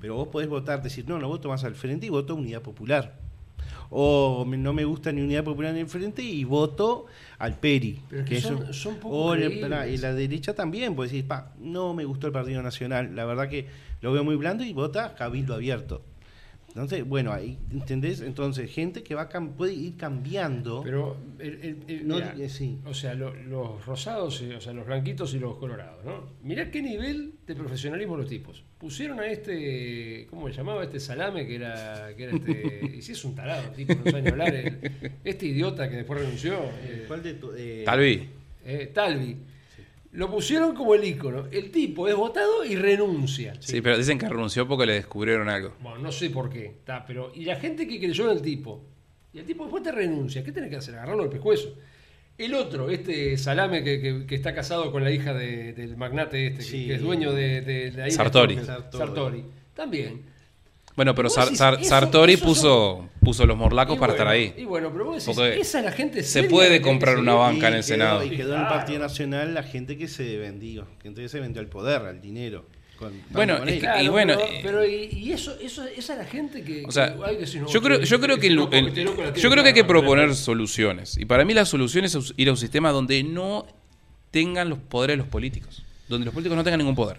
Pero 0.00 0.16
vos 0.16 0.28
podés 0.28 0.48
votar, 0.48 0.82
decir, 0.82 1.04
no, 1.06 1.18
no 1.20 1.28
voto 1.28 1.48
más 1.48 1.62
al 1.62 1.76
frente 1.76 2.06
y 2.06 2.08
voto 2.08 2.32
a 2.32 2.36
Unidad 2.36 2.62
Popular. 2.62 3.21
O 3.94 4.44
no 4.46 4.72
me 4.72 4.84
gusta 4.84 5.12
ni 5.12 5.20
Unidad 5.20 5.44
Popular 5.44 5.74
ni 5.74 5.80
el 5.80 5.86
frente 5.86 6.22
y 6.22 6.44
voto 6.44 7.06
al 7.38 7.58
PERI. 7.58 8.00
Pero 8.08 8.24
que 8.24 8.40
son- 8.40 8.62
eso- 8.62 8.72
son 8.72 8.94
poco 8.96 9.14
o 9.14 9.34
el- 9.34 9.42
y 9.86 9.96
la 9.98 10.14
derecha 10.14 10.54
también, 10.54 10.94
pues 10.94 11.10
decir, 11.10 11.26
pa, 11.28 11.52
no 11.60 11.92
me 11.92 12.04
gustó 12.04 12.26
el 12.26 12.32
Partido 12.32 12.62
Nacional, 12.62 13.14
la 13.14 13.24
verdad 13.26 13.48
que 13.48 13.66
lo 14.00 14.12
veo 14.12 14.24
muy 14.24 14.36
blando 14.36 14.64
y 14.64 14.72
vota 14.72 15.14
Cabildo 15.14 15.54
Abierto. 15.54 16.02
Entonces, 16.74 17.06
bueno, 17.06 17.32
ahí, 17.32 17.58
¿entendés? 17.70 18.22
Entonces, 18.22 18.70
gente 18.70 19.02
que 19.02 19.14
va 19.14 19.28
puede 19.28 19.74
ir 19.74 19.94
cambiando. 19.98 20.80
Pero, 20.82 21.18
el, 21.38 21.54
el- 21.62 21.76
el- 21.86 22.08
No, 22.08 22.14
mirá, 22.14 22.34
eh, 22.38 22.48
sí. 22.48 22.78
o 22.86 22.94
sea, 22.94 23.12
lo- 23.14 23.34
los 23.34 23.84
rosados, 23.84 24.40
y- 24.40 24.54
o 24.54 24.60
sea, 24.60 24.72
los 24.72 24.86
blanquitos 24.86 25.34
y 25.34 25.38
los 25.38 25.56
colorados, 25.58 26.02
¿no? 26.02 26.30
Mirá 26.42 26.70
qué 26.70 26.80
nivel 26.80 27.34
de 27.46 27.54
profesionalismo 27.54 28.16
los 28.16 28.26
tipos. 28.26 28.64
Pusieron 28.78 29.20
a 29.20 29.26
este, 29.26 30.26
¿cómo 30.30 30.48
se 30.48 30.54
llamaba? 30.54 30.82
Este 30.82 30.98
salame 30.98 31.46
que 31.46 31.56
era, 31.56 32.08
que 32.16 32.24
era 32.24 32.36
este, 32.36 32.90
y 32.96 33.02
si 33.02 33.12
es 33.12 33.22
un 33.26 33.34
tarado, 33.34 33.68
tipo, 33.72 33.92
no 33.94 34.10
sabe 34.10 34.22
ni 34.22 34.28
hablar, 34.30 34.54
el- 34.54 35.12
este 35.24 35.46
idiota 35.46 35.90
que 35.90 35.96
después 35.96 36.20
renunció, 36.22 36.54
eh, 36.84 37.04
¿Cuál 37.06 37.22
de 37.22 37.34
tu- 37.34 37.52
eh, 37.54 37.82
Tal 37.84 37.98
vez. 38.00 38.22
eh, 38.64 38.90
Talvi. 38.94 39.36
Lo 40.12 40.30
pusieron 40.30 40.74
como 40.74 40.94
el 40.94 41.04
ícono. 41.04 41.46
El 41.50 41.70
tipo 41.70 42.06
es 42.06 42.14
votado 42.14 42.64
y 42.64 42.76
renuncia. 42.76 43.54
Sí. 43.60 43.80
pero 43.80 43.96
dicen 43.96 44.18
que 44.18 44.28
renunció 44.28 44.68
porque 44.68 44.84
le 44.86 44.92
descubrieron 44.94 45.48
algo. 45.48 45.74
Bueno, 45.80 45.98
no 45.98 46.12
sé 46.12 46.28
por 46.30 46.50
qué, 46.50 46.66
está, 46.66 47.04
pero 47.06 47.32
y 47.34 47.44
la 47.46 47.56
gente 47.56 47.88
que 47.88 47.98
creyó 47.98 48.30
en 48.30 48.36
el 48.36 48.42
tipo, 48.42 48.84
y 49.32 49.38
el 49.38 49.46
tipo 49.46 49.64
después 49.64 49.82
te 49.82 49.90
renuncia, 49.90 50.44
¿qué 50.44 50.52
tenés 50.52 50.68
que 50.68 50.76
hacer? 50.76 50.94
Agarrarlo 50.96 51.22
del 51.22 51.32
pescuezo. 51.32 51.74
El 52.36 52.54
otro, 52.54 52.90
este 52.90 53.36
salame 53.38 53.82
que, 53.84 54.00
que- 54.00 54.26
que 54.26 54.34
está 54.34 54.54
casado 54.54 54.90
con 54.92 55.02
la 55.04 55.10
hija 55.10 55.32
de- 55.32 55.72
del 55.72 55.96
magnate 55.96 56.46
este, 56.48 56.58
que- 56.58 56.62
Sí. 56.64 56.86
que, 56.86 56.94
es 56.96 57.00
dueño 57.02 57.32
de, 57.32 57.60
de 57.62 57.92
la 57.92 58.08
isla 58.08 58.24
Sartori. 58.24 58.56
de 58.56 58.64
Sartori. 58.64 58.98
Sartori. 59.06 59.44
También. 59.74 60.22
Bueno, 60.94 61.14
pero 61.14 61.30
Sar- 61.30 61.44
decís, 61.44 61.58
Sar- 61.58 61.78
eso- 61.80 61.88
Sartori 61.88 62.36
puso, 62.36 63.08
puso 63.20 63.46
los 63.46 63.56
morlacos 63.56 63.96
Y 63.96 63.98
para 63.98 64.12
bueno, 64.12 64.24
estar 64.24 64.28
ahí. 64.28 64.54
Y 64.58 64.64
bueno, 64.66 64.90
pero 64.92 65.06
vos 65.06 65.24
decís, 65.24 65.38
esa 65.60 65.78
es 65.78 65.84
la 65.84 65.92
gente 65.92 66.22
se 66.22 66.44
puede 66.44 66.82
comprar 66.82 67.16
una 67.18 67.34
banca 67.34 67.68
en 67.68 67.74
el 67.74 67.80
quedó- 67.80 67.86
Senado. 67.88 68.24
Y 68.24 68.30
quedó 68.30 68.54
en 68.56 68.60
el. 68.62 68.66
Partido 68.68 68.98
Nacional 68.98 69.54
la 69.54 69.62
gente 69.62 69.96
que 69.96 70.06
se 70.08 70.36
vendió, 70.36 70.86
que 71.00 71.08
entonces 71.08 71.30
se 71.30 71.40
vendió 71.40 71.60
al 71.62 71.68
poder, 71.68 72.02
al 72.02 72.20
dinero. 72.20 72.66
con- 72.98 73.20
Bueno, 73.30 73.58
con 73.58 73.68
es 73.68 73.74
que- 73.74 73.80
Claro, 73.80 74.00
y 74.04 74.08
bueno, 74.08 74.34
pero, 74.36 74.48
eh, 74.52 74.60
pero 74.62 74.86
y, 74.86 74.94
y 75.12 75.32
eso, 75.32 75.56
eso, 75.60 75.84
esa 75.86 76.12
es 76.12 76.18
la 76.20 76.24
gente 76.24 76.62
que. 76.62 76.84
O 76.86 76.92
sea, 76.92 77.16
que 77.16 77.24
hay 77.24 77.34
que 77.34 77.40
decir, 77.40 77.60
no, 77.62 77.66
yo 77.68 77.82
creo, 77.82 77.96
este- 77.96 78.06
yo 78.06 78.20
creo 78.20 78.36
que 78.38 78.46
este 78.46 78.78
el- 78.78 78.86
el- 78.86 78.88
este 79.24 79.40
yo 79.40 79.50
creo 79.50 79.62
que 79.64 79.68
hay 79.70 79.74
que 79.74 79.82
proponer 79.84 80.34
soluciones. 80.36 81.16
Y 81.18 81.24
para 81.24 81.44
mí 81.44 81.52
la 81.52 81.64
solución 81.64 82.04
es 82.04 82.16
ir 82.36 82.48
a 82.48 82.52
un 82.52 82.56
sistema 82.56 82.92
donde 82.92 83.24
no 83.24 83.66
tengan 84.30 84.68
los 84.68 84.78
poderes 84.78 85.18
los 85.18 85.26
políticos, 85.26 85.82
donde 86.08 86.26
los 86.26 86.32
políticos 86.34 86.54
no 86.56 86.62
tengan 86.62 86.78
ningún 86.78 86.94
poder. 86.94 87.16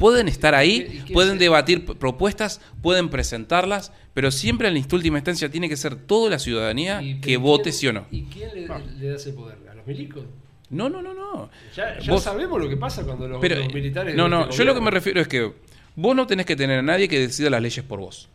Pueden 0.00 0.26
estar 0.28 0.54
¿Y 0.54 0.56
ahí, 0.56 0.84
qué- 0.84 0.94
y 0.96 0.98
qué 1.02 1.12
pueden 1.12 1.34
es? 1.34 1.38
debatir 1.40 1.84
propuestas, 1.84 2.60
pueden 2.82 3.10
presentarlas, 3.10 3.92
pero 4.14 4.30
siempre 4.30 4.66
en 4.68 4.74
la 4.74 4.80
última 4.92 5.18
instancia 5.18 5.50
tiene 5.50 5.68
que 5.68 5.76
ser 5.76 5.94
toda 5.94 6.30
la 6.30 6.38
ciudadanía 6.38 7.02
Y- 7.02 7.20
que 7.20 7.36
vote 7.36 7.64
¿quién- 7.64 7.74
sí 7.74 7.86
o 7.88 7.92
no. 7.92 8.06
¿Y 8.10 8.22
quién 8.24 8.48
le, 8.54 8.66
le 8.98 9.08
da 9.10 9.16
ese 9.16 9.34
poder? 9.34 9.58
¿A 9.70 9.74
los 9.74 9.86
milicos? 9.86 10.24
No, 10.70 10.88
no, 10.88 11.02
no, 11.02 11.12
no. 11.12 11.50
Ya, 11.76 11.98
ya 12.00 12.10
Vos- 12.12 12.22
sabemos 12.22 12.58
lo 12.58 12.66
que 12.66 12.78
pasa 12.78 13.04
cuando 13.04 13.28
los, 13.28 13.42
Pero, 13.42 13.56
los 13.56 13.74
militares. 13.74 14.14
no, 14.16 14.26
no, 14.26 14.44
este 14.44 14.56
yo 14.56 14.64
lo 14.64 14.74
que 14.74 14.80
me 14.80 14.90
refiero 14.90 15.20
es 15.20 15.28
que 15.28 15.52
vos 15.96 16.16
no 16.16 16.26
tenés 16.26 16.46
que 16.46 16.56
tener 16.56 16.78
a 16.78 16.82
nadie 16.82 17.06
que 17.06 17.18
decida 17.20 17.50
las 17.50 17.60
leyes 17.60 17.84
por 17.84 18.00
vos. 18.00 18.29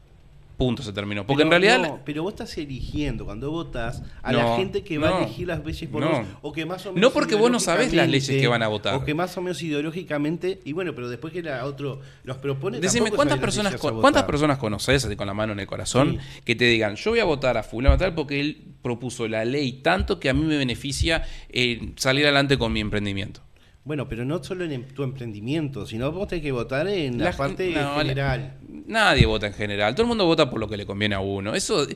Punto, 0.57 0.83
se 0.83 0.93
terminó. 0.93 1.25
Porque 1.25 1.43
Pero 1.43 1.55
en 1.55 1.61
realidad... 1.61 1.89
no, 1.89 1.99
pero 2.05 2.23
vos 2.23 2.33
estás 2.33 2.57
eligiendo 2.57 3.25
cuando 3.25 3.51
votás 3.51 4.01
a 4.23 4.31
No, 4.31 4.37
la 4.37 4.55
gente 4.55 4.83
que 4.83 4.97
va 4.97 5.09
no, 5.09 5.15
a 5.15 5.23
elegir 5.23 5.47
las 5.47 5.65
leyes 5.65 5.89
por 5.89 6.05
vos. 6.05 6.25
O 6.41 6.53
que 6.53 6.65
más 6.65 6.85
o 6.85 6.93
menos 6.93 7.01
No 7.01 7.13
porque 7.13 7.35
vos 7.35 7.51
no 7.51 7.59
sabés 7.59 7.93
las 7.93 8.07
leyes 8.07 8.39
que 8.39 8.47
van 8.47 8.63
a 8.63 8.67
votar. 8.67 8.95
O 8.95 9.03
que 9.03 9.13
más 9.13 9.35
o 9.37 9.41
menos 9.41 9.61
ideológicamente. 9.61 10.61
Y 10.63 10.71
bueno, 10.71 10.95
pero 10.95 11.09
después 11.09 11.33
que 11.33 11.43
la 11.43 11.65
otro 11.65 11.99
los 12.23 12.37
propone. 12.37 12.79
Decime, 12.79 13.11
¿cuántas 13.11 13.39
personas. 13.39 13.75
¿cuántas 13.75 14.23
personas 14.23 14.57
conoces, 14.57 15.05
así 15.05 15.15
con 15.15 15.27
la 15.27 15.33
mano 15.33 15.53
en 15.53 15.59
el 15.59 15.67
corazón, 15.67 16.19
que 16.43 16.55
te 16.55 16.65
digan, 16.65 16.95
yo 16.95 17.11
voy 17.11 17.19
a 17.19 17.25
votar 17.25 17.57
a 17.57 17.63
fulano 17.63 17.97
tal 17.97 18.13
porque 18.13 18.39
él 18.39 18.75
propuso 18.81 19.27
la 19.27 19.43
ley 19.45 19.81
tanto 19.81 20.19
que 20.19 20.29
a 20.29 20.33
mí 20.33 20.43
me 20.43 20.57
beneficia 20.57 21.23
eh, 21.49 21.93
salir 21.95 22.25
adelante 22.25 22.57
con 22.57 22.71
mi 22.71 22.79
emprendimiento? 22.79 23.44
Bueno, 23.85 24.09
pero 24.09 24.25
no 24.25 24.43
solo 24.43 24.65
en 24.65 24.71
em- 24.71 24.83
tu 24.87 25.03
emprendimiento, 25.03 25.85
sino 25.85 26.11
vos 26.11 26.27
tenés 26.27 26.43
que 26.43 26.51
votar 26.51 26.87
en 26.87 27.19
la, 27.19 27.25
La 27.25 27.37
parte 27.37 27.69
no, 27.69 27.81
la- 27.81 27.95
general. 28.01 28.57
Nadie 28.87 29.25
vota 29.25 29.47
en 29.47 29.53
general, 29.53 29.93
todo 29.95 30.03
el 30.03 30.07
mundo 30.09 30.25
vota 30.25 30.49
por 30.49 30.59
lo 30.59 30.67
que 30.67 30.75
le 30.75 30.85
conviene 30.85 31.15
a 31.15 31.19
uno. 31.19 31.53
Eso, 31.55 31.87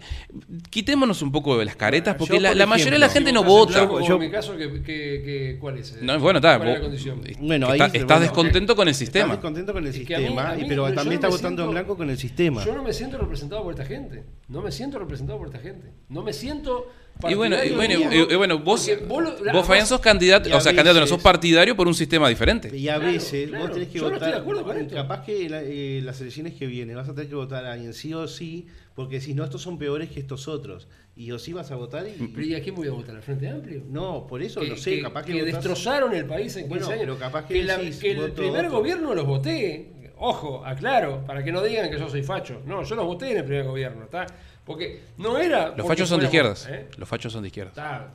quitémonos 0.69 1.21
un 1.21 1.31
poco 1.31 1.57
de 1.57 1.65
las 1.65 1.75
caretas, 1.75 2.15
porque 2.15 2.35
yo, 2.35 2.39
la, 2.39 2.49
por 2.49 2.57
la 2.57 2.65
mayoría 2.65 2.93
de 2.93 2.99
la 2.99 3.09
gente 3.09 3.31
no 3.31 3.41
Si 3.41 3.45
estás 3.47 3.57
vota. 3.59 3.79
blanco, 3.79 4.01
Yo- 4.07 4.15
en 4.15 4.19
mi 4.21 4.29
caso, 4.31 4.55
que, 4.57 4.71
que- 4.81 4.81
que- 4.83 5.57
¿cuál 5.59 5.77
es? 5.77 6.01
No, 6.01 6.19
bueno, 6.19 6.37
está, 6.39 6.57
¿Cuál 6.57 6.69
es 6.69 6.73
la 6.75 6.79
vos- 6.79 6.87
condición? 6.87 7.21
Bueno, 7.47 7.71
Está- 7.71 7.85
ahí 7.85 7.91
se- 7.91 7.97
estás 7.97 8.17
bueno, 8.17 8.21
descontento 8.21 8.75
con 8.75 8.87
el 8.87 8.91
Estás 8.91 8.99
sistema. 8.99 9.33
descontento 9.33 9.73
con 9.73 9.83
el 9.85 9.91
mí- 9.91 9.97
sistema, 9.97 10.53
mí- 10.55 10.65
pero 10.67 10.87
yo 10.89 10.95
también 10.95 11.07
no 11.21 11.27
estás 11.27 11.31
votando 11.31 11.63
en 11.65 11.71
blanco 11.71 11.97
con 11.97 12.09
el 12.09 12.17
sistema. 12.17 12.63
Yo 12.65 12.75
no 12.75 12.83
me 12.83 12.93
siento 12.93 13.17
representado 13.17 13.63
por 13.63 13.73
esta 13.73 13.85
gente. 13.85 14.23
No 14.47 14.61
me 14.61 14.71
siento 14.71 14.99
representado 14.99 15.37
por 15.39 15.47
esta 15.47 15.59
gente. 15.59 15.91
No 16.09 16.23
me 16.23 16.33
siento. 16.33 16.87
Y 17.27 17.33
bueno, 17.33 17.57
y 17.61 17.71
bueno, 17.71 17.93
y- 17.99 18.31
y 18.33 18.35
bueno, 18.37 18.59
vos, 18.59 18.89
vos 19.05 19.21
lo- 19.23 19.51
vos 19.51 19.67
Fabián, 19.67 19.85
sos 19.85 19.99
candidato, 19.99 20.47
o 20.55 20.61
sea, 20.61 20.71
candidato, 20.73 20.93
no 20.99 21.01
veces- 21.01 21.09
sos 21.09 21.21
partidario 21.21 21.75
por 21.75 21.85
un 21.85 21.93
sistema 21.93 22.29
diferente. 22.29 22.75
Y 22.77 22.87
a 22.87 22.95
Claro, 22.95 23.11
veces 23.11 23.49
claro. 23.49 23.65
vos 23.65 23.73
tenés 23.73 23.89
que 23.89 23.95
Yo 23.99 24.03
no 24.09 24.13
estoy 24.13 24.19
votar. 24.19 24.33
de 24.35 24.39
acuerdo 24.41 24.63
con 24.63 24.77
esto. 24.77 24.95
capaz 24.95 25.25
que 25.25 25.49
la- 25.49 25.61
eh, 25.61 25.99
las 26.01 26.21
elecciones 26.21 26.53
que 26.53 26.65
vienen 26.67 26.95
vas 26.95 27.09
a 27.09 27.13
tener 27.13 27.27
que 27.27 27.35
votar 27.35 27.65
a 27.65 27.73
alguien 27.73 27.93
sí 27.93 28.13
o 28.13 28.25
sí, 28.29 28.67
porque 28.95 29.19
si 29.19 29.33
no, 29.33 29.43
estos 29.43 29.61
son 29.61 29.77
peores 29.77 30.09
que 30.09 30.21
estos 30.21 30.47
otros. 30.47 30.87
Y 31.17 31.31
o 31.31 31.39
sí 31.39 31.51
vas 31.51 31.69
a 31.71 31.75
votar 31.75 32.07
y. 32.07 32.27
Pero 32.27 32.41
¿y 32.47 32.55
a 32.55 32.61
quién 32.63 32.73
voy 32.75 32.87
a 32.87 32.91
votar? 32.91 33.17
¿Al 33.17 33.21
Frente 33.21 33.49
Amplio? 33.49 33.83
No, 33.89 34.25
por 34.25 34.41
eso 34.41 34.63
no 34.63 34.77
sé, 34.77 34.95
que- 34.95 35.01
capaz 35.01 35.23
que, 35.25 35.33
que 35.33 35.39
votás- 35.43 35.55
destrozaron 35.55 36.13
el 36.15 36.25
país 36.25 36.55
en 36.55 36.63
15 36.63 36.69
Bueno, 36.69 36.85
años. 36.87 36.99
pero 37.01 37.17
capaz 37.19 37.45
que 37.45 37.63
la- 37.65 37.77
decís, 37.77 37.97
que 37.97 38.11
el 38.11 38.17
voto 38.17 38.33
primer 38.35 38.69
gobierno 38.69 39.13
los 39.13 39.25
voté. 39.25 39.89
Ojo, 40.21 40.65
aclaro, 40.65 41.23
para 41.25 41.43
que 41.43 41.51
no 41.51 41.61
digan 41.61 41.89
que 41.89 41.97
yo 41.97 42.09
soy 42.09 42.23
facho. 42.23 42.61
No, 42.65 42.83
yo 42.83 42.95
los 42.95 43.05
voté 43.05 43.31
en 43.31 43.37
el 43.37 43.43
primer 43.45 43.65
gobierno, 43.65 44.03
¿está? 44.03 44.25
Porque 44.69 45.01
no 45.17 45.39
era. 45.39 45.69
Los 45.69 45.77
porque 45.77 45.87
fachos 45.87 46.09
son 46.09 46.19
de 46.19 46.25
izquierdas. 46.27 46.67
¿eh? 46.69 46.89
Los 46.95 47.09
fachos 47.09 47.33
son 47.33 47.41
de 47.41 47.47
izquierdas. 47.47 47.75
Está, 47.75 48.13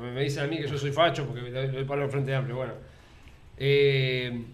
me, 0.00 0.20
dicen 0.20 0.42
a 0.42 0.46
mí 0.48 0.56
que 0.58 0.66
yo 0.66 0.76
soy 0.76 0.90
facho 0.90 1.24
porque 1.24 1.48
doy 1.48 1.84
palo 1.84 2.02
al 2.02 2.10
Frente 2.10 2.34
Amplio. 2.34 2.56
Bueno, 2.56 2.72
Eh, 3.56 4.44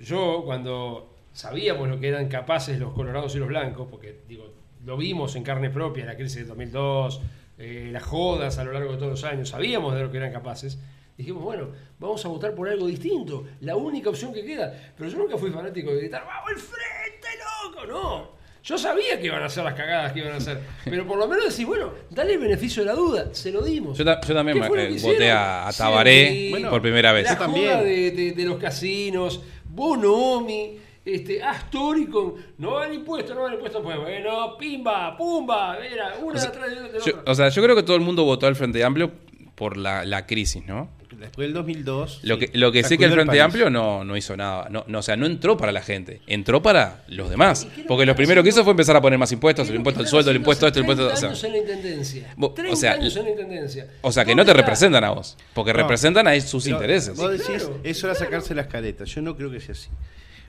yo 0.00 0.40
cuando 0.42 1.16
sabíamos 1.34 1.86
lo 1.86 2.00
que 2.00 2.08
eran 2.08 2.28
capaces 2.28 2.78
los 2.78 2.94
colorados 2.94 3.34
y 3.34 3.40
los 3.40 3.48
blancos, 3.48 3.88
porque 3.90 4.22
digo, 4.26 4.54
lo 4.86 4.96
vimos 4.96 5.36
en 5.36 5.42
carne 5.42 5.68
propia, 5.68 6.06
la 6.06 6.16
crisis 6.16 6.36
de 6.36 6.44
2002, 6.44 7.20
eh, 7.58 7.90
las 7.92 8.02
jodas 8.02 8.56
a 8.56 8.64
lo 8.64 8.72
largo 8.72 8.92
de 8.92 8.96
todos 8.96 9.10
los 9.10 9.24
años, 9.24 9.50
sabíamos 9.50 9.94
de 9.94 10.00
lo 10.00 10.10
que 10.10 10.16
eran 10.16 10.32
capaces. 10.32 10.78
Dijimos, 11.18 11.42
bueno, 11.42 11.72
vamos 11.98 12.24
a 12.24 12.28
votar 12.28 12.54
por 12.54 12.70
algo 12.70 12.86
distinto, 12.86 13.44
la 13.60 13.76
única 13.76 14.08
opción 14.08 14.32
que 14.32 14.42
queda. 14.42 14.72
Pero 14.96 15.10
yo 15.10 15.18
nunca 15.18 15.36
fui 15.36 15.50
fanático 15.50 15.90
de 15.90 15.98
gritar, 15.98 16.24
¡vamos 16.24 16.52
al 16.52 16.56
frente, 16.56 17.28
loco! 17.68 17.86
No. 17.86 18.33
Yo 18.64 18.78
sabía 18.78 19.20
que 19.20 19.26
iban 19.26 19.42
a 19.42 19.46
hacer 19.46 19.62
las 19.62 19.74
cagadas 19.74 20.12
que 20.12 20.20
iban 20.20 20.32
a 20.32 20.36
hacer. 20.38 20.58
Pero 20.86 21.06
por 21.06 21.18
lo 21.18 21.28
menos 21.28 21.50
decís, 21.50 21.66
bueno, 21.66 21.92
dale 22.10 22.32
el 22.32 22.38
beneficio 22.38 22.82
de 22.82 22.86
la 22.86 22.94
duda. 22.94 23.26
Se 23.32 23.52
lo 23.52 23.60
dimos. 23.62 23.96
Yo, 23.98 24.04
ta- 24.06 24.20
yo 24.26 24.34
también 24.34 24.58
¿Qué 24.60 24.66
fue 24.66 24.88
lo 24.88 24.96
eh, 24.96 25.00
voté 25.02 25.30
a, 25.30 25.68
a 25.68 25.72
Tabaré 25.74 26.28
Sí, 26.30 26.50
Bueno, 26.50 26.70
por 26.70 26.80
primera 26.80 27.12
vez. 27.12 27.24
La 27.26 27.32
Yo 27.34 27.38
también. 27.38 27.84
de, 27.84 28.10
de- 28.10 28.32
de 28.32 28.44
los 28.46 28.56
casinos, 28.58 29.42
Bonomi, 29.88 30.78
este, 31.04 31.42
Astori 31.42 32.06
con 32.06 32.34
no 32.58 32.72
van 32.72 32.94
impuestos, 32.94 33.36
no 33.36 33.42
van 33.42 33.52
impuestos, 33.54 33.82
pues 33.82 33.98
bueno, 33.98 34.56
pimba, 34.56 35.14
pumba, 35.16 35.76
era 35.84 36.14
una 36.22 36.36
O 36.36 36.38
sea, 36.40 36.48
atrás 36.48 36.70
de 36.70 36.76
de 36.80 36.98
la 36.98 37.04
Yo, 37.04 37.18
otra. 37.18 37.32
o 37.32 37.34
sea, 37.34 37.48
yo 37.50 37.62
creo 37.62 37.76
que 37.76 37.82
todo 37.82 37.96
el 37.96 38.02
mundo 38.02 38.24
votó 38.24 38.46
al 38.46 38.56
Frente 38.56 38.82
Amplio 38.82 39.10
por 39.54 39.76
la, 39.76 40.04
la 40.06 40.24
crisis, 40.26 40.64
¿no? 40.64 40.88
Después 41.24 41.46
del 41.48 41.54
2002. 41.54 42.20
Lo 42.22 42.34
sí, 42.38 42.46
que, 42.46 42.58
lo 42.58 42.72
que 42.72 42.82
sí 42.84 42.96
que 42.98 43.04
el 43.06 43.12
Frente. 43.12 43.40
Amplio 43.40 43.70
no, 43.70 44.04
no 44.04 44.16
hizo 44.16 44.36
nada. 44.36 44.68
No, 44.70 44.84
no, 44.86 44.98
o 44.98 45.02
sea, 45.02 45.16
no 45.16 45.26
entró 45.26 45.56
para 45.56 45.72
la 45.72 45.82
gente. 45.82 46.20
Entró 46.26 46.62
para 46.62 47.04
los 47.08 47.30
demás. 47.30 47.64
¿Y 47.64 47.66
qué 47.66 47.70
es 47.72 47.78
lo 47.82 47.86
Porque 47.88 48.02
que 48.02 48.06
lo 48.06 48.16
primero 48.16 48.42
que 48.42 48.48
hizo 48.50 48.62
fue 48.64 48.70
empezar 48.72 48.96
a 48.96 49.00
poner 49.00 49.18
más 49.18 49.30
impuestos. 49.32 49.66
¿Qué 49.66 49.72
El 49.72 49.78
impuesto 49.78 50.00
al 50.00 50.06
sueldo, 50.08 50.30
el 50.30 50.36
impuesto 50.36 50.66
a 50.66 50.68
esto, 50.68 50.78
el 50.80 50.84
impuesto... 50.84 51.04
O 51.04 51.08
30 51.08 51.20
sea, 51.20 51.28
años 51.30 51.44
en 51.44 51.52
la 51.52 51.58
intendencia. 51.58 52.34
O 52.38 52.50
30 52.52 52.76
sea, 52.76 52.92
años 52.92 53.16
en 53.16 53.24
la 53.24 53.30
intendencia. 53.30 53.88
o 54.00 54.12
sea, 54.12 54.24
que 54.24 54.30
¿Dónde 54.32 54.42
no 54.42 54.46
te 54.46 54.52
representan 54.54 55.04
a 55.04 55.10
vos. 55.10 55.36
Porque 55.54 55.72
No. 55.72 55.78
representan 55.78 56.26
a 56.28 56.40
sus 56.40 56.64
Pero 56.64 56.76
intereses. 56.76 57.16
Vos 57.16 57.30
decís, 57.32 57.46
Claro, 57.46 57.80
eso 57.82 58.06
era 58.06 58.14
claro. 58.14 58.24
sacarse 58.26 58.54
las 58.54 58.66
caretas. 58.68 59.08
Yo 59.14 59.22
no 59.22 59.36
creo 59.36 59.50
que 59.50 59.60
sea 59.60 59.72
así. 59.72 59.88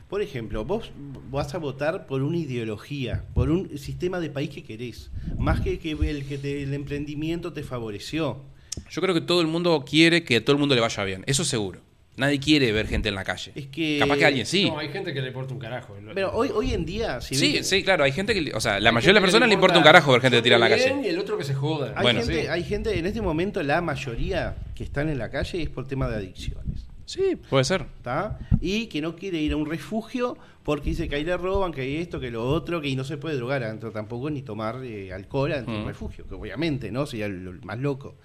Por 0.09 0.21
ejemplo, 0.21 0.63
vos 0.65 0.91
vas 1.32 1.55
a 1.55 1.57
votar 1.57 2.05
por 2.05 2.21
una 2.21 2.38
ideología, 2.38 3.23
por 3.34 3.49
un 3.49 3.76
sistema 3.78 4.19
de 4.19 4.30
país 4.30 4.51
que 4.51 4.63
querés, 4.63 5.09
más 5.39 5.61
que, 5.61 5.80
que 5.80 5.91
el 5.91 6.26
que 6.28 6.38
te- 6.38 6.61
el 6.61 6.76
emprendimiento 6.76 7.53
te 7.53 7.63
favoreció. 7.63 8.43
Yo 8.89 9.01
creo 9.01 9.13
que 9.13 9.21
todo 9.21 9.41
el 9.41 9.47
mundo 9.47 9.84
quiere 9.88 10.23
que 10.23 10.38
a 10.38 10.43
todo 10.45 10.53
el 10.53 10.59
mundo 10.59 10.76
le 10.76 10.82
vaya 10.82 11.03
bien. 11.03 11.23
Eso 11.28 11.43
seguro. 11.45 11.80
Nadie 12.17 12.39
quiere 12.39 12.71
ver 12.71 12.88
gente 12.88 13.09
en 13.09 13.15
la 13.15 13.26
calle. 13.26 13.51
Es 13.55 13.67
que- 13.67 13.97
Capaz 13.99 14.15
que 14.17 14.26
alguien 14.26 14.45
sí. 14.45 14.69
No, 14.69 14.80
hay 14.80 14.88
gente 14.88 15.13
que 15.13 15.21
le 15.21 15.28
importa 15.28 15.53
un 15.53 15.59
carajo. 15.59 15.97
Pero 16.13 16.32
hoy, 16.34 16.49
hoy 16.53 16.71
en 16.73 16.86
día, 16.86 17.19
si 17.19 17.36
Sí, 17.36 17.61
sí, 17.61 17.84
claro. 17.84 18.05
Hay 18.05 18.13
gente 18.13 18.34
que... 18.34 18.53
O 18.55 18.61
sea, 18.61 18.80
la 18.80 18.93
mayoría 18.93 19.09
de 19.09 19.13
las 19.15 19.21
personas 19.23 19.49
le 19.49 19.55
importa 19.55 19.78
un 19.78 19.84
carajo 19.84 20.13
ver 20.13 20.21
gente 20.21 20.41
tirada 20.41 20.65
en 20.65 20.71
la 20.71 20.78
calle. 20.78 21.01
Y 21.03 21.09
el 21.09 21.19
otro 21.19 21.38
que 21.38 21.43
se 21.43 21.53
joda. 21.53 21.93
hay, 21.93 22.03
Bueno, 22.03 22.21
gente, 22.21 22.41
sí. 22.43 22.47
hay 22.47 22.63
gente, 22.63 22.97
en 22.97 23.05
este 23.05 23.21
momento 23.21 23.61
la 23.63 23.82
mayoría 23.82 24.55
que 24.76 24.86
están 24.86 25.09
en 25.09 25.17
la 25.17 25.30
calle 25.30 25.61
es 25.61 25.69
por 25.69 25.88
tema 25.88 26.07
de 26.07 26.15
adicciones. 26.15 26.86
Sí, 27.05 27.36
puede 27.49 27.65
ser. 27.65 27.86
¿está? 27.97 28.39
Y 28.61 28.88
que 28.88 29.01
no 29.01 29.15
quiere 29.17 29.38
ir 29.39 29.51
a 29.51 29.57
un 29.57 29.65
refugio 29.69 30.38
porque 30.63 30.91
dice 30.91 31.09
que 31.09 31.17
ahí 31.17 31.23
le 31.26 31.36
roban, 31.36 31.73
que 31.73 31.82
hay 31.82 31.97
esto, 31.97 32.19
que 32.21 32.32
lo 32.32 32.47
otro, 32.49 32.80
que 32.82 32.88
y 32.88 32.95
no 32.95 33.03
se 33.03 33.17
puede 33.17 33.36
drogar 33.36 33.61
adentro 33.61 33.91
tampoco, 33.91 34.30
ni 34.30 34.41
tomar 34.41 34.80
eh, 34.86 35.11
alcohol 35.11 35.51
adentro 35.51 35.73
del 35.73 35.84
Mm. 35.84 35.88
refugio, 35.88 36.26
que 36.28 36.34
obviamente, 36.34 36.91
¿no? 36.91 37.05
Sería 37.05 37.28
lo 37.28 37.51
más 37.63 37.78
loco. 37.78 38.15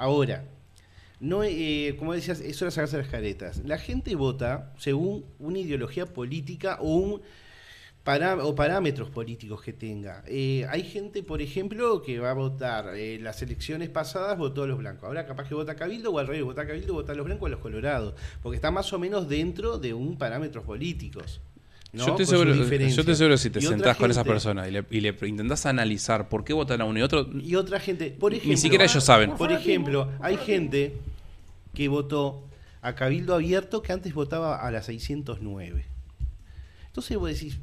Ahora, 0.00 0.44
no, 1.20 1.44
eh, 1.44 1.94
como 1.98 2.14
decías, 2.14 2.40
eso 2.40 2.64
era 2.64 2.70
sacarse 2.70 2.96
las 2.96 3.08
caretas. 3.08 3.58
La 3.66 3.76
gente 3.76 4.14
vota 4.14 4.72
según 4.78 5.26
una 5.38 5.58
ideología 5.58 6.06
política 6.06 6.78
o 6.80 7.20
parámetros 8.56 9.10
políticos 9.10 9.60
que 9.60 9.74
tenga. 9.74 10.24
Eh, 10.26 10.66
hay 10.70 10.84
gente, 10.84 11.22
por 11.22 11.42
ejemplo, 11.42 12.00
que 12.00 12.18
va 12.18 12.30
a 12.30 12.32
votar, 12.32 12.96
eh, 12.96 13.18
las 13.20 13.42
elecciones 13.42 13.90
pasadas 13.90 14.38
votó 14.38 14.62
a 14.62 14.66
los 14.66 14.78
blancos. 14.78 15.04
Ahora 15.04 15.26
capaz 15.26 15.46
que 15.48 15.54
vota 15.54 15.72
a 15.72 15.76
Cabildo 15.76 16.12
o 16.12 16.18
al 16.18 16.28
revés, 16.28 16.44
vota 16.44 16.62
a 16.62 16.66
Cabildo, 16.66 16.94
vota 16.94 17.12
a 17.12 17.14
los 17.14 17.26
blancos 17.26 17.42
o 17.42 17.46
a 17.48 17.50
los 17.50 17.60
colorados. 17.60 18.14
Porque 18.42 18.56
está 18.56 18.70
más 18.70 18.90
o 18.94 18.98
menos 18.98 19.28
dentro 19.28 19.76
de 19.76 19.92
un 19.92 20.16
parámetros 20.16 20.64
políticos. 20.64 21.42
¿No? 21.92 22.06
Yo, 22.06 22.10
estoy 22.12 22.26
Con 22.26 22.26
sus 22.26 22.28
seguro, 22.28 22.88
yo 22.88 23.00
estoy 23.00 23.16
seguro 23.16 23.36
si 23.36 23.50
te 23.50 23.60
sentás 23.60 23.96
con 23.96 24.10
esa 24.10 24.24
persona 24.24 24.68
y 24.68 24.72
le, 24.72 24.84
y 24.90 25.00
le 25.00 25.16
intentás 25.26 25.66
analizar 25.66 26.28
por 26.28 26.44
qué 26.44 26.52
votan 26.52 26.80
a 26.80 26.84
uno 26.84 26.98
y 26.98 27.02
otro, 27.02 27.28
Y 27.40 27.54
otra 27.56 27.80
gente, 27.80 28.10
por 28.10 28.32
ejemplo, 28.32 28.50
ni 28.50 28.56
siquiera 28.56 28.84
ellos 28.84 29.02
saben. 29.02 29.32
Por 29.32 29.52
ejemplo, 29.52 30.10
hay 30.20 30.36
gente 30.36 30.94
que 31.74 31.88
votó 31.88 32.44
a 32.82 32.94
Cabildo 32.94 33.34
Abierto 33.34 33.82
que 33.82 33.92
antes 33.92 34.14
votaba 34.14 34.56
a 34.56 34.70
la 34.70 34.82
609. 34.82 35.84
Entonces 36.86 37.16
vos 37.16 37.28
decís, 37.28 37.58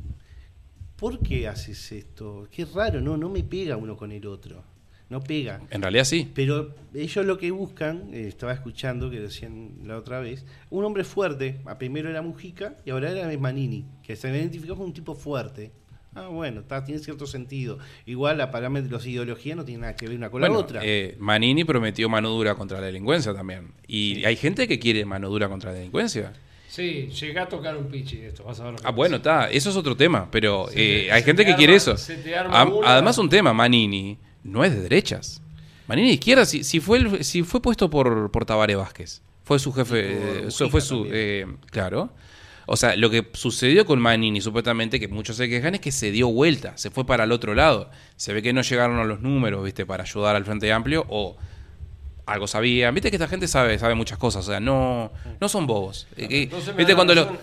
¿por 0.95 1.19
qué 1.19 1.47
haces 1.47 1.91
esto? 1.91 2.47
Qué 2.51 2.65
raro, 2.65 3.01
no, 3.01 3.17
no 3.17 3.29
me 3.29 3.43
pega 3.43 3.77
uno 3.77 3.97
con 3.97 4.11
el 4.11 4.25
otro. 4.27 4.63
No 5.09 5.21
pega. 5.21 5.61
En 5.69 5.81
realidad 5.81 6.03
sí. 6.03 6.29
Pero 6.35 6.75
ellos 6.93 7.25
lo 7.25 7.37
que 7.37 7.49
buscan, 7.51 8.09
eh, 8.13 8.27
estaba 8.27 8.51
escuchando 8.53 9.09
que 9.09 9.19
decían 9.21 9.71
la 9.85 9.97
otra 9.97 10.19
vez, 10.19 10.45
un 10.69 10.83
hombre 10.83 11.03
fuerte. 11.05 11.59
A 11.65 11.77
primero 11.77 12.09
era 12.09 12.21
Mujica 12.21 12.75
y 12.85 12.89
ahora 12.89 13.11
era 13.11 13.37
Manini, 13.39 13.85
que 14.03 14.15
se 14.17 14.29
identificó 14.29 14.73
como 14.75 14.85
un 14.87 14.93
tipo 14.93 15.15
fuerte. 15.15 15.71
Ah, 16.13 16.27
bueno, 16.27 16.61
está, 16.61 16.83
tiene 16.83 16.99
cierto 16.99 17.25
sentido. 17.27 17.77
Igual 18.05 18.39
la 18.39 18.49
parámetros 18.51 18.91
los 18.91 19.05
ideologías 19.05 19.55
no 19.55 19.63
tienen 19.63 19.81
nada 19.81 19.95
que 19.95 20.07
ver 20.07 20.17
una 20.17 20.29
con 20.29 20.39
Bueno, 20.41 20.55
la 20.55 20.59
otra. 20.61 20.81
eh, 20.83 21.15
Manini 21.19 21.63
prometió 21.63 22.09
mano 22.09 22.29
dura 22.29 22.55
contra 22.55 22.79
la 22.81 22.87
delincuencia 22.87 23.33
también. 23.33 23.71
Y 23.87 24.25
hay 24.25 24.35
gente 24.35 24.67
que 24.67 24.79
quiere 24.79 25.05
mano 25.05 25.29
dura 25.29 25.47
contra 25.47 25.71
la 25.71 25.77
delincuencia. 25.77 26.33
Sí, 26.67 27.07
llega 27.21 27.43
a 27.43 27.47
tocar 27.47 27.77
un 27.77 27.85
pichi 27.87 28.17
de 28.17 28.27
esto, 28.29 28.43
vas 28.43 28.59
a 28.59 28.63
ver 28.65 28.71
lo 28.73 28.77
que 28.77 28.81
Ah, 28.81 28.89
pasa. 28.89 28.95
bueno, 28.95 29.15
está, 29.17 29.49
eso 29.49 29.69
es 29.69 29.75
otro 29.77 29.95
tema, 29.95 30.29
pero 30.31 30.67
eh, 30.73 31.07
hay 31.11 31.23
gente 31.23 31.43
te 31.45 31.51
que 31.51 31.55
quiere 31.55 31.75
eso. 31.75 31.95
se 31.97 32.17
te 32.17 32.35
arma 32.35 32.61
Am- 32.61 32.73
una- 32.73 32.93
Además, 32.93 33.17
un 33.19 33.29
tema, 33.29 33.53
Manini 33.53 34.17
no 34.47 34.63
es 34.63 34.73
de 34.73 34.81
derechas. 34.81 35.41
Manini 35.87 36.07
de 36.09 36.13
izquierda, 36.15 36.45
si, 36.45 36.63
si 36.63 36.79
fue 36.79 36.97
el- 36.97 37.23
si 37.23 37.43
fue 37.43 37.61
puesto 37.61 37.89
por, 37.89 38.31
por 38.31 38.45
Tabaré 38.45 38.75
Vázquez, 38.75 39.21
fue 39.43 39.59
su 39.59 39.71
jefe, 39.71 40.47
eh, 40.47 40.51
fue 40.69 40.81
su, 40.81 41.07
eh, 41.11 41.45
claro. 41.71 42.09
O 42.65 42.75
sea, 42.75 42.97
lo 42.97 43.09
que 43.09 43.25
sucedió 43.31 43.85
con 43.85 44.01
Manini, 44.01 44.41
supuestamente, 44.41 44.99
que 44.99 45.07
muchos 45.07 45.37
se 45.37 45.47
quejan, 45.47 45.75
es 45.75 45.79
que 45.79 45.93
se 45.93 46.11
dio 46.11 46.27
vuelta, 46.29 46.77
se 46.77 46.89
fue 46.91 47.05
para 47.05 47.23
el 47.23 47.31
otro 47.31 47.55
lado. 47.55 47.89
Se 48.17 48.33
ve 48.33 48.41
que 48.41 48.51
no 48.51 48.61
llegaron 48.61 48.97
a 48.99 49.05
los 49.05 49.21
números, 49.21 49.63
viste, 49.63 49.85
para 49.85 50.03
ayudar 50.03 50.35
al 50.35 50.43
Frente 50.43 50.69
Amplio, 50.73 51.05
o 51.07 51.37
algo 52.27 52.45
sabían. 52.45 52.93
Viste 52.93 53.09
que 53.09 53.15
esta 53.15 53.27
gente 53.27 53.47
sabe, 53.47 53.79
sabe 53.79 53.95
muchas 53.95 54.17
cosas, 54.17 54.45
o 54.47 54.51
sea, 54.51 54.59
no, 54.59 55.11
no 55.39 55.49
son 55.49 55.65
bobos. 55.65 56.07
Entonces 56.17 56.75
Viste 56.75 56.93
cuando, 56.93 57.15
lo- 57.15 57.37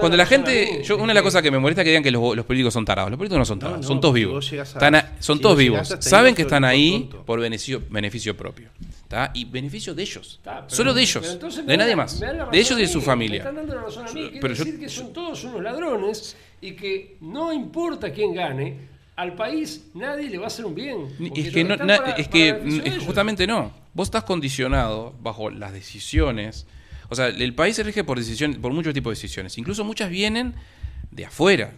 cuando 0.00 0.16
la 0.16 0.26
gente, 0.26 0.82
yo, 0.84 0.96
una 0.96 1.08
de 1.08 1.14
las 1.14 1.22
cosas 1.22 1.42
que 1.42 1.50
me 1.50 1.58
molesta 1.58 1.82
es 1.82 1.84
que 1.84 1.90
digan 1.90 2.02
que 2.02 2.10
los, 2.10 2.36
los 2.36 2.44
políticos 2.44 2.74
son 2.74 2.84
tarados. 2.84 3.10
Los 3.10 3.16
políticos 3.18 3.38
no 3.38 3.44
son 3.44 3.58
tarados, 3.58 3.82
No, 3.82 3.88
son 3.88 4.00
todos 4.00 4.14
vivos. 4.14 4.52
a- 4.52 5.12
son 5.20 5.36
si 5.36 5.42
todos 5.42 5.54
vos 5.54 5.58
vivos. 5.58 5.94
Saben 6.00 6.34
que 6.34 6.42
están 6.42 6.64
ahí 6.64 7.00
tonto. 7.08 7.24
por 7.24 7.40
beneficio, 7.40 7.80
beneficio 7.88 8.36
propio. 8.36 8.68
¿tá? 9.08 9.30
Y 9.34 9.44
beneficio 9.44 9.94
de 9.94 10.02
ellos. 10.02 10.40
Pero- 10.42 10.64
Solo 10.66 10.92
de 10.92 11.02
ellos. 11.02 11.38
De 11.64 11.76
nadie 11.76 11.94
más. 11.94 12.18
De 12.18 12.58
ellos 12.58 12.72
y 12.72 12.82
de 12.82 12.88
su 12.88 12.98
mí, 12.98 13.02
Me 13.02 13.06
familia. 13.06 13.38
están 13.38 13.54
dando 13.54 13.74
la 13.76 13.82
razón 13.82 14.06
a 14.08 14.12
mí. 14.12 14.22
Quiere 14.22 14.40
Pero 14.40 14.54
yo- 14.54 14.64
decir 14.64 14.80
que 14.80 14.88
son 14.88 15.12
todos 15.12 15.44
unos 15.44 15.62
ladrones 15.62 16.36
y 16.60 16.72
que 16.72 17.16
no 17.20 17.52
importa 17.52 18.10
quién 18.12 18.34
gane, 18.34 18.76
al 19.14 19.34
país 19.34 19.84
nadie 19.94 20.28
le 20.28 20.38
va 20.38 20.44
a 20.44 20.46
hacer 20.48 20.64
un 20.66 20.74
bien. 20.74 21.06
Es 21.36 21.52
que, 21.52 21.62
no, 21.62 21.76
para- 21.78 22.10
es 22.16 22.26
que 22.26 22.60
es 22.84 22.98
justamente 23.04 23.46
no. 23.46 23.85
Vos 23.96 24.08
estás 24.08 24.24
condicionado 24.24 25.14
bajo 25.22 25.48
las 25.48 25.72
decisiones. 25.72 26.66
O 27.08 27.14
sea, 27.14 27.28
el 27.28 27.54
país 27.54 27.76
se 27.76 27.82
rige 27.82 28.04
por 28.04 28.18
decisiones, 28.18 28.58
por 28.58 28.70
muchos 28.70 28.92
tipos 28.92 29.10
de 29.10 29.14
decisiones. 29.14 29.56
Incluso 29.56 29.84
muchas 29.84 30.10
vienen 30.10 30.54
de 31.10 31.24
afuera. 31.24 31.72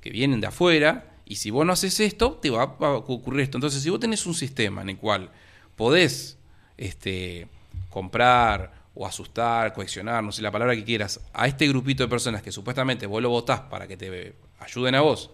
Que 0.00 0.10
vienen 0.10 0.40
de 0.40 0.48
afuera. 0.48 1.14
Y 1.24 1.36
si 1.36 1.52
vos 1.52 1.64
no 1.64 1.72
haces 1.72 2.00
esto, 2.00 2.32
te 2.32 2.50
va 2.50 2.62
a 2.62 2.90
ocurrir 2.94 3.42
esto. 3.42 3.58
Entonces, 3.58 3.80
si 3.80 3.90
vos 3.90 4.00
tenés 4.00 4.26
un 4.26 4.34
sistema 4.34 4.82
en 4.82 4.88
el 4.88 4.96
cual 4.96 5.30
podés 5.76 6.36
este, 6.76 7.46
comprar 7.90 8.72
o 8.96 9.06
asustar, 9.06 9.72
coaccionar, 9.72 10.24
no 10.24 10.32
sé 10.32 10.42
la 10.42 10.50
palabra 10.50 10.74
que 10.74 10.82
quieras, 10.82 11.20
a 11.32 11.46
este 11.46 11.68
grupito 11.68 12.02
de 12.02 12.08
personas 12.08 12.42
que 12.42 12.50
supuestamente 12.50 13.06
vos 13.06 13.22
lo 13.22 13.30
votás 13.30 13.60
para 13.60 13.86
que 13.86 13.96
te 13.96 14.34
ayuden 14.58 14.96
a 14.96 15.00
vos, 15.00 15.30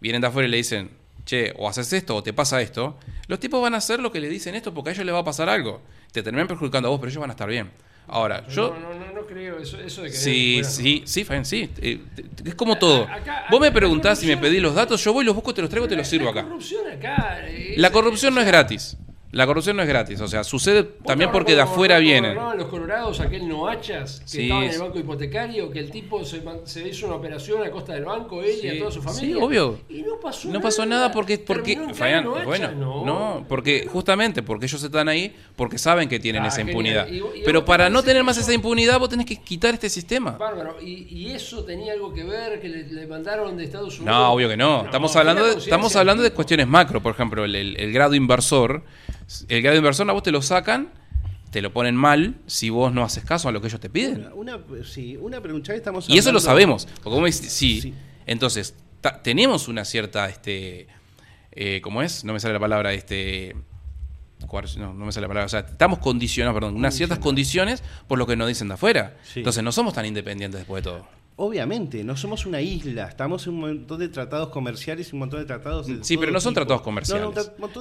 vienen 0.00 0.22
de 0.22 0.28
afuera 0.28 0.48
y 0.48 0.50
le 0.50 0.56
dicen, 0.56 0.90
che, 1.26 1.52
o 1.58 1.68
haces 1.68 1.92
esto 1.92 2.16
o 2.16 2.22
te 2.22 2.32
pasa 2.32 2.62
esto, 2.62 2.96
los 3.26 3.38
tipos 3.38 3.60
van 3.60 3.74
a 3.74 3.78
hacer 3.78 4.00
lo 4.00 4.10
que 4.10 4.20
le 4.20 4.28
dicen 4.30 4.54
esto 4.54 4.72
porque 4.72 4.90
a 4.90 4.92
ellos 4.94 5.04
les 5.04 5.14
va 5.14 5.18
a 5.18 5.24
pasar 5.24 5.48
algo. 5.50 5.82
Te 6.12 6.22
terminan 6.22 6.46
perjudicando 6.48 6.88
a 6.88 6.90
vos, 6.90 7.00
pero 7.00 7.10
ellos 7.10 7.20
van 7.20 7.30
a 7.30 7.34
estar 7.34 7.48
bien. 7.48 7.70
Ahora, 8.08 8.46
yo... 8.48 8.72
No, 8.72 8.94
no, 8.94 8.94
no, 9.06 9.12
no 9.12 9.26
creo 9.26 9.58
eso, 9.58 9.78
eso 9.80 10.02
de 10.02 10.10
que 10.10 10.16
Sí, 10.16 10.62
sí, 10.62 11.02
sí, 11.04 11.24
Fabián, 11.24 11.44
sí. 11.44 11.68
eh, 11.82 12.00
es 12.44 12.54
como 12.54 12.78
todo. 12.78 13.02
acá- 13.02 13.46
Vos 13.50 13.58
me 13.60 13.66
acá 13.66 13.74
la 13.74 13.80
preguntás 13.80 14.22
y 14.22 14.26
me 14.28 14.36
pedís 14.36 14.62
los 14.62 14.76
datos, 14.76 15.02
yo 15.02 15.12
voy, 15.12 15.24
los 15.24 15.34
busco, 15.34 15.52
te 15.52 15.60
los 15.60 15.68
traigo, 15.68 15.88
te 15.88 15.96
La- 15.96 16.02
los 16.02 16.08
sirvo 16.08 16.26
la 16.26 16.30
acá. 16.30 16.42
corrupción 16.44 16.88
acá. 16.88 17.40
eh, 17.48 17.74
La 17.76 17.90
corrupción 17.90 18.32
no 18.32 18.40
es 18.40 18.46
gratis. 18.46 18.96
La 19.32 19.44
corrupción 19.46 19.76
no 19.76 19.82
es 19.82 19.88
gratis. 19.88 20.20
O 20.20 20.28
sea, 20.28 20.44
sucede 20.44 20.82
¿vos 20.82 20.90
también 21.04 21.30
porque 21.32 21.54
de 21.54 21.60
afuera 21.60 21.98
vienen. 21.98 22.34
los 22.56 22.68
colorados, 22.68 23.20
aquel 23.20 23.46
Noachas, 23.48 24.20
que 24.20 24.28
Sí, 24.28 24.42
estaba 24.44 24.64
en 24.64 24.70
el 24.70 24.78
banco 24.80 24.98
hipotecario, 24.98 25.70
que 25.70 25.80
el 25.80 25.90
tipo 25.90 26.24
se, 26.24 26.42
hizo 26.88 27.06
una 27.06 27.16
operación 27.16 27.62
a 27.62 27.70
costa 27.70 27.92
del 27.92 28.04
banco, 28.04 28.42
él 28.42 28.50
y 28.56 28.60
Sí, 28.60 28.68
a 28.68 28.78
toda 28.78 28.90
su 28.90 29.00
sí, 29.02 29.06
familia. 29.06 29.44
obvio. 29.44 29.80
Y 29.88 30.02
no 30.02 30.18
pasó 30.20 30.46
No 30.48 30.54
nada. 30.54 30.62
pasó 30.62 30.86
nada 30.86 31.12
porque, 31.12 31.38
porque 31.38 31.74
cana 31.74 31.92
bueno, 31.98 32.22
Noachas, 32.44 32.74
no, 32.76 33.44
porque 33.48 33.86
justamente 33.92 34.42
porque 34.42 34.66
ellos 34.66 34.82
están 34.82 35.08
ahí 35.08 35.34
porque 35.56 35.76
saben 35.78 36.08
que 36.08 36.18
tienen 36.20 36.44
Ah, 36.44 36.48
esa 36.48 36.60
impunidad. 36.62 37.08
Y 37.08 37.20
vos- 37.20 37.32
y 37.36 37.42
Pero 37.44 37.64
para 37.64 37.90
no 37.90 38.02
tener 38.02 38.22
más 38.24 38.36
eso- 38.36 38.46
esa 38.46 38.54
impunidad, 38.54 38.98
vos 38.98 39.08
tenés 39.08 39.26
que 39.26 39.36
quitar 39.36 39.74
este 39.74 39.90
sistema. 39.90 40.32
Bárbaro. 40.32 40.76
¿Y, 40.80 41.08
y 41.10 41.32
eso 41.32 41.64
tenía 41.64 41.92
algo 41.92 42.14
que 42.14 42.24
ver 42.24 42.60
que 42.60 42.68
le, 42.68 42.84
le 42.84 43.06
mandaron 43.06 43.56
de 43.56 43.64
Estados 43.64 43.98
Unidos? 43.98 44.06
No, 44.16 44.32
obvio 44.32 44.48
que 44.48 44.56
no. 44.56 44.84
Estamos 44.84 45.14
hablando 45.16 45.42
la 45.42 45.54
de, 45.54 45.58
estamos 45.58 45.94
hablando 45.96 46.22
de 46.22 46.30
cuestiones 46.32 46.66
macro, 46.66 47.02
por 47.02 47.12
ejemplo, 47.12 47.44
el, 47.44 47.54
el- 47.54 47.76
el 47.80 47.92
grado 47.92 48.14
inversor. 48.14 48.82
El 49.48 49.62
grado 49.62 49.76
inversor 49.76 50.08
a 50.08 50.12
vos 50.12 50.22
te 50.22 50.30
lo 50.30 50.42
sacan, 50.42 50.92
te 51.50 51.62
lo 51.62 51.72
ponen 51.72 51.96
mal 51.96 52.36
si 52.46 52.70
vos 52.70 52.92
no 52.92 53.02
haces 53.02 53.24
caso 53.24 53.48
a 53.48 53.52
lo 53.52 53.60
que 53.60 53.68
ellos 53.68 53.80
te 53.80 53.90
piden. 53.90 54.28
Una, 54.34 54.58
sí, 54.84 55.16
una 55.16 55.40
pregunta 55.40 55.74
estamos 55.74 56.08
Y 56.08 56.18
eso 56.18 56.32
lo 56.32 56.40
sabemos. 56.40 56.86
Porque 57.02 57.10
vos 57.10 57.20
me 57.20 57.30
decís, 57.30 57.52
sí. 57.52 57.80
Sí. 57.80 57.94
Entonces, 58.26 58.74
tenemos 59.22 59.68
una 59.68 59.84
cierta, 59.84 60.28
este, 60.28 60.86
eh, 61.52 61.80
¿cómo 61.82 62.02
es? 62.02 62.24
No 62.24 62.32
me 62.32 62.40
sale 62.40 62.54
la 62.54 62.60
palabra, 62.60 62.92
este, 62.92 63.56
no, 64.76 64.94
no 64.94 65.06
me 65.06 65.12
sale 65.12 65.24
la 65.24 65.28
palabra. 65.28 65.46
O 65.46 65.48
sea, 65.48 65.60
estamos 65.60 65.98
condicionados, 65.98 66.54
perdón, 66.54 66.76
unas 66.76 66.94
ciertas 66.94 67.18
condiciones 67.18 67.82
por 68.06 68.18
lo 68.18 68.26
que 68.26 68.36
nos 68.36 68.48
dicen 68.48 68.68
de 68.68 68.74
afuera. 68.74 69.16
Sí. 69.24 69.40
Entonces, 69.40 69.62
no 69.62 69.72
somos 69.72 69.94
tan 69.94 70.06
independientes 70.06 70.60
después 70.60 70.84
de 70.84 70.90
todo. 70.90 71.06
Obviamente, 71.38 72.02
no 72.02 72.16
somos 72.16 72.46
una 72.46 72.62
isla, 72.62 73.08
estamos 73.08 73.46
en 73.46 73.52
un 73.52 73.60
montón 73.60 73.98
de 73.98 74.08
tratados 74.08 74.48
comerciales 74.48 75.10
y 75.12 75.14
un 75.14 75.18
montón 75.18 75.40
de 75.40 75.44
tratados 75.44 75.86
de 75.86 76.02
Sí, 76.02 76.16
pero 76.16 76.32
no 76.32 76.40
son 76.40 76.54
tipo. 76.54 76.60
tratados 76.62 76.80
comerciales. 76.82 77.28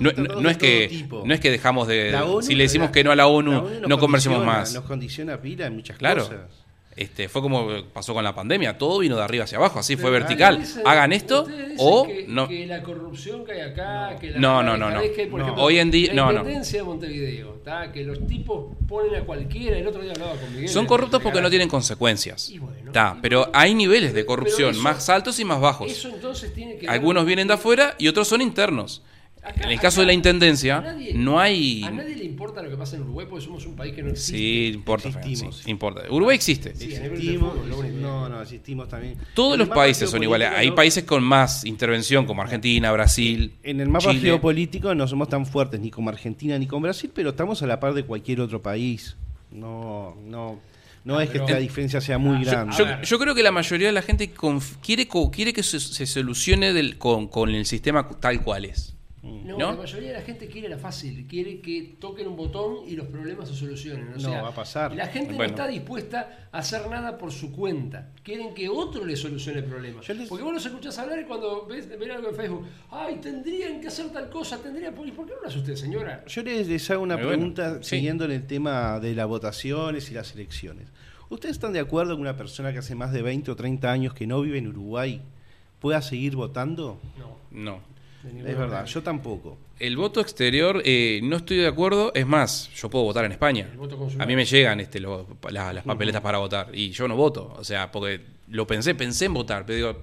no, 0.02 0.50
es 0.50 0.58
que, 0.58 0.88
tipo. 0.90 1.24
no 1.26 1.34
es 1.34 1.40
que 1.40 1.52
dejamos 1.52 1.88
de... 1.88 2.14
ONU, 2.16 2.42
si 2.42 2.54
le 2.54 2.64
decimos 2.64 2.88
la- 2.88 2.92
que 2.92 3.04
no 3.06 3.12
a 3.12 3.16
la 3.16 3.28
ONU, 3.28 3.52
la 3.52 3.60
ONU 3.60 3.80
nos 3.80 3.90
no 3.90 3.98
conversemos 3.98 4.40
condiciona, 4.40 4.60
más. 4.60 4.74
Nos 4.74 4.84
condiciona 4.84 5.42
pila 5.42 5.68
en 5.68 5.76
muchas 5.76 5.98
Claro. 5.98 6.24
cosas. 6.24 6.65
Este, 6.98 7.28
fue 7.28 7.42
como 7.42 7.68
pasó 7.92 8.14
con 8.14 8.24
la 8.24 8.34
pandemia, 8.34 8.78
todo 8.78 9.00
vino 9.00 9.18
de 9.18 9.24
arriba 9.24 9.44
hacia 9.44 9.58
abajo, 9.58 9.80
así 9.80 9.98
fue 9.98 10.12
vertical. 10.12 10.60
dicen- 10.62 10.82
Hagan 10.86 11.12
esto 11.12 11.46
o 11.78 12.08
que, 12.08 12.26
no. 12.30 12.48
que 12.48 12.66
la 12.66 12.82
corrupción 12.82 13.44
que 13.44 13.52
hay 13.52 13.62
acá, 13.70 14.16
que 14.18 14.32
la 14.32 14.40
No, 14.40 14.64
no, 14.64 14.78
no, 14.78 14.90
no. 14.90 15.02
que 15.02 15.28
por 15.28 15.40
No. 15.40 15.46
ejemplo, 15.46 15.64
Hoy 15.64 15.80
en 15.80 15.92
día- 15.92 16.14
la 16.14 16.32
no, 16.32 16.32
no. 16.32 16.44
de 16.46 16.84
Montevideo, 16.84 17.60
¿tá? 17.66 17.92
que 17.92 18.04
los 18.06 18.26
tipos 18.28 18.68
ponen 18.88 19.14
a 19.16 19.26
cualquiera, 19.26 19.78
el 19.78 19.86
otro 19.86 20.02
día 20.02 20.14
hablaba 20.14 20.36
con 20.40 20.54
Miguel. 20.54 20.70
Son 20.70 20.86
corruptos 20.86 21.22
porque 21.22 21.42
no 21.42 21.50
tienen 21.50 21.68
consecuencias. 21.68 22.50
Y 22.50 22.60
bueno, 22.60 22.92
Ta, 22.94 23.16
y 23.18 23.22
pero 23.22 23.40
bueno, 23.40 23.52
hay 23.54 23.74
niveles 23.76 24.14
de 24.14 24.26
corrupción 24.26 24.72
eso- 24.72 24.82
más 24.82 25.10
altos 25.10 25.38
y 25.40 25.44
más 25.44 25.60
bajos. 25.60 25.92
Eso 25.92 26.08
entonces 26.08 26.54
tiene 26.54 26.76
que 26.78 26.82
ver- 26.82 26.92
Algunos 26.92 27.26
vienen 27.26 27.48
de 27.50 27.56
afuera 27.56 27.96
y 27.98 28.08
otros 28.08 28.28
son 28.30 28.42
internos. 28.42 29.02
Acá- 29.46 29.64
en 29.66 29.72
el 29.72 29.80
caso 29.80 30.00
acá 30.00 30.02
de 30.02 30.06
la 30.08 30.14
intendencia, 30.14 30.82
nadie- 30.82 31.14
no 31.14 31.40
hay... 31.40 31.84
A 31.84 31.92
nadie 31.92 32.16
le 32.16 32.24
importa 32.26 32.62
lo 32.64 32.70
que 32.70 32.78
pasa 32.78 32.96
en 32.96 33.04
Uruguay 33.04 33.28
porque 33.30 33.46
somos 33.46 33.66
un 33.66 33.76
país 33.76 33.94
que 33.94 34.02
no 34.04 34.10
existe. 34.10 34.38
Sí, 34.38 34.72
importa, 34.74 35.12
Fran, 35.12 35.24
Existimos. 35.24 35.58
sí, 35.58 35.70
importa. 35.72 36.02
Uruguay 36.10 36.36
existe. 36.36 36.76
Sí, 36.76 36.94
Existimos, 36.94 37.56
no, 38.02 38.28
no, 38.30 38.42
existimos 38.42 38.88
también. 38.90 39.18
Todos 39.34 39.58
los 39.58 39.70
países 39.70 40.10
son 40.10 40.24
iguales. 40.24 40.50
Hay 40.56 40.70
no- 40.70 40.76
países 40.76 41.04
con 41.04 41.24
más 41.24 41.64
intervención, 41.66 42.26
como 42.26 42.42
Argentina, 42.42 42.92
Brasil. 42.92 43.54
En 43.64 43.80
el 43.82 43.90
mapa 43.90 44.10
Chile. 44.12 44.22
geopolítico 44.22 44.94
no 44.96 45.08
somos 45.08 45.30
tan 45.30 45.46
fuertes 45.46 45.80
ni 45.80 45.92
como 45.92 46.10
Argentina 46.10 46.58
ni 46.58 46.68
con 46.68 46.82
Brasil, 46.82 47.12
pero 47.14 47.30
estamos 47.30 47.62
a 47.62 47.68
la 47.68 47.80
par 47.80 47.94
de 47.94 48.04
cualquier 48.04 48.42
otro 48.42 48.62
país. 48.62 49.16
No, 49.52 50.16
no, 50.26 50.60
no 51.06 51.22
es 51.22 51.30
que 51.30 51.38
esta 51.38 51.58
diferencia 51.58 52.02
sea 52.02 52.18
muy 52.18 52.44
Yo, 52.44 52.52
grande. 52.52 52.76
yo- 53.06 53.20
creo 53.20 53.36
que 53.36 53.44
la 53.44 53.52
mayoría 53.52 53.88
de 53.88 53.94
la 53.94 54.02
gente 54.02 54.32
quiere, 54.84 55.08
co- 55.08 55.30
quiere 55.32 55.54
que 55.54 55.64
se, 55.64 55.80
se 55.80 56.06
solucione 56.06 56.74
del- 56.74 56.98
con, 56.98 57.28
con 57.28 57.50
el 57.52 57.66
sistema 57.66 58.10
tal 58.20 58.42
cual 58.42 58.66
es. 58.66 58.95
No, 59.26 59.58
¿No? 59.58 59.72
la 59.72 59.78
mayoría 59.78 60.10
de 60.10 60.14
la 60.16 60.22
gente 60.22 60.48
quiere 60.48 60.70
la 60.70 60.78
fácil, 60.78 61.26
quiere 61.28 61.60
que 61.60 61.96
toquen 62.00 62.28
un 62.28 62.36
botón 62.36 62.88
y 62.88 62.96
los 62.96 63.08
problemas 63.08 63.50
se 63.50 63.56
solucionen. 63.56 64.10
O 64.10 64.12
No, 64.12 64.20
sea, 64.20 64.42
va 64.44 64.50
a 64.50 64.54
pasar. 64.56 64.94
La 64.96 65.08
gente 65.08 65.34
Bueno. 65.34 65.44
no 65.54 65.58
está 65.62 65.68
dispuesta 65.68 66.48
a 66.52 66.60
hacer 66.60 66.88
nada 66.90 67.18
por 67.18 67.32
su 67.32 67.52
cuenta. 67.52 68.12
Quieren 68.24 68.54
que 68.54 68.70
otro 68.70 69.04
le 69.06 69.16
solucione 69.16 69.60
el 69.60 69.66
problema. 69.66 70.02
Yo 70.02 70.14
les- 70.14 70.30
Porque 70.30 70.44
vos 70.44 70.54
los 70.54 70.66
escuchás 70.66 70.98
hablar 71.00 71.20
y 71.20 71.24
cuando 71.26 71.66
ves, 71.66 71.88
ven 71.90 72.12
algo 72.12 72.30
en 72.30 72.36
Facebook, 72.36 72.68
ay, 72.92 73.16
tendrían 73.22 73.82
que 73.82 73.88
hacer 73.88 74.12
tal 74.12 74.30
cosa, 74.30 74.58
tendrían. 74.62 74.94
¿Y 75.06 75.12
por 75.12 75.26
qué 75.26 75.34
no 75.34 75.42
lo 75.42 75.48
hace 75.48 75.58
usted, 75.58 75.76
señora? 75.76 76.24
Yo 76.28 76.44
les, 76.44 76.68
les 76.68 76.90
hago 76.92 77.02
una 77.04 77.16
Muy 77.16 77.26
bueno, 77.26 77.38
pregunta 77.54 77.84
sí. 77.84 77.96
siguiendo 77.96 78.26
en 78.26 78.32
el 78.32 78.46
tema 78.46 79.00
de 79.00 79.16
las 79.16 79.28
votaciones 79.28 80.12
y 80.12 80.14
las 80.14 80.34
elecciones. 80.34 80.88
¿Ustedes 81.30 81.56
están 81.56 81.74
de 81.74 81.80
acuerdo 81.80 82.16
que 82.16 82.22
una 82.22 82.38
persona 82.38 82.72
que 82.72 82.78
hace 82.80 82.94
más 82.94 83.12
de 83.12 83.22
20 83.24 83.50
o 83.52 83.56
30 83.56 83.92
años 83.92 84.14
que 84.14 84.28
no 84.28 84.42
vive 84.42 84.60
en 84.60 84.68
Uruguay 84.68 85.22
pueda 85.80 86.02
seguir 86.04 86.36
votando? 86.36 87.00
No. 87.18 87.38
No. 87.52 87.95
Es 88.46 88.58
verdad, 88.58 88.86
yo 88.86 89.04
tampoco. 89.04 89.58
El 89.80 89.98
voto 89.98 90.22
exterior, 90.22 90.82
eh, 90.86 91.20
no 91.24 91.36
estoy 91.38 91.58
de 91.58 91.68
acuerdo. 91.68 92.12
Es 92.16 92.26
más, 92.26 92.70
yo 92.76 92.90
puedo 92.90 93.04
votar 93.06 93.26
en 93.26 93.32
España. 93.34 93.68
El 93.72 93.78
voto 93.78 93.98
consular. 93.98 94.24
A 94.26 94.28
mí 94.28 94.36
me 94.36 94.46
llegan 94.46 94.80
este, 94.80 95.00
lo- 95.00 95.28
la- 95.50 95.74
las 95.74 95.84
papeletas 95.84 96.22
para 96.22 96.38
votar 96.38 96.70
y 96.74 96.92
yo 96.92 97.08
no 97.08 97.16
voto. 97.16 97.54
O 97.58 97.64
sea, 97.64 97.92
porque 97.92 98.22
lo 98.50 98.66
pensé, 98.68 98.96
pensé 98.96 99.26
en 99.26 99.34
votar. 99.34 99.66
Pero 99.66 99.76
digo, 99.76 100.02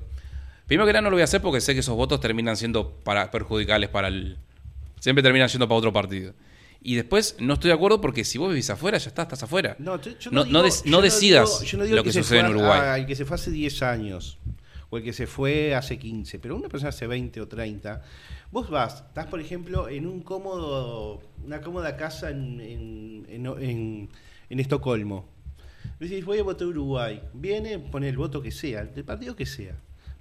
primero 0.67 0.87
que 0.87 0.93
nada 0.93 1.03
no 1.03 1.11
lo 1.11 1.17
voy 1.17 1.23
a 1.23 1.25
hacer 1.25 1.41
porque 1.41 1.61
sé 1.61 1.75
que 1.75 1.81
esos 1.81 1.97
votos 1.97 2.21
terminan 2.21 2.57
siendo 2.57 2.91
para, 2.91 3.31
perjudiciales 3.31 3.89
para 3.89 4.09
el. 4.09 4.37
Siempre 5.01 5.23
terminan 5.23 5.49
siendo 5.49 5.67
para 5.69 5.79
otro 5.79 5.93
partido. 5.93 6.35
Y 6.85 6.97
después 6.97 7.37
no 7.39 7.55
estoy 7.55 7.69
de 7.69 7.75
acuerdo 7.75 8.01
porque 8.01 8.25
si 8.25 8.39
vos 8.39 8.49
vivís 8.49 8.69
afuera, 8.69 8.99
ya 8.99 9.09
está, 9.09 9.23
estás 9.23 9.43
afuera. 9.45 9.77
No, 9.79 10.01
yo- 10.03 10.19
yo 10.19 10.31
No- 10.33 10.45
digo- 10.45 10.53
no 10.59 10.63
des- 10.65 10.83
yo 10.83 10.91
no 10.91 11.01
decidas 11.01 11.49
digo- 11.61 11.71
yo 11.71 11.79
no 11.79 11.85
digo 11.85 11.97
lo 11.97 12.03
que 12.05 12.13
sucede 12.13 12.41
en 12.41 12.47
Uruguay. 12.49 12.81
a- 12.81 12.99
el 12.99 13.07
que 13.07 13.15
se 13.15 13.25
fue 13.25 13.37
hace 13.37 13.51
10 13.53 13.83
años 13.83 14.39
o 14.93 14.99
el 14.99 15.03
que 15.03 15.15
se 15.15 15.27
fue 15.27 15.75
hace 15.75 15.99
15, 15.99 16.39
pero 16.39 16.55
una 16.55 16.69
persona 16.69 16.91
hace 16.91 17.07
20 17.07 17.41
o 17.41 17.49
30, 17.49 18.03
vos 18.51 18.69
vas, 18.69 19.05
estás 19.09 19.27
por 19.27 19.41
ejemplo 19.41 19.89
en 19.89 20.07
un 20.07 20.21
cómodo, 20.21 21.23
una 21.47 21.63
cómoda 21.63 21.97
casa 21.97 22.29
en, 22.29 22.61
en, 22.61 23.27
en, 23.31 23.47
en- 23.63 24.09
en 24.51 24.61
Estocolmo. 24.61 25.27
Decís, 25.99 26.23
voy 26.27 26.39
a 26.41 26.43
votar 26.43 26.69
Uruguay. 26.69 27.23
Viene, 27.33 27.79
pone 27.79 28.09
el 28.11 28.19
voto 28.19 28.43
que 28.43 28.51
sea, 28.51 28.85
del 28.85 29.05
partido 29.05 29.35
que 29.35 29.47
sea. 29.47 29.75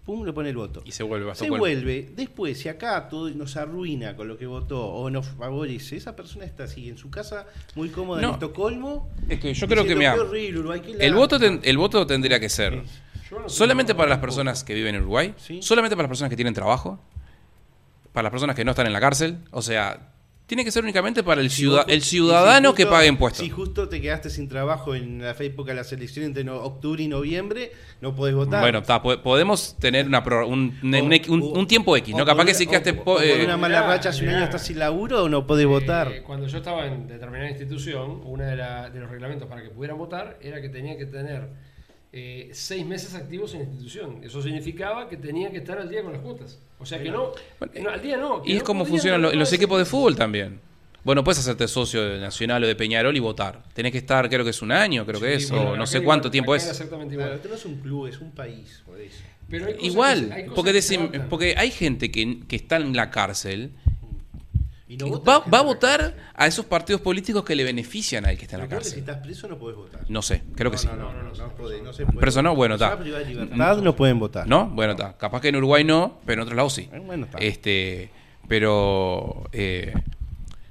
Pum, 0.06 0.24
le 0.26 0.32
pone 0.32 0.50
el 0.50 0.56
voto. 0.56 0.82
Y 0.86 0.92
se 0.94 1.04
vuelve 1.04 1.30
a 1.30 1.36
Se 1.36 1.50
vuelve. 1.50 2.10
Después, 2.16 2.58
si 2.58 2.70
acá 2.70 3.10
todo 3.10 3.30
nos 3.32 3.58
arruina 3.58 4.16
con 4.16 4.28
lo 4.30 4.38
que 4.38 4.46
votó 4.46 4.86
o 4.88 5.10
nos 5.10 5.28
favorece, 5.28 5.98
esa 5.98 6.16
persona 6.16 6.46
está 6.46 6.64
así 6.64 6.88
en 6.88 6.98
su 6.98 7.10
casa, 7.12 7.46
muy 7.76 7.90
cómoda 7.90 8.22
No. 8.22 8.30
en 8.30 8.34
Estocolmo. 8.36 9.10
Es 9.28 9.40
que 9.42 9.54
yo 9.54 9.68
creo 9.68 9.84
que, 9.84 9.96
"Qué 9.98 10.08
horrible, 10.10 10.60
Uruguay, 10.60 10.82
el 10.86 10.92
lástima". 10.98 11.18
voto, 11.18 11.40
ten- 11.40 11.60
el 11.64 11.78
voto 11.78 12.08
tendría 12.08 12.40
que 12.40 12.48
ser 12.50 12.82
no 13.40 13.50
solamente 13.50 13.96
para 13.96 14.10
las 14.10 14.20
personas 14.20 14.64
que 14.64 14.74
viven 14.74 14.96
en 14.96 15.02
Uruguay, 15.02 15.34
Sí. 15.38 15.62
solamente 15.62 15.96
para 15.96 16.04
las 16.06 16.10
personas 16.10 16.30
que 16.30 16.36
tienen 16.36 16.54
trabajo, 16.54 17.00
para 18.14 18.24
las 18.24 18.32
personas 18.32 18.56
que 18.56 18.66
no 18.66 18.72
están 18.72 18.88
en 18.88 18.94
la 18.94 19.00
cárcel. 19.00 19.38
O 19.52 19.62
sea, 19.62 20.08
Tiene 20.48 20.66
que 20.66 20.72
ser 20.72 20.84
únicamente 20.84 21.24
para 21.24 21.40
el, 21.40 21.50
Si 21.50 21.62
ciuda- 21.62 21.84
vos- 21.84 21.94
el 21.94 22.02
si 22.02 22.10
ciudadano 22.10 22.74
que 22.76 22.86
pague 22.86 23.08
impuestos. 23.08 23.42
Si 23.46 23.50
justo 23.50 23.88
te 23.88 24.02
quedaste 24.02 24.30
sin 24.30 24.50
trabajo 24.50 24.94
en 24.96 25.22
la 25.22 25.32
época 25.32 25.72
de 25.72 25.78
las 25.78 25.94
elecciones 25.94 26.28
entre 26.28 26.44
no- 26.44 26.58
octubre 26.58 27.02
y 27.02 27.08
noviembre, 27.08 27.72
no 28.02 28.14
podés 28.18 28.36
votar. 28.36 28.60
Bueno, 28.60 28.80
está, 28.80 29.02
po- 29.02 29.22
podemos 29.22 29.78
tener 29.80 30.08
una 30.08 30.22
pro- 30.26 30.46
un, 30.46 30.78
un- 30.84 30.94
O- 30.94 31.34
un- 31.34 31.42
o- 31.42 31.46
un 31.58 31.68
tiempo 31.68 31.96
X, 31.96 32.14
¿no? 32.14 32.26
Capaz 32.26 32.44
que 32.44 32.52
una- 32.52 32.58
sí 32.58 32.68
quedaste... 32.68 32.90
eh, 32.90 33.46
una 33.46 33.56
mala 33.56 33.78
Mirá, 33.84 33.88
racha 33.96 34.10
hace 34.10 34.20
un 34.24 34.26
mirá. 34.26 34.38
año 34.40 34.46
estás 34.48 34.64
sin 34.66 34.78
laburo 34.78 35.24
o 35.24 35.30
no 35.30 35.48
podés 35.48 35.64
Eh, 35.64 35.68
votar. 35.68 36.22
Cuando 36.24 36.48
yo 36.48 36.58
estaba 36.58 36.86
en 36.86 37.08
determinada 37.08 37.50
institución, 37.50 38.20
uno 38.26 38.44
de, 38.44 38.58
la- 38.58 38.90
de 38.90 39.00
los 39.00 39.10
reglamentos 39.10 39.48
para 39.48 39.62
que 39.64 39.70
pudieran 39.70 39.98
votar 39.98 40.38
era 40.42 40.60
que 40.62 40.68
tenía 40.68 40.98
que 40.98 41.06
tener 41.06 41.48
eh, 42.14 42.50
seis 42.54 42.86
meses 42.86 43.14
activos 43.16 43.54
en 43.54 43.60
la 43.62 43.66
institución. 43.66 44.20
Eso 44.24 44.42
significaba 44.42 45.08
que 45.08 45.18
tenía 45.18 45.50
que 45.52 45.58
estar 45.58 45.78
al 45.78 45.90
día 45.90 46.04
con 46.04 46.12
las 46.14 46.22
cuotas. 46.22 46.60
O 46.80 46.86
sea 46.86 47.02
que 47.02 47.10
no, 47.12 47.32
Bueno, 47.60 47.74
no, 47.84 47.90
al 47.90 48.02
día 48.02 48.18
no. 48.18 48.42
Y 48.46 48.54
es 48.54 48.60
no 48.60 48.66
como 48.66 48.86
funcionan 48.86 49.22
los 49.38 49.54
equipos 49.54 49.78
de 49.80 49.86
fútbol 49.86 50.16
también. 50.16 50.60
Bueno, 51.04 51.24
puedes 51.24 51.40
hacerte 51.40 51.68
socio 51.68 52.04
de 52.04 52.20
Nacional 52.20 52.64
o 52.64 52.68
de 52.68 52.76
Peñarol 52.76 53.16
y 53.16 53.20
votar. 53.20 53.64
Tenés 53.74 53.92
que 53.92 53.98
estar, 54.00 54.30
creo 54.30 54.44
que 54.44 54.52
es 54.52 54.62
un 54.62 54.72
año, 54.72 55.04
creo 55.06 55.20
que 55.20 55.34
es, 55.34 55.50
bueno, 55.50 55.72
o 55.72 55.76
no 55.76 55.88
sé 55.88 55.98
igual, 55.98 56.06
cuánto 56.06 56.30
tiempo 56.30 56.54
es. 56.54 56.68
Exactamente 56.68 57.16
Claro, 57.16 57.30
igual. 57.32 57.38
esto 57.38 57.50
no 57.50 57.56
es 57.56 57.66
un 57.66 57.82
club, 57.82 58.08
es 58.08 58.20
un 58.20 58.32
país, 58.32 58.84
por 58.86 59.00
eso. 59.02 59.18
Pero 59.50 59.66
hay 59.66 59.74
cosas 59.74 59.82
que 59.82 59.88
Igual, 59.88 60.32
hay 60.32 60.42
cosas 60.44 60.56
porque, 60.56 60.74
decim- 60.74 61.28
porque 61.28 61.56
hay 61.58 61.72
gente 61.72 62.12
que, 62.12 62.42
que 62.48 62.56
está 62.56 62.76
en 62.78 62.96
la 62.96 63.10
cárcel 63.10 63.72
Y 64.92 64.98
no 64.98 65.08
y 65.08 65.10
vota 65.12 65.40
va, 65.40 65.60
a 65.60 65.62
votar 65.62 66.00
cárcel. 66.02 66.20
a 66.36 66.48
esos 66.48 66.66
partidos 66.66 67.00
políticos 67.02 67.46
que 67.46 67.56
le 67.56 67.64
benefician 67.64 68.26
al 68.26 68.36
que 68.38 68.44
está 68.44 68.58
en 68.58 68.64
la 68.64 68.68
que 68.68 68.76
si 68.76 68.80
cárcel. 68.82 69.00
estás 69.00 69.18
preso 69.18 69.48
no 69.48 69.58
podés 69.58 69.78
votar. 69.78 70.02
No 70.10 70.22
sé, 70.22 70.44
creo 70.56 70.70
que 70.70 70.78
sí. 70.78 70.88
No, 70.88 70.96
no, 70.98 71.14
no, 71.14 71.24
no, 71.24 71.84
no 71.84 71.94
se 71.94 72.06
puede. 72.06 72.20
Preso 72.20 72.42
no, 72.42 72.54
bueno, 72.56 72.76
está. 72.76 73.00
libertad 73.00 73.78
no 73.78 73.96
pueden 73.96 74.20
votar. 74.20 74.46
¿No? 74.48 74.68
Bueno, 74.68 74.92
está. 74.92 75.18
Capaz 75.18 75.40
que 75.42 75.48
en 75.48 75.56
Uruguay 75.56 75.84
no, 75.86 76.20
pero 76.26 76.42
en 76.42 76.44
otros 76.44 76.58
lados 76.58 76.74
sí. 76.74 76.90
Eh, 76.92 77.00
bueno, 77.06 77.24
está. 77.26 77.38
Este, 77.38 78.10
pero 78.48 79.48
eh, 79.54 79.94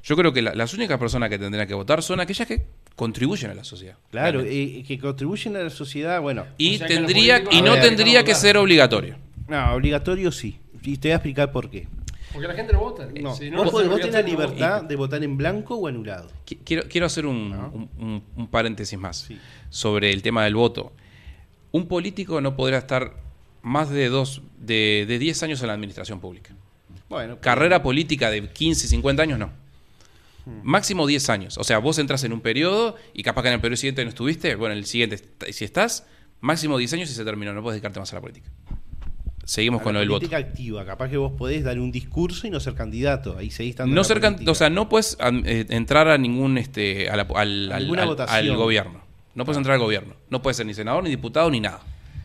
yo 0.03 0.17
creo 0.17 0.33
que 0.33 0.43
la- 0.43 0.55
las 0.55 0.75
únicas 0.75 0.99
personas 0.99 1.31
que 1.31 1.39
tendrían 1.39 1.67
que 1.67 1.75
votar 1.75 2.03
son 2.03 2.21
aquellas 2.21 2.47
que 2.47 2.67
contribuyen 2.97 3.51
a 3.51 3.55
la 3.55 3.65
sociedad. 3.65 3.97
Claro, 4.11 4.43
eh, 4.45 4.85
que 4.87 4.99
contribuyen 4.99 5.57
a 5.57 5.61
la 5.61 5.71
sociedad, 5.71 6.21
bueno. 6.21 6.45
y 6.59 6.75
O 6.75 6.79
sea 6.79 6.87
tendría 6.87 7.43
y 7.51 7.63
no 7.63 7.75
tendría 7.81 8.23
que 8.23 8.35
ser 8.35 8.59
obligatorio. 8.59 9.17
No, 9.49 9.73
obligatorio 9.73 10.31
sí. 10.31 10.59
Y 10.83 10.97
te 10.97 11.09
voy 11.09 11.13
a 11.13 11.17
explicar 11.17 11.53
por 11.53 11.71
qué. 11.71 11.89
Porque 12.33 12.47
la 12.49 12.55
gente 12.55 12.73
no 12.73 12.81
vota. 12.81 13.07
No, 13.21 13.35
Si 13.35 13.51
vos, 13.51 13.73
no 13.73 13.89
vos 13.89 13.99
tenés 14.01 14.13
la 14.13 14.23
no 14.23 14.29
libertad 14.29 14.83
de 14.85 14.97
votar 14.97 15.23
en 15.25 15.37
blanco 15.37 15.75
o 15.77 15.87
anulado. 15.89 16.31
Qui- 16.47 16.59
Quiero, 16.65 16.85
quiero 16.89 17.07
hacer 17.07 17.27
un, 17.27 17.37
un- 17.53 17.89
un- 17.99 18.23
un 18.37 18.47
paréntesis 18.49 18.99
más 18.99 19.19
Sí. 19.29 19.39
sobre 19.69 20.11
el 20.13 20.23
tema 20.23 20.45
del 20.45 20.55
voto. 20.55 20.93
Un 21.73 21.87
político 21.87 22.41
no 22.41 22.57
podrá 22.57 22.79
estar 22.79 23.15
más 23.63 23.91
de 23.91 24.09
dos, 24.09 24.43
de, 24.59 25.05
de 25.09 25.19
10 25.19 25.43
años 25.43 25.61
en 25.61 25.67
la 25.69 25.75
administración 25.75 26.21
pública. 26.21 26.55
Bueno, 27.09 27.39
Carrera 27.41 27.83
política 27.83 28.31
de 28.31 28.49
15, 28.49 28.87
50 28.89 29.23
años, 29.23 29.39
no. 29.39 29.47
Hmm. 30.47 30.61
Máximo 30.63 31.07
10 31.07 31.29
años. 31.31 31.59
O 31.59 31.65
sea, 31.65 31.79
vos 31.79 31.99
entras 31.99 32.23
en 32.25 32.33
un 32.33 32.41
periodo 32.41 32.97
y 33.13 33.23
capaz 33.25 33.43
que 33.43 33.49
en 33.49 33.55
el 33.55 33.61
periodo 33.61 33.77
siguiente 33.77 34.03
no 34.05 34.09
estuviste. 34.09 34.55
Bueno, 34.55 34.73
en 34.73 34.79
el 34.79 34.87
siguiente, 34.87 35.19
si 35.53 35.65
estás, 35.65 36.07
máximo 36.41 36.79
10 36.79 36.93
años 36.95 37.11
y 37.11 37.15
se 37.15 37.25
terminó. 37.25 37.53
No 37.53 37.63
puedes 37.63 37.75
dedicarte 37.77 37.99
más 38.01 38.13
a 38.13 38.17
la 38.17 38.21
política. 38.23 38.49
Seguimos 39.51 39.81
a 39.81 39.85
con 39.85 39.95
la 39.95 39.99
lo 39.99 40.01
del 40.03 40.09
voto. 40.11 40.19
política 40.21 40.37
activa. 40.37 40.85
Capaz 40.87 41.09
que 41.09 41.17
vos 41.17 41.33
podés 41.37 41.65
dar 41.65 41.79
un 41.81 41.91
discurso 41.91 42.47
y 42.47 42.51
no 42.51 42.61
ser 42.61 42.75
candidato. 42.75 43.37
Ahí 43.37 43.51
seguís 43.51 43.71
estando 43.71 43.91
en 43.91 43.95
No 43.97 44.03
la 44.03 44.05
ser 44.05 44.49
o 44.49 44.55
sea, 44.55 44.71
no 44.71 44.89
puedes 44.89 45.19
eh, 45.45 45.67
entrar 45.71 46.07
a 46.09 46.17
ningún 46.19 46.57
este 46.57 47.11
a 47.11 47.17
la- 47.17 47.27
al, 47.35 47.73
A 47.73 47.77
al- 47.77 47.83
ninguna 47.83 48.03
al- 48.03 48.09
votación. 48.11 48.39
al 48.51 48.57
gobierno. 48.57 49.01
No 49.35 49.45
puedes 49.45 49.57
entrar 49.59 49.75
al 49.75 49.81
gobierno. 49.81 50.15
No 50.29 50.41
puedes 50.41 50.57
ser 50.57 50.67
ni 50.67 50.75
senador, 50.75 51.03
ni 51.03 51.11
diputado, 51.11 51.51
ni 51.51 51.59
nada. 51.59 51.81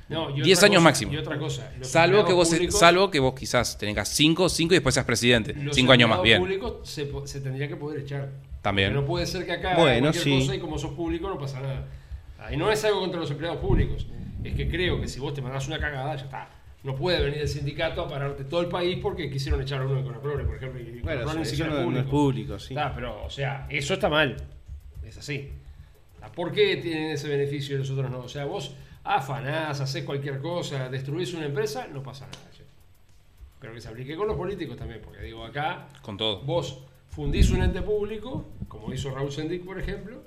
No, 0.07 0.29
y 0.37 0.41
10 0.43 0.59
otra 0.59 0.67
años 0.67 0.77
cosa- 0.79 0.83
máximo. 0.83 1.13
Y 1.13 1.17
otra 1.17 1.39
cosa. 1.39 1.71
los 1.79 1.87
Salvo 1.87 2.25
que 2.25 2.33
vos 2.33 2.47
públicos- 2.49 2.79
salvo 2.79 3.09
que 3.09 3.19
vos 3.19 3.33
quizás 3.33 3.75
tengas 3.79 4.07
5, 4.09 4.47
5 4.47 4.75
y 4.75 4.77
después 4.77 4.93
seas 4.93 5.05
presidente. 5.07 5.55
los 5.55 5.75
5 5.75 5.91
años 5.93 6.07
más, 6.07 6.21
bien. 6.21 6.39
públicos 6.39 6.75
se, 6.87 7.11
se 7.25 7.41
tendría 7.41 7.67
que 7.67 7.75
poder 7.75 8.01
echar. 8.01 8.29
También. 8.61 8.89
Porque 8.89 9.01
no 9.01 9.07
puede 9.07 9.25
ser 9.25 9.47
que 9.47 9.51
acá 9.53 9.75
Bueno, 9.77 10.11
cualquier 10.11 10.23
sí. 10.23 10.39
cosa 10.41 10.55
y 10.55 10.59
como 10.59 10.77
sos 10.77 10.91
público 10.91 11.27
no 11.27 11.39
pasa 11.39 11.59
nada. 11.59 11.87
Ahí 12.39 12.55
no 12.55 12.71
es 12.71 12.85
algo 12.85 12.99
contra 12.99 13.19
los 13.19 13.31
empleados 13.31 13.57
públicos. 13.59 14.05
Es 14.43 14.53
que 14.53 14.69
creo 14.69 15.01
que 15.01 15.07
si 15.07 15.19
vos 15.19 15.33
te 15.33 15.41
mandás 15.41 15.67
una 15.67 15.79
cagada, 15.79 16.15
ya 16.15 16.23
está. 16.25 16.49
No 16.85 16.95
puede 16.95 17.19
venir 17.19 17.41
el 17.41 17.47
sindicato 17.47 18.03
a 18.03 18.07
pararte 18.07 18.43
todo 18.43 18.61
el 18.61 18.67
país 18.67 18.99
porque 19.01 19.29
quisieron 19.29 19.59
echar 19.59 19.81
a 19.81 19.85
uno 19.85 19.95
de 19.95 20.03
Conaprole, 20.03 20.43
por 20.43 20.55
ejemplo. 20.55 20.79
Y 20.79 21.01
Bueno, 21.01 21.33
ni 21.33 21.43
siquiera 21.43 21.71
no, 21.71 21.79
es 21.79 21.87
no 21.87 21.99
es 21.99 22.05
público, 22.05 22.59
sí. 22.59 22.75
Está, 22.75 22.93
pero, 22.93 23.25
o 23.25 23.29
sea, 23.29 23.65
eso 23.71 23.95
está 23.95 24.07
mal. 24.07 24.37
Es 25.03 25.17
así. 25.17 25.49
¿Por 26.35 26.51
qué 26.51 26.77
tienen 26.77 27.11
ese 27.11 27.27
beneficio 27.27 27.75
y 27.75 27.79
los 27.79 27.89
otros 27.89 28.11
no? 28.11 28.19
O 28.19 28.29
sea, 28.29 28.45
vos 28.45 28.75
afanás, 29.03 29.81
haces 29.81 30.03
cualquier 30.03 30.39
cosa, 30.39 30.87
destruís 30.89 31.33
una 31.33 31.47
empresa, 31.47 31.87
no 31.91 32.03
pasa 32.03 32.27
nada. 32.27 32.39
Pero 33.59 33.73
que 33.73 33.81
se 33.81 33.89
aplique 33.89 34.15
con 34.15 34.27
los 34.27 34.37
políticos 34.37 34.77
también, 34.77 35.01
porque 35.03 35.23
digo, 35.23 35.43
acá 35.43 35.87
Con 36.03 36.17
todo. 36.17 36.41
vos 36.41 36.83
fundís 37.09 37.49
un 37.49 37.63
ente 37.63 37.81
público, 37.81 38.45
como 38.67 38.93
hizo 38.93 39.09
Raúl 39.09 39.31
Sendic, 39.31 39.65
por 39.65 39.79
ejemplo, 39.79 40.21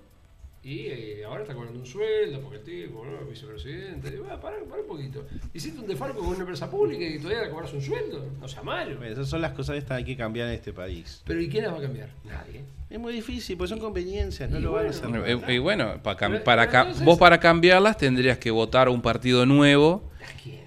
y 0.62 0.86
eh, 0.86 1.22
ahora 1.24 1.42
está 1.42 1.54
cobrando 1.54 1.78
un 1.78 1.86
sueldo, 1.86 2.40
porque 2.40 2.56
el 2.58 2.62
tipo, 2.64 3.04
¿no? 3.04 3.24
vicepresidente, 3.28 4.10
digo, 4.10 4.26
ah, 4.30 4.40
pará, 4.40 4.56
pará 4.68 4.82
un 4.82 4.88
poquito. 4.88 5.26
Hiciste 5.54 5.80
un 5.80 5.86
defalco 5.86 6.18
con 6.18 6.28
una 6.28 6.40
empresa 6.40 6.70
pública 6.70 7.04
y 7.04 7.18
todavía 7.18 7.44
le 7.44 7.50
cobras 7.50 7.72
un 7.72 7.80
sueldo, 7.80 8.26
no 8.40 8.48
sea 8.48 8.62
malo. 8.62 8.96
Bueno, 8.96 9.12
esas 9.12 9.28
son 9.28 9.40
las 9.40 9.52
cosas 9.52 9.82
que 9.84 9.92
hay 9.94 10.04
que 10.04 10.16
cambiar 10.16 10.48
en 10.48 10.54
este 10.54 10.72
país. 10.72 11.22
Pero 11.24 11.40
¿y 11.40 11.48
quién 11.48 11.64
las 11.64 11.72
va 11.74 11.78
a 11.78 11.82
cambiar? 11.82 12.10
Nadie. 12.24 12.64
Es 12.90 12.98
muy 12.98 13.12
difícil, 13.12 13.56
pues 13.56 13.70
son 13.70 13.78
conveniencias, 13.78 14.50
no 14.50 14.58
Y 14.58 14.62
lo 14.62 14.72
van 14.72 14.86
a 14.86 14.90
bueno, 14.90 15.22
hacer. 15.24 15.50
Eh, 15.50 15.54
Y 15.54 15.58
bueno, 15.58 16.00
Pero- 16.02 16.44
para 16.44 16.64
entonces- 16.64 17.04
vos 17.04 17.18
para 17.18 17.38
cambiarlas 17.38 17.96
tendrías 17.98 18.38
que 18.38 18.50
votar 18.50 18.88
a 18.88 18.90
un 18.90 19.02
partido 19.02 19.46
nuevo. 19.46 20.10
¿A 20.22 20.42
quién? 20.42 20.60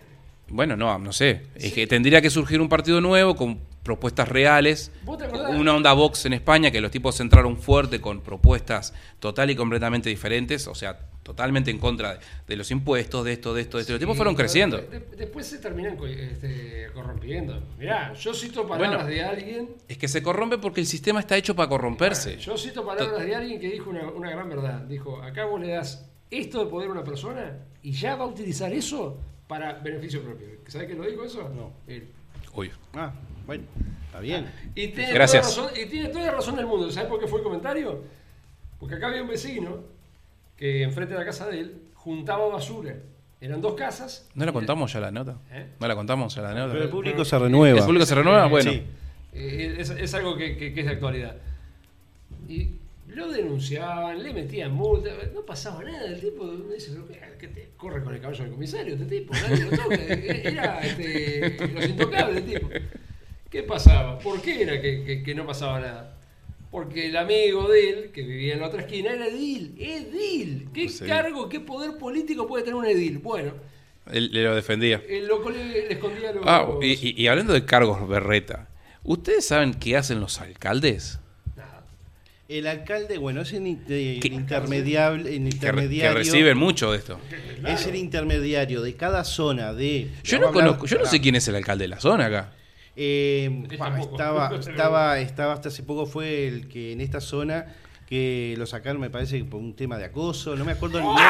Bueno, 0.47 0.76
no, 0.77 0.97
no 0.99 1.11
sé. 1.13 1.41
Es 1.55 1.73
que 1.73 1.88
tendría 1.88 2.22
que 2.22 2.30
surgir 2.30 2.61
un 2.61 2.69
partido 2.69 3.01
nuevo 3.01 3.35
con 3.35 3.59
propuestas 3.84 4.28
reales. 4.30 4.91
¿Vos 5.03 5.18
te 5.18 5.26
acordás? 5.26 5.56
Una 5.56 5.76
onda 5.76 5.94
Vox 5.94 6.26
en 6.26 6.34
España 6.34 6.72
que 6.72 6.82
los 6.82 6.91
tipos 6.91 7.20
entraron 7.20 7.58
fuerte 7.58 7.99
con 8.02 8.22
propuestas 8.22 8.94
total 9.20 9.49
y 9.49 9.56
completamente 9.56 10.10
diferentes. 10.10 10.68
O 10.68 10.76
sea, 10.76 10.99
totalmente 11.24 11.70
en 11.72 11.78
contra 11.78 12.16
de, 12.16 12.20
de 12.48 12.56
los 12.56 12.70
impuestos, 12.72 13.24
de 13.26 13.34
esto, 13.34 13.53
de 13.53 13.62
esto, 13.62 13.78
de 13.78 13.82
esto. 13.82 13.94
Los 13.94 13.99
tipos 13.99 14.14
Sí, 14.16 14.18
fueron 14.18 14.36
creciendo. 14.36 14.78
de- 14.78 14.88
de- 14.99 15.16
después 15.18 15.45
se 15.48 15.60
terminan 15.60 15.98
este, 16.03 16.88
corrompiendo. 16.94 17.62
Mirá, 17.80 18.14
yo 18.14 18.34
cito 18.34 18.68
palabras 18.68 19.03
Bueno. 19.06 19.10
de 19.10 19.24
alguien. 19.24 19.70
Es 19.88 19.98
que 19.98 20.08
se 20.08 20.22
corrompe 20.24 20.58
porque 20.58 20.82
el 20.82 20.88
sistema 20.88 21.20
está 21.20 21.38
hecho 21.38 21.56
para 21.56 21.70
corromperse. 21.70 22.38
Yo 22.38 22.58
cito 22.58 22.86
palabras 22.86 23.24
de 23.24 23.36
alguien 23.36 23.60
que 23.60 23.70
dijo 23.72 23.90
una, 23.90 24.10
una 24.10 24.30
gran 24.32 24.49
verdad. 24.49 24.82
Dijo, 24.82 25.22
acá 25.22 25.45
vos 25.45 25.60
le 25.62 25.70
das 25.74 26.08
esto 26.32 26.64
de 26.66 26.72
poder 26.72 26.90
a 26.90 26.91
una 26.91 27.03
persona 27.03 27.58
y 27.84 27.91
ya 27.91 28.16
va 28.16 28.24
a 28.26 28.28
utilizar 28.28 28.72
eso 28.74 29.18
para 29.48 29.74
beneficio 29.74 30.22
propio. 30.24 30.48
¿Sabés 30.68 30.88
quién 30.88 30.99
lo 30.99 31.08
dijo 31.08 31.24
eso? 31.24 31.49
No. 31.49 31.72
Él. 31.88 32.08
Uy. 32.53 32.72
Ah, 32.94 33.14
bueno, 33.45 33.63
está 34.05 34.19
bien. 34.19 34.49
Y 34.76 34.89
tiene, 34.89 35.13
Gracias. 35.13 35.55
Toda 35.55 35.68
razón, 35.69 35.81
y 35.84 35.89
tiene 35.89 36.09
toda 36.09 36.26
la 36.26 36.31
razón 36.31 36.55
del 36.55 36.65
mundo. 36.68 36.91
¿Sabes 36.91 37.09
por 37.09 37.19
qué 37.19 37.27
fue 37.27 37.39
el 37.39 37.43
comentario? 37.43 38.03
Porque 38.80 38.95
acá 38.95 39.07
había 39.07 39.22
un 39.22 39.27
vecino 39.27 39.80
que 40.57 40.84
enfrente 40.84 41.13
de 41.13 41.19
la 41.19 41.26
casa 41.26 41.47
de 41.47 41.59
él 41.59 41.76
juntaba 41.95 42.47
basura. 42.47 42.95
Eran 43.39 43.59
dos 43.61 43.73
casas. 43.73 44.27
¿No 44.35 44.45
la 44.45 44.53
contamos 44.53 44.93
ya 44.93 44.99
la 44.99 45.09
nota? 45.11 45.38
¿Eh? 45.51 45.65
¿No 45.80 45.88
la 45.88 45.95
contamos 45.95 46.35
ya 46.35 46.41
la 46.43 46.53
nota? 46.53 46.73
Pero 46.73 46.84
el 46.85 46.89
público 46.91 47.26
se 47.26 47.39
renueva. 47.39 47.80
¿El 47.80 47.85
público 47.85 48.05
se 48.05 48.15
renueva? 48.15 48.47
Bueno. 48.47 48.72
Sí. 48.72 48.84
Eh, 49.34 49.76
es, 49.80 49.89
es 49.89 50.13
algo 50.13 50.35
que, 50.38 50.57
que- 50.57 50.73
que 50.73 50.80
es 50.81 50.85
de 50.85 50.91
actualidad. 50.91 51.38
Y 52.47 52.69
lo 53.07 53.30
denunciaban, 53.31 54.22
le 54.22 54.34
metían 54.34 54.73
multa, 54.73 55.09
no 55.34 55.41
pasaba 55.41 55.84
nada. 55.84 56.05
El 56.05 56.19
tipo 56.19 56.43
uno 56.43 56.72
dice, 56.73 56.91
"Pero 56.91 57.07
qué- 57.07 57.19
qué 57.39 57.47
te 57.47 57.69
corre 57.77 58.03
con 58.03 58.13
el 58.13 58.22
caballo 58.22 58.43
del 58.43 58.53
comisario 58.53 58.93
este 58.93 59.05
tipo? 59.05 59.34
Nadie 59.34 59.65
lo 59.65 59.72
toca. 59.77 59.95
Era 59.95 60.80
este, 60.81 61.68
los 61.73 61.85
intocables 61.88 62.38
el 62.38 62.45
tipo. 62.45 62.69
¿Qué 63.52 63.64
pasaba? 63.64 64.18
¿Por 64.18 64.41
qué 64.41 64.61
era 64.64 64.82
que, 64.82 65.03
que- 65.03 65.23
que 65.23 65.36
no 65.36 65.45
pasaba 65.45 65.80
nada? 65.80 66.18
Porque 66.72 67.07
el 67.07 67.18
amigo 67.18 67.68
de 67.68 67.90
él, 67.90 68.11
que 68.14 68.22
vivía 68.22 68.53
en 68.53 68.61
la 68.61 68.68
otra 68.68 68.82
esquina, 68.82 69.11
era 69.11 69.28
edil. 69.28 69.76
Edil. 69.78 70.69
¿Qué 70.73 70.88
Sí. 70.88 71.06
cargo, 71.06 71.49
qué 71.49 71.60
poder 71.60 71.98
político 71.98 72.48
puede 72.48 72.64
tener 72.64 72.76
un 72.76 72.86
edil? 72.86 73.18
Bueno, 73.18 73.52
Él, 74.10 74.32
le 74.32 74.44
lo 74.45 74.56
defendía. 74.56 75.02
el 75.07 75.28
loco 75.28 75.49
le, 75.49 75.65
le 75.65 75.91
escondía 75.94 76.32
los... 76.32 76.44
Ah, 76.48 76.65
y, 76.82 77.10
y- 77.10 77.22
y 77.22 77.28
hablando 77.28 77.52
de 77.52 77.65
cargos 77.65 78.07
berreta, 78.07 78.69
¿ustedes 79.03 79.45
saben 79.45 79.73
qué 79.73 79.98
hacen 79.98 80.22
los 80.22 80.40
alcaldes? 80.40 81.19
Nada. 81.57 81.84
El 82.48 82.68
alcalde, 82.68 83.18
bueno, 83.18 83.41
es 83.41 83.52
el, 83.52 83.68
intermediable, 83.68 85.36
el 85.36 85.36
Que, 85.36 85.40
re- 85.40 85.49
que 85.49 85.56
intermediario. 85.56 86.18
reciben 86.18 86.57
mucho 86.57 86.94
de 86.94 86.99
esto. 86.99 87.19
Es 87.68 87.86
el 87.86 87.95
intermediario 87.98 88.82
de 88.82 88.95
cada 88.95 89.26
zona 89.26 89.73
de. 89.73 90.10
Yo 90.23 90.40
no 90.40 90.53
conozco, 90.53 90.86
yo 90.86 90.98
no 90.99 91.06
sé 91.06 91.19
quién 91.19 91.36
es 91.36 91.45
el 91.49 91.56
alcalde 91.56 91.84
de 91.84 91.90
la 91.90 91.99
zona 91.99 92.28
acá. 92.28 92.53
Eh, 92.95 93.63
estaba, 93.72 94.55
estaba, 94.59 95.19
estaba 95.19 95.53
hasta 95.53 95.69
hace 95.69 95.84
poco 95.84 96.05
fue 96.05 96.47
el 96.47 96.68
que 96.68 96.91
en 96.91 97.01
esta 97.01 97.22
zona 97.22 97.65
que 98.11 98.55
lo 98.57 98.65
sacaron, 98.65 98.99
me 98.99 99.09
parece, 99.09 99.38
que 99.38 99.45
por 99.45 99.61
un 99.61 99.73
tema 99.73 99.97
de 99.97 100.03
acoso, 100.03 100.57
no 100.57 100.65
me 100.65 100.73
acuerdo 100.73 100.97
el 100.97 101.05
nombre. 101.05 101.23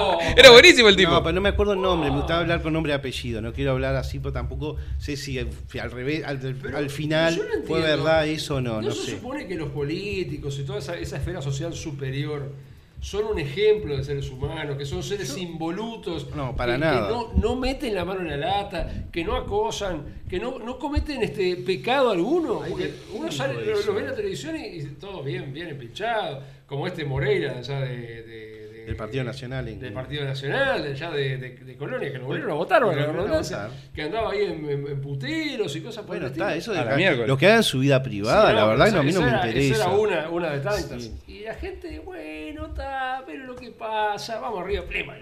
¡Oh! 0.00 0.18
Era 0.34 0.50
buenísimo 0.50 0.88
el 0.88 0.96
tipo. 0.96 1.10
No, 1.10 1.22
pero 1.22 1.34
no 1.34 1.42
me 1.42 1.50
acuerdo 1.50 1.74
el 1.74 1.82
nombre, 1.82 2.10
me 2.10 2.16
gustaba 2.16 2.40
hablar 2.40 2.62
con 2.62 2.72
nombre 2.72 2.92
y 2.92 2.94
apellido, 2.94 3.42
no 3.42 3.52
quiero 3.52 3.72
hablar 3.72 3.94
así, 3.94 4.18
pero 4.20 4.32
tampoco 4.32 4.76
sé 4.96 5.18
si 5.18 5.38
al, 5.38 5.50
al 5.82 5.90
revés, 5.90 6.24
al, 6.24 6.38
Pero 6.38 6.78
al 6.78 6.88
final 6.88 7.36
no 7.36 7.66
fue 7.66 7.82
verdad 7.82 8.26
eso 8.26 8.56
o 8.56 8.60
no, 8.62 8.80
no, 8.80 8.90
se 8.92 9.04
sé. 9.04 9.10
supone 9.16 9.46
que 9.46 9.56
los 9.56 9.68
políticos 9.68 10.58
y 10.58 10.64
toda 10.64 10.78
esa, 10.78 10.96
esa 10.96 11.18
esfera 11.18 11.42
social 11.42 11.74
superior 11.74 12.50
son 13.04 13.26
un 13.26 13.38
ejemplo 13.38 13.94
de 13.98 14.02
seres 14.02 14.30
humanos, 14.30 14.78
que 14.78 14.86
son 14.86 15.02
seres 15.02 15.36
involutos, 15.36 16.34
No, 16.34 16.56
para 16.56 16.72
que, 16.72 16.78
nada. 16.78 17.06
que 17.08 17.12
no, 17.14 17.32
no 17.34 17.54
meten 17.56 17.94
la 17.94 18.02
mano 18.06 18.20
en 18.22 18.30
la 18.30 18.36
lata, 18.38 18.90
que 19.12 19.22
no 19.22 19.36
acosan, 19.36 20.22
que 20.26 20.38
no, 20.40 20.58
no 20.58 20.78
cometen 20.78 21.22
este 21.22 21.56
pecado 21.56 22.10
alguno. 22.12 22.62
Porque 22.66 22.94
uno 23.12 23.30
sale, 23.30 23.54
lo, 23.62 23.92
ve 23.92 24.00
en 24.00 24.06
la 24.06 24.14
televisión 24.14 24.56
y, 24.56 24.78
y 24.78 24.82
todo 24.98 25.22
bien, 25.22 25.52
bien 25.52 25.68
empinchado, 25.68 26.42
como 26.66 26.86
este 26.86 27.04
Moreira 27.04 27.58
allá 27.58 27.80
de- 27.80 28.63
Del 28.86 28.96
Partido 28.96 29.24
Nacional, 29.24 29.78
Del. 29.80 29.92
Partido 29.92 30.24
Nacional, 30.24 30.82
de 30.82 30.90
allá 30.92 31.10
de, 31.10 31.36
de- 31.38 31.50
de 31.64 31.76
Colonia, 31.76 32.12
que 32.12 32.18
lo 32.18 32.26
volvieron 32.26 32.52
a 32.52 32.54
votar, 32.54 32.82
redundancia, 32.84 33.64
votar. 33.64 33.70
que 33.94 34.02
andaba 34.02 34.30
ahí 34.32 34.42
en, 34.42 34.68
en- 34.70 34.86
en 34.88 35.00
puteros 35.00 35.74
y 35.76 35.80
cosas 35.80 35.98
por 36.04 36.08
Bueno, 36.16 36.26
el 36.26 36.32
está, 36.32 36.54
eso 36.54 36.72
A 36.72 36.76
la 36.84 36.90
de 36.92 36.96
miércoles. 36.96 37.28
lo 37.28 37.36
que 37.36 37.46
hagan 37.46 37.58
en 37.58 37.62
su 37.62 37.78
vida 37.80 38.02
privada, 38.02 38.50
Sí, 38.50 38.54
la 38.54 38.60
no, 38.62 38.68
verdad 38.68 38.84
que 38.86 38.92
no, 38.92 38.98
a 38.98 39.02
mí 39.02 39.12
no 39.12 39.20
me 39.22 39.28
era- 39.28 39.46
interesa. 39.46 39.74
Esa 39.74 39.84
era 39.84 39.92
una, 39.94 40.28
una 40.30 40.50
de 40.50 40.60
tantas. 40.60 41.02
Sí. 41.02 41.14
Y 41.26 41.40
la 41.44 41.54
gente, 41.54 41.98
bueno, 42.00 42.66
está, 42.66 43.22
pero 43.26 43.44
lo 43.44 43.54
que 43.56 43.70
pasa, 43.70 44.38
vamos 44.40 44.60
arriba, 44.62 44.82
plema. 44.84 45.14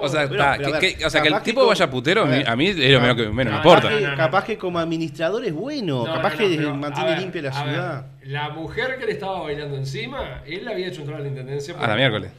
O 0.00 0.08
sea, 0.08 0.22
Pero- 0.28 0.34
está, 0.34 0.56
pero 0.56 0.68
a 0.76 0.78
que, 0.80 0.86
ver, 0.86 0.96
que- 0.98 1.06
o 1.06 1.10
sea, 1.10 1.22
que 1.22 1.28
el 1.28 1.42
tipo 1.42 1.60
como- 1.60 1.68
vaya 1.70 1.90
putero, 1.90 2.22
a 2.22 2.26
ver, 2.26 2.48
a 2.48 2.56
mí 2.56 2.68
es 2.68 2.76
lo 2.76 3.00
menos 3.00 3.16
que 3.16 3.22
menos 3.22 3.34
me 3.34 3.44
no, 3.44 3.56
importa. 3.56 3.82
Capaz, 3.82 3.96
que, 3.98 4.04
no, 4.04 4.10
no. 4.10 4.16
capaz 4.16 4.44
que 4.44 4.58
como 4.58 4.78
administrador 4.78 5.44
es 5.44 5.52
bueno, 5.52 6.06
No, 6.06 6.14
capaz 6.14 6.32
no, 6.32 6.38
que 6.38 6.48
no, 6.48 6.56
pero, 6.56 6.74
mantiene 6.76 7.16
limpia 7.20 7.42
la 7.42 7.52
ciudad. 7.52 8.06
la 8.24 8.48
mujer 8.50 8.96
que 8.98 9.06
le 9.06 9.12
estaba 9.12 9.40
bailando 9.42 9.76
encima, 9.76 10.42
él 10.46 10.64
la 10.64 10.70
había 10.72 10.88
hecho 10.88 11.00
entrar 11.02 11.20
a 11.20 11.22
la 11.22 11.28
intendencia. 11.28 11.74
A 11.78 11.86
la 11.86 11.96
miércoles. 11.96 12.30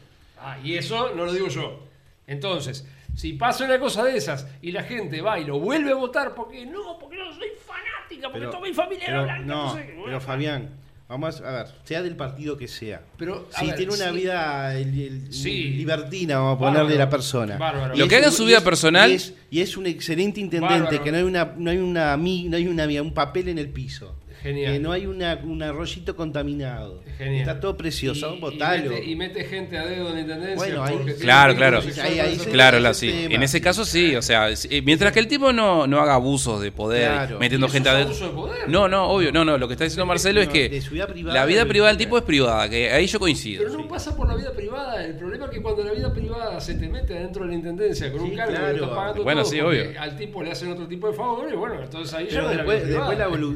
Ah, 0.43 0.57
y 0.63 0.75
eso 0.75 1.13
no 1.15 1.25
lo 1.25 1.33
digo 1.33 1.47
yo. 1.47 1.79
Entonces, 2.27 2.85
si 3.15 3.33
pasa 3.33 3.65
una 3.65 3.79
cosa 3.79 4.03
de 4.03 4.17
esas 4.17 4.47
y 4.61 4.71
la 4.71 4.83
gente 4.83 5.21
va 5.21 5.39
y 5.39 5.45
lo 5.45 5.59
vuelve 5.59 5.91
a 5.91 5.95
votar 5.95 6.33
porque 6.35 6.65
no, 6.65 6.97
porque 6.99 7.17
no 7.17 7.31
soy 7.33 7.47
fanática, 7.65 8.27
porque 8.27 8.39
Pero- 8.39 8.51
toda 8.51 8.63
mi 8.67 8.73
familia 8.73 9.05
era 9.07 9.23
blanca, 9.23 9.45
no, 9.45 9.65
no 9.67 9.75
sé 9.75 9.85
qué. 9.87 10.01
pero 10.05 10.19
Fabián, 10.21 10.69
vamos 11.07 11.41
a 11.41 11.51
ver, 11.51 11.67
sea 11.83 12.01
del 12.01 12.15
partido 12.15 12.57
que 12.57 12.67
sea. 12.67 13.01
Pero, 13.17 13.47
si 13.57 13.67
ver, 13.67 13.75
tiene 13.75 13.93
una 13.93 14.09
sí. 14.09 14.15
vida 14.15 14.75
el- 14.77 14.99
el- 14.99 15.33
Sí. 15.33 15.63
libertina, 15.75 16.37
vamos 16.39 16.57
a 16.57 16.61
Bárbaro, 16.61 16.79
ponerle 16.83 16.97
la 16.97 17.09
persona. 17.09 17.57
bárbaro. 17.57 17.95
Lo 17.95 18.03
es 18.03 18.09
que 18.09 18.15
haga 18.15 18.31
su 18.31 18.45
vida 18.45 18.57
es- 18.57 18.63
personal- 18.63 19.11
Y 19.11 19.15
es, 19.15 19.33
y 19.51 19.61
es 19.61 19.77
un 19.77 19.85
excelente 19.85 20.39
intendente, 20.39 20.79
Bárbaro. 20.79 21.03
que 21.03 21.11
no 21.11 21.17
hay 21.17 21.23
una, 21.23 21.53
no 21.57 21.71
hay 21.71 21.77
una, 21.77 22.17
no 22.17 22.23
hay 22.57 22.67
una, 22.67 23.01
un 23.01 23.13
papel 23.13 23.49
en 23.49 23.59
el 23.59 23.69
piso. 23.69 24.15
Genial. 24.41 24.73
Que 24.73 24.79
no 24.79 24.91
hay 24.91 25.05
una, 25.05 25.39
un 25.43 25.61
arroyito 25.63 26.15
contaminado. 26.15 27.01
Genial. 27.17 27.41
Está 27.41 27.59
todo 27.59 27.77
precioso, 27.77 28.35
Y- 28.35 28.39
votalo. 28.39 28.85
Y 28.85 28.89
mete, 28.89 29.05
y 29.11 29.15
mete 29.15 29.43
gente 29.45 29.77
a 29.77 29.85
dedo 29.85 30.09
en 30.09 30.15
la 30.15 30.21
intendencia. 30.21 30.55
Bueno, 30.55 30.83
ahí- 30.83 31.13
Claro, 31.19 31.55
claro. 31.55 31.79
Ahí- 32.01 32.19
ahí 32.19 32.37
Claro, 32.51 32.79
la, 32.79 32.93
sí. 32.93 33.11
tema. 33.11 33.35
En 33.35 33.43
ese 33.43 33.61
caso 33.61 33.85
sí, 33.85 34.15
o 34.15 34.21
sea, 34.21 34.49
eh, 34.49 34.81
mientras 34.83 35.11
que 35.11 35.19
el 35.19 35.27
tipo 35.27 35.53
no, 35.53 35.87
no 35.87 35.99
haga 35.99 36.15
abusos 36.15 36.61
de 36.61 36.71
poder, 36.71 37.09
Claro. 37.11 37.39
metiendo 37.39 37.67
gente 37.69 37.89
a 37.89 37.99
abuso 38.01 38.27
de 38.27 38.33
poder. 38.33 38.69
No, 38.69 38.87
no, 38.87 39.09
obvio, 39.09 39.31
no, 39.31 39.45
no, 39.45 39.57
lo 39.57 39.67
que 39.67 39.73
está 39.73 39.83
diciendo 39.83 40.05
Marcelo 40.05 40.41
es 40.41 40.47
que 40.49 40.69
de 40.69 40.81
su 40.81 40.93
vida 40.93 41.07
privada 41.07 41.39
la 41.39 41.45
vida 41.45 41.65
privada 41.65 41.89
del 41.91 41.97
tipo 41.97 42.17
es 42.17 42.23
privada, 42.23 42.69
que 42.69 42.91
ahí 42.91 43.07
yo 43.07 43.19
coincido. 43.19 43.63
Pero 43.65 43.77
no 43.77 43.87
pasa 43.87 44.15
por 44.15 44.27
la 44.27 44.35
vida 44.35 44.51
privada. 44.53 45.03
El 45.05 45.15
problema 45.15 45.45
es 45.45 45.51
que 45.51 45.61
cuando 45.61 45.83
la 45.83 45.91
vida 45.93 46.13
privada 46.13 46.59
se 46.59 46.75
te 46.75 46.87
mete 46.89 47.17
adentro 47.17 47.43
de 47.43 47.49
la 47.49 47.55
intendencia 47.55 48.11
con 48.11 48.21
un 48.21 48.35
cargo 48.35 48.51
que 48.53 48.57
claro. 48.59 48.73
estás 48.75 48.89
pagando 48.89 49.23
Bueno, 49.23 49.41
todo 49.41 49.51
sí, 49.51 49.59
obvio. 49.61 49.83
al 49.99 50.15
tipo 50.17 50.43
le 50.43 50.51
hacen 50.51 50.71
otro 50.71 50.87
tipo 50.87 51.07
de 51.07 51.13
favores, 51.13 51.55
bueno, 51.55 51.81
entonces 51.83 52.13
ahí 52.13 52.27
Pero 52.29 52.47
después, 52.49 52.87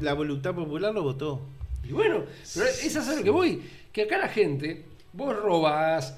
la, 0.04 0.14
voluntad 0.14 0.54
popular 0.54 0.66
lo 0.94 1.03
votó. 1.03 1.41
Y 1.84 1.91
bueno, 1.91 2.23
pero 2.53 2.68
es 2.68 2.95
a 2.95 3.15
lo 3.15 3.23
que 3.23 3.30
voy. 3.30 3.61
Que 3.91 4.03
acá 4.03 4.18
la 4.18 4.27
gente, 4.27 4.85
vos 5.14 5.35
robás, 5.35 6.18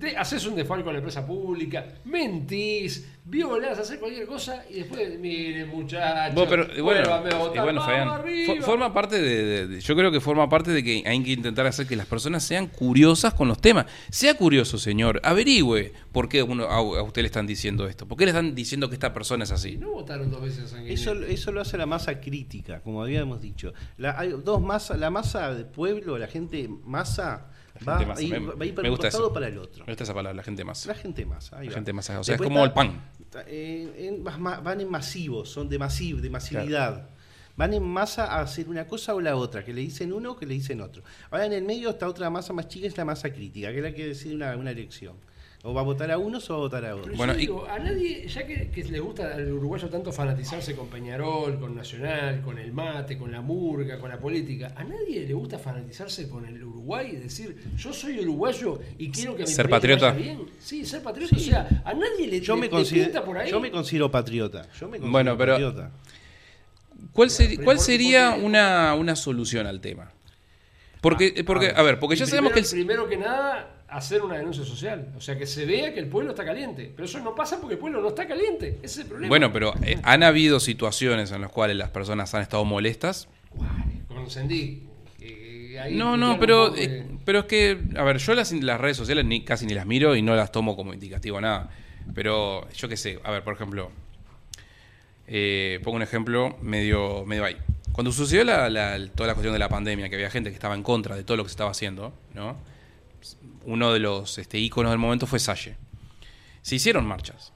de, 0.00 0.16
haces 0.16 0.44
un 0.46 0.54
desfalco 0.56 0.88
en 0.88 0.94
la 0.94 0.98
empresa 0.98 1.26
pública, 1.26 1.86
mentís, 2.04 3.06
violás, 3.24 3.78
haces 3.78 3.98
cualquier 3.98 4.26
cosa 4.26 4.64
y 4.70 4.74
después, 4.80 5.18
miren 5.18 5.68
muchachos, 5.68 6.46
pero, 6.48 6.64
y 6.76 6.80
bueno, 6.80 7.00
vuélvame 7.20 7.30
a 7.34 7.54
y 7.54 7.58
bueno, 7.64 7.80
Fabián, 7.82 8.62
forma 8.62 8.92
parte 8.92 9.20
de, 9.20 9.44
de- 9.44 9.66
de- 9.68 9.80
Yo 9.80 9.94
creo 9.94 10.10
que 10.10 10.20
forma 10.20 10.48
parte 10.48 10.70
de 10.70 10.82
que 10.82 11.02
hay 11.06 11.22
que 11.22 11.32
intentar 11.32 11.66
hacer 11.66 11.86
que 11.86 11.96
las 11.96 12.06
personas 12.06 12.42
sean 12.42 12.66
curiosas 12.66 13.34
con 13.34 13.46
los 13.48 13.60
temas. 13.60 13.86
Sea 14.10 14.34
curioso, 14.34 14.78
señor. 14.78 15.20
Averigüe 15.22 15.92
por 16.12 16.28
qué 16.28 16.42
uno, 16.42 16.64
a, 16.64 16.76
a 16.76 17.02
usted 17.02 17.22
le 17.22 17.26
están 17.26 17.46
diciendo 17.46 17.86
esto. 17.86 18.06
¿Por 18.08 18.16
qué 18.18 18.24
le 18.24 18.30
están 18.30 18.54
diciendo 18.54 18.88
que 18.88 18.94
esta 18.94 19.12
persona 19.12 19.44
es 19.44 19.50
así? 19.52 19.76
No 19.76 19.90
votaron 19.92 20.30
dos 20.30 20.40
veces 20.42 20.64
a 20.64 20.68
Sanguinetti. 20.68 20.94
Eso, 21.00 21.12
eso 21.24 21.52
lo 21.52 21.60
hace 21.60 21.76
la 21.76 21.86
masa 21.86 22.20
crítica, 22.20 22.80
como 22.80 23.02
habíamos 23.02 23.40
dicho. 23.40 23.72
La, 23.98 24.18
hay 24.18 24.30
dos 24.44 24.60
masas, 24.60 24.98
la 24.98 25.10
masa 25.10 25.54
del 25.54 25.66
pueblo, 25.66 26.18
la 26.18 26.26
gente 26.26 26.68
masa, 26.84 27.48
La 27.84 27.92
va, 27.92 27.98
gente 27.98 28.08
masa, 28.10 28.20
a 28.20 28.24
ir, 28.24 28.40
me- 28.40 28.46
va 28.54 28.62
a 28.62 28.66
ir 28.66 28.74
para 28.74 28.82
me 28.82 28.88
un 28.90 28.94
gusta 28.96 29.08
eso. 29.08 29.32
para 29.32 29.48
el 29.48 29.58
otro. 29.58 29.84
Me 29.86 29.92
gusta 29.92 30.04
esa 30.04 30.14
palabra, 30.14 30.36
la 30.36 30.42
gente 30.42 30.64
más. 30.64 30.86
La 30.86 30.94
gente 30.94 31.24
masa. 31.26 31.58
ahí 31.58 31.66
La 31.66 31.72
va. 31.72 31.74
gente 31.76 31.92
masa, 31.92 32.20
o 32.20 32.24
sea, 32.24 32.34
es 32.34 32.40
como 32.42 32.64
el 32.64 32.72
pan. 32.72 33.00
está, 33.20 33.44
en- 33.46 34.22
van 34.24 34.80
en 34.80 34.90
masivos, 34.90 35.48
son 35.48 35.68
de, 35.68 35.78
masiv, 35.78 36.20
de 36.20 36.30
masividad. 36.30 37.08
Van 37.56 37.74
en 37.74 37.82
masa 37.82 38.24
a 38.26 38.40
hacer 38.42 38.68
una 38.68 38.86
cosa 38.86 39.14
o 39.14 39.20
la 39.20 39.36
otra, 39.36 39.64
que 39.64 39.72
le 39.74 39.80
dicen 39.82 40.12
uno 40.12 40.32
o 40.32 40.36
que 40.36 40.46
le 40.46 40.54
dicen 40.54 40.80
otro. 40.80 41.02
Ahora 41.30 41.46
en 41.46 41.52
el 41.52 41.62
medio 41.64 41.90
está 41.90 42.08
otra 42.08 42.30
masa 42.30 42.52
más 42.52 42.68
chica, 42.68 42.86
es 42.86 42.96
la 42.96 43.04
masa 43.04 43.30
crítica, 43.32 43.70
que 43.70 43.78
es 43.78 43.82
la 43.82 43.92
que 43.92 44.06
decide 44.08 44.34
una, 44.34 44.56
una 44.56 44.70
elección. 44.70 45.16
O 45.62 45.74
va 45.74 45.82
a 45.82 45.84
votar 45.84 46.10
a 46.10 46.16
unos 46.16 46.48
o 46.48 46.54
va 46.54 46.58
a 46.58 46.60
votar 46.62 46.84
a 46.86 46.96
otros. 46.96 47.14
Bueno, 47.18 47.34
y- 47.34 47.38
digo, 47.38 47.66
a 47.68 47.78
nadie, 47.78 48.26
ya 48.26 48.46
que, 48.46 48.70
que 48.70 48.82
les 48.84 49.00
gusta 49.02 49.34
al 49.34 49.52
uruguayo 49.52 49.90
tanto 49.90 50.10
fanatizarse 50.10 50.74
con 50.74 50.88
Peñarol, 50.88 51.60
con 51.60 51.76
Nacional, 51.76 52.40
con 52.40 52.58
el 52.58 52.72
mate, 52.72 53.18
con 53.18 53.30
la 53.30 53.42
murga, 53.42 53.98
con 53.98 54.08
la 54.08 54.18
política, 54.18 54.72
a 54.74 54.84
nadie 54.84 55.26
le 55.26 55.34
gusta 55.34 55.58
fanatizarse 55.58 56.30
con 56.30 56.46
el 56.46 56.64
Uruguay 56.64 57.10
y 57.12 57.16
decir, 57.16 57.54
yo 57.76 57.92
soy 57.92 58.20
uruguayo 58.20 58.80
y 58.96 59.10
quiero 59.10 59.36
que 59.36 59.42
mi 59.42 59.48
Ser 59.50 59.68
patriota. 59.68 60.12
vaya 60.12 60.18
bien. 60.18 60.46
Sí, 60.60 60.86
ser 60.86 61.02
patriota. 61.02 61.36
O 61.36 61.38
sea, 61.38 61.82
a 61.84 61.92
nadie 61.92 62.26
le, 62.26 62.40
Yo 62.40 62.54
le- 62.54 62.60
me, 62.62 62.66
le 62.66 62.70
considero, 62.70 63.22
por 63.24 63.36
ahí. 63.36 63.50
yo 63.50 63.60
me 63.60 63.70
considero 63.70 64.10
patriota. 64.10 64.62
Yo 64.62 64.86
me 64.88 64.92
considero 64.98 65.10
Bueno, 65.12 65.36
pero- 65.36 65.52
patriota. 65.52 65.90
¿Cuál, 67.12 67.28
seri- 67.28 67.56
pero 67.56 67.64
cuál 67.64 67.76
¿por- 67.76 67.84
sería 67.84 68.34
por 68.34 68.44
una, 68.44 68.94
una 68.94 69.14
solución 69.14 69.66
al 69.66 69.82
tema? 69.82 70.10
Porque, 71.02 71.44
porque 71.46 71.72
a 71.74 71.82
ver, 71.82 71.98
porque 71.98 72.16
ya 72.16 72.26
sabemos 72.26 72.52
que 72.52 72.60
el, 72.60 72.66
Primero 72.66 73.08
que 73.08 73.16
nada, 73.16 73.79
hacer 73.90 74.22
una 74.22 74.36
denuncia 74.36 74.64
social. 74.64 75.12
O 75.16 75.20
sea, 75.20 75.36
que 75.36 75.46
se 75.46 75.66
vea 75.66 75.92
que 75.92 76.00
el 76.00 76.06
pueblo 76.08 76.30
está 76.30 76.44
caliente. 76.44 76.92
Pero 76.94 77.06
eso 77.06 77.18
no 77.20 77.34
pasa 77.34 77.58
porque 77.60 77.74
el 77.74 77.80
pueblo 77.80 78.00
no 78.00 78.08
está 78.08 78.26
caliente. 78.26 78.78
Ese 78.82 78.86
es 78.86 78.98
el 78.98 79.06
problema. 79.06 79.28
Bueno, 79.28 79.52
pero 79.52 79.74
eh, 79.82 79.98
han 80.02 80.22
habido 80.22 80.60
situaciones 80.60 81.32
en 81.32 81.40
las 81.40 81.50
cuales 81.50 81.76
las 81.76 81.90
personas 81.90 82.32
han 82.34 82.42
estado 82.42 82.64
molestas. 82.64 83.28
Que 85.18 85.78
ahí 85.80 85.96
No, 85.96 86.16
no, 86.16 86.38
pero, 86.38 86.74
eh, 86.76 87.06
pero 87.24 87.40
es 87.40 87.44
que, 87.46 87.78
a 87.96 88.02
ver, 88.04 88.18
yo 88.18 88.34
las, 88.34 88.52
las 88.52 88.80
redes 88.80 88.96
sociales 88.96 89.24
ni, 89.24 89.44
casi 89.44 89.66
ni 89.66 89.74
las 89.74 89.86
miro 89.86 90.14
y 90.16 90.22
no 90.22 90.34
las 90.34 90.52
tomo 90.52 90.76
como 90.76 90.94
indicativo 90.94 91.38
a 91.38 91.40
nada. 91.40 91.70
Pero 92.14 92.68
yo 92.72 92.88
qué 92.88 92.96
sé, 92.96 93.18
a 93.24 93.30
ver, 93.30 93.44
por 93.44 93.54
ejemplo, 93.54 93.90
eh, 95.28 95.80
pongo 95.84 95.96
un 95.96 96.02
ejemplo 96.02 96.56
medio, 96.62 97.24
medio 97.26 97.44
ahí. 97.44 97.56
Cuando 97.92 98.12
sucedió 98.12 98.44
la, 98.44 98.68
la- 98.70 98.98
toda 99.14 99.26
la 99.28 99.34
cuestión 99.34 99.52
de 99.52 99.58
la 99.58 99.68
pandemia, 99.68 100.08
que 100.08 100.14
había 100.16 100.30
gente 100.30 100.50
que 100.50 100.54
estaba 100.54 100.74
en 100.74 100.82
contra 100.82 101.16
de 101.16 101.24
todo 101.24 101.36
lo 101.36 101.42
que 101.44 101.48
se 101.50 101.54
estaba 101.54 101.70
haciendo, 101.70 102.12
¿no? 102.34 102.56
Uno 103.64 103.92
de 103.92 104.00
los 104.00 104.38
este, 104.38 104.58
íconos 104.58 104.90
del 104.90 104.98
momento 104.98 105.26
fue 105.26 105.38
Salle. 105.38 105.76
Se 106.62 106.76
hicieron 106.76 107.06
marchas, 107.06 107.52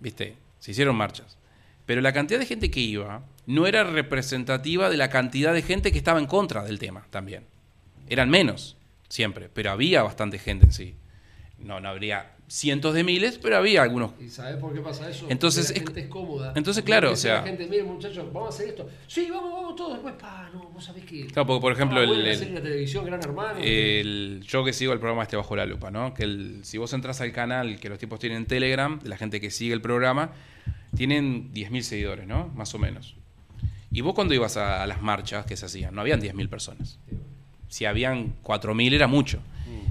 ¿viste? 0.00 0.36
Se 0.58 0.70
hicieron 0.70 0.96
marchas. 0.96 1.38
Pero 1.86 2.00
la 2.00 2.12
cantidad 2.12 2.38
de 2.38 2.46
gente 2.46 2.70
que 2.70 2.80
iba 2.80 3.22
no 3.46 3.66
era 3.66 3.84
representativa 3.84 4.88
de 4.88 4.96
la 4.96 5.10
cantidad 5.10 5.52
de 5.52 5.62
gente 5.62 5.92
que 5.92 5.98
estaba 5.98 6.20
en 6.20 6.26
contra 6.26 6.62
del 6.62 6.78
tema 6.78 7.06
también. 7.10 7.44
Eran 8.08 8.30
menos, 8.30 8.76
siempre, 9.08 9.48
pero 9.52 9.70
había 9.70 10.02
bastante 10.02 10.38
gente 10.38 10.66
en 10.66 10.72
sí. 10.72 10.94
No, 11.58 11.80
no 11.80 11.88
habría 11.88 12.32
cientos 12.52 12.92
de 12.94 13.02
miles, 13.02 13.38
pero 13.42 13.56
había 13.56 13.82
algunos. 13.82 14.10
¿Y 14.20 14.28
sabes 14.28 14.56
por 14.56 14.74
qué 14.74 14.80
pasa 14.80 15.08
eso? 15.08 15.24
Entonces, 15.30 15.70
la 15.70 15.76
es- 15.78 15.82
gente 15.84 16.00
es 16.00 16.06
cómoda. 16.08 16.52
entonces, 16.54 16.84
claro, 16.84 17.12
o 17.12 17.16
sea- 17.16 17.36
La 17.36 17.42
gente, 17.44 17.66
miren 17.66 17.86
muchachos, 17.86 18.30
vamos 18.30 18.52
a 18.52 18.54
hacer 18.54 18.68
esto. 18.68 18.88
Sí, 19.06 19.26
vamos, 19.30 19.52
vamos 19.54 19.74
todos. 19.76 19.94
Después, 19.94 20.14
pa, 20.20 20.50
no, 20.52 20.68
vos 20.68 20.84
sabés 20.84 21.04
que. 21.04 21.26
Claro, 21.28 21.46
porque, 21.46 21.60
por 21.62 21.72
ejemplo, 21.72 22.00
Ah, 22.00 22.04
el- 22.04 22.26
el- 22.26 22.54
la 22.54 22.60
televisión, 22.62 23.06
Gran 23.06 23.20
Hermano. 23.22 23.58
El- 23.62 24.44
yo 24.46 24.64
que 24.64 24.74
sigo 24.74 24.92
el 24.92 24.98
programa 24.98 25.22
este 25.22 25.36
bajo 25.36 25.56
la 25.56 25.64
lupa, 25.64 25.90
¿no? 25.90 26.12
Que 26.12 26.24
el- 26.24 26.60
si 26.62 26.76
vos 26.76 26.92
entras 26.92 27.22
al 27.22 27.32
canal 27.32 27.80
que 27.80 27.88
los 27.88 27.98
tipos 27.98 28.18
tienen 28.20 28.38
en 28.38 28.46
Telegram, 28.46 28.98
de 29.00 29.08
la 29.08 29.16
gente 29.16 29.40
que 29.40 29.50
sigue 29.50 29.72
el 29.72 29.80
programa, 29.80 30.32
tienen 30.94 31.52
10.000 31.54 31.84
seguidores, 31.84 32.26
¿no? 32.26 32.48
Más 32.54 32.74
o 32.74 32.78
menos. 32.78 33.16
Y 33.90 34.02
vos 34.02 34.14
cuando 34.14 34.34
ibas 34.34 34.58
a, 34.58 34.82
a 34.82 34.86
las 34.86 35.00
marchas 35.00 35.46
que 35.46 35.56
se 35.56 35.64
hacían, 35.66 35.94
no 35.94 36.02
habían 36.02 36.20
10.000 36.20 36.48
personas. 36.50 36.98
Si 37.68 37.86
habían 37.86 38.34
4.000 38.42 38.92
era 38.92 39.06
mucho. 39.06 39.40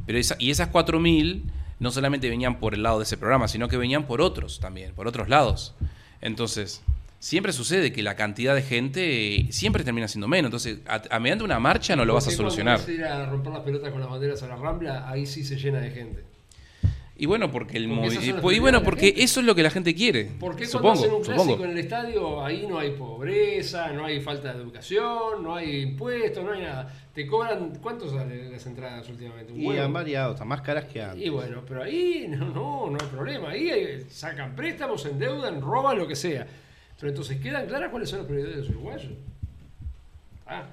Pero 0.06 0.20
esa- 0.20 0.36
y 0.38 0.52
esas 0.52 0.68
4.000 0.70 1.44
no 1.82 1.90
solamente 1.90 2.30
venían 2.30 2.60
por 2.60 2.76
el 2.76 2.84
lado 2.84 3.00
de 3.00 3.04
ese 3.04 3.18
programa, 3.18 3.48
sino 3.48 3.68
que 3.68 3.76
venían 3.76 4.06
por 4.06 4.22
otros 4.22 4.60
también, 4.60 4.94
por 4.94 5.08
otros 5.08 5.28
lados. 5.30 5.74
Entonces, 6.22 6.84
siempre 7.18 7.52
sucede 7.54 7.92
que 7.92 8.04
la 8.04 8.16
cantidad 8.16 8.54
de 8.54 8.62
gente 8.62 9.36
eh, 9.36 9.48
siempre 9.52 9.84
termina 9.84 10.08
siendo 10.08 10.28
menos. 10.28 10.50
Entonces, 10.50 10.78
a, 10.88 11.02
a 11.10 11.20
mediante 11.20 11.44
una 11.44 11.60
marcha 11.60 11.96
no 11.96 12.06
lo 12.06 12.14
vas 12.14 12.28
a 12.28 12.32
solucionar. 12.32 12.80
ir 12.88 13.04
a 13.04 13.26
romper 13.26 13.52
las 13.52 13.64
pelotas 13.64 13.92
con 13.92 14.00
las 14.00 14.12
banderas 14.12 14.44
a 14.44 14.48
la 14.48 14.58
Rambla, 14.58 15.10
ahí 15.10 15.26
sí 15.26 15.44
se 15.44 15.56
llena 15.56 15.80
de 15.80 15.90
gente. 15.90 16.31
Y 17.22 17.28
bueno, 17.28 17.52
porque 17.52 17.78
el 17.78 17.88
Porque 17.88 18.56
y 18.56 18.60
bueno, 18.60 18.82
porque 18.82 19.14
eso 19.16 19.42
es 19.42 19.46
lo 19.46 19.54
que 19.54 19.62
la 19.62 19.70
gente 19.70 19.94
quiere. 19.94 20.24
¿Por 20.40 20.56
qué 20.56 20.66
cuando 20.68 20.72
supongo, 20.72 20.94
hacen 20.94 21.14
un 21.14 21.24
supongo. 21.24 21.44
clásico 21.44 21.66
en 21.66 21.70
el 21.72 21.78
estadio 21.78 22.44
ahí 22.44 22.66
no 22.68 22.80
hay 22.80 22.92
pobreza, 22.94 23.92
no 23.92 24.06
hay 24.06 24.20
falta 24.22 24.52
de 24.52 24.60
educación, 24.60 25.44
no 25.44 25.54
hay 25.56 25.82
impuestos, 25.82 26.44
no 26.44 26.52
hay 26.52 26.64
nada? 26.64 26.92
Te 27.14 27.28
cobran, 27.28 27.76
¿cuánto 27.80 28.10
salen 28.10 28.52
las 28.52 28.66
entradas 28.66 29.08
últimamente? 29.08 29.54
Un 29.54 29.62
Y 29.62 29.68
huevo. 29.68 29.84
han 29.84 29.94
variado, 29.94 30.32
están 30.34 30.48
más 30.48 30.62
caras 30.62 30.86
que 30.86 31.00
antes. 31.00 31.24
Y 31.24 31.30
bueno, 31.30 31.62
pero 31.68 31.84
ahí 31.84 32.26
no, 32.28 32.46
no, 32.48 32.90
no 32.90 32.98
hay 33.00 33.08
problema. 33.12 33.50
Ahí 33.52 33.70
hay- 33.70 34.02
sacan 34.10 34.56
préstamos, 34.56 35.06
endeudan, 35.06 35.62
roban, 35.62 36.00
lo 36.00 36.08
que 36.08 36.16
sea. 36.16 36.48
Pero 37.00 37.10
entonces 37.12 37.40
quedan 37.40 37.68
claras 37.68 37.92
cuáles 37.92 38.10
son 38.10 38.18
las 38.18 38.26
prioridades 38.28 38.56
de 38.58 38.62
los 38.64 38.72
uruguayos. 38.72 39.12
Ah, 40.48 40.64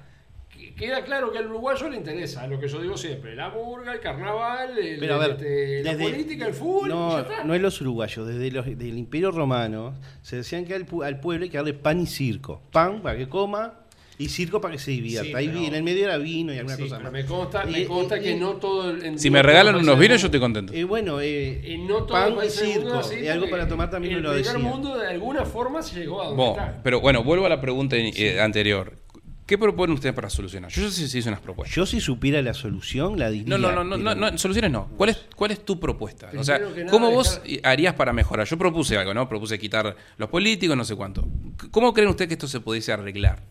queda 0.77 1.03
claro 1.03 1.31
que 1.31 1.37
al 1.39 1.47
uruguayo 1.47 1.89
le 1.89 1.97
interesa 1.97 2.45
lo 2.47 2.59
que 2.59 2.67
yo 2.67 2.81
digo 2.81 2.97
siempre: 2.97 3.35
la 3.35 3.49
murga, 3.49 3.93
el 3.93 3.99
carnaval, 3.99 4.77
el- 4.77 4.99
Pero 4.99 5.15
a 5.15 5.17
ver, 5.17 5.31
este, 5.31 5.83
la 5.83 5.97
política, 5.97 6.47
el 6.47 6.53
fútbol. 6.53 6.87
y 6.87 6.91
ya 6.91 6.95
No, 6.95 7.19
está. 7.19 7.43
no 7.43 7.53
es 7.53 7.61
los 7.61 7.81
uruguayos, 7.81 8.27
desde 8.27 8.51
los, 8.51 8.65
del 8.65 8.97
Imperio 8.97 9.31
Romano 9.31 9.93
se 10.21 10.37
decían 10.37 10.65
que 10.65 10.73
al, 10.75 10.85
pu- 10.85 11.05
al 11.05 11.19
pueblo 11.19 11.43
hay 11.43 11.49
que 11.49 11.57
darle 11.57 11.73
pan 11.73 11.99
y 12.01 12.07
circo. 12.07 12.61
Pan 12.71 13.01
para 13.01 13.17
que 13.17 13.27
coma 13.29 13.73
y 14.17 14.27
circo 14.27 14.59
para 14.59 14.73
que 14.73 14.79
se 14.79 14.91
divierta. 14.91 15.27
Sí, 15.29 15.33
Ahí 15.33 15.65
en 15.67 15.75
el 15.75 15.81
medio 15.81 16.03
era 16.03 16.17
vino 16.17 16.53
y 16.53 16.57
alguna 16.57 16.75
Sí, 16.75 16.83
cosa 16.83 16.97
pero 16.97 17.03
más. 17.09 17.13
me 17.13 17.25
consta, 17.25 17.63
Y- 17.65 17.71
me 17.71 17.85
consta 17.85 18.17
y- 18.17 18.21
que 18.21 18.31
y- 18.31 18.35
no 18.39 18.51
todo. 18.57 18.89
el- 18.91 19.17
Si 19.17 19.29
no 19.29 19.33
me 19.35 19.43
regalan 19.43 19.75
unos 19.77 19.97
vinos, 19.97 20.19
yo 20.21 20.27
estoy 20.27 20.41
contento. 20.41 20.73
Eh, 20.73 20.83
bueno, 20.83 21.21
eh, 21.21 21.61
Y 21.65 21.77
no 21.77 22.05
pan 22.05 22.35
y 22.45 22.49
circo. 22.49 22.99
y 23.17 23.27
algo 23.27 23.49
para 23.49 23.65
tomar 23.67 23.89
también 23.89 24.15
el 24.15 24.21
me 24.21 24.27
lo 24.27 24.33
primer 24.33 24.53
decía. 24.53 24.59
mundo 24.69 24.97
de 24.97 25.07
alguna 25.07 25.45
forma 25.45 25.81
se 25.81 25.99
llegó 26.01 26.21
a 26.21 26.25
donde 26.27 26.43
Bueno, 26.43 26.51
está. 26.61 26.83
pero 26.83 26.99
bueno, 26.99 27.23
vuelvo 27.23 27.45
a 27.45 27.49
la 27.49 27.61
pregunta 27.61 27.95
eh, 27.97 28.41
anterior. 28.41 28.98
¿Qué 29.49 29.57
proponen 29.57 29.95
ustedes 29.95 30.13
para 30.13 30.29
solucionar? 30.29 30.69
Yo 30.69 30.91
sí 30.91 31.07
sí 31.07 31.17
hice 31.17 31.27
unas 31.27 31.41
propuestas. 31.41 31.75
Yo 31.75 31.87
si 31.87 31.99
supiera 31.99 32.39
la 32.43 32.53
solución, 32.53 33.17
la 33.17 33.31
diría. 33.31 33.49
No, 33.49 33.57
no, 33.57 33.71
no, 33.71 33.83
no, 33.83 33.97
no, 33.97 34.13
no, 34.13 34.37
soluciones 34.37 34.69
no. 34.69 34.89
¿Cuál 34.95 35.09
es, 35.09 35.25
¿Cuál 35.35 35.49
es 35.49 35.65
tu 35.65 35.79
propuesta? 35.79 36.29
O 36.37 36.43
sea, 36.43 36.61
¿cómo 36.91 37.09
vos 37.09 37.41
dejar- 37.43 37.71
harías 37.71 37.95
para 37.95 38.13
mejorar? 38.13 38.45
Yo 38.45 38.59
propuse 38.59 38.95
algo, 38.95 39.11
¿no? 39.15 39.27
Propuse 39.27 39.57
quitar 39.57 39.95
los 40.17 40.29
políticos, 40.29 40.77
no 40.77 40.85
sé 40.85 40.95
cuánto. 40.95 41.27
¿Cómo 41.71 41.95
creen 41.95 42.09
ustedes 42.09 42.27
que 42.27 42.33
esto 42.35 42.47
se 42.47 42.59
pudiese 42.59 42.93
arreglar? 42.93 43.41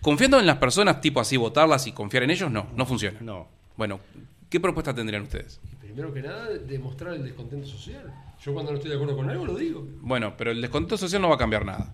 Confiando 0.00 0.40
en 0.40 0.46
las 0.46 0.56
personas, 0.56 1.02
tipo 1.02 1.20
así, 1.20 1.36
votarlas 1.36 1.86
y 1.86 1.92
confiar 1.92 2.22
en 2.22 2.30
ellos, 2.30 2.50
no, 2.50 2.68
no 2.74 2.86
funciona. 2.86 3.20
No. 3.20 3.46
Bueno, 3.76 4.00
¿qué 4.48 4.58
propuesta 4.58 4.94
tendrían 4.94 5.24
ustedes? 5.24 5.60
Primero 5.82 6.14
que 6.14 6.22
nada, 6.22 6.48
demostrar 6.48 7.12
el 7.12 7.24
descontento 7.24 7.68
social. 7.68 8.10
Yo 8.42 8.54
cuando 8.54 8.72
no 8.72 8.78
estoy 8.78 8.88
de 8.88 8.96
acuerdo 8.96 9.16
con 9.18 9.28
algo 9.28 9.44
lo 9.44 9.54
digo. 9.56 9.86
Bueno, 10.00 10.34
pero 10.38 10.50
el 10.50 10.62
descontento 10.62 10.96
social 10.96 11.20
no 11.20 11.28
va 11.28 11.34
a 11.34 11.38
cambiar 11.38 11.66
nada. 11.66 11.92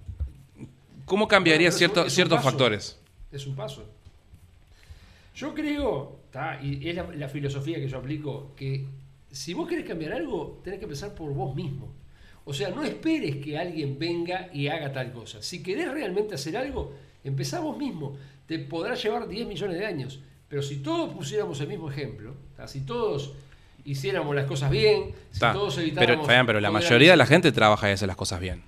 ¿Cómo 1.06 1.26
cambiaría 1.26 1.72
ciertos 1.72 2.40
factores? 2.44 2.99
Es 3.32 3.46
un 3.46 3.54
paso. 3.54 3.84
Yo 5.34 5.54
creo, 5.54 6.20
¿tá? 6.30 6.60
y 6.62 6.88
es 6.88 6.94
la, 6.96 7.04
la 7.12 7.28
filosofía 7.28 7.78
que 7.78 7.88
yo 7.88 7.98
aplico, 7.98 8.52
que 8.56 8.86
si 9.30 9.54
vos 9.54 9.68
querés 9.68 9.86
cambiar 9.86 10.12
algo, 10.12 10.60
tenés 10.64 10.78
que 10.78 10.84
empezar 10.84 11.14
por 11.14 11.32
vos 11.32 11.54
mismo. 11.54 11.92
O 12.44 12.52
sea, 12.52 12.70
no 12.70 12.82
esperes 12.82 13.36
que 13.36 13.58
alguien 13.58 13.98
venga 13.98 14.48
y 14.52 14.68
haga 14.68 14.92
tal 14.92 15.12
cosa. 15.12 15.42
Si 15.42 15.62
querés 15.62 15.90
realmente 15.90 16.34
hacer 16.34 16.56
algo, 16.56 16.94
empezá 17.22 17.60
vos 17.60 17.76
mismo. 17.76 18.16
Te 18.46 18.58
podrá 18.58 18.94
llevar 18.94 19.28
10 19.28 19.46
millones 19.46 19.78
de 19.78 19.86
años. 19.86 20.20
Pero 20.48 20.62
si 20.62 20.78
todos 20.78 21.12
pusiéramos 21.14 21.60
el 21.60 21.68
mismo 21.68 21.90
ejemplo, 21.90 22.34
¿tá? 22.56 22.66
si 22.66 22.80
todos 22.80 23.34
hiciéramos 23.84 24.34
las 24.34 24.46
cosas 24.46 24.70
bien, 24.70 25.12
si 25.30 25.38
todos 25.38 25.78
evitáramos... 25.78 26.16
Pero, 26.16 26.26
Fabián, 26.26 26.46
pero 26.46 26.60
la 26.60 26.70
mayoría 26.70 27.12
de 27.12 27.16
la 27.16 27.26
gente 27.26 27.52
trabaja 27.52 27.88
y 27.88 27.92
hace 27.92 28.06
las 28.06 28.16
cosas 28.16 28.40
bien. 28.40 28.62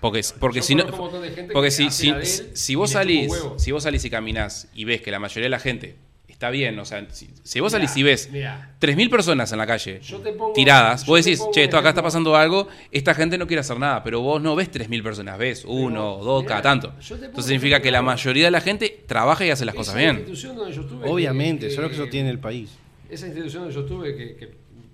Porque, 0.00 0.20
porque 0.38 0.58
Yo 0.60 0.62
si 0.62 0.74
no, 0.76 0.86
porque 0.86 1.66
que 1.66 1.70
si, 1.70 1.90
si, 1.90 2.08
él 2.10 2.24
si 2.24 2.74
vos 2.76 2.90
salís, 2.90 3.32
si 3.56 3.72
vos 3.72 3.82
salís 3.82 4.04
y 4.04 4.10
caminás 4.10 4.68
y 4.74 4.84
ves 4.84 5.00
que 5.00 5.10
la 5.10 5.18
mayoría 5.18 5.44
de 5.46 5.50
la 5.50 5.58
gente 5.58 5.96
está 6.28 6.50
bien, 6.50 6.78
o 6.78 6.84
sea, 6.84 7.04
si, 7.10 7.28
si 7.42 7.58
vos 7.58 7.72
Mirá, 7.72 7.84
salís 7.88 7.96
y 7.96 8.02
ves 8.04 8.30
mirá. 8.30 8.76
3.000 8.80 9.10
personas 9.10 9.50
en 9.50 9.58
la 9.58 9.66
calle 9.66 9.98
Yo 10.00 10.18
te 10.18 10.30
pongo- 10.32 10.52
tiradas, 10.52 11.04
yo 11.04 11.06
vos 11.12 11.20
te 11.24 11.30
decís, 11.30 11.40
pongo 11.40 11.52
che, 11.52 11.64
esto 11.64 11.76
acá 11.78 11.88
está 11.88 12.00
pasando 12.02 12.36
algo, 12.36 12.68
esta 12.92 13.12
gente 13.12 13.36
no 13.38 13.48
quiere 13.48 13.58
hacer 13.60 13.76
nada, 13.76 14.04
pero 14.04 14.20
vos 14.20 14.40
no 14.40 14.54
ves 14.54 14.70
3.000 14.70 15.02
personas, 15.02 15.36
ves 15.36 15.64
uno 15.66 16.18
dos 16.18 16.42
mirá, 16.44 16.48
cada 16.48 16.62
tanto. 16.62 16.94
Entonces 17.00 17.46
significa 17.46 17.82
que 17.82 17.90
la 17.90 18.02
mayoría 18.02 18.44
de 18.44 18.50
la 18.52 18.60
gente 18.60 19.02
trabaja 19.08 19.44
y 19.46 19.50
hace 19.50 19.64
las 19.64 19.74
cosas 19.74 19.94
Esa 19.96 20.00
bien. 20.04 20.16
institución 20.18 20.54
donde 20.56 20.72
yo 20.76 20.82
estuve, 20.82 21.10
Obviamente, 21.10 21.66
que- 21.66 21.72
eso 21.72 21.80
es 21.80 21.82
lo 21.82 21.88
que 21.88 21.96
que- 21.96 22.02
sostiene 22.02 22.30
el 22.30 22.38
país. 22.38 22.70
Esa 23.10 23.26
institución 23.26 23.62
donde 23.64 23.74
yo 23.74 23.80
estuve 23.80 24.14
que, 24.14 24.36
que 24.36 24.50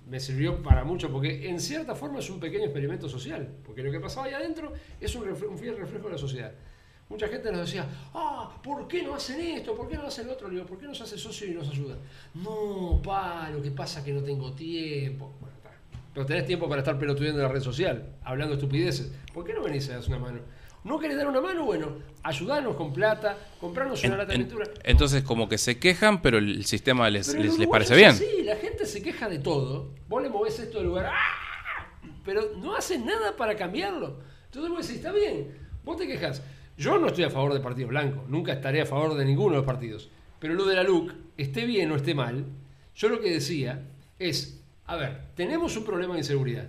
me 0.07 0.19
sirvió 0.19 0.61
para 0.61 0.83
mucho, 0.83 1.11
porque 1.11 1.49
en 1.49 1.59
cierta 1.59 1.95
forma 1.95 2.19
es 2.19 2.29
un 2.29 2.39
pequeño 2.39 2.65
experimento 2.65 3.09
social, 3.09 3.47
porque 3.65 3.81
lo 3.83 3.91
que 3.91 3.99
pasaba 3.99 4.27
ahí 4.27 4.33
adentro 4.33 4.73
es 4.99 5.15
un, 5.15 5.23
refle- 5.25 5.47
un 5.47 5.57
fiel 5.57 5.77
reflejo 5.77 6.05
de 6.05 6.11
la 6.13 6.17
sociedad. 6.17 6.51
Mucha 7.07 7.27
gente 7.27 7.51
nos 7.51 7.61
decía, 7.61 7.87
ah, 8.15 8.59
¿por 8.63 8.87
qué 8.87 9.03
no 9.03 9.13
hacen 9.13 9.39
esto? 9.39 9.75
¿Por 9.75 9.87
qué 9.87 9.95
no 9.95 10.07
hacen 10.07 10.25
lo 10.27 10.33
otro? 10.33 10.49
Le 10.49 10.63
¿por 10.63 10.77
qué 10.79 10.87
no 10.87 10.95
se 10.95 11.03
hace 11.03 11.17
socio 11.17 11.47
y 11.47 11.51
nos 11.53 11.69
ayuda? 11.69 11.97
No, 12.33 12.99
pa, 13.03 13.49
lo 13.51 13.61
que 13.61 13.69
pasa 13.71 13.99
es 13.99 14.05
que 14.05 14.11
no 14.13 14.23
tengo 14.23 14.53
tiempo. 14.53 15.31
Bueno, 15.39 15.55
está. 15.55 15.71
Pero 16.13 16.25
tenés 16.25 16.45
tiempo 16.45 16.67
para 16.67 16.81
estar 16.81 16.97
pelotudeando 16.97 17.41
en 17.41 17.47
la 17.47 17.53
red 17.53 17.61
social, 17.61 18.15
hablando 18.23 18.55
estupideces. 18.55 19.11
¿Por 19.33 19.45
qué 19.45 19.53
no 19.53 19.61
venís 19.61 19.87
y 19.87 19.91
das 19.91 20.07
una 20.07 20.17
mano? 20.17 20.39
¿No 20.85 20.99
querés 20.99 21.17
dar 21.17 21.27
una 21.27 21.41
mano? 21.41 21.65
Bueno, 21.65 21.97
ayudarnos 22.23 22.75
con 22.75 22.93
plata, 22.93 23.37
comprarnos 23.59 24.03
una 24.03 24.13
En- 24.13 24.17
lata 24.19 24.31
de 24.33 24.37
pintura. 24.37 24.67
entonces 24.83 25.23
como 25.23 25.49
que 25.49 25.57
se 25.57 25.79
quejan, 25.79 26.21
pero 26.21 26.37
el 26.37 26.63
sistema 26.65 27.09
les, 27.09 27.27
Pero 27.33 27.43
les, 27.57 27.67
parece 27.67 27.95
bien. 27.95 28.11
así, 28.11 28.43
la 28.43 28.55
gente 28.55 28.85
se 28.85 29.01
queja 29.01 29.27
de 29.27 29.39
todo. 29.39 29.89
Vos 30.07 30.21
le 30.21 30.29
movés 30.29 30.59
esto 30.59 30.77
del 30.77 30.87
lugar, 30.87 31.07
¡ah! 31.07 31.87
pero 32.23 32.51
no 32.57 32.75
hacen 32.75 33.03
nada 33.05 33.35
para 33.35 33.55
cambiarlo. 33.55 34.19
Entonces 34.45 34.71
vos 34.71 34.81
decís, 34.87 34.97
está 34.97 35.11
bien, 35.11 35.57
vos 35.83 35.97
te 35.97 36.07
quejas. 36.07 36.41
Yo 36.77 36.99
no 36.99 37.07
estoy 37.07 37.23
a 37.23 37.29
favor 37.31 37.51
del 37.53 37.61
Partido 37.63 37.87
Blanco, 37.87 38.23
nunca 38.27 38.53
estaré 38.53 38.81
a 38.81 38.85
favor 38.85 39.15
de 39.15 39.25
ninguno 39.25 39.51
de 39.51 39.57
los 39.57 39.65
partidos. 39.65 40.09
Pero 40.39 40.53
lo 40.53 40.65
de 40.65 40.75
la 40.75 40.83
LUC, 40.83 41.11
esté 41.37 41.65
bien 41.65 41.91
o 41.91 41.95
esté 41.95 42.13
mal, 42.13 42.45
yo 42.95 43.09
lo 43.09 43.19
que 43.21 43.31
decía 43.31 43.81
es, 44.19 44.61
a 44.85 44.95
ver, 44.97 45.21
tenemos 45.35 45.75
un 45.77 45.83
problema 45.83 46.13
de 46.13 46.19
inseguridad. 46.19 46.67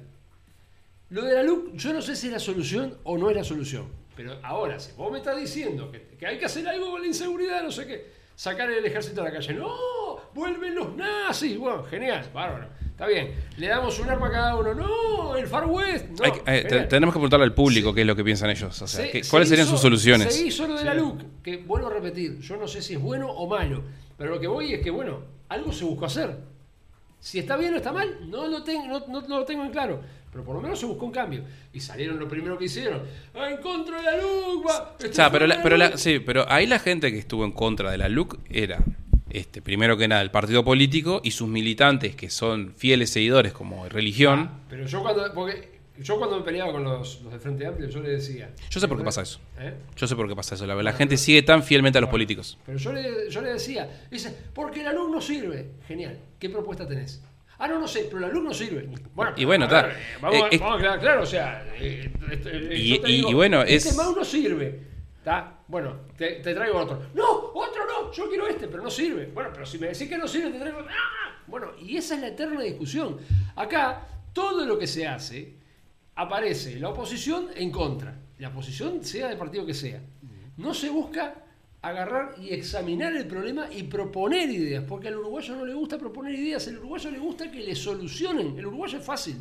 Lo 1.11 1.23
de 1.23 1.35
la 1.35 1.43
LUC, 1.43 1.75
yo 1.75 1.93
no 1.93 2.01
sé 2.01 2.17
si 2.17 2.29
es 2.29 2.33
la 2.33 2.39
solución 2.39 2.97
o 3.05 3.19
no 3.19 3.29
es 3.31 3.37
la 3.37 3.45
solución. 3.45 3.87
Pero 4.17 4.39
ahora, 4.43 4.79
si 4.81 4.93
vos 4.97 5.13
me 5.13 5.19
estás 5.19 5.37
diciendo 5.39 5.91
que, 5.93 6.17
que 6.19 6.27
hay 6.27 6.39
que 6.39 6.47
hacer 6.47 6.67
algo 6.67 6.91
con 6.91 7.01
la 7.03 7.07
inseguridad, 7.07 7.63
no 7.63 7.71
sé 7.71 7.87
qué, 7.87 8.11
sacar 8.35 8.71
el 8.71 8.85
ejército 8.85 9.21
a 9.21 9.25
la 9.25 9.33
calle. 9.33 9.53
No, 9.55 9.69
vuelven 10.35 10.75
los 10.75 10.95
nazis. 10.97 11.59
Bueno, 11.59 11.85
genial, 11.85 12.29
bárbaro. 12.33 12.69
Está 12.91 13.07
bien. 13.07 13.35
Le 13.59 13.67
damos 13.67 13.99
un 14.01 14.09
arma 14.09 14.29
a 14.29 14.31
cada 14.33 14.57
uno. 14.57 14.73
No, 14.75 15.37
el 15.37 15.47
Far 15.47 15.67
West. 15.67 16.07
No, 16.19 16.25
Hay 16.25 16.33
que- 16.33 16.43
eh, 16.79 16.87
tenemos 16.89 17.13
que 17.13 17.19
preguntarle 17.19 17.45
al 17.45 17.53
público 17.53 17.93
qué 17.93 18.01
es 18.01 18.07
lo 18.07 18.17
que 18.17 18.25
piensan 18.25 18.49
ellos. 18.49 18.81
O 18.83 18.87
sea, 18.87 19.05
Se- 19.05 19.11
¿qué- 19.11 19.23
se 19.23 19.31
¿cuáles 19.31 19.51
serían 19.51 19.67
sus 19.67 19.81
soluciones? 19.81 20.35
Se 20.35 20.47
hizo 20.47 20.67
lo 20.67 20.77
de 20.79 20.85
la 20.85 20.95
LUC, 20.95 21.43
que 21.43 21.59
vuelvo 21.59 21.89
a 21.89 21.91
repetir, 21.93 22.41
yo 22.41 22.57
no 22.57 22.67
sé 22.67 22.81
si 22.81 22.95
es 22.95 23.01
bueno 23.01 23.31
o 23.31 23.47
malo, 23.47 23.83
pero 24.17 24.31
lo 24.31 24.41
que 24.41 24.47
voy 24.47 24.73
es 24.73 24.81
que, 24.83 24.91
bueno, 24.91 25.21
algo 25.51 25.73
se 25.73 25.85
buscó 25.85 26.07
hacer. 26.07 26.39
Si 27.21 27.39
está 27.39 27.57
bien 27.57 27.75
o 27.75 27.77
está 27.77 27.93
mal, 27.93 28.31
no 28.31 28.47
lo, 28.47 28.63
tengo, 28.63 28.87
no, 28.87 29.01
no- 29.09 29.29
no 29.29 29.39
lo 29.41 29.45
tengo 29.45 29.63
en 29.65 29.71
claro. 29.73 30.01
Pero 30.37 30.45
por 30.45 30.55
lo 30.57 30.61
menos 30.61 30.79
se 30.79 30.85
buscó 30.85 31.07
un 31.07 31.13
cambio. 31.13 31.45
Y 31.73 31.81
salieron 31.81 32.19
lo 32.19 32.29
primero 32.29 32.59
que 32.59 32.67
hicieron. 32.67 33.01
"Ah, 33.35 33.49
En 33.49 33.57
contra 33.57 33.97
de 33.97 34.03
la 34.03 34.17
LUC, 34.19 34.67
O 34.67 35.13
sea, 35.13 35.31
pero, 35.33 35.47
la- 35.47 35.63
pero 35.63 35.79
la- 35.79 35.89
LUC". 35.89 35.97
sí, 35.97 36.19
pero 36.19 36.45
ahí 36.53 36.67
la 36.67 36.79
gente 36.79 37.11
que 37.11 37.19
estuvo 37.19 37.43
en 37.47 37.53
contra 37.53 37.91
de 37.91 37.97
la 37.97 38.11
LUC 38.11 38.39
era, 38.51 38.81
este, 39.31 39.63
primero 39.63 39.97
que 39.97 40.09
nada, 40.09 40.21
el 40.21 40.31
partido 40.31 40.63
político 40.63 41.23
y 41.25 41.31
sus 41.31 41.49
militantes, 41.49 42.15
que 42.15 42.29
son 42.29 42.75
fieles 42.77 43.09
seguidores 43.09 43.55
como 43.55 43.89
religión. 43.89 44.51
Pero 44.69 44.85
yo 44.87 45.01
cuando, 45.01 45.33
porque 45.33 45.71
yo 45.99 46.19
cuando 46.19 46.37
me 46.37 46.43
peleaba 46.45 46.71
con 46.71 46.85
los, 46.85 47.23
los 47.23 47.33
de 47.33 47.39
Frente 47.39 47.65
Amplio, 47.67 47.89
yo 47.89 48.01
le 48.01 48.11
decía. 48.11 48.51
Yo 48.69 48.79
sé 48.79 48.87
por 48.89 48.99
qué 48.99 49.05
pasa 49.05 49.23
eso. 49.23 49.41
¿Eh? 49.59 49.73
Yo 49.97 50.07
sé 50.07 50.15
por 50.17 50.29
qué 50.29 50.37
pasa 50.37 50.55
eso. 50.55 50.67
La, 50.67 50.75
la 50.75 50.93
gente 50.93 51.17
sigue 51.17 51.41
tan 51.41 51.63
fielmente 51.63 51.97
a 51.97 52.03
los 52.03 52.11
políticos. 52.11 52.59
Pero 52.67 52.77
yo 52.77 52.93
le, 52.93 53.31
yo 53.31 53.41
le 53.41 53.55
decía, 53.55 53.89
dice, 54.11 54.37
porque 54.53 54.83
la 54.83 54.93
luz 54.93 55.11
no 55.11 55.23
sirve. 55.23 55.71
Genial, 55.89 56.19
¿qué 56.39 56.51
propuesta 56.51 56.87
tenés? 56.87 57.23
Ah, 57.59 57.67
no, 57.69 57.79
no 57.81 57.89
sé, 57.89 58.05
pero 58.05 58.21
la 58.21 58.29
luz 58.29 58.43
no 58.45 58.53
sirve. 58.55 58.89
Bueno, 59.15 59.33
Y 59.37 59.45
bueno, 59.45 59.65
está. 59.65 59.89
eh, 59.91 59.95
Vamos, 60.21 60.43
a- 60.43 60.47
Eh, 60.47 60.49
es- 60.53 60.61
vamos 60.61 60.77
a 60.79 60.81
quedar 60.83 61.01
claro, 61.01 61.23
o 61.23 61.27
sea, 61.27 61.65
eh, 61.79 62.11
eh, 62.31 62.75
Y- 62.77 62.99
digo, 62.99 63.31
y 63.31 63.35
bueno, 63.35 63.63
este 63.63 63.89
es- 63.91 63.97
mouse 63.97 64.17
no 64.17 64.25
sirve. 64.25 64.81
¿Está? 65.19 65.59
Bueno, 65.67 66.01
te, 66.17 66.37
te 66.37 66.55
traigo 66.55 66.79
otro. 66.79 67.03
No, 67.15 67.51
otro 67.55 67.85
no, 67.87 68.13
yo 68.13 68.29
quiero 68.29 68.47
este, 68.47 68.69
pero 68.69 68.83
no 68.83 68.91
sirve. 68.91 69.27
Bueno, 69.27 69.51
pero 69.53 69.67
si 69.67 69.79
me 69.79 69.89
decís 69.89 70.09
que 70.09 70.17
no 70.19 70.29
sirve, 70.29 70.51
te 70.51 70.59
traigo. 70.61 70.79
¡Ah! 70.81 71.43
Bueno, 71.47 71.73
y 71.81 71.97
esa 71.97 72.15
es 72.15 72.21
la 72.21 72.29
eterna 72.29 72.61
discusión. 72.63 73.19
Acá, 73.57 74.07
todo 74.33 74.65
lo 74.67 74.79
que 74.79 74.87
se 74.87 75.07
hace, 75.07 75.55
aparece 76.15 76.79
la 76.79 76.91
oposición 76.91 77.49
en 77.57 77.71
contra. 77.71 78.15
La 78.39 78.49
oposición 78.49 79.03
sea 79.05 79.29
del 79.29 79.39
partido 79.39 79.65
que 79.67 79.75
sea. 79.75 80.01
No 80.59 80.73
se 80.75 80.89
busca 80.91 81.35
agarrar 81.83 82.35
y 82.41 82.51
examinar 82.51 83.15
el 83.15 83.27
problema 83.27 83.69
y 83.73 83.85
proponer 83.85 84.51
ideas, 84.51 84.85
porque 84.89 85.09
al 85.09 85.17
uruguayo 85.17 85.55
no 85.57 85.65
le 85.65 85.75
gusta 85.75 85.99
proponer 85.99 86.35
ideas, 86.35 86.67
al 86.69 86.79
uruguayo 86.79 87.11
le 87.11 87.19
gusta 87.19 87.51
que 87.51 87.61
le 87.61 87.75
solucionen. 87.75 88.59
El 88.59 88.67
uruguayo 88.67 88.99
es 88.99 89.05
fácil. 89.05 89.37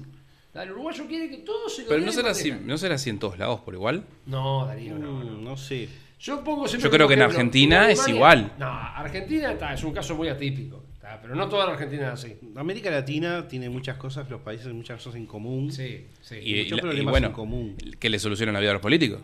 El 0.53 0.71
uruguayo 0.71 1.05
quiere 1.07 1.29
que 1.29 1.37
todo 1.37 1.67
se 1.67 1.83
lo 1.83 1.89
Pero 1.89 2.01
no 2.01 2.11
será, 2.13 2.31
así, 2.31 2.51
no 2.51 2.77
será 2.77 2.95
así 2.95 3.09
en 3.09 3.19
todos 3.19 3.37
lados 3.37 3.59
por 3.61 3.73
igual. 3.73 4.05
No, 4.25 4.65
Darío, 4.65 4.97
no. 4.97 5.23
no. 5.23 5.37
Mm, 5.37 5.43
no 5.43 5.57
sé. 5.57 5.89
Yo 6.17 6.43
pongo 6.43 6.65
siempre 6.67 6.89
Yo 6.89 6.91
creo 6.95 7.07
que 7.09 7.15
en. 7.15 7.23
Argentina 7.23 7.89
es 7.89 8.07
igual. 8.07 8.53
No, 8.57 8.67
Argentina 8.67 9.51
está, 9.51 9.73
es 9.73 9.83
un 9.83 9.91
caso 9.91 10.15
muy 10.15 10.29
atípico, 10.29 10.85
está, 10.93 11.19
pero 11.21 11.35
no 11.35 11.49
toda 11.49 11.65
la 11.65 11.73
Argentina 11.73 12.07
es 12.07 12.13
así. 12.13 12.37
América 12.55 12.89
Latina 12.89 13.45
tiene 13.49 13.69
muchas 13.69 13.97
cosas, 13.97 14.29
los 14.29 14.41
países 14.41 14.71
muchas 14.71 15.03
cosas 15.03 15.15
en 15.15 15.25
común. 15.25 15.73
Sí, 15.73 16.05
sí. 16.21 16.37
Y, 16.41 16.61
y 16.61 16.79
problemas 16.79 17.11
bueno, 17.11 17.27
en 17.27 17.33
común. 17.33 17.75
que 17.99 18.09
le 18.09 18.17
solucionen 18.17 18.53
la 18.53 18.61
vida 18.61 18.69
a 18.69 18.73
los 18.73 18.81
políticos. 18.81 19.21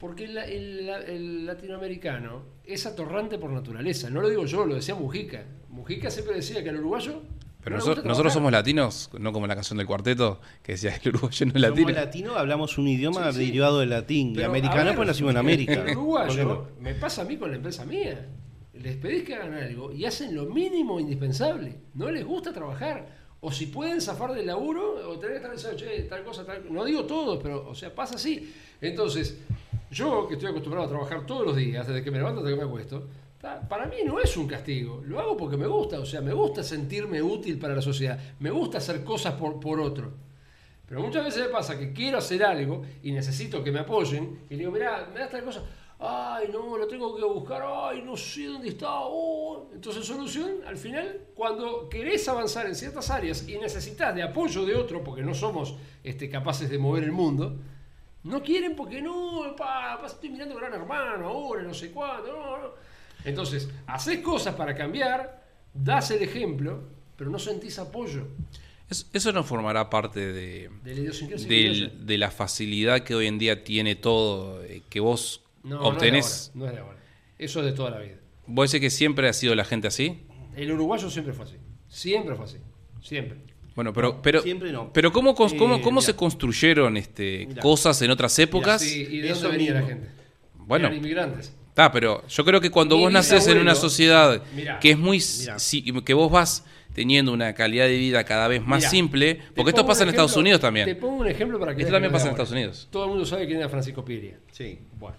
Porque 0.00 0.24
el, 0.24 0.36
el- 0.38 0.88
el 0.88 1.46
latinoamericano 1.46 2.42
es 2.64 2.86
atorrante 2.86 3.38
por 3.38 3.50
naturaleza. 3.50 4.10
No 4.10 4.20
lo 4.22 4.28
digo 4.28 4.46
yo, 4.46 4.64
lo 4.66 4.74
decía 4.74 4.94
Mujica. 4.94 5.44
Mujica 5.68 6.10
siempre 6.10 6.34
decía 6.34 6.62
que 6.64 6.70
al 6.70 6.78
uruguayo. 6.78 7.22
Pero 7.62 7.76
no 7.76 7.82
le 7.82 7.82
noso- 7.82 7.88
gusta 7.96 8.08
nosotros 8.08 8.14
trabajar. 8.16 8.32
somos 8.32 8.52
latinos, 8.52 9.10
no 9.18 9.32
como 9.34 9.46
la 9.46 9.54
canción 9.54 9.76
del 9.76 9.86
cuarteto 9.86 10.40
que 10.62 10.72
decía 10.72 10.98
que 10.98 11.10
el 11.10 11.16
uruguayo 11.16 11.46
no 11.46 11.52
es 11.52 11.60
Somos 11.60 11.70
latino. 11.70 11.90
latinos, 11.90 12.36
hablamos 12.38 12.78
un 12.78 12.88
idioma 12.88 13.30
Sí, 13.32 13.38
sí. 13.40 13.46
derivado 13.46 13.80
del 13.80 13.90
latín. 13.90 14.32
Pero, 14.32 14.40
y 14.40 14.44
a 14.44 14.48
americano, 14.48 14.84
ver, 14.86 14.96
pues 14.96 15.08
nacimos 15.08 15.30
en 15.32 15.36
América. 15.36 15.72
El 15.74 15.78
¿Por 15.78 15.86
qué 15.86 15.92
uruguayo 15.92 16.68
me 16.80 16.94
pasa 16.94 17.20
a 17.22 17.24
mí 17.26 17.36
con 17.36 17.50
la 17.50 17.56
empresa 17.56 17.84
mía. 17.84 18.26
Les 18.72 18.96
pedís 18.96 19.24
que 19.24 19.34
hagan 19.34 19.52
algo 19.52 19.92
y 19.92 20.06
hacen 20.06 20.34
lo 20.34 20.46
mínimo 20.46 20.98
indispensable. 20.98 21.74
No 21.92 22.10
les 22.10 22.24
gusta 22.24 22.50
trabajar. 22.54 23.20
O 23.42 23.52
si 23.52 23.66
pueden 23.66 24.00
zafar 24.00 24.32
del 24.32 24.46
laburo, 24.46 24.96
o 25.10 25.18
tener 25.18 25.40
que 25.40 25.48
estar 25.48 25.52
diciendo, 25.52 25.78
che, 25.78 26.02
tal 26.04 26.22
cosa, 26.24 26.44
tal 26.46 26.62
No 26.72 26.84
digo 26.86 27.04
todo, 27.04 27.38
pero, 27.38 27.68
o 27.68 27.74
sea, 27.74 27.94
pasa 27.94 28.16
así. 28.16 28.54
Entonces, 28.80 29.38
yo 29.90 30.26
que 30.28 30.34
estoy 30.34 30.50
acostumbrado 30.50 30.86
a 30.86 30.90
trabajar 30.90 31.26
todos 31.26 31.46
los 31.46 31.56
días, 31.56 31.86
desde 31.86 32.02
que 32.02 32.10
me 32.10 32.18
levanto 32.18 32.40
hasta 32.40 32.50
que 32.50 32.56
me 32.56 32.64
acuesto. 32.64 33.08
Para 33.68 33.86
mí 33.86 33.96
no 34.04 34.20
es 34.20 34.36
un 34.36 34.46
castigo, 34.46 35.02
lo 35.06 35.18
hago 35.18 35.36
porque 35.36 35.56
me 35.56 35.66
gusta, 35.66 35.98
o 35.98 36.04
sea, 36.04 36.20
me 36.20 36.32
gusta 36.32 36.62
sentirme 36.62 37.22
útil 37.22 37.58
para 37.58 37.74
la 37.74 37.80
sociedad, 37.80 38.18
me 38.38 38.50
gusta 38.50 38.78
hacer 38.78 39.02
cosas 39.02 39.34
por, 39.34 39.58
por 39.58 39.80
otro. 39.80 40.12
Pero 40.86 41.00
muchas 41.02 41.24
veces 41.24 41.44
me 41.44 41.48
pasa 41.48 41.78
que 41.78 41.92
quiero 41.92 42.18
hacer 42.18 42.44
algo 42.44 42.82
y 43.02 43.12
necesito 43.12 43.64
que 43.64 43.72
me 43.72 43.78
apoyen 43.78 44.40
y 44.50 44.56
digo, 44.56 44.70
mirá, 44.70 45.08
me 45.14 45.20
das 45.20 45.30
tal 45.30 45.44
cosa, 45.44 45.62
ay, 46.00 46.48
no, 46.52 46.76
lo 46.76 46.86
tengo 46.86 47.14
que 47.16 47.24
buscar, 47.24 47.62
ay, 47.64 48.02
no 48.02 48.16
sé 48.16 48.46
dónde 48.46 48.68
está. 48.68 48.88
oh". 48.90 49.70
Entonces, 49.72 50.04
solución, 50.04 50.56
al 50.66 50.76
final, 50.76 51.28
cuando 51.34 51.88
querés 51.88 52.28
avanzar 52.28 52.66
en 52.66 52.74
ciertas 52.74 53.10
áreas 53.10 53.48
y 53.48 53.56
necesitas 53.58 54.14
de 54.14 54.22
apoyo 54.22 54.64
de 54.64 54.74
otro, 54.74 55.04
porque 55.04 55.22
no 55.22 55.34
somos 55.34 55.76
este, 56.02 56.28
capaces 56.28 56.68
de 56.68 56.78
mover 56.78 57.04
el 57.04 57.12
mundo, 57.12 57.56
no 58.24 58.42
quieren 58.42 58.76
porque 58.76 59.00
no, 59.02 59.54
pa, 59.56 59.98
pa, 60.00 60.06
estoy 60.06 60.30
mirando 60.30 60.54
Gran 60.56 60.72
Hermano 60.74 61.28
ahora, 61.28 61.62
no 61.62 61.74
sé 61.74 61.90
cuándo, 61.90 62.32
no, 62.32 62.58
no. 62.58 62.70
Entonces, 63.24 63.68
haces 63.86 64.18
cosas 64.20 64.54
para 64.54 64.74
cambiar, 64.74 65.44
das 65.74 66.10
el 66.10 66.22
ejemplo, 66.22 66.82
pero 67.16 67.30
no 67.30 67.38
sentís 67.38 67.78
apoyo 67.78 68.26
Es- 68.88 69.08
Eso 69.12 69.30
no 69.32 69.44
formará 69.44 69.88
parte 69.90 70.32
de, 70.32 70.70
de 70.82 70.94
la 70.94 71.00
idiosincrasia 71.00 71.48
del- 71.48 71.72
criolla. 71.88 72.04
de 72.06 72.18
la 72.18 72.30
facilidad 72.30 73.00
que 73.02 73.14
hoy 73.14 73.26
en 73.26 73.38
día 73.38 73.62
tiene 73.62 73.94
todo, 73.94 74.62
eh, 74.64 74.82
que 74.88 75.00
vos 75.00 75.42
No, 75.62 75.80
obtenés. 75.82 76.50
No 76.54 76.66
es, 76.66 76.72
de 76.72 76.78
ahora, 76.80 76.92
no 76.94 76.98
es 76.98 77.38
de. 77.38 77.44
Eso 77.44 77.60
es 77.60 77.66
de 77.66 77.72
toda 77.72 77.90
la 77.90 77.98
vida. 78.00 78.16
¿Vos 78.46 78.70
decís 78.72 78.84
que 78.86 78.90
siempre 78.90 79.28
ha 79.28 79.32
sido 79.32 79.54
la 79.54 79.64
gente 79.64 79.86
así? 79.86 80.22
El 80.56 80.72
uruguayo 80.72 81.08
siempre 81.08 81.32
fue 81.32 81.44
así. 81.44 81.56
Siempre 81.88 82.34
fue 82.34 82.44
así. 82.46 82.56
Siempre. 83.00 83.38
Bueno, 83.80 83.92
pero, 83.94 84.20
pero, 84.20 84.42
siempre 84.42 84.70
no. 84.72 84.92
pero 84.92 85.10
¿cómo, 85.10 85.30
Eh, 85.30 85.56
cómo, 85.58 85.80
cómo 85.80 86.02
se 86.02 86.14
construyeron 86.14 86.96
este, 86.98 87.48
cosas 87.62 88.00
en 88.02 88.10
otras 88.10 88.38
épocas? 88.38 88.82
Sí, 88.82 89.06
¿y 89.10 89.20
de 89.20 89.30
dónde 89.30 89.48
venía 89.48 89.72
la 89.72 89.80
mismo. 89.80 89.88
gente? 89.94 90.10
Bueno. 90.58 90.86
Eran 90.88 90.98
inmigrantes. 90.98 91.54
Está, 91.68 91.90
pero 91.90 92.26
yo 92.28 92.44
creo 92.44 92.60
que 92.60 92.70
cuando 92.70 92.96
Mi 92.96 93.04
vos 93.04 93.12
nacés 93.12 93.46
en 93.46 93.56
una 93.58 93.74
sociedad 93.74 94.42
Mirá. 94.54 94.78
que 94.80 94.90
es 94.90 94.98
muy 94.98 95.18
si- 95.20 95.82
que 96.04 96.12
vos 96.14 96.30
vas 96.30 96.64
teniendo 96.94 97.32
una 97.32 97.54
calidad 97.54 97.86
de 97.86 97.96
vida 97.96 98.22
cada 98.24 98.48
vez 98.48 98.60
más 98.66 98.80
Mirá, 98.80 98.90
simple, 98.90 99.34
te 99.36 99.42
porque 99.56 99.70
esto 99.70 99.86
pasa 99.86 100.02
en 100.02 100.10
Estados 100.10 100.36
Unidos 100.36 100.60
Te 100.60 100.66
también. 100.66 100.98
pongo 100.98 101.20
un 101.22 101.28
ejemplo 101.28 101.58
para 101.58 101.74
que 101.74 101.80
Esto 101.82 101.92
también 101.94 102.12
pasa 102.12 102.26
en. 102.26 102.32
Estados 102.32 102.50
Unidos. 102.52 102.86
Todo 102.90 103.04
el 103.04 103.10
mundo 103.10 103.24
sabe 103.24 103.46
quién 103.46 103.58
era 103.58 103.68
Francisco 103.70 104.04
Piria. 104.04 104.36
Sí. 104.52 104.78
Bueno. 104.98 105.16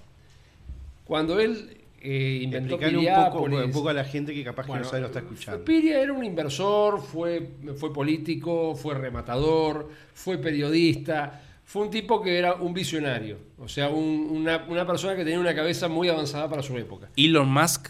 Cuando 1.05 1.39
él 1.39 1.77
eh, 2.03 2.40
inventó 2.44 2.76
un 2.76 3.06
poco, 3.32 3.44
un 3.65 3.72
poco 3.72 3.90
a 3.90 3.94
la 3.94 4.03
gente 4.03 4.34
que 4.34 4.44
capaz 4.44 4.64
que 4.64 4.69
Bueno, 4.69 4.84
no 4.84 4.90
sabe 4.90 5.02
lo 5.02 5.07
está 5.07 5.19
escuchando. 5.19 5.64
Piria 5.64 6.02
era 6.02 6.11
un 6.14 6.23
inversor, 6.23 6.99
fue, 7.02 7.48
fue 7.78 7.94
político, 7.94 8.76
fue 8.76 8.95
rematador, 8.95 9.90
fue 10.14 10.38
periodista, 10.38 11.41
fue 11.64 11.84
un 11.84 11.90
tipo 11.91 12.22
que 12.22 12.38
era 12.38 12.56
un 12.56 12.73
visionario, 12.73 13.38
o 13.60 13.68
sea, 13.68 13.90
un- 13.90 14.28
una, 14.32 14.65
una 14.68 14.86
persona 14.86 15.15
que 15.15 15.23
tenía 15.23 15.40
una 15.40 15.53
cabeza 15.56 15.88
muy 15.88 16.10
avanzada 16.10 16.49
para 16.49 16.61
su 16.64 16.78
época. 16.78 17.10
Elon 17.15 17.48
Musk 17.52 17.88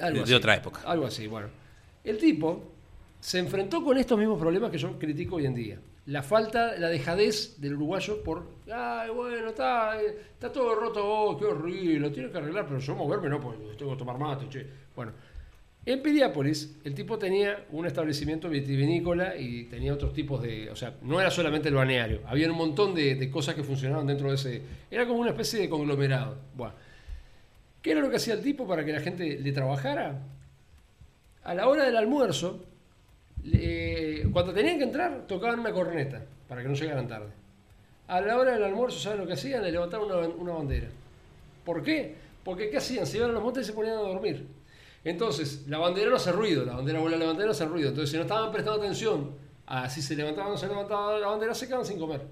Algo 0.00 0.16
de, 0.18 0.22
así, 0.22 0.30
de 0.30 0.36
otra 0.36 0.54
época. 0.56 0.80
Algo 0.84 1.06
así, 1.06 1.26
bueno. 1.26 1.48
El 2.04 2.18
tipo 2.18 2.70
se 3.20 3.38
enfrentó 3.38 3.82
con 3.84 3.98
estos 3.98 4.18
mismos 4.18 4.38
problemas 4.38 4.70
que 4.70 4.78
yo 4.78 4.98
critico 4.98 5.36
hoy 5.36 5.46
en 5.46 5.54
día. 5.54 5.78
La 6.06 6.22
falta, 6.22 6.76
la 6.78 6.88
dejadez 6.88 7.60
del 7.60 7.74
uruguayo 7.74 8.22
por, 8.22 8.46
ay, 8.72 9.10
bueno, 9.10 9.48
está, 9.48 10.00
está 10.00 10.50
todo 10.50 10.74
roto, 10.74 11.06
oh, 11.06 11.38
qué 11.38 11.44
horrible, 11.44 12.00
lo 12.00 12.10
tiene 12.10 12.30
que 12.30 12.38
arreglar, 12.38 12.66
pero 12.66 12.80
yo 12.80 12.94
moverme 12.94 13.28
no, 13.28 13.40
porque 13.40 13.58
tengo 13.76 13.92
que 13.92 13.98
tomar 13.98 14.18
mate, 14.18 14.48
che. 14.48 14.66
Bueno, 14.96 15.12
en 15.84 16.02
Piriápolis 16.02 16.78
el 16.84 16.94
tipo 16.94 17.18
tenía 17.18 17.66
un 17.70 17.86
establecimiento 17.86 18.48
vitivinícola 18.48 19.36
y 19.36 19.64
tenía 19.64 19.92
otros 19.92 20.12
tipos 20.12 20.42
de, 20.42 20.70
o 20.70 20.76
sea, 20.76 20.96
no 21.02 21.20
era 21.20 21.30
solamente 21.30 21.68
el 21.68 21.74
balneario, 21.74 22.22
había 22.26 22.50
un 22.50 22.56
montón 22.56 22.94
de, 22.94 23.14
de 23.14 23.30
cosas 23.30 23.54
que 23.54 23.62
funcionaban 23.62 24.06
dentro 24.06 24.30
de 24.30 24.34
ese, 24.34 24.62
era 24.90 25.06
como 25.06 25.20
una 25.20 25.30
especie 25.30 25.60
de 25.60 25.68
conglomerado. 25.68 26.38
Bueno, 26.56 26.74
¿qué 27.82 27.92
era 27.92 28.00
lo 28.00 28.10
que 28.10 28.16
hacía 28.16 28.34
el 28.34 28.42
tipo 28.42 28.66
para 28.66 28.84
que 28.84 28.92
la 28.92 29.00
gente 29.00 29.38
le 29.38 29.52
trabajara? 29.52 30.22
A 31.44 31.54
la 31.54 31.68
hora 31.68 31.84
del 31.84 31.96
almuerzo, 31.96 32.64
le- 33.44 34.30
cuando 34.32 34.52
tenían 34.52 34.78
que 34.78 34.84
entrar, 34.84 35.26
tocaban 35.26 35.60
una 35.60 35.72
corneta 35.72 36.22
para 36.48 36.62
que 36.62 36.68
no 36.68 36.74
llegaran 36.74 37.08
tarde. 37.08 37.30
A 38.08 38.20
la 38.20 38.36
hora 38.36 38.52
del 38.54 38.64
almuerzo, 38.64 38.98
¿saben 38.98 39.20
lo 39.20 39.26
que 39.26 39.34
hacían? 39.34 39.62
Le 39.62 39.70
levantaban 39.72 40.08
una, 40.38 40.52
bandera. 40.52 40.88
¿Por 41.64 41.82
qué? 41.82 42.14
Porque 42.44 42.70
¿qué 42.70 42.78
hacían? 42.78 43.06
Se 43.06 43.18
iban 43.18 43.30
a 43.30 43.32
los 43.34 43.42
montes 43.42 43.64
y 43.64 43.66
se 43.66 43.72
ponían 43.72 43.96
a 43.96 44.00
dormir. 44.00 44.46
Entonces, 45.04 45.66
la 45.68 45.78
bandera 45.78 46.10
no 46.10 46.16
hace 46.16 46.32
ruido, 46.32 46.64
la 46.64 46.74
bandera 46.76 46.98
vuela 47.00 47.16
a 47.16 47.20
levantar 47.20 47.44
y 47.44 47.46
no 47.46 47.52
hace 47.52 47.64
ruido. 47.66 47.88
Entonces, 47.90 48.10
si 48.10 48.16
no 48.16 48.22
estaban 48.22 48.50
prestando 48.50 48.80
atención 48.82 49.30
a 49.66 49.88
si 49.88 50.02
se 50.02 50.16
levantaba 50.16 50.48
o 50.48 50.50
no 50.52 50.56
se 50.58 50.66
levantaba 50.66 51.18
la 51.18 51.28
bandera, 51.28 51.54
se 51.54 51.66
quedaban 51.66 51.86
sin 51.86 51.98
comer. 51.98 52.22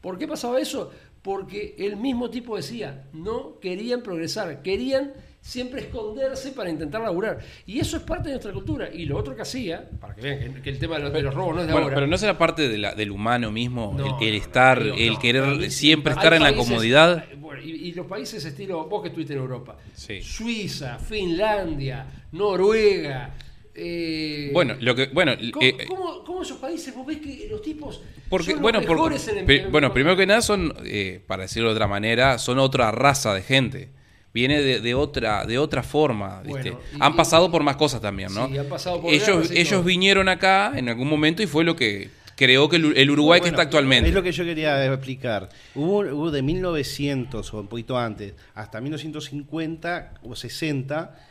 ¿Por 0.00 0.16
qué 0.16 0.26
pasaba 0.28 0.60
eso? 0.60 0.90
Porque 1.22 1.74
el 1.78 1.96
mismo 1.96 2.30
tipo 2.30 2.56
decía, 2.56 3.04
no 3.12 3.58
querían 3.60 4.02
progresar, 4.02 4.62
querían 4.62 5.12
siempre 5.40 5.80
esconderse 5.80 6.52
para 6.52 6.68
intentar 6.70 7.00
laburar. 7.00 7.38
Y 7.66 7.78
eso 7.80 7.96
es 7.96 8.02
parte 8.02 8.28
de 8.28 8.34
nuestra 8.34 8.52
cultura. 8.52 8.88
Y 8.92 9.06
lo 9.06 9.16
otro 9.16 9.34
que 9.34 9.42
hacía, 9.42 9.88
para 10.00 10.14
que 10.14 10.20
vean 10.22 10.54
que, 10.54 10.62
que 10.62 10.70
el 10.70 10.78
tema 10.78 10.96
de 10.96 11.04
los, 11.04 11.12
de 11.12 11.22
los 11.22 11.34
robos 11.34 11.54
no 11.56 11.60
es 11.62 11.66
de 11.66 11.72
Bueno, 11.72 11.86
ahora. 11.86 11.94
pero 11.96 12.06
no 12.06 12.18
será 12.18 12.36
parte 12.38 12.68
de 12.68 12.78
la- 12.78 12.94
del 12.94 13.10
humano 13.10 13.50
mismo, 13.50 13.94
No, 13.96 14.18
el, 14.20 14.28
el 14.28 14.34
estar, 14.34 14.84
no, 14.84 14.94
el 14.94 15.18
querer 15.18 15.70
siempre 15.70 16.12
estar 16.12 16.34
en 16.34 16.42
la 16.42 16.54
comodidad. 16.54 17.24
bueno, 17.38 17.62
y, 17.62 17.70
y 17.88 17.92
los 17.94 18.06
países 18.06 18.44
estilo, 18.44 18.84
vos 18.86 19.02
que 19.02 19.08
estuviste 19.08 19.32
en 19.32 19.40
Europa, 19.40 19.76
Sí. 19.94 20.20
Suiza, 20.22 20.98
Finlandia, 20.98 22.06
Noruega. 22.32 23.34
eh, 23.74 24.50
Bueno, 24.52 24.74
lo 24.80 24.94
que, 24.94 25.06
bueno, 25.06 25.32
¿cómo, 25.52 25.64
eh, 25.66 25.76
cómo- 25.88 26.24
cómo 26.24 26.42
esos 26.42 26.58
países 26.58 26.94
vos 26.94 27.06
ves 27.06 27.18
que 27.18 27.46
los 27.50 27.62
tipos 27.62 28.02
porque, 28.28 28.46
son 28.46 28.54
los 28.56 28.62
bueno, 28.62 28.80
mejores 28.80 29.26
en 29.28 29.38
el- 29.38 29.44
pri- 29.46 29.58
en- 29.60 29.72
bueno, 29.72 29.92
primero 29.92 30.16
que 30.16 30.26
nada 30.26 30.42
son, 30.42 30.74
eh, 30.84 31.22
para 31.26 31.42
decirlo 31.44 31.68
de 31.70 31.74
otra 31.76 31.86
manera, 31.86 32.38
son 32.38 32.58
otra 32.58 32.90
raza 32.92 33.32
de 33.34 33.42
gente. 33.42 33.88
Viene 34.32 34.62
de, 34.62 34.80
de 34.80 34.94
otra, 34.94 35.44
de 35.44 35.58
otra 35.58 35.82
forma. 35.82 36.40
¿viste? 36.42 36.70
Bueno, 36.70 36.80
y- 36.94 36.98
han 37.00 37.16
pasado 37.16 37.50
por 37.50 37.62
más 37.64 37.76
cosas 37.76 38.00
también, 38.00 38.32
¿no? 38.32 38.48
Sí, 38.48 38.58
han 38.58 38.66
pasado 38.68 39.00
por 39.00 39.12
ellos, 39.12 39.50
ellos 39.50 39.84
vinieron 39.84 40.28
acá 40.28 40.72
en 40.76 40.88
algún 40.88 41.08
momento 41.08 41.42
y 41.42 41.46
fue 41.46 41.64
lo 41.64 41.74
que 41.74 42.10
creó 42.36 42.68
que 42.68 42.76
el, 42.76 42.96
el 42.96 43.10
Uruguay 43.10 43.40
que 43.40 43.48
está 43.48 43.62
actualmente. 43.62 44.08
Es 44.08 44.14
lo 44.14 44.22
que 44.22 44.32
yo 44.32 44.44
quería 44.44 44.84
explicar. 44.86 45.48
Hubo, 45.74 45.98
hubo 46.00 46.30
de 46.30 46.42
1900 46.42 47.52
o 47.52 47.60
un 47.60 47.66
poquito 47.66 47.98
antes 47.98 48.34
hasta 48.54 48.80
1950 48.80 50.14
o 50.22 50.36
60. 50.36 51.26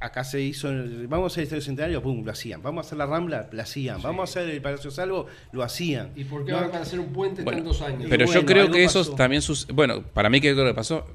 Acá 0.00 0.24
se 0.24 0.40
hizo, 0.40 0.68
vamos 1.08 1.24
a 1.24 1.26
hacer 1.32 1.40
el 1.42 1.44
Estadio 1.44 1.62
Centenario, 1.62 2.02
pum, 2.02 2.24
lo 2.24 2.32
hacían. 2.32 2.60
Vamos 2.62 2.84
a 2.84 2.86
hacer 2.86 2.98
la 2.98 3.06
Rambla, 3.06 3.48
lo 3.52 3.62
hacían. 3.62 4.02
Vamos 4.02 4.20
a 4.20 4.24
hacer 4.40 4.50
el 4.50 4.60
Palacio 4.60 4.90
Salvo, 4.90 5.26
lo 5.52 5.62
hacían. 5.62 6.10
¿Y 6.16 6.24
por 6.24 6.44
qué 6.44 6.50
No, 6.52 6.60
van 6.60 6.74
a 6.74 6.80
hacer 6.80 6.98
un 7.00 7.12
puente 7.12 7.42
Bueno, 7.42 7.58
tantos 7.62 7.80
años? 7.82 8.06
Pero 8.10 8.26
bueno, 8.26 8.40
yo 8.40 8.46
creo 8.46 8.70
que 8.70 8.82
eso 8.84 9.00
pasó. 9.00 9.14
también 9.14 9.40
sus 9.40 9.66
bueno, 9.68 10.02
para 10.02 10.28
mí 10.30 10.40
que 10.40 10.52
creo 10.52 10.66
que 10.66 10.74
pasó, 10.74 11.06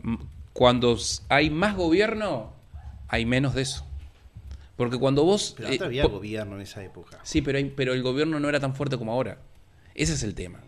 cuando 0.59 0.97
hay 1.29 1.49
más 1.49 1.77
gobierno, 1.77 2.51
hay 3.07 3.25
menos 3.25 3.53
de 3.55 3.61
eso. 3.61 3.85
Porque 4.75 4.97
cuando 4.97 5.23
vos 5.23 5.53
Pero 5.55 5.69
eh, 5.69 5.71
antes 5.71 5.85
había 5.85 6.05
gobierno 6.05 6.55
en 6.57 6.61
esa 6.63 6.83
época. 6.83 7.17
Sí, 7.23 7.41
pero 7.41 7.57
hay- 7.59 7.71
pero 7.73 7.93
el 7.93 8.03
gobierno 8.03 8.41
no 8.41 8.49
era 8.49 8.59
tan 8.59 8.75
fuerte 8.75 8.97
como 8.97 9.13
ahora. 9.13 9.37
Ese 9.95 10.15
es 10.15 10.23
el 10.23 10.35
tema. 10.35 10.59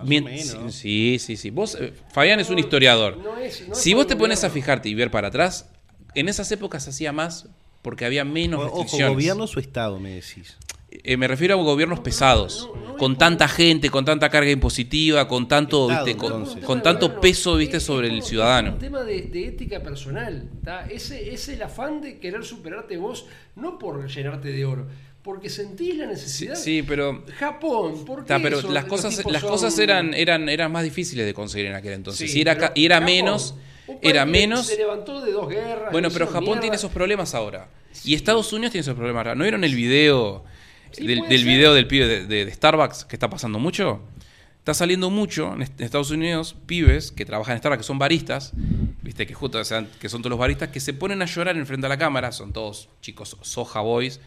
O 0.00 0.04
Mien- 0.04 0.22
menos. 0.24 0.72
Sí, 0.72 1.16
sí, 1.18 1.36
sí. 1.36 1.50
Vos 1.50 1.76
eh, 1.80 1.92
Fabián 2.12 2.38
es 2.38 2.50
un 2.50 2.60
historiador. 2.60 3.16
No 3.18 3.36
es- 3.36 3.66
no 3.66 3.72
es 3.72 3.78
si 3.80 3.94
vos 3.94 4.06
te 4.06 4.14
pones 4.14 4.44
a 4.44 4.50
fijarte 4.50 4.88
y 4.88 4.94
ver 4.94 5.10
para 5.10 5.26
atrás, 5.26 5.68
en 6.14 6.28
esas 6.28 6.50
épocas 6.52 6.84
se 6.84 6.90
hacía 6.90 7.10
más 7.12 7.48
porque 7.82 8.04
había 8.04 8.24
menos 8.24 8.60
O- 8.60 8.66
Ojo, 8.66 8.76
restricciones. 8.82 9.14
gobierno 9.16 9.44
o 9.44 9.58
Estado, 9.58 9.98
me 9.98 10.10
decís. 10.10 10.56
Eh, 11.04 11.16
me 11.16 11.26
refiero 11.26 11.58
a 11.58 11.62
gobiernos 11.62 12.00
pesados, 12.00 12.68
con 12.98 13.16
tanta 13.16 13.48
gente, 13.48 13.88
con 13.90 14.04
tanta 14.04 14.28
carga 14.28 14.50
impositiva, 14.50 15.26
con 15.26 15.48
tanto, 15.48 15.90
Estado, 15.90 16.04
viste, 16.40 16.60
con, 16.60 16.82
tanto 16.82 17.20
peso, 17.20 17.52
es- 17.54 17.58
viste, 17.60 17.80
sobre 17.80 18.08
el 18.08 18.22
ciudadano. 18.22 18.68
Es 18.68 18.74
un 18.74 18.80
tema 18.80 19.02
de, 19.02 19.22
de 19.22 19.48
ética 19.48 19.82
personal. 19.82 20.48
¿tá? 20.64 20.86
Ese 20.90 21.32
es 21.32 21.48
el 21.48 21.62
afán 21.62 22.00
de 22.00 22.18
querer 22.18 22.44
superarte 22.44 22.96
vos, 22.96 23.26
no 23.56 23.78
por 23.78 24.06
llenarte 24.06 24.52
de 24.52 24.64
oro, 24.64 24.86
porque 25.22 25.48
sentís 25.48 25.96
la 25.96 26.06
necesidad. 26.06 26.54
sí, 26.56 26.82
pero, 26.86 27.24
Japón, 27.38 28.04
¿por 28.04 28.22
qué 28.22 28.28
ta, 28.28 28.38
pero 28.40 28.58
esos- 28.58 28.70
las 28.72 28.84
cosas, 28.84 29.24
las 29.24 29.40
son- 29.40 29.50
cosas 29.50 29.78
eran, 29.78 30.12
eran, 30.14 30.48
eran 30.48 30.70
más 30.70 30.84
difíciles 30.84 31.24
de 31.26 31.32
conseguir 31.34 31.66
en 31.68 31.74
aquel 31.74 31.94
entonces. 31.94 32.30
Sí, 32.30 32.38
y 32.38 32.42
era, 32.42 32.72
y 32.74 32.84
era 32.84 32.96
Japón, 32.96 33.06
menos, 33.06 33.54
era 34.02 34.26
menos. 34.26 34.66
Se 34.66 34.76
levantó 34.76 35.20
de 35.20 35.32
dos 35.32 35.48
guerras. 35.48 35.90
Bueno, 35.90 36.10
pero 36.12 36.26
Japón 36.26 36.44
mierda. 36.44 36.60
tiene 36.60 36.76
esos 36.76 36.92
problemas 36.92 37.34
ahora. 37.34 37.68
Y 38.04 38.14
Estados 38.14 38.52
Unidos 38.52 38.72
tiene 38.72 38.82
esos 38.82 38.94
problemas 38.94 39.20
ahora. 39.20 39.34
¿No 39.34 39.42
vieron 39.44 39.64
el 39.64 39.74
video 39.74 40.44
Sí, 40.92 41.06
del, 41.06 41.44
video 41.44 41.74
del 41.74 41.86
pibe 41.86 42.06
de, 42.06 42.26
de- 42.26 42.44
de 42.46 42.52
Starbucks 42.52 43.04
que 43.04 43.16
está 43.16 43.28
pasando 43.30 43.58
mucho? 43.58 44.00
Está 44.58 44.74
saliendo 44.74 45.10
mucho 45.10 45.54
en 45.54 45.62
est- 45.62 45.80
en 45.80 45.84
Estados 45.84 46.10
Unidos 46.10 46.54
pibes 46.66 47.10
que 47.12 47.24
trabajan 47.24 47.54
en 47.54 47.58
Starbucks, 47.58 47.82
que 47.82 47.86
son 47.86 47.98
baristas, 47.98 48.52
viste, 49.02 49.26
que 49.26 49.34
justo 49.34 49.58
o 49.58 49.64
sea, 49.64 49.86
que 50.00 50.08
son 50.08 50.22
todos 50.22 50.30
los 50.30 50.38
baristas, 50.38 50.68
que 50.68 50.78
se 50.80 50.94
ponen 50.94 51.20
a 51.22 51.24
llorar 51.24 51.56
en 51.56 51.66
frente 51.66 51.86
a 51.86 51.88
la 51.88 51.98
cámara, 51.98 52.30
son 52.32 52.52
todos 52.52 52.88
chicos 53.00 53.36
soja 53.42 53.80
boys, 53.80 54.20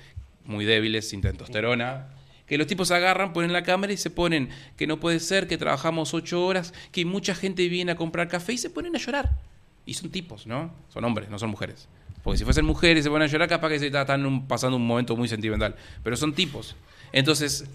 muy 0.43 0.65
débiles, 0.65 1.07
sin 1.09 1.21
testosterona. 1.21 2.09
Que 2.47 2.59
los 2.59 2.67
tipos 2.67 2.91
agarran, 2.91 3.33
ponen 3.33 3.53
la 3.53 3.63
cámara 3.63 3.91
y 3.93 3.97
se 3.97 4.11
ponen 4.11 4.49
que 4.77 4.85
no 4.85 4.99
puede 4.99 5.19
ser, 5.19 5.47
que 5.47 5.57
trabajamos 5.57 6.13
ocho 6.13 6.45
horas, 6.45 6.73
que 6.91 7.03
mucha 7.03 7.33
gente 7.33 7.67
viene 7.69 7.93
a 7.93 7.95
comprar 7.95 8.27
café 8.27 8.53
y 8.53 8.57
se 8.59 8.69
ponen 8.69 8.95
a 8.95 8.99
llorar. 8.99 9.31
Y 9.87 9.95
son 9.95 10.11
tipos, 10.11 10.45
¿no? 10.45 10.71
Son 10.89 11.03
hombres, 11.05 11.29
no 11.29 11.39
son 11.39 11.49
mujeres. 11.49 11.87
Porque 12.25 12.39
si 12.39 12.43
fuesen 12.43 12.65
mujeres 12.65 13.01
y 13.01 13.03
se 13.03 13.09
ponen 13.11 13.29
a 13.29 13.31
llorar, 13.31 13.47
capaz 13.47 13.69
que 13.69 13.77
se 13.79 13.85
están 13.85 14.47
pasando 14.47 14.75
un 14.77 14.85
momento 14.85 15.15
muy 15.15 15.27
sentimental. 15.27 15.75
Pero 16.03 16.17
son 16.17 16.33
tipos. 16.33 16.75
Entonces, 17.13 17.65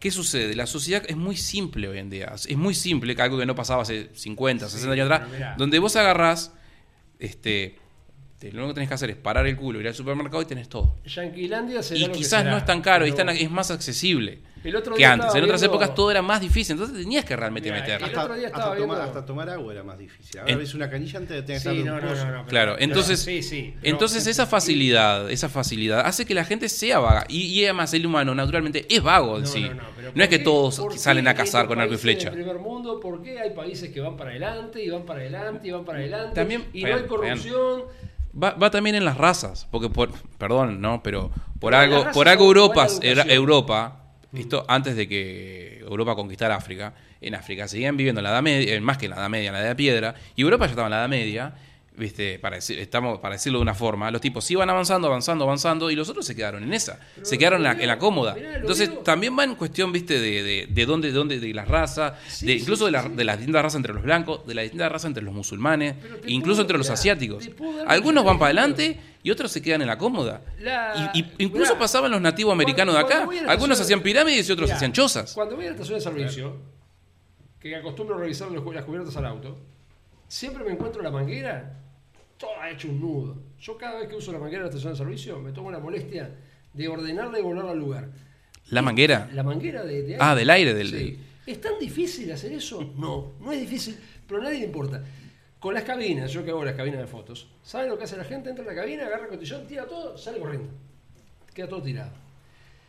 ¿qué 0.00 0.10
sucede? 0.10 0.56
La 0.56 0.66
sociedad 0.66 1.04
es 1.06 1.16
muy 1.16 1.36
simple 1.36 1.86
hoy 1.86 1.98
en 1.98 2.10
día. 2.10 2.32
Es 2.34 2.56
muy 2.56 2.74
simple, 2.74 3.14
que 3.14 3.22
algo 3.22 3.38
que 3.38 3.46
no 3.46 3.54
pasaba 3.54 3.82
hace 3.82 4.10
50, 4.14 4.68
60 4.68 4.92
años 4.92 5.08
atrás. 5.08 5.56
Donde 5.56 5.78
vos 5.78 5.94
agarrás, 5.94 6.52
este, 7.20 7.78
Te- 8.40 8.50
lo 8.52 8.58
único 8.58 8.68
que 8.70 8.74
tenés 8.74 8.88
que 8.88 8.94
hacer 8.94 9.10
es 9.10 9.16
parar 9.16 9.46
el 9.46 9.56
culo, 9.56 9.80
ir 9.80 9.86
al 9.88 9.94
supermercado 9.94 10.42
y 10.42 10.44
tenés 10.44 10.68
todo. 10.68 10.96
Yanquilandia 11.04 11.82
será 11.82 11.98
Y 11.98 12.02
lo 12.02 12.12
que 12.12 12.18
quizás 12.18 12.40
será, 12.40 12.50
no 12.50 12.56
es 12.58 12.64
tan 12.64 12.82
caro, 12.82 13.06
y 13.06 13.12
pero 13.12 13.30
es 13.30 13.50
más 13.50 13.70
accesible 13.70 14.40
que 14.62 14.70
día 14.96 15.12
antes. 15.12 15.34
En 15.34 15.44
otras 15.44 15.60
viendo- 15.60 15.76
épocas 15.76 15.94
todo 15.94 16.10
era 16.10 16.22
más 16.22 16.40
difícil, 16.40 16.72
entonces 16.74 16.96
tenías 17.02 17.24
que 17.24 17.36
realmente 17.36 17.70
Mira, 17.70 17.80
meter. 17.82 17.98
el 17.98 18.04
Hasta, 18.04 18.20
hasta 18.22 18.74
viendo- 18.74 18.94
hasta 19.02 19.24
tomar 19.26 19.48
agua 19.50 19.72
era 19.72 19.82
más 19.82 19.98
difícil. 19.98 20.40
Ahora 20.40 20.52
En- 20.52 20.58
ves 20.58 20.74
una 20.74 20.90
canilla 20.90 21.18
antes 21.18 21.36
de 21.36 21.42
tener 21.42 21.62
que 21.62 21.70
Sí, 21.70 21.84
no, 21.84 21.94
un 21.94 22.00
no, 22.00 22.08
pozo. 22.08 22.26
no, 22.26 22.46
Claro, 22.46 22.72
pero- 22.74 22.78
entonces- 22.78 23.20
sí, 23.20 23.42
sí, 23.42 23.74
pero- 23.80 23.92
Entonces 23.94 24.26
esa 24.26 24.46
facilidad, 24.46 25.30
esa 25.30 25.48
facilidad 25.48 26.00
hace 26.06 26.26
que 26.26 26.34
la 26.34 26.44
gente 26.44 26.68
sea 26.68 26.98
vaga. 26.98 27.24
Y, 27.28 27.42
y 27.42 27.64
además 27.64 27.92
el 27.94 28.04
humano 28.06 28.34
naturalmente 28.34 28.86
es 28.88 29.02
vago 29.02 29.36
en 29.36 29.42
No, 29.42 29.48
sí. 29.48 29.60
no, 29.62 29.68
No, 29.68 29.74
no, 29.74 29.82
pero 29.96 30.08
es 30.08 30.14
¿por 30.14 30.28
que 30.28 30.38
todos 30.38 30.82
salen 30.96 31.26
a 31.28 31.30
en 31.32 31.36
cazar 31.36 31.66
con 31.66 31.80
arco 31.80 31.94
y 31.94 31.98
flecha. 31.98 32.30
del 32.30 32.38
primer 32.40 32.58
mundo, 32.58 33.00
¿por 33.00 33.22
qué 33.22 33.38
hay 33.40 33.50
países 33.50 33.90
que 33.90 34.00
van 34.00 34.16
para 34.16 34.30
adelante 34.30 34.82
y 34.82 34.88
van 34.90 35.02
para 35.04 35.20
adelante 35.20 35.68
y 35.68 35.70
van 35.70 35.84
para 35.84 35.98
adelante? 35.98 36.34
También- 36.34 36.64
y 36.72 36.82
no 36.84 36.94
hay 36.96 37.02
corrupción. 37.04 37.82
Va, 38.40 38.50
va 38.52 38.70
también 38.70 38.94
en 38.94 39.04
las 39.04 39.16
razas, 39.16 39.66
porque 39.70 39.88
por, 39.88 40.10
perdón, 40.38 40.80
no, 40.80 41.02
pero 41.02 41.30
por 41.58 41.72
Pero 41.72 41.76
algo, 41.78 42.10
por 42.12 42.28
algo 42.28 42.44
Europa, 42.44 42.86
Europa, 43.26 43.97
esto 44.32 44.64
antes 44.68 44.96
de 44.96 45.08
que 45.08 45.78
Europa 45.80 46.14
conquistara 46.14 46.56
África, 46.56 46.94
en 47.20 47.34
África 47.34 47.66
seguían 47.66 47.96
viviendo 47.96 48.20
en 48.20 48.24
la 48.24 48.30
Edad 48.30 48.42
Media, 48.42 48.80
más 48.80 48.98
que 48.98 49.06
en 49.06 49.10
la 49.10 49.16
Edad 49.16 49.30
Media, 49.30 49.48
en 49.48 49.54
la 49.54 49.60
Edad 49.60 49.76
Piedra, 49.76 50.14
y 50.36 50.42
Europa 50.42 50.66
ya 50.66 50.70
estaba 50.70 50.86
en 50.86 50.90
la 50.92 50.98
Edad 50.98 51.08
Media, 51.08 51.54
viste, 51.98 52.38
para, 52.38 52.56
decir- 52.56 52.78
estamos, 52.78 53.18
para 53.18 53.34
decirlo 53.34 53.58
de 53.58 53.62
una 53.62 53.74
forma, 53.74 54.10
los 54.10 54.20
tipos 54.20 54.48
iban 54.50 54.70
avanzando, 54.70 55.08
avanzando, 55.08 55.44
avanzando, 55.44 55.90
y 55.90 55.96
los 55.96 56.08
otros 56.08 56.24
se 56.24 56.34
quedaron 56.36 56.62
en 56.62 56.72
esa, 56.72 56.98
se 57.22 57.36
quedaron 57.38 57.58
en 57.58 57.64
la, 57.64 57.72
en 57.82 57.86
la 57.88 57.98
cómoda. 57.98 58.34
mirá, 58.34 58.56
Entonces 58.56 58.88
veo. 58.90 58.98
también 59.00 59.36
va 59.38 59.44
en 59.44 59.54
cuestión, 59.56 59.92
viste, 59.92 60.20
de, 60.20 60.42
de, 60.42 60.66
de 60.70 60.86
dónde, 60.86 61.08
de 61.08 61.14
dónde, 61.14 61.40
de 61.40 61.52
las 61.54 61.68
razas, 61.68 62.14
Sí, 62.28 62.46
de, 62.46 62.54
sí, 62.54 62.60
incluso 62.60 62.84
de, 62.86 62.90
sí, 62.90 62.92
la- 62.92 63.02
sí. 63.02 63.08
de 63.16 63.24
las 63.24 63.36
distintas 63.38 63.62
razas 63.62 63.76
entre 63.76 63.92
los 63.94 64.02
blancos, 64.02 64.46
de 64.46 64.54
las 64.54 64.62
distintas 64.62 64.90
razas 64.92 65.08
entre 65.08 65.22
los 65.22 65.34
musulmanes, 65.34 65.96
incluso 66.26 66.56
puedo- 66.56 66.60
entre 66.62 66.78
los 66.78 66.86
mirá, 66.86 66.94
asiáticos. 66.94 67.48
Algunos 67.86 68.24
van 68.24 68.38
para 68.38 68.46
adelante 68.50 69.00
y 69.22 69.30
otros 69.30 69.50
se 69.50 69.60
quedan 69.60 69.82
en 69.82 69.88
la 69.88 69.98
cómoda. 69.98 70.42
La- 70.60 71.10
Y, 71.14 71.20
y 71.20 71.32
incluso 71.38 71.72
mirá, 71.72 71.78
pasaban 71.80 72.10
los 72.10 72.20
nativos 72.20 72.52
americanos 72.52 72.94
de 72.94 73.02
cuando 73.02 73.30
acá. 73.32 73.42
la 73.44 73.52
Algunos 73.52 73.80
hacían 73.80 74.00
pirámides 74.02 74.48
y 74.48 74.52
otros 74.52 74.68
Mirá, 74.68 74.76
hacían 74.76 74.92
chozas. 74.92 75.32
Cuando 75.34 75.56
voy 75.56 75.64
a 75.64 75.68
la 75.68 75.74
estación 75.74 75.98
de 75.98 76.04
servicio, 76.04 76.56
que 77.60 77.74
acostumbro 77.74 78.14
a 78.16 78.18
revisar 78.20 78.50
los- 78.50 78.64
las 78.74 78.84
cubiertas 78.84 79.16
al 79.16 79.26
auto, 79.26 79.58
siempre 80.28 80.62
me 80.64 80.72
encuentro 80.72 81.02
la 81.02 81.10
manguera 81.10 81.80
toda 82.38 82.70
hecha 82.70 82.88
un 82.88 83.00
nudo. 83.00 83.36
Yo 83.60 83.76
cada 83.76 83.98
vez 84.00 84.08
que 84.08 84.14
uso 84.16 84.32
la 84.32 84.38
manguera 84.38 84.62
de 84.64 84.70
la 84.70 84.76
estación 84.76 84.92
de 84.94 84.98
servicio 84.98 85.38
me 85.40 85.52
tomo 85.52 85.70
la 85.70 85.78
molestia 85.78 86.30
de 86.72 86.88
ordenarla 86.88 87.38
y 87.38 87.42
volverla 87.42 87.72
al 87.72 87.78
lugar. 87.78 88.08
La 88.70 88.80
manguera. 88.82 89.28
La 89.32 89.42
manguera 89.42 89.82
de, 89.84 90.02
de 90.02 90.16
Ah, 90.20 90.34
del 90.34 90.48
aire, 90.50 90.74
del- 90.74 90.88
Sí. 90.90 91.18
¿Es 91.46 91.60
tan 91.60 91.78
difícil 91.78 92.30
hacer 92.30 92.52
eso? 92.52 92.92
No, 92.96 93.32
no 93.40 93.52
es 93.52 93.60
difícil, 93.60 93.98
pero 94.26 94.40
a 94.40 94.44
nadie 94.44 94.58
le 94.60 94.66
importa. 94.66 95.02
Con 95.58 95.72
las 95.74 95.82
cabinas, 95.82 96.30
yo 96.30 96.44
que 96.44 96.50
hago 96.50 96.62
las 96.64 96.74
cabinas 96.74 97.00
de 97.00 97.06
fotos, 97.06 97.48
¿saben 97.62 97.88
lo 97.88 97.96
que 97.98 98.04
hace 98.04 98.16
la 98.16 98.24
gente? 98.24 98.50
Entra 98.50 98.62
en 98.64 98.68
la 98.68 98.80
cabina, 98.80 99.06
agarra 99.06 99.24
el 99.24 99.30
cotillón, 99.30 99.66
tira 99.66 99.86
todo, 99.86 100.16
sale 100.18 100.38
corriendo. 100.38 100.68
Queda 101.54 101.66
todo 101.68 101.82
tirado. 101.82 102.12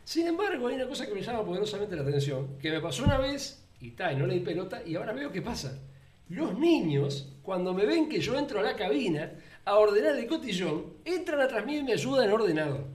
Sin 0.03 0.27
embargo, 0.27 0.67
hay 0.67 0.75
una 0.75 0.87
cosa 0.87 1.07
que 1.07 1.13
me 1.13 1.21
llama 1.21 1.43
poderosamente 1.45 1.95
la 1.95 2.01
atención, 2.01 2.57
que 2.61 2.69
me 2.69 2.81
pasó 2.81 3.03
una 3.05 3.17
vez, 3.17 3.63
y 3.79 3.91
tal, 3.91 4.13
y 4.13 4.17
no 4.17 4.27
le 4.27 4.33
di 4.35 4.39
pelota, 4.41 4.81
y 4.85 4.95
ahora 4.95 5.13
veo 5.13 5.31
qué 5.31 5.41
pasa. 5.41 5.79
Los 6.29 6.57
niños, 6.57 7.33
cuando 7.41 7.73
me 7.73 7.85
ven 7.85 8.07
que 8.07 8.19
yo 8.21 8.37
entro 8.37 8.59
a 8.59 8.63
la 8.63 8.75
cabina 8.75 9.31
a 9.65 9.75
ordenar 9.77 10.15
el 10.15 10.27
cotillón, 10.27 10.85
entran 11.05 11.41
atrás 11.41 11.65
mío 11.65 11.79
y 11.79 11.83
me 11.83 11.93
ayudan 11.93 12.29
a 12.29 12.33
ordenarlo. 12.33 12.87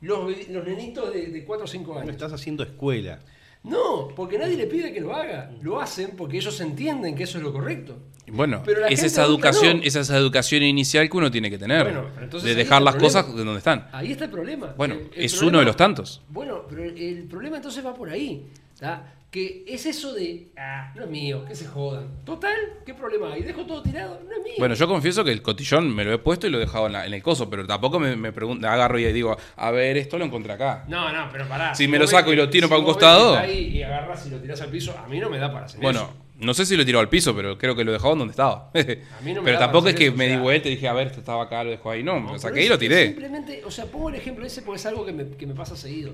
Los, 0.00 0.48
los 0.48 0.66
nenitos 0.66 1.12
de, 1.12 1.26
de 1.28 1.44
4 1.44 1.64
o 1.64 1.68
5 1.68 1.92
No 1.94 2.00
años. 2.00 2.10
estás 2.10 2.32
haciendo 2.32 2.62
escuela. 2.62 3.20
No, 3.62 4.08
porque 4.14 4.38
nadie 4.38 4.56
le 4.56 4.66
pide 4.66 4.92
que 4.92 5.00
lo 5.00 5.14
haga. 5.14 5.50
Lo 5.62 5.80
hacen 5.80 6.10
porque 6.16 6.36
ellos 6.36 6.60
entienden 6.60 7.14
que 7.14 7.22
eso 7.22 7.38
es 7.38 7.44
lo 7.44 7.52
correcto. 7.52 7.96
Bueno, 8.26 8.62
es 8.90 9.02
esa 9.02 9.24
educación, 9.24 9.78
no. 9.78 9.82
es 9.84 9.94
esa 9.96 10.16
educación 10.18 10.62
inicial 10.62 11.08
que 11.08 11.16
uno 11.16 11.30
tiene 11.30 11.50
que 11.50 11.56
tener. 11.58 11.82
Bueno, 11.84 12.10
de 12.42 12.54
dejar 12.54 12.82
las 12.82 12.96
cosas 12.96 13.22
problema. 13.24 13.38
de 13.38 13.44
donde 13.44 13.58
están. 13.58 13.88
Ahí 13.92 14.12
está 14.12 14.24
el 14.24 14.30
problema. 14.30 14.74
Bueno, 14.76 14.94
El- 14.94 15.10
el 15.14 15.24
es 15.24 15.32
problema- 15.34 15.48
uno 15.48 15.58
de 15.60 15.64
los 15.64 15.76
tantos. 15.76 16.22
Bueno, 16.28 16.62
pero 16.68 16.84
el, 16.84 16.98
el 16.98 17.22
problema 17.24 17.56
entonces 17.56 17.84
va 17.84 17.94
por 17.94 18.10
ahí. 18.10 18.46
¿tá? 18.78 19.14
Que 19.34 19.64
es 19.66 19.84
eso 19.84 20.14
de, 20.14 20.46
ah, 20.56 20.92
no 20.94 21.02
es 21.02 21.10
mío, 21.10 21.44
que 21.44 21.56
se 21.56 21.66
jodan. 21.66 22.06
Total, 22.24 22.54
¿qué 22.86 22.94
problema 22.94 23.32
hay? 23.32 23.42
¿Dejo 23.42 23.66
todo 23.66 23.82
tirado? 23.82 24.20
No 24.24 24.30
es 24.30 24.44
mío. 24.44 24.52
Bueno, 24.58 24.76
yo 24.76 24.86
confieso 24.86 25.24
que 25.24 25.32
el 25.32 25.42
cotillón 25.42 25.92
me 25.92 26.04
lo 26.04 26.12
he 26.12 26.18
puesto 26.18 26.46
y 26.46 26.50
lo 26.50 26.58
he 26.58 26.60
dejado 26.60 26.86
en, 26.86 26.92
la- 26.92 27.04
en 27.04 27.12
el 27.14 27.20
coso, 27.20 27.50
pero 27.50 27.66
tampoco 27.66 27.98
me, 27.98 28.14
me 28.14 28.30
pregunto, 28.30 28.68
agarro 28.68 28.96
y 28.96 29.12
digo, 29.12 29.36
a 29.56 29.70
ver, 29.72 29.96
esto 29.96 30.18
lo 30.18 30.24
encontré 30.24 30.52
acá. 30.52 30.84
No, 30.86 31.12
no, 31.12 31.28
pero 31.32 31.48
pará. 31.48 31.74
Si 31.74 31.88
me 31.88 31.98
vos 31.98 32.12
lo 32.12 32.16
saco 32.16 32.30
ves 32.30 32.34
y 32.34 32.36
lo 32.42 32.48
tiro 32.48 32.68
para 32.68 32.78
un 32.78 32.84
vos 32.84 32.94
ves 32.94 33.02
costado- 33.02 33.30
está 33.34 33.40
ahí 33.46 33.76
y 33.76 33.82
agarras 33.82 34.24
y 34.24 34.30
lo 34.30 34.38
tirás 34.38 34.60
al 34.60 34.68
piso, 34.70 34.96
a 34.96 35.08
mí 35.08 35.18
no 35.18 35.28
me 35.28 35.38
da 35.38 35.52
para 35.52 35.66
hacer 35.66 35.80
Bueno, 35.80 36.02
eso. 36.02 36.14
no 36.38 36.54
sé 36.54 36.64
si 36.64 36.76
lo 36.76 36.82
he 36.82 36.86
tirado 36.86 37.00
al 37.00 37.08
piso, 37.08 37.34
pero 37.34 37.58
creo 37.58 37.74
que 37.74 37.82
lo 37.82 37.90
he 37.90 37.94
dejado 37.94 38.14
donde 38.14 38.30
estaba. 38.30 38.70
mí 38.72 39.32
no 39.34 39.40
me 39.42 39.46
pero 39.46 39.54
da 39.58 39.64
tampoco 39.64 39.86
para 39.86 39.90
es 39.90 39.96
que 39.96 40.06
eso, 40.06 40.16
me 40.16 40.26
o 40.26 40.28
di 40.28 40.34
sea- 40.34 40.42
vuelta 40.42 40.68
y 40.68 40.70
dije, 40.76 40.86
a 40.86 40.92
ver, 40.92 41.08
esto 41.08 41.18
estaba 41.18 41.42
acá, 41.42 41.64
lo 41.64 41.70
dejo 41.70 41.90
ahí. 41.90 42.04
No, 42.04 42.20
No, 42.20 42.34
lo 42.34 42.38
saqué 42.38 42.64
y 42.64 42.68
lo 42.68 42.78
tiré. 42.78 43.06
Simplemente, 43.08 43.62
o 43.66 43.70
sea, 43.72 43.86
pongo 43.86 44.10
el 44.10 44.14
ejemplo 44.14 44.46
ese 44.46 44.62
porque 44.62 44.78
es 44.78 44.86
algo 44.86 45.04
que 45.04 45.12
me, 45.12 45.28
que 45.30 45.44
me 45.44 45.54
pasa 45.54 45.74
seguido. 45.74 46.12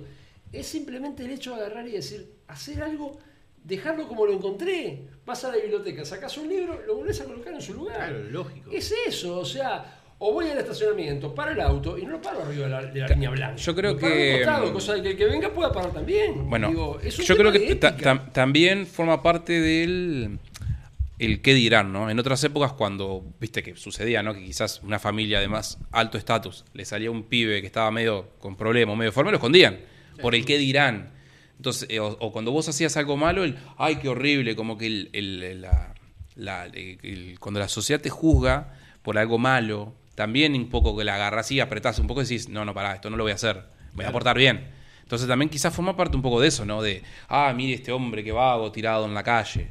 Es 0.52 0.66
simplemente 0.66 1.24
el 1.24 1.31
hecho 1.31 1.55
de 1.55 1.62
agarrar 1.64 1.86
y 1.86 1.93
decir, 1.93 2.27
hacer 2.48 2.82
algo, 2.82 3.18
dejarlo 3.64 4.09
como 4.09 4.27
lo 4.27 4.32
encontré. 4.32 5.02
Vas 5.24 5.44
a 5.44 5.51
la 5.52 5.59
biblioteca, 5.59 6.05
sacas 6.05 6.36
un 6.39 6.48
libro, 6.48 6.81
lo 6.86 6.97
volvés 6.97 7.20
a 7.20 7.24
colocar 7.24 7.52
en 7.55 7.60
su 7.62 7.74
lugar. 7.74 7.97
Claro, 7.97 8.24
lógico. 8.31 8.70
Es 8.72 8.93
eso, 9.06 9.39
o 9.39 9.44
sea, 9.44 9.98
o 10.18 10.32
voy 10.32 10.48
al 10.48 10.59
estacionamiento, 10.59 11.32
paro 11.35 11.52
el 11.52 11.60
auto 11.60 11.97
y 11.97 12.02
no 12.02 12.10
lo 12.12 12.20
paro 12.20 12.43
arriba 12.43 12.64
de 12.64 12.70
la, 12.70 12.82
de 12.86 13.01
la 13.01 13.09
línea 13.09 13.31
blanca. 13.31 13.56
Yo 13.56 13.74
creo 13.74 13.93
Lo 13.94 13.98
paro 14.01 14.12
que- 14.14 14.32
costado, 14.39 14.72
cosa 14.72 14.94
de 14.94 15.02
que 15.02 15.10
el 15.10 15.16
que 15.16 15.24
venga 15.27 15.52
pueda 15.52 15.72
parar 15.72 15.93
también. 15.93 16.48
Bueno, 16.51 16.68
Digo, 16.68 16.98
es 17.02 17.18
un 17.18 17.24
yo 17.24 17.36
tema 17.36 17.51
creo 17.52 17.66
que 17.66 17.74
ta- 17.77 18.32
también 18.32 18.86
forma 18.86 19.22
parte 19.22 19.60
del 19.60 20.39
el 21.20 21.43
qué 21.43 21.52
dirán, 21.55 21.93
¿no? 21.93 22.09
En 22.10 22.18
otras 22.18 22.43
épocas 22.44 22.72
cuando, 22.72 23.22
viste 23.39 23.62
que 23.62 23.77
sucedía, 23.77 24.22
¿no? 24.22 24.32
Que 24.35 24.43
quizás 24.43 24.81
una 24.82 24.98
familia 24.98 25.39
de 25.39 25.48
más 25.48 25.78
alto 25.93 26.16
estatus 26.18 26.64
le 26.72 26.85
salía 26.86 27.10
un 27.10 27.24
pibe 27.24 27.60
que 27.60 27.66
estaba 27.66 27.90
medio 27.90 28.31
con 28.40 28.56
problemas, 28.56 28.97
medio 28.97 29.10
deforme, 29.10 29.31
lo 29.31 29.36
escondían 29.36 29.78
por 30.20 30.34
el 30.34 30.44
qué 30.44 30.59
dirán. 30.59 31.10
Entonces, 31.56 31.88
eh, 31.90 32.01
o, 32.01 32.09
o 32.20 32.32
cuando 32.32 32.52
vos 32.52 32.68
hacías 32.68 32.97
algo 32.97 33.16
malo, 33.16 33.44
el, 33.44 33.59
ay, 33.76 33.97
qué 33.97 34.09
horrible, 34.09 34.56
como 34.56 34.78
que 34.78 34.86
el, 34.86 35.10
el- 35.12 35.60
la- 35.60 35.94
la- 36.36 36.66
el- 36.66 36.98
el- 37.02 37.38
cuando 37.38 37.60
la 37.60 37.68
sociedad 37.68 38.01
te 38.01 38.09
juzga 38.10 38.74
por 39.02 39.18
algo 39.18 39.38
malo, 39.38 39.94
también 40.14 40.55
un 40.55 40.68
poco 40.70 40.97
que 40.97 41.05
la 41.05 41.14
agarras 41.16 41.51
y 41.51 41.60
apretás 41.60 41.98
un 41.98 42.06
poco 42.06 42.20
y 42.20 42.24
decís, 42.24 42.48
no, 42.48 42.64
no, 42.64 42.72
pará, 42.74 42.94
esto 42.94 43.10
no 43.10 43.16
lo 43.16 43.24
voy 43.24 43.32
a 43.32 43.34
hacer, 43.36 43.62
voy 43.94 44.05
a 44.05 44.12
portar 44.12 44.36
bien. 44.36 44.68
Entonces 45.02 45.26
también 45.26 45.48
quizás 45.48 45.74
forma 45.74 45.97
parte 45.97 46.16
un 46.16 46.22
poco 46.22 46.40
de 46.40 46.48
eso, 46.48 46.64
¿no? 46.64 46.82
De, 46.82 47.02
ah, 47.28 47.52
mire 47.55 47.74
este 47.74 47.90
hombre 47.92 48.22
que 48.22 48.32
vago 48.32 48.70
tirado 48.70 49.05
en 49.06 49.12
la 49.14 49.22
calle. 49.22 49.70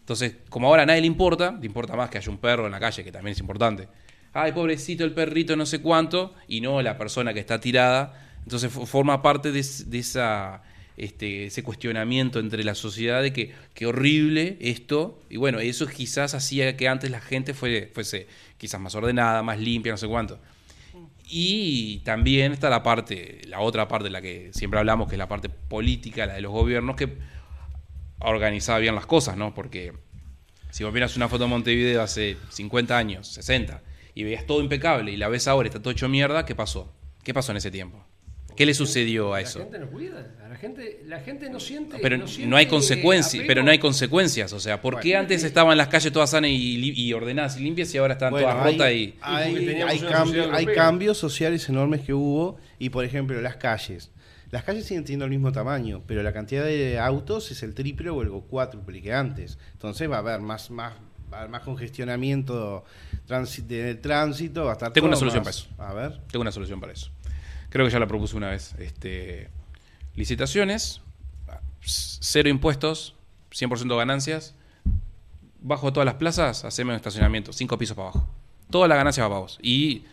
Entonces, 0.00 0.36
como 0.50 0.68
ahora 0.68 0.82
a 0.82 0.86
nadie 0.86 1.00
le 1.00 1.06
importa, 1.06 1.56
le 1.58 1.66
importa 1.66 1.96
más 1.96 2.10
que 2.10 2.18
haya 2.18 2.30
un 2.30 2.38
perro 2.38 2.66
en 2.66 2.72
la 2.72 2.80
calle, 2.80 3.02
que 3.04 3.12
también 3.12 3.32
es 3.32 3.40
importante. 3.40 3.88
Ay, 4.32 4.52
pobrecito 4.52 5.04
el 5.04 5.12
perrito, 5.12 5.54
no 5.56 5.64
sé 5.64 5.80
cuánto, 5.80 6.34
y 6.48 6.60
no 6.60 6.82
la 6.82 6.98
persona 6.98 7.32
que 7.32 7.40
está 7.40 7.60
tirada. 7.60 8.20
Entonces 8.44 8.72
fo- 8.74 8.86
forma 8.86 9.20
parte 9.22 9.52
de, 9.52 9.60
es- 9.60 9.90
de 9.90 9.98
esa, 9.98 10.62
este, 10.96 11.46
ese 11.46 11.62
cuestionamiento 11.62 12.38
entre 12.38 12.62
la 12.64 12.74
sociedad 12.74 13.22
de 13.22 13.32
que 13.32 13.86
horrible 13.86 14.56
esto. 14.60 15.20
Y 15.28 15.36
bueno, 15.36 15.58
eso 15.60 15.86
quizás 15.86 16.34
hacía 16.34 16.76
que 16.76 16.88
antes 16.88 17.10
la 17.10 17.20
gente 17.20 17.54
fue, 17.54 17.90
fuese 17.92 18.28
quizás 18.58 18.80
más 18.80 18.94
ordenada, 18.94 19.42
más 19.42 19.58
limpia, 19.58 19.92
no 19.92 19.98
sé 19.98 20.06
cuánto. 20.08 20.38
Y 21.26 22.00
también 22.04 22.52
está 22.52 22.68
la 22.68 22.82
parte, 22.82 23.40
la 23.48 23.60
otra 23.60 23.88
parte 23.88 24.04
de 24.04 24.10
la 24.10 24.20
que 24.20 24.50
siempre 24.52 24.78
hablamos, 24.78 25.08
que 25.08 25.14
es 25.14 25.18
la 25.18 25.28
parte 25.28 25.48
política, 25.48 26.26
la 26.26 26.34
de 26.34 26.42
los 26.42 26.52
gobiernos, 26.52 26.96
que 26.96 27.16
organizaba 28.20 28.78
bien 28.78 28.94
las 28.94 29.06
cosas, 29.06 29.36
¿no? 29.36 29.54
Porque 29.54 29.92
si 30.70 30.84
vos 30.84 30.92
miras 30.92 31.16
una 31.16 31.28
foto 31.28 31.44
de 31.44 31.50
Montevideo 31.50 32.02
hace 32.02 32.36
50 32.50 32.96
años, 32.96 33.26
60, 33.28 33.82
y 34.14 34.22
veías 34.24 34.46
todo 34.46 34.60
impecable 34.60 35.12
y 35.12 35.16
la 35.16 35.28
ves 35.28 35.48
ahora 35.48 35.66
y 35.66 35.70
está 35.70 35.80
todo 35.80 35.90
hecho 35.92 36.08
mierda, 36.08 36.44
¿qué 36.44 36.54
pasó? 36.54 36.92
¿Qué 37.22 37.32
pasó 37.34 37.52
en 37.52 37.56
ese 37.58 37.70
tiempo? 37.70 38.04
¿Qué 38.56 38.66
le 38.66 38.74
sucedió 38.74 39.34
a 39.34 39.40
eso? 39.40 39.58
La 39.58 39.64
gente 39.64 39.78
no 39.80 39.86
cuida, 39.90 40.34
la 40.48 40.56
gente, 40.56 41.00
la 41.06 41.20
gente 41.20 41.50
no 41.50 41.58
siente. 41.60 41.98
Pero 42.00 42.18
no, 42.18 42.56
hay 42.56 42.66
consecuencias, 42.66 43.34
apego. 43.34 43.46
pero 43.48 43.62
no 43.62 43.70
hay 43.70 43.78
consecuencias, 43.78 44.52
o 44.52 44.60
sea, 44.60 44.80
¿por 44.80 45.00
qué 45.00 45.08
Bueno. 45.10 45.20
antes 45.20 45.42
estaban 45.44 45.76
las 45.76 45.88
calles 45.88 46.12
todas 46.12 46.30
sanas 46.30 46.50
y, 46.52 47.12
ordenadas 47.12 47.56
y 47.58 47.60
limpias 47.64 47.92
y 47.94 47.98
ahora 47.98 48.14
están 48.14 48.30
Bueno, 48.30 48.46
todas 48.48 48.64
hay- 48.66 48.72
rotas 48.72 48.92
y 48.92 49.14
hay, 49.20 49.82
hay 49.82 49.98
sociedad 49.98 50.54
hay 50.54 50.66
cambios 50.66 51.18
sociales 51.18 51.68
enormes 51.68 52.00
que 52.02 52.14
hubo 52.14 52.58
y 52.78 52.90
por 52.90 53.04
ejemplo 53.04 53.40
las 53.40 53.56
calles. 53.56 54.10
Las 54.50 54.62
calles 54.62 54.84
siguen 54.86 55.02
teniendo 55.02 55.24
el 55.24 55.30
mismo 55.32 55.50
tamaño, 55.50 56.02
pero 56.06 56.22
la 56.22 56.32
cantidad 56.32 56.64
de 56.64 57.00
autos 57.00 57.50
es 57.50 57.62
el 57.64 57.74
triple 57.74 58.10
o 58.10 58.22
el 58.22 58.30
cuádruple 58.30 59.02
que 59.02 59.12
antes. 59.12 59.58
Entonces 59.72 60.08
va 60.08 60.16
a 60.16 60.18
haber 60.20 60.40
más, 60.40 60.70
más, 60.70 60.92
va 61.32 61.38
a 61.38 61.40
haber 61.40 61.50
más 61.50 61.62
congestionamiento 61.62 62.84
de 63.66 63.94
tránsito, 63.96 64.64
va 64.64 64.70
a 64.70 64.74
estar 64.74 64.92
Tengo 64.92 65.08
una 65.08 65.16
solución 65.16 65.42
más- 65.42 65.68
A 65.78 65.92
ver. 65.92 66.20
Tengo 66.30 66.42
una 66.42 66.52
solución 66.52 66.78
para 66.80 66.92
eso. 66.92 67.10
Creo 67.74 67.86
que 67.86 67.92
ya 67.92 67.98
la 67.98 68.06
propuse 68.06 68.36
una 68.36 68.50
vez. 68.50 68.72
Este, 68.78 69.48
licitaciones, 70.14 71.00
cero 71.80 72.48
impuestos, 72.48 73.16
100% 73.50 73.98
ganancias. 73.98 74.54
Bajo 75.60 75.92
todas 75.92 76.06
las 76.06 76.14
plazas, 76.14 76.64
haceme 76.64 76.90
un 76.90 76.96
estacionamiento, 76.96 77.52
cinco 77.52 77.76
pisos 77.76 77.96
para 77.96 78.10
abajo. 78.10 78.28
Toda 78.70 78.86
la 78.86 78.94
ganancia 78.94 79.24
va 79.24 79.30
para 79.30 79.40
vos. 79.40 79.58
Y 79.60 80.04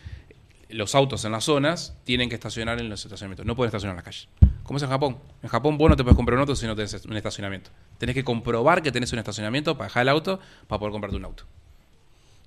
los 0.70 0.96
autos 0.96 1.24
en 1.24 1.30
las 1.30 1.44
zonas 1.44 1.96
tienen 2.02 2.28
que 2.28 2.34
estacionar 2.34 2.80
en 2.80 2.88
los 2.88 3.04
estacionamientos. 3.04 3.46
No 3.46 3.54
pueden 3.54 3.68
estacionar 3.68 3.92
en 3.92 3.98
la 3.98 4.02
calle. 4.02 4.26
Como 4.64 4.78
es 4.78 4.82
en 4.82 4.88
Japón. 4.88 5.18
En 5.40 5.48
Japón 5.48 5.78
vos 5.78 5.88
no 5.88 5.94
te 5.94 6.02
puedes 6.02 6.16
comprar 6.16 6.34
un 6.34 6.40
auto 6.40 6.56
si 6.56 6.66
no 6.66 6.74
tenés 6.74 7.04
un 7.04 7.16
estacionamiento. 7.16 7.70
Tenés 7.96 8.16
que 8.16 8.24
comprobar 8.24 8.82
que 8.82 8.90
tenés 8.90 9.12
un 9.12 9.20
estacionamiento 9.20 9.76
para 9.78 9.86
dejar 9.86 10.02
el 10.02 10.08
auto 10.08 10.40
para 10.66 10.80
poder 10.80 10.90
comprarte 10.90 11.16
un 11.16 11.26
auto. 11.26 11.44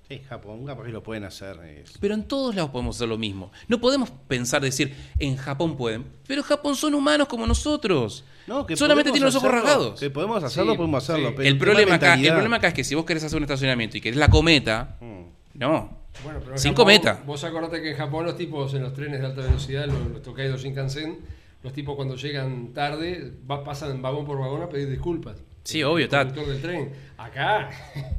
Sí, 0.08 0.22
Japón, 0.30 0.66
capaz 0.66 0.84
que 0.86 0.92
lo 0.92 1.02
pueden 1.02 1.24
hacer. 1.24 1.58
es- 1.66 1.98
Pero 2.00 2.14
en 2.14 2.24
todos 2.28 2.54
lados 2.54 2.70
podemos 2.70 2.96
hacer 2.96 3.08
lo 3.10 3.18
mismo. 3.18 3.52
No 3.68 3.80
podemos 3.82 4.12
pensar, 4.28 4.62
decir, 4.62 4.96
en 5.18 5.36
Japón 5.36 5.76
pueden. 5.78 6.06
Pero 6.28 6.42
en 6.42 6.48
Japón 6.48 6.76
son 6.76 6.94
humanos 6.94 7.28
como 7.28 7.48
nosotros. 7.48 8.24
No, 8.46 8.68
que 8.68 8.78
Solamente 8.78 9.12
tienen 9.12 9.26
los 9.26 9.36
ojos 9.36 9.50
hacerlo, 9.50 9.66
rasgados. 9.66 10.00
Que 10.00 10.10
podemos 10.12 10.44
hacerlo, 10.44 10.74
Sí, 10.74 10.78
podemos 10.78 11.04
hacerlo. 11.04 11.30
sí. 11.30 11.34
pero 11.38 11.50
El 11.50 11.58
problema, 11.58 11.96
acá, 11.96 12.14
el 12.14 12.28
problema 12.32 12.58
acá 12.58 12.68
es 12.68 12.74
que 12.76 12.84
si 12.84 12.94
vos 12.94 13.04
querés 13.06 13.24
hacer 13.24 13.38
un 13.38 13.44
estacionamiento 13.44 13.98
y 13.98 14.02
querés 14.02 14.18
la 14.20 14.30
cometa, 14.30 14.98
Mm. 15.02 15.24
no. 15.56 16.06
Bueno, 16.24 16.40
pero 16.46 16.58
Sin 16.58 16.72
Japón, 16.74 16.84
cometa. 16.86 17.24
Vos 17.26 17.44
acordate 17.44 17.82
que 17.82 17.92
en 17.92 17.98
Japón 17.98 18.26
los 18.26 18.38
tipos 18.38 18.74
en 18.76 18.84
los 18.84 18.94
trenes 18.94 19.20
de 19.20 19.26
alta 19.26 19.42
velocidad, 19.42 19.88
los, 19.88 20.08
los 20.12 20.22
Tokaido 20.22 20.56
Shinkansen, 20.56 21.18
los 21.64 21.74
tipos 21.74 21.96
cuando 21.96 22.16
llegan 22.16 22.74
tarde 22.74 23.34
va, 23.50 23.64
pasan 23.64 24.02
vagón 24.04 24.24
por 24.26 24.38
vagón 24.40 24.62
a 24.62 24.70
pedir 24.70 24.88
disculpas. 24.90 25.38
Sí, 25.66 25.80
El 25.80 25.86
obvio, 25.88 26.06
está. 26.06 26.20
conductor 26.26 26.48
del 26.54 26.62
tren. 26.62 26.94
Acá. 27.18 27.70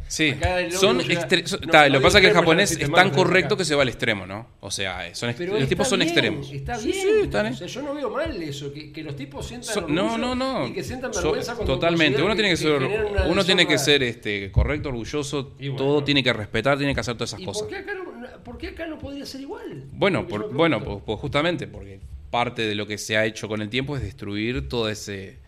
Sí, 0.09 0.31
acá 0.31 0.69
son 0.71 1.01
extre- 1.01 1.47
son- 1.47 1.61
no, 1.61 1.89
lo 1.89 1.99
que 1.99 2.03
pasa 2.03 2.19
es 2.19 2.23
que 2.23 2.29
el 2.29 2.35
japonés 2.35 2.73
es 2.73 2.91
tan 2.93 3.11
correcto 3.11 3.57
que 3.57 3.65
se 3.65 3.75
va 3.77 3.83
al 3.83 3.89
extremo, 3.89 4.27
¿no? 4.27 4.49
O 4.61 4.71
sea, 4.71 5.15
son 5.15 5.29
los 5.29 5.69
tipos 5.69 5.87
son 5.89 6.01
bien, 6.01 6.09
extremos. 6.09 6.51
Está 6.51 6.77
bien. 6.79 6.93
sí, 6.93 7.09
están- 7.23 7.47
o 7.53 7.57
sea, 7.57 7.67
yo 7.69 7.83
no 7.83 7.95
veo 7.95 8.11
mal 8.11 8.43
eso, 8.43 8.73
que, 8.73 8.93
que 8.93 9.03
los 9.05 9.15
tipos 9.15 9.47
sientan 9.47 9.75
So- 9.75 9.87
no, 9.89 10.19
no, 10.19 10.35
no. 10.35 10.67
y 10.67 10.73
que 10.73 10.83
sientan 10.83 11.13
So- 11.15 11.21
vergüenza 11.23 11.55
cuando 11.55 11.75
totalmente. 11.75 12.21
Uno 12.23 12.35
tiene 12.35 12.51
que 12.51 12.57
ser, 12.57 12.83
uno 13.29 13.45
tiene 13.45 13.67
que 13.67 13.79
ser 13.79 14.03
este, 14.03 14.51
correcto, 14.51 14.89
orgulloso, 14.89 15.55
bueno. 15.59 15.77
todo 15.77 16.03
tiene 16.03 16.23
que 16.25 16.33
respetar, 16.33 16.79
tiene 16.79 16.95
que 16.95 17.01
hacer 17.01 17.15
todas 17.15 17.31
esas 17.31 17.41
¿Y 17.41 17.45
cosas. 17.45 17.63
por 17.63 17.71
qué, 17.71 17.77
acá 17.77 17.95
no, 17.95 18.43
por 18.43 18.59
qué 18.59 18.69
acá 18.69 18.87
no 18.87 18.99
podría 18.99 19.25
ser 19.27 19.41
igual? 19.43 19.85
Bueno, 19.93 20.27
por- 20.27 20.53
bueno, 20.53 20.83
pues, 20.83 20.99
pues 21.07 21.21
justamente 21.21 21.67
porque 21.69 22.01
parte 22.31 22.63
de 22.67 22.75
lo 22.75 22.87
que 22.89 22.99
se 22.99 23.17
ha 23.17 23.25
hecho 23.25 23.47
con 23.47 23.61
el 23.63 23.69
tiempo 23.69 23.97
es 23.97 24.03
destruir 24.03 24.69
todo 24.69 24.89
ese 24.89 25.45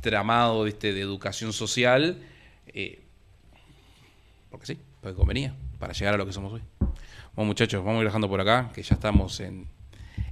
tramado 0.00 0.64
¿viste? 0.64 0.92
de 0.92 1.00
educación 1.00 1.52
social, 1.52 2.18
eh, 2.68 3.00
porque 4.50 4.66
sí, 4.66 4.78
porque 5.00 5.16
convenía, 5.16 5.54
para 5.78 5.92
llegar 5.92 6.14
a 6.14 6.16
lo 6.18 6.26
que 6.26 6.32
somos 6.32 6.52
hoy. 6.52 6.62
Bueno, 7.34 7.46
muchachos, 7.48 7.84
vamos 7.84 7.98
a 7.98 8.02
ir 8.02 8.06
dejando 8.08 8.28
por 8.28 8.40
acá, 8.40 8.70
que 8.74 8.82
ya 8.82 8.94
estamos 8.94 9.40
en, 9.40 9.66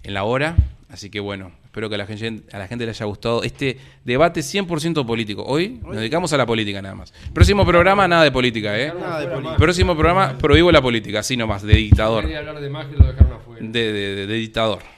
en 0.02 0.14
la 0.14 0.24
hora, 0.24 0.56
así 0.90 1.10
que 1.10 1.20
bueno, 1.20 1.52
espero 1.64 1.88
que 1.88 1.94
a 1.94 1.98
la 1.98 2.06
gente, 2.06 2.42
a 2.52 2.58
la 2.58 2.66
gente 2.66 2.84
le 2.84 2.90
haya 2.90 3.06
gustado 3.06 3.42
este 3.42 3.78
debate 4.04 4.40
100% 4.40 5.06
político. 5.06 5.44
Hoy 5.44 5.80
nos 5.84 5.96
dedicamos 5.96 6.32
a 6.32 6.36
la 6.38 6.46
política 6.46 6.80
nada 6.82 6.94
más. 6.94 7.12
Próximo 7.34 7.64
programa, 7.66 8.08
nada 8.08 8.24
de 8.24 8.32
política, 8.32 8.76
¿eh? 8.78 8.92
Nada 8.98 9.20
de 9.20 9.28
política. 9.28 9.56
Próximo 9.56 9.94
programa, 9.94 10.36
prohíbo 10.38 10.72
la 10.72 10.80
política, 10.82 11.20
así 11.20 11.36
nomás, 11.36 11.62
de 11.62 11.74
dictador. 11.74 12.24
De- 13.72 13.92
de- 13.92 14.26
de 14.26 14.34
dictador. 14.34 14.95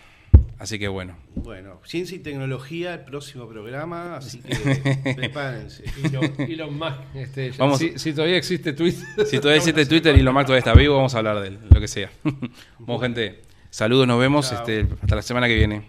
Así 0.58 0.78
que 0.78 0.88
bueno. 0.88 1.16
Bueno, 1.36 1.80
ciencia 1.84 2.16
y 2.16 2.18
tecnología, 2.18 2.94
el 2.94 3.00
próximo 3.04 3.48
programa, 3.48 4.16
así 4.16 4.40
que 4.40 5.14
prepárense. 5.16 5.84
Elon, 6.04 6.32
Elon 6.38 6.76
Musk, 6.76 6.98
este, 7.14 7.50
ya- 7.52 7.56
Vamos- 7.58 7.78
si, 7.78 7.96
si 7.98 8.12
todavía 8.12 8.36
existe 8.36 8.72
Twitter. 8.72 9.04
Si 9.26 9.38
todavía 9.38 9.58
existe 9.58 9.86
Twitter 9.86 10.16
y 10.18 10.22
lo 10.22 10.32
Mac 10.32 10.46
todavía 10.46 10.58
está 10.58 10.74
vivo, 10.74 10.96
vamos 10.96 11.14
a 11.14 11.18
hablar 11.18 11.40
de 11.40 11.48
él, 11.48 11.58
lo 11.70 11.80
que 11.80 11.86
sea. 11.88 12.10
Bueno, 12.80 13.00
gente, 13.00 13.42
saludos, 13.70 14.06
nos 14.08 14.18
vemos 14.18 14.50
este, 14.50 14.86
hasta 15.00 15.14
la 15.16 15.22
semana 15.22 15.46
que 15.46 15.54
viene. 15.54 15.82